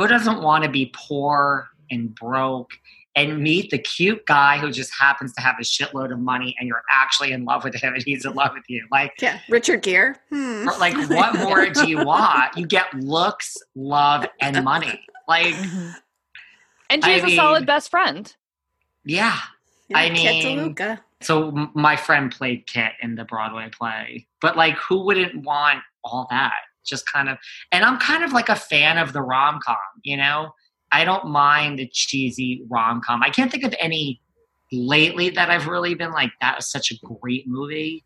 Who 0.00 0.08
doesn't 0.08 0.40
want 0.40 0.64
to 0.64 0.70
be 0.70 0.90
poor 0.96 1.68
and 1.90 2.14
broke 2.14 2.70
and 3.16 3.38
meet 3.42 3.70
the 3.70 3.76
cute 3.76 4.24
guy 4.24 4.56
who 4.56 4.70
just 4.70 4.90
happens 4.98 5.34
to 5.34 5.42
have 5.42 5.56
a 5.60 5.62
shitload 5.62 6.10
of 6.10 6.18
money 6.20 6.56
and 6.58 6.66
you're 6.66 6.82
actually 6.90 7.32
in 7.32 7.44
love 7.44 7.64
with 7.64 7.74
him 7.74 7.92
and 7.92 8.02
he's 8.02 8.24
in 8.24 8.32
love 8.32 8.52
with 8.54 8.62
you? 8.68 8.86
Like 8.90 9.12
Yeah. 9.20 9.38
Richard 9.50 9.82
Gere. 9.82 10.14
Hmm. 10.30 10.66
like 10.78 10.96
what 11.10 11.34
more 11.40 11.66
do 11.68 11.86
you 11.86 12.02
want 12.02 12.56
you 12.56 12.66
get 12.66 12.94
looks 12.94 13.58
love 13.74 14.24
and 14.40 14.64
money 14.64 15.04
like 15.28 15.54
Mhm. 15.54 15.94
and 16.88 17.04
I 17.04 17.18
she's 17.18 17.32
a 17.32 17.36
solid 17.36 17.66
best 17.66 17.90
friend 17.90 18.34
yeah 19.04 19.36
Yeah, 19.88 19.98
I 19.98 20.08
Kit 20.08 20.44
mean- 20.44 20.74
DeLuca. 20.74 21.00
so 21.20 21.50
my 21.74 21.96
friend 21.96 22.30
played 22.32 22.66
kit 22.66 22.92
in 23.02 23.16
the 23.16 23.24
broadway 23.24 23.68
play 23.70 24.26
but 24.40 24.56
like 24.56 24.76
who 24.78 25.04
wouldn't 25.04 25.44
want 25.44 25.80
all 26.04 26.26
that 26.30 26.54
just 26.84 27.06
kind 27.10 27.28
of 27.28 27.36
and 27.72 27.84
i'm 27.84 27.98
kind 27.98 28.24
of 28.24 28.32
like 28.32 28.48
a 28.48 28.56
fan 28.56 28.98
of 28.98 29.12
the 29.12 29.20
rom-com 29.22 29.76
you 30.02 30.16
know 30.16 30.50
i 30.92 31.04
don't 31.04 31.26
mind 31.26 31.78
the 31.78 31.88
cheesy 31.92 32.62
rom-com 32.68 33.22
i 33.22 33.30
can't 33.30 33.50
think 33.50 33.64
of 33.64 33.74
any 33.80 34.20
lately 34.72 35.30
that 35.30 35.50
i've 35.50 35.66
really 35.66 35.94
been 35.94 36.12
like 36.12 36.30
that 36.40 36.56
was 36.56 36.70
such 36.70 36.90
a 36.90 36.94
great 37.20 37.46
movie 37.48 38.04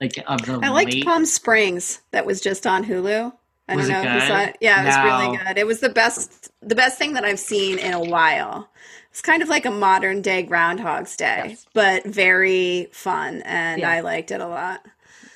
like 0.00 0.16
of 0.28 0.44
the 0.46 0.60
I 0.62 0.68
liked 0.68 0.94
late 0.94 1.04
Palm 1.04 1.24
Springs. 1.26 2.02
That 2.12 2.24
was 2.24 2.40
just 2.40 2.68
on 2.68 2.84
Hulu. 2.84 3.32
I 3.68 3.74
Was 3.74 3.88
don't 3.88 3.96
it 3.96 4.04
know 4.04 4.16
if 4.16 4.22
you 4.22 4.28
saw 4.28 4.40
it. 4.42 4.56
Yeah, 4.60 4.80
it 4.80 4.86
was 4.86 4.96
really 5.26 5.36
good. 5.44 5.58
It 5.58 5.66
was 5.66 5.80
the 5.80 5.88
best 5.88 6.52
the 6.62 6.76
best 6.76 6.98
thing 6.98 7.14
that 7.14 7.24
I've 7.24 7.40
seen 7.40 7.78
in 7.80 7.94
a 7.94 8.00
while. 8.00 8.70
It's 9.10 9.20
kind 9.20 9.42
of 9.42 9.48
like 9.48 9.66
a 9.66 9.72
modern 9.72 10.22
day 10.22 10.44
Groundhog's 10.44 11.16
Day, 11.16 11.46
Yes. 11.48 11.66
but 11.74 12.06
very 12.06 12.88
fun 12.92 13.42
and 13.44 13.80
Yeah. 13.80 13.90
I 13.90 14.00
liked 14.02 14.30
it 14.30 14.40
a 14.40 14.46
lot. 14.46 14.86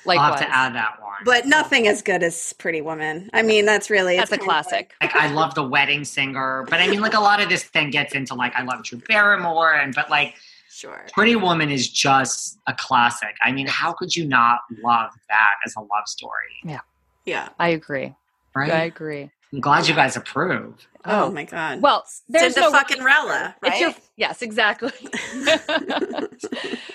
I'll 0.07 0.31
have 0.31 0.39
to 0.39 0.49
add 0.55 0.73
that 0.75 1.01
one 1.01 1.13
But 1.25 1.45
nothing 1.45 1.87
as 1.87 2.01
good 2.01 2.23
as 2.23 2.53
Pretty 2.53 2.81
Woman. 2.81 3.29
I 3.33 3.43
mean, 3.43 3.65
that's 3.65 3.89
really 3.89 4.17
that's 4.17 4.31
a 4.31 4.35
it's 4.35 4.45
kind 4.45 4.63
classic 4.63 4.93
like 5.01 5.15
I 5.15 5.27
love 5.31 5.53
the 5.55 5.63
wedding 5.63 6.03
singer, 6.03 6.65
but 6.69 6.79
I 6.81 6.87
mean 6.87 7.01
like 7.01 7.13
a 7.13 7.19
lot 7.19 7.41
of 7.41 7.49
this 7.49 7.63
then 7.69 7.89
gets 7.91 8.13
into 8.13 8.33
like 8.33 8.53
I 8.55 8.63
love 8.63 8.83
Drew 8.83 8.99
Barrymore 9.07 9.73
and 9.75 9.93
but 9.95 10.09
like 10.09 10.27
like- 10.29 10.35
sure. 10.69 11.05
Pretty 11.13 11.35
Woman 11.35 11.69
is 11.69 11.87
just 11.89 12.57
a 12.67 12.73
classic. 12.73 13.35
I 13.43 13.51
mean, 13.51 13.67
how 13.67 13.93
could 13.93 14.15
you 14.15 14.25
not 14.27 14.59
love 14.83 15.11
that 15.29 15.51
as 15.65 15.75
a 15.75 15.81
love 15.81 16.07
story? 16.07 16.55
Yeah. 16.63 16.79
Yeah. 17.25 17.49
i 17.59 17.69
agree 17.69 18.13
Right? 18.55 18.71
i 18.71 18.83
agree 18.83 19.31
I'm 19.53 19.59
glad 19.59 19.87
you 19.87 19.93
guys 19.93 20.15
approve. 20.17 20.87
Oh, 21.05 21.25
Oh. 21.25 21.31
my 21.31 21.43
god. 21.43 21.81
well 21.81 22.05
there's 22.29 22.53
Cinda 22.53 22.69
no 22.69 22.71
fucking 22.71 23.03
Rella, 23.03 23.55
right? 23.61 23.71
It's 23.73 23.81
your 23.81 23.93
yes, 24.15 24.41
exactly. 24.41 24.91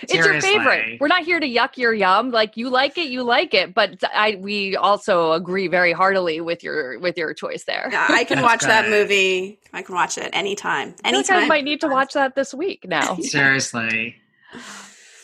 it's 0.03 0.15
your 0.15 0.41
favorite. 0.41 0.99
We're 1.01 1.09
not 1.09 1.25
here 1.25 1.39
to 1.41 1.47
yuck 1.47 1.77
your 1.77 1.93
yum. 1.95 2.31
Like 2.31 2.57
you 2.57 2.71
like 2.71 2.97
it, 2.99 3.09
you 3.09 3.23
like 3.23 3.55
it. 3.55 3.75
But 3.75 4.03
I 4.15 4.39
we 4.41 4.77
also 4.77 5.33
agree 5.33 5.69
very 5.69 5.93
heartily 5.93 6.41
with 6.41 6.65
your 6.65 6.99
with 6.99 7.17
your 7.19 7.35
choice 7.35 7.65
there. 7.65 7.89
yeah, 7.93 8.07
I 8.09 8.25
can 8.25 8.39
That's 8.39 8.47
watch 8.49 8.61
that 8.63 8.89
movie. 8.89 9.59
I 9.73 9.83
can 9.83 9.95
watch 9.95 10.17
it 10.19 10.31
anytime. 10.33 10.95
I 11.05 11.11
feel 11.11 11.15
I 11.15 11.19
Anytime. 11.19 11.49
might 11.49 11.65
need 11.65 11.81
to 11.83 11.89
watch 11.89 12.15
that 12.15 12.35
this 12.35 12.55
week 12.55 12.87
now. 12.89 13.17
Seriously. 13.21 14.17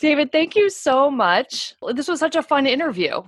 David, 0.01 0.31
thank 0.31 0.55
you 0.55 0.69
so 0.69 1.09
much. 1.09 1.73
This 1.93 2.07
was 2.07 2.19
such 2.19 2.35
a 2.35 2.43
fun 2.43 2.67
interview. 2.67 3.23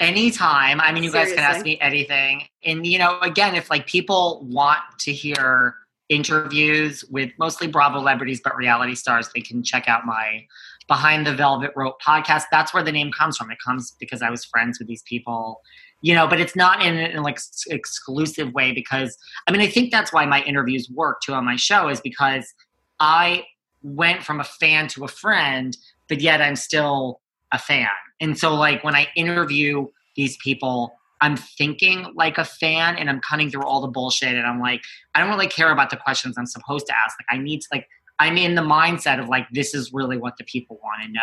Anytime. 0.00 0.80
I 0.80 0.92
mean, 0.92 1.02
you 1.02 1.12
guys 1.12 1.30
can 1.30 1.40
ask 1.40 1.64
me 1.64 1.78
anything. 1.80 2.44
And, 2.64 2.86
you 2.86 2.98
know, 2.98 3.18
again, 3.20 3.54
if 3.54 3.68
like 3.68 3.86
people 3.86 4.46
want 4.48 4.80
to 5.00 5.12
hear 5.12 5.74
interviews 6.08 7.04
with 7.10 7.30
mostly 7.38 7.66
Bravo 7.66 7.98
celebrities, 7.98 8.40
but 8.42 8.56
reality 8.56 8.94
stars, 8.94 9.28
they 9.34 9.40
can 9.40 9.62
check 9.62 9.88
out 9.88 10.06
my 10.06 10.46
Behind 10.86 11.26
the 11.26 11.34
Velvet 11.34 11.72
Rope 11.76 12.00
podcast. 12.00 12.44
That's 12.50 12.72
where 12.72 12.82
the 12.82 12.92
name 12.92 13.12
comes 13.12 13.36
from. 13.36 13.50
It 13.50 13.58
comes 13.64 13.94
because 14.00 14.22
I 14.22 14.30
was 14.30 14.44
friends 14.44 14.78
with 14.78 14.88
these 14.88 15.02
people, 15.02 15.60
you 16.00 16.14
know, 16.14 16.26
but 16.26 16.40
it's 16.40 16.56
not 16.56 16.82
in 16.82 16.96
an 16.96 17.22
like 17.22 17.38
exclusive 17.66 18.54
way 18.54 18.72
because 18.72 19.18
I 19.46 19.52
mean, 19.52 19.60
I 19.60 19.68
think 19.68 19.90
that's 19.90 20.12
why 20.12 20.24
my 20.24 20.42
interviews 20.44 20.88
work 20.88 21.20
too 21.20 21.34
on 21.34 21.44
my 21.44 21.56
show 21.56 21.88
is 21.88 22.00
because 22.00 22.54
I 23.00 23.44
went 23.82 24.22
from 24.22 24.40
a 24.40 24.44
fan 24.44 24.88
to 24.88 25.04
a 25.04 25.08
friend, 25.08 25.76
but 26.08 26.22
yet 26.22 26.40
I'm 26.40 26.56
still 26.56 27.20
a 27.52 27.58
fan. 27.58 27.88
And 28.20 28.38
so, 28.38 28.54
like, 28.54 28.84
when 28.84 28.94
I 28.94 29.08
interview 29.16 29.86
these 30.16 30.36
people, 30.38 30.92
I'm 31.20 31.36
thinking 31.36 32.06
like 32.14 32.38
a 32.38 32.44
fan 32.44 32.96
and 32.96 33.08
I'm 33.08 33.20
cutting 33.20 33.50
through 33.50 33.64
all 33.64 33.80
the 33.80 33.88
bullshit. 33.88 34.34
And 34.34 34.46
I'm 34.46 34.60
like, 34.60 34.82
I 35.14 35.20
don't 35.20 35.30
really 35.30 35.48
care 35.48 35.70
about 35.70 35.90
the 35.90 35.96
questions 35.96 36.36
I'm 36.38 36.46
supposed 36.46 36.86
to 36.86 36.94
ask. 36.96 37.16
Like, 37.18 37.38
I 37.38 37.42
need 37.42 37.60
to, 37.62 37.68
like, 37.72 37.88
I'm 38.18 38.36
in 38.36 38.54
the 38.54 38.62
mindset 38.62 39.20
of 39.20 39.28
like, 39.28 39.46
this 39.52 39.74
is 39.74 39.92
really 39.92 40.16
what 40.16 40.36
the 40.36 40.44
people 40.44 40.78
want 40.82 41.02
to 41.04 41.12
know. 41.12 41.20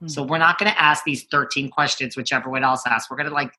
Hmm. 0.00 0.08
So, 0.08 0.22
we're 0.22 0.38
not 0.38 0.58
going 0.58 0.70
to 0.70 0.80
ask 0.80 1.04
these 1.04 1.24
13 1.30 1.70
questions, 1.70 2.16
which 2.16 2.32
everyone 2.32 2.64
else 2.64 2.82
asks. 2.86 3.10
We're 3.10 3.16
going 3.16 3.28
to, 3.28 3.34
like, 3.34 3.52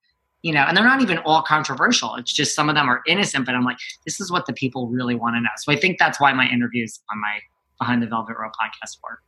you 0.43 0.53
know, 0.53 0.61
and 0.61 0.77
they're 0.77 0.85
not 0.85 1.01
even 1.01 1.17
all 1.19 1.41
controversial. 1.41 2.15
It's 2.15 2.31
just 2.31 2.55
some 2.55 2.69
of 2.69 2.75
them 2.75 2.87
are 2.87 3.01
innocent, 3.07 3.45
but 3.45 3.55
I'm 3.55 3.63
like, 3.63 3.77
this 4.05 4.19
is 4.19 4.31
what 4.31 4.45
the 4.45 4.53
people 4.53 4.87
really 4.87 5.15
want 5.15 5.35
to 5.35 5.41
know. 5.41 5.49
So, 5.57 5.71
I 5.71 5.75
think 5.75 5.97
that's 5.99 6.19
why 6.19 6.33
my 6.33 6.47
interviews 6.47 6.99
on 7.11 7.19
my 7.19 7.39
Behind 7.79 8.01
the 8.01 8.07
Velvet 8.07 8.35
Rope 8.39 8.53
podcast 8.53 8.97
work. 9.03 9.19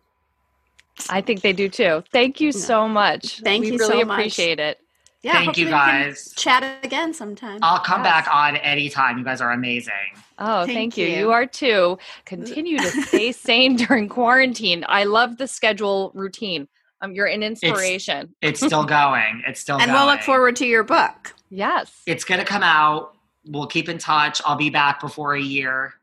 I 1.10 1.22
think 1.22 1.42
they 1.42 1.54
do 1.54 1.70
too. 1.70 2.04
Thank 2.12 2.42
you 2.42 2.52
so 2.52 2.88
much. 2.88 3.40
Thank 3.42 3.62
we 3.66 3.72
you 3.72 3.78
really 3.78 4.02
so 4.02 4.06
much. 4.06 4.20
appreciate 4.20 4.60
it. 4.60 4.80
Yeah, 5.22 5.34
Thank 5.34 5.46
hopefully 5.48 5.66
you 5.68 5.74
we 5.74 5.80
can 5.80 6.02
guys. 6.08 6.34
Chat 6.38 6.84
again 6.86 7.14
sometime. 7.14 7.60
I'll 7.62 7.80
come 7.80 8.04
Yes. 8.04 8.26
back 8.26 8.34
on 8.34 8.56
anytime. 8.58 9.18
You 9.18 9.26
guys 9.26 9.42
are 9.42 9.52
amazing. 9.52 9.94
Oh, 10.38 10.66
Thank 10.66 10.78
thank, 10.78 10.98
you. 10.98 11.06
you. 11.08 11.18
you. 11.18 11.32
are 11.32 11.46
too. 11.46 11.98
Continue 12.26 12.78
to 12.78 12.90
stay 13.04 13.32
sane 13.34 13.76
during 13.76 14.08
quarantine. 14.08 14.86
I 14.88 15.04
love 15.04 15.38
the 15.38 15.48
schedule 15.48 16.12
routine. 16.16 16.70
Um, 17.02 17.14
you're 17.14 17.26
an 17.28 17.44
inspiration. 17.44 18.34
It's 18.42 18.60
still 18.66 18.86
going. 18.86 19.44
It's 19.46 19.60
still 19.60 19.76
and 19.78 19.88
going. 19.88 19.94
we'll 19.98 20.06
look 20.08 20.22
forward 20.22 20.56
to 20.58 20.66
your 20.66 20.84
book. 20.84 21.34
yes. 21.50 21.92
It's 22.06 22.24
going 22.24 22.40
to 22.40 22.46
come 22.46 22.64
out. 22.64 23.14
We'll 23.46 23.68
keep 23.68 23.90
in 23.90 23.98
touch. 23.98 24.42
I'll 24.46 24.56
be 24.58 24.70
back 24.70 25.02
before 25.02 25.34
a 25.34 25.42
year. 25.42 25.96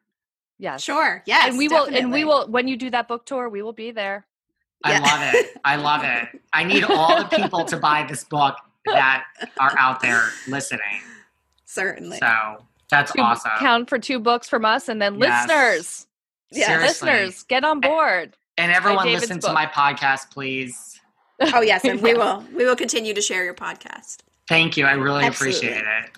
Yes. 0.59 0.83
Sure. 0.83 1.23
Yes. 1.27 1.49
and 1.49 1.59
we 1.59 1.69
will 1.69 1.85
and 1.85 2.13
we 2.13 2.25
will 2.25 2.47
when 2.49 2.67
you 2.69 2.77
do 2.77 2.91
that 2.91 3.09
book 3.09 3.25
tour, 3.27 3.49
we 3.49 3.63
will 3.63 3.73
be 3.75 3.91
there. 3.93 4.27
I 4.85 4.93
Yeah. 4.93 4.99
love 5.01 5.35
it. 5.35 5.57
I 5.65 5.77
love 5.77 6.03
it. 6.05 6.41
I 6.53 6.65
need 6.65 6.85
all 6.85 7.17
the 7.23 7.25
people 7.37 7.65
to 7.67 7.77
buy 7.77 8.05
this 8.09 8.25
book 8.25 8.57
that 8.87 9.25
are 9.59 9.75
out 9.79 10.01
there 10.01 10.23
listening. 10.47 11.03
Certainly. 11.65 12.19
So 12.19 12.65
that's 12.89 13.13
Two- 13.13 13.21
awesome. 13.23 13.51
Count 13.59 13.89
for 13.89 13.99
two 13.99 14.19
books 14.21 14.49
from 14.49 14.65
us, 14.65 14.89
and 14.89 15.01
then 15.03 15.19
Yes. 15.19 15.49
listeners, 15.49 16.07
Yeah. 16.51 16.67
Seriously. 16.67 17.11
listeners, 17.11 17.43
get 17.45 17.65
on 17.65 17.81
board. 17.81 18.37
And 18.59 18.73
everyone 18.73 19.05
David's 19.07 19.23
listen 19.25 19.41
to 19.41 19.53
my 19.53 19.67
podcast, 19.67 20.31
please. 20.31 21.01
Oh 21.53 21.61
yes, 21.61 21.85
and 21.85 22.01
we 22.01 22.15
will. 22.15 22.45
We 22.55 22.65
will 22.65 22.77
continue 22.77 23.13
to 23.13 23.21
share 23.21 23.45
your 23.45 23.55
podcast. 23.55 24.19
Thank 24.49 24.77
you. 24.77 24.87
I 24.87 24.93
really 24.93 25.25
Absolutely. 25.25 25.59
appreciate 25.69 25.85
it. 26.05 26.11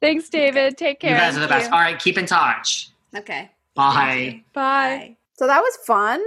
Thanks, 0.00 0.28
David. 0.28 0.78
Take 0.78 1.00
care. 1.00 1.10
You 1.10 1.16
guys 1.16 1.36
are 1.36 1.40
the 1.40 1.48
best. 1.48 1.70
All 1.70 1.80
right, 1.80 1.98
keep 1.98 2.16
in 2.16 2.26
touch. 2.26 2.88
Okay. 3.16 3.50
Bye. 3.74 4.42
Bye. 4.52 5.16
So 5.34 5.46
that 5.46 5.60
was 5.60 5.76
fun. 5.84 6.22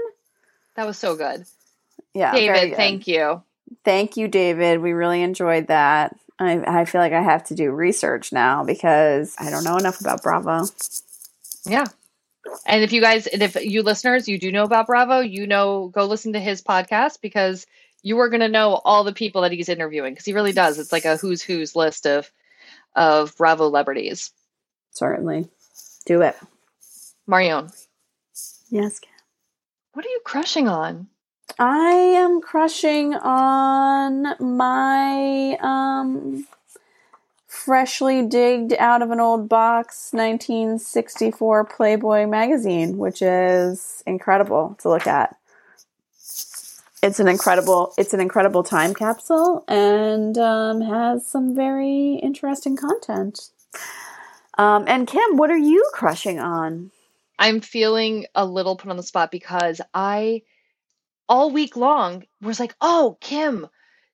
That 0.75 0.85
was 0.85 0.97
so 0.97 1.15
good. 1.15 1.45
Yeah, 2.15 2.31
David, 2.31 2.75
thank 2.75 3.07
you. 3.07 3.43
Thank 3.83 4.17
you, 4.17 4.27
David. 4.27 4.81
We 4.81 4.93
really 4.93 5.21
enjoyed 5.21 5.67
that. 5.67 6.15
I, 6.39 6.81
I 6.81 6.85
feel 6.85 7.01
like 7.01 7.13
I 7.13 7.21
have 7.21 7.43
to 7.45 7.55
do 7.55 7.71
research 7.71 8.31
now 8.31 8.63
because 8.63 9.35
I 9.37 9.49
don't 9.49 9.63
know 9.63 9.77
enough 9.77 10.01
about 10.01 10.23
Bravo. 10.23 10.65
Yeah. 11.65 11.85
And 12.65 12.83
if 12.83 12.93
you 12.93 13.01
guys, 13.01 13.27
and 13.27 13.41
if 13.41 13.55
you 13.55 13.83
listeners, 13.83 14.27
you 14.27 14.37
do 14.39 14.51
know 14.51 14.63
about 14.63 14.87
Bravo, 14.87 15.19
you 15.19 15.47
know, 15.47 15.89
go 15.89 16.05
listen 16.05 16.33
to 16.33 16.39
his 16.39 16.61
podcast 16.61 17.21
because 17.21 17.65
you 18.03 18.19
are 18.19 18.29
going 18.29 18.41
to 18.41 18.47
know 18.49 18.79
all 18.85 19.03
the 19.03 19.13
people 19.13 19.41
that 19.41 19.51
he's 19.51 19.69
interviewing 19.69 20.13
because 20.13 20.25
he 20.25 20.33
really 20.33 20.51
does. 20.51 20.77
It's 20.79 20.91
like 20.91 21.05
a 21.05 21.17
who's 21.17 21.41
who's 21.41 21.75
list 21.75 22.05
of 22.05 22.31
of 22.95 23.35
Bravo 23.37 23.67
celebrities. 23.67 24.31
Certainly. 24.91 25.47
Do 26.05 26.21
it. 26.21 26.35
Marion, 27.27 27.69
Yes. 28.69 29.01
what 29.93 30.05
are 30.05 30.09
you 30.09 30.21
crushing 30.23 30.67
on? 30.67 31.07
I 31.59 31.91
am 31.91 32.41
crushing 32.41 33.13
on 33.15 34.35
my 34.39 35.57
um 35.61 36.45
freshly 37.47 38.25
digged 38.25 38.73
out 38.73 39.01
of 39.01 39.11
an 39.11 39.19
old 39.19 39.49
box 39.49 40.09
1964 40.11 41.65
Playboy 41.65 42.27
magazine, 42.27 42.97
which 42.97 43.21
is 43.21 44.03
incredible 44.05 44.77
to 44.79 44.89
look 44.89 45.07
at. 45.07 45.35
It's 47.01 47.19
an 47.19 47.27
incredible 47.27 47.93
it's 47.97 48.13
an 48.13 48.19
incredible 48.19 48.63
time 48.63 48.93
capsule 48.93 49.63
and 49.67 50.37
um, 50.37 50.81
has 50.81 51.27
some 51.27 51.55
very 51.55 52.15
interesting 52.15 52.75
content. 52.75 53.49
Um, 54.57 54.85
and 54.87 55.07
Kim, 55.07 55.37
what 55.37 55.51
are 55.51 55.57
you 55.57 55.89
crushing 55.93 56.39
on? 56.39 56.91
I'm 57.37 57.61
feeling 57.61 58.25
a 58.33 58.45
little 58.45 58.75
put 58.75 58.89
on 58.89 58.97
the 58.97 59.03
spot 59.03 59.29
because 59.31 59.81
I 59.93 60.43
all 61.29 61.51
week 61.51 61.75
long 61.75 62.23
was 62.41 62.59
like, 62.59 62.75
"Oh, 62.81 63.17
Kim, 63.21 63.67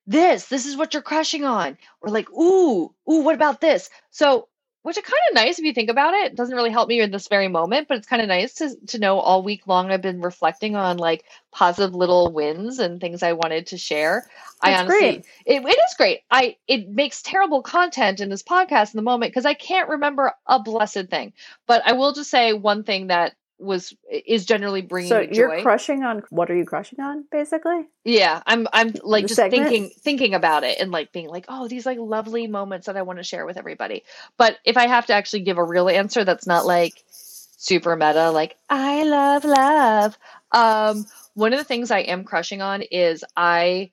this, 0.08 0.48
this 0.48 0.66
is 0.66 0.78
what 0.78 0.94
you're 0.94 1.04
crushing 1.04 1.44
on." 1.46 1.78
Or 2.02 2.10
like, 2.10 2.30
"Ooh, 2.32 2.94
ooh, 3.10 3.22
what 3.22 3.36
about 3.36 3.62
this?" 3.62 3.90
So, 4.10 4.48
which 4.84 4.98
is 4.98 5.04
kind 5.04 5.22
of 5.30 5.36
nice 5.36 5.60
if 5.60 5.66
you 5.66 5.74
think 5.74 5.90
about 5.90 6.14
it. 6.14 6.32
It 6.32 6.36
doesn't 6.36 6.56
really 6.56 6.72
help 6.72 6.90
me 6.90 7.02
in 7.02 7.12
this 7.12 7.28
very 7.28 7.48
moment, 7.48 7.88
but 7.88 7.98
it's 7.98 8.08
kind 8.08 8.22
of 8.22 8.28
nice 8.28 8.54
to 8.56 8.76
to 8.88 9.00
know 9.00 9.20
all 9.20 9.44
week 9.44 9.68
long 9.68 9.92
I've 9.92 10.02
been 10.02 10.22
reflecting 10.22 10.76
on 10.76 10.98
like 10.98 11.26
positive 11.52 11.94
little 11.96 12.32
wins 12.32 12.80
and 12.80 13.00
things 13.00 13.24
I 13.24 13.34
wanted 13.34 13.68
to 13.68 13.78
share. 13.78 14.26
I 14.62 14.76
honestly 14.76 15.00
great. 15.00 15.26
it, 15.46 15.64
it 15.66 15.80
is 15.90 15.96
great. 15.98 16.22
I 16.32 16.58
it 16.68 16.90
makes 16.90 17.22
terrible 17.22 17.62
content 17.62 18.20
in 18.22 18.30
this 18.30 18.44
podcast 18.44 18.94
in 18.94 18.98
the 18.98 19.04
moment 19.04 19.32
because 19.32 19.46
I 19.46 19.54
can't 19.54 19.90
remember 19.90 20.34
a 20.48 20.60
blessed 20.60 21.10
thing. 21.10 21.34
But 21.68 21.82
I 21.86 21.94
will 21.94 22.14
just 22.14 22.32
say 22.32 22.54
one 22.54 22.84
thing 22.84 23.08
that 23.08 23.34
was 23.62 23.94
is 24.10 24.46
generally 24.46 24.82
bringing 24.82 25.10
So 25.10 25.22
joy. 25.22 25.36
you're 25.36 25.62
crushing 25.62 26.04
on 26.04 26.24
what 26.30 26.50
are 26.50 26.56
you 26.56 26.66
crushing 26.66 27.00
on 27.00 27.26
basically? 27.32 27.88
yeah, 28.04 28.42
I'm 28.46 28.68
I'm 28.74 28.94
like 29.04 29.24
The 29.24 29.30
just 29.30 29.42
segment? 29.42 29.68
thinking 29.68 29.92
thinking 30.02 30.34
about 30.34 30.64
it 30.64 30.80
and 30.80 30.92
like 30.92 31.12
being 31.12 31.28
like, 31.28 31.46
oh, 31.48 31.68
these 31.68 31.86
like 31.86 32.00
lovely 32.00 32.48
moments 32.48 32.88
that 32.88 32.98
I 32.98 33.04
want 33.04 33.20
to 33.20 33.24
share 33.24 33.46
with 33.46 33.58
everybody. 33.58 34.04
But 34.38 34.58
if 34.66 34.78
I 34.78 34.88
have 34.88 35.06
to 35.08 35.14
actually 35.14 35.42
give 35.42 35.58
a 35.58 35.64
real 35.64 35.88
answer 35.90 36.24
that's 36.24 36.48
not 36.48 36.66
like 36.66 37.04
super 37.10 37.96
meta, 37.96 38.32
like 38.32 38.58
I 38.70 39.04
love 39.04 39.46
love. 39.46 40.18
Um, 40.52 41.06
one 41.36 41.54
of 41.54 41.60
the 41.60 41.66
things 41.66 41.92
I 41.92 42.00
am 42.00 42.24
crushing 42.24 42.62
on 42.62 42.82
is 42.82 43.24
I 43.38 43.92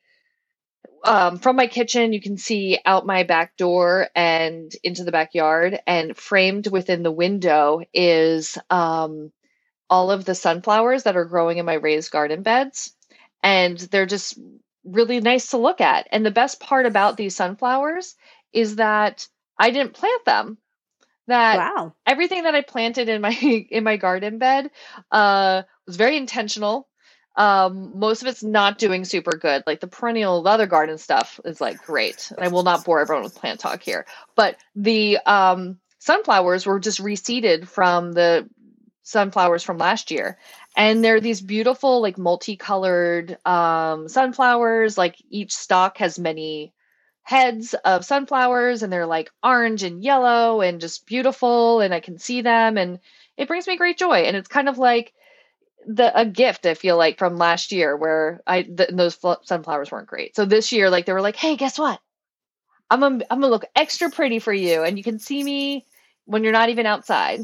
um, 1.05 1.39
from 1.39 1.57
my 1.57 1.67
kitchen, 1.67 2.13
you 2.13 2.21
can 2.21 2.37
see 2.37 2.79
out 2.85 3.07
my 3.07 3.23
back 3.23 3.57
door 3.57 4.09
and 4.15 4.73
into 4.83 5.05
the 5.05 5.13
backyard, 5.13 5.79
and 5.87 6.17
framed 6.17 6.67
within 6.67 7.03
the 7.03 7.13
window 7.13 7.83
is 7.95 8.59
um, 8.71 9.33
all 9.91 10.11
of 10.11 10.25
the 10.25 10.35
sunflowers 10.35 11.05
that 11.05 11.17
are 11.17 11.25
growing 11.25 11.59
in 11.59 11.67
my 11.67 11.75
raised 11.75 12.11
garden 12.11 12.43
beds. 12.43 12.95
And 13.43 13.79
they're 13.79 14.07
just 14.07 14.39
really 14.85 15.21
nice 15.21 15.51
to 15.51 15.59
look 15.59 15.81
at. 15.81 16.09
And 16.11 16.25
the 16.25 16.31
best 16.31 16.61
part 16.61 16.87
about 16.87 17.17
these 17.17 17.37
sunflowers 17.37 18.17
is 18.53 18.77
that 18.77 19.27
I 19.59 19.71
didn't 19.71 19.95
plant 19.95 20.25
them. 20.25 20.59
That 21.27 21.59
wow. 21.59 21.95
everything 22.07 22.45
that 22.45 22.55
I 22.55 22.63
planted 22.63 23.11
in 23.11 23.21
my 23.21 23.31
in 23.71 23.85
my 23.85 23.97
garden 23.97 24.39
bed 24.39 24.71
uh, 25.13 25.63
was 25.87 25.97
very 25.97 26.17
intentional. 26.17 26.89
Um, 27.37 27.93
most 27.97 28.23
of 28.23 28.29
it's 28.29 28.43
not 28.43 28.79
doing 28.79 29.05
super 29.05 29.37
good. 29.37 29.63
Like 29.67 29.81
the 29.81 29.87
perennial, 29.87 30.43
the 30.43 30.51
other 30.51 30.67
garden 30.67 30.99
stuff 30.99 31.39
is 31.45 31.61
like 31.61 31.85
great. 31.85 32.33
And 32.37 32.45
I 32.45 32.49
will 32.49 32.65
not 32.65 32.85
bore 32.85 33.01
everyone 33.01 33.23
with 33.23 33.37
plant 33.37 33.61
talk 33.61 33.81
here. 33.83 34.07
But 34.35 34.57
the 34.75 35.19
um, 35.25 35.79
sunflowers 36.01 36.67
were 36.67 36.81
just 36.81 37.01
reseeded 37.01 37.69
from 37.69 38.13
the 38.13 38.49
sunflowers 39.09 39.65
from 39.65 39.79
last 39.79 40.11
year. 40.13 40.39
And 40.77 41.05
they're 41.05 41.21
these 41.21 41.41
beautiful, 41.43 42.03
like 42.03 42.19
multicolored 42.19 43.39
um, 43.47 44.09
sunflowers. 44.09 44.99
Like 44.99 45.17
each 45.31 45.55
stalk 45.55 45.99
has 45.99 46.19
many 46.19 46.75
heads 47.25 47.75
of 47.85 48.05
sunflowers 48.05 48.83
and 48.83 48.93
they're 48.93 49.07
like 49.07 49.31
orange 49.45 49.83
and 49.85 50.03
yellow 50.05 50.63
and 50.63 50.81
just 50.81 51.07
beautiful 51.07 51.81
and 51.81 51.95
I 51.95 52.01
can 52.01 52.19
see 52.19 52.43
them 52.43 52.79
and 52.79 53.01
it 53.37 53.49
brings 53.49 53.67
me 53.69 53.77
great 53.77 53.99
joy 53.99 54.21
and 54.23 54.37
it's 54.37 54.49
kind 54.49 54.69
of 54.69 54.79
like 54.79 55.13
the 55.87 56.19
a 56.19 56.27
gift 56.27 56.67
I 56.67 56.75
feel 56.75 56.97
like 56.99 57.19
from 57.19 57.39
last 57.39 57.73
year 57.73 57.97
where 57.97 58.43
I 58.47 58.63
th- 58.63 58.91
those 58.93 59.15
fl- 59.17 59.35
sunflowers 59.45 59.93
weren't 59.93 60.09
great. 60.09 60.37
So 60.37 60.45
this 60.47 60.73
year 60.73 60.91
like 60.91 61.07
they 61.07 61.13
were 61.15 61.23
like, 61.23 61.37
"Hey, 61.37 61.57
guess 61.57 61.79
what? 61.79 62.01
I'm 62.91 63.01
gonna, 63.01 63.25
I'm 63.31 63.41
gonna 63.41 63.53
look 63.53 63.67
extra 63.77 64.11
pretty 64.11 64.41
for 64.41 64.53
you 64.55 64.85
and 64.85 64.99
you 64.99 65.05
can 65.05 65.19
see 65.21 65.43
me 65.45 65.87
when 66.27 66.45
you're 66.45 66.53
not 66.53 66.71
even 66.71 66.87
outside." 66.87 67.41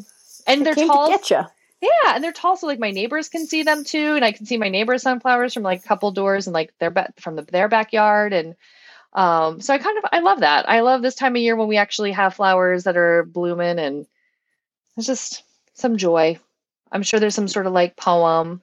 And 0.46 0.64
they're 0.64 0.74
tall. 0.74 1.06
to 1.06 1.16
get 1.16 1.30
you. 1.30 1.44
Yeah, 1.80 2.14
and 2.14 2.24
they're 2.24 2.32
tall, 2.32 2.56
so 2.56 2.66
like 2.66 2.78
my 2.78 2.92
neighbors 2.92 3.28
can 3.28 3.46
see 3.46 3.62
them 3.62 3.84
too, 3.84 4.14
and 4.14 4.24
I 4.24 4.32
can 4.32 4.46
see 4.46 4.56
my 4.56 4.70
neighbors' 4.70 5.02
sunflowers 5.02 5.52
from 5.52 5.62
like 5.62 5.84
a 5.84 5.88
couple 5.88 6.10
doors 6.12 6.46
and 6.46 6.54
like 6.54 6.72
their 6.78 6.90
ba- 6.90 7.12
from 7.18 7.36
the, 7.36 7.42
their 7.42 7.68
backyard, 7.68 8.32
and 8.32 8.54
um, 9.12 9.60
so 9.60 9.74
I 9.74 9.78
kind 9.78 9.98
of 9.98 10.04
I 10.10 10.20
love 10.20 10.40
that. 10.40 10.68
I 10.68 10.80
love 10.80 11.02
this 11.02 11.14
time 11.14 11.36
of 11.36 11.42
year 11.42 11.56
when 11.56 11.68
we 11.68 11.76
actually 11.76 12.12
have 12.12 12.34
flowers 12.34 12.84
that 12.84 12.96
are 12.96 13.24
blooming, 13.24 13.78
and 13.78 14.06
it's 14.96 15.06
just 15.06 15.42
some 15.74 15.98
joy. 15.98 16.38
I'm 16.90 17.02
sure 17.02 17.20
there's 17.20 17.34
some 17.34 17.48
sort 17.48 17.66
of 17.66 17.72
like 17.72 17.96
poem 17.96 18.62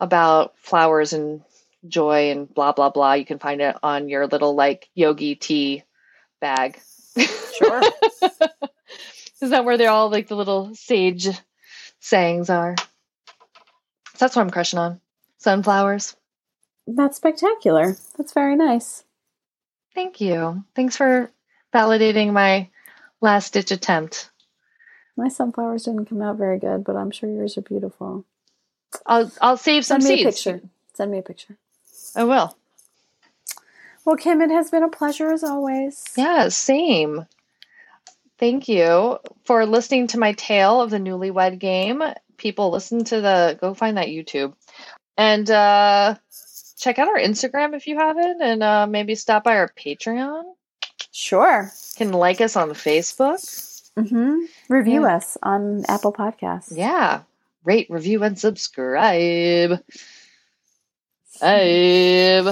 about 0.00 0.54
flowers 0.58 1.12
and 1.12 1.42
joy 1.86 2.32
and 2.32 2.52
blah 2.52 2.72
blah 2.72 2.90
blah. 2.90 3.12
You 3.12 3.26
can 3.26 3.38
find 3.38 3.60
it 3.60 3.76
on 3.82 4.08
your 4.08 4.26
little 4.26 4.54
like 4.54 4.88
yogi 4.94 5.36
tea 5.36 5.84
bag. 6.40 6.80
Sure. 7.56 7.82
Is 9.42 9.50
that 9.50 9.64
where 9.64 9.76
they're 9.76 9.90
all 9.90 10.10
like 10.10 10.28
the 10.28 10.36
little 10.36 10.74
sage 10.74 11.28
sayings 12.00 12.48
are? 12.50 12.74
So 12.78 12.84
that's 14.18 14.36
what 14.36 14.42
I'm 14.42 14.50
crushing 14.50 14.78
on. 14.78 15.00
Sunflowers. 15.38 16.16
That's 16.86 17.16
spectacular. 17.16 17.96
That's 18.16 18.32
very 18.32 18.56
nice. 18.56 19.04
Thank 19.94 20.20
you. 20.20 20.64
Thanks 20.74 20.96
for 20.96 21.30
validating 21.74 22.32
my 22.32 22.70
last 23.20 23.52
ditch 23.52 23.70
attempt. 23.70 24.30
My 25.16 25.28
sunflowers 25.28 25.84
didn't 25.84 26.06
come 26.06 26.22
out 26.22 26.36
very 26.36 26.58
good, 26.58 26.84
but 26.84 26.96
I'm 26.96 27.10
sure 27.10 27.30
yours 27.30 27.56
are 27.58 27.62
beautiful. 27.62 28.24
I'll 29.04 29.30
I'll 29.40 29.56
save 29.56 29.84
some 29.84 30.00
Send 30.00 30.14
me 30.14 30.22
a 30.22 30.26
picture. 30.26 30.60
Send 30.94 31.10
me 31.10 31.18
a 31.18 31.22
picture. 31.22 31.56
I 32.14 32.24
will. 32.24 32.56
Well, 34.04 34.16
Kim, 34.16 34.40
it 34.40 34.50
has 34.50 34.70
been 34.70 34.82
a 34.82 34.88
pleasure 34.88 35.32
as 35.32 35.42
always. 35.42 36.04
Yeah, 36.16 36.48
same. 36.48 37.26
Thank 38.38 38.68
you 38.68 39.18
for 39.44 39.64
listening 39.64 40.08
to 40.08 40.18
my 40.18 40.32
tale 40.32 40.80
of 40.82 40.90
the 40.90 40.98
newlywed 40.98 41.58
game. 41.58 42.02
People 42.36 42.70
listen 42.70 43.04
to 43.04 43.20
the 43.20 43.56
go 43.60 43.72
find 43.74 43.96
that 43.96 44.08
YouTube. 44.08 44.52
And 45.16 45.50
uh 45.50 46.16
check 46.78 46.98
out 46.98 47.08
our 47.08 47.18
Instagram 47.18 47.74
if 47.74 47.86
you 47.86 47.96
haven't 47.98 48.42
and 48.42 48.62
uh 48.62 48.86
maybe 48.86 49.14
stop 49.14 49.44
by 49.44 49.56
our 49.56 49.70
Patreon. 49.70 50.42
Sure. 51.12 51.72
Can 51.96 52.12
like 52.12 52.42
us 52.42 52.56
on 52.56 52.70
Facebook. 52.70 53.40
Mm-hmm. 53.96 54.40
Review 54.68 55.02
Yeah. 55.02 55.16
us 55.16 55.38
on 55.42 55.86
Apple 55.88 56.12
Podcasts. 56.12 56.76
Yeah. 56.76 57.22
Rate, 57.64 57.86
review, 57.88 58.22
and 58.22 58.38
subscribe. 58.38 59.82
Abe. 61.42 62.46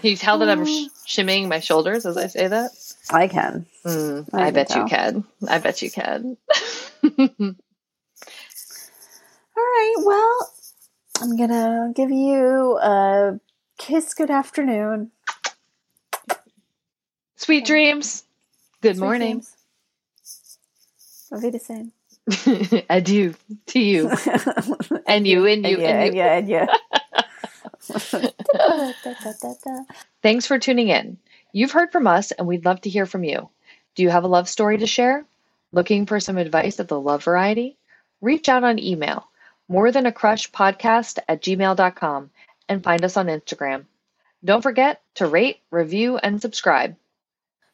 Can 0.00 0.10
you 0.10 0.16
tell 0.16 0.38
that 0.38 0.48
I'm 0.50 0.64
sh- 0.66 0.88
shimmying 1.06 1.48
my 1.48 1.60
shoulders 1.60 2.06
as 2.06 2.16
I 2.16 2.26
say 2.26 2.46
that? 2.48 2.70
I 3.10 3.28
can. 3.28 3.66
Mm, 3.86 4.28
I 4.34 4.46
I, 4.46 4.50
bet 4.50 4.68
tell. 4.68 4.78
you 4.78 4.84
can. 4.84 5.24
I 5.48 5.58
bet 5.58 5.82
you 5.82 5.90
can. 5.90 6.36
All 7.04 7.14
right. 9.56 9.96
Well, 9.98 10.52
I'm 11.20 11.36
gonna 11.36 11.92
give 11.94 12.10
you 12.10 12.78
a 12.78 13.40
Kiss 13.78 14.14
good 14.14 14.30
afternoon. 14.30 15.12
Sweet 17.36 17.66
dreams. 17.66 18.24
Good 18.82 18.96
Sweet 18.96 19.00
morning. 19.00 19.34
dreams. 19.34 19.56
Auf 21.32 21.42
Wiedersehen. 21.42 21.92
Adieu 22.90 23.34
to 23.68 23.80
you. 23.80 24.10
And 25.06 25.26
you, 25.26 25.46
and 25.46 25.66
you, 25.66 25.80
and 25.80 26.02
you. 26.02 26.14
and 26.14 26.14
you, 26.14 26.22
and 26.22 26.48
you. 26.48 26.68
Thanks 30.22 30.46
for 30.46 30.58
tuning 30.58 30.88
in. 30.88 31.18
You've 31.52 31.72
heard 31.72 31.92
from 31.92 32.06
us, 32.06 32.30
and 32.32 32.46
we'd 32.46 32.64
love 32.64 32.80
to 32.82 32.90
hear 32.90 33.06
from 33.06 33.24
you. 33.24 33.48
Do 33.94 34.02
you 34.02 34.10
have 34.10 34.24
a 34.24 34.28
love 34.28 34.48
story 34.48 34.78
to 34.78 34.86
share? 34.86 35.24
Looking 35.72 36.06
for 36.06 36.20
some 36.20 36.38
advice 36.38 36.78
of 36.78 36.88
the 36.88 37.00
love 37.00 37.24
variety? 37.24 37.76
Reach 38.20 38.48
out 38.48 38.64
on 38.64 38.78
email, 38.78 39.28
more 39.68 39.90
than 39.92 40.06
a 40.06 40.12
crush 40.12 40.50
podcast 40.50 41.18
at 41.28 41.42
gmail.com, 41.42 42.30
and 42.68 42.84
find 42.84 43.04
us 43.04 43.16
on 43.16 43.26
Instagram. 43.26 43.84
Don't 44.44 44.62
forget 44.62 45.02
to 45.16 45.26
rate, 45.26 45.60
review, 45.70 46.16
and 46.16 46.40
subscribe. 46.40 46.96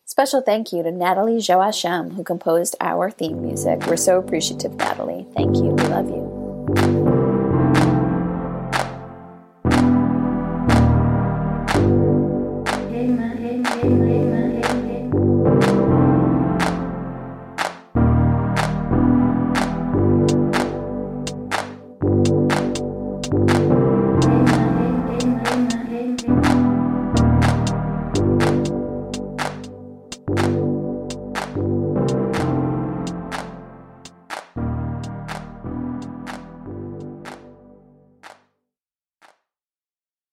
Special 0.05 0.40
thank 0.40 0.73
you 0.73 0.82
to 0.82 0.90
Natalie 0.93 1.40
Joachim, 1.40 2.11
who 2.11 2.23
composed 2.23 2.77
our 2.81 3.11
theme 3.11 3.43
music. 3.43 3.86
We're 3.86 3.97
so 3.97 4.19
appreciative, 4.19 4.74
Natalie. 4.74 5.27
Thank 5.35 5.57
you. 5.57 5.65
We 5.65 5.85
love 5.85 6.09
you. 6.09 6.36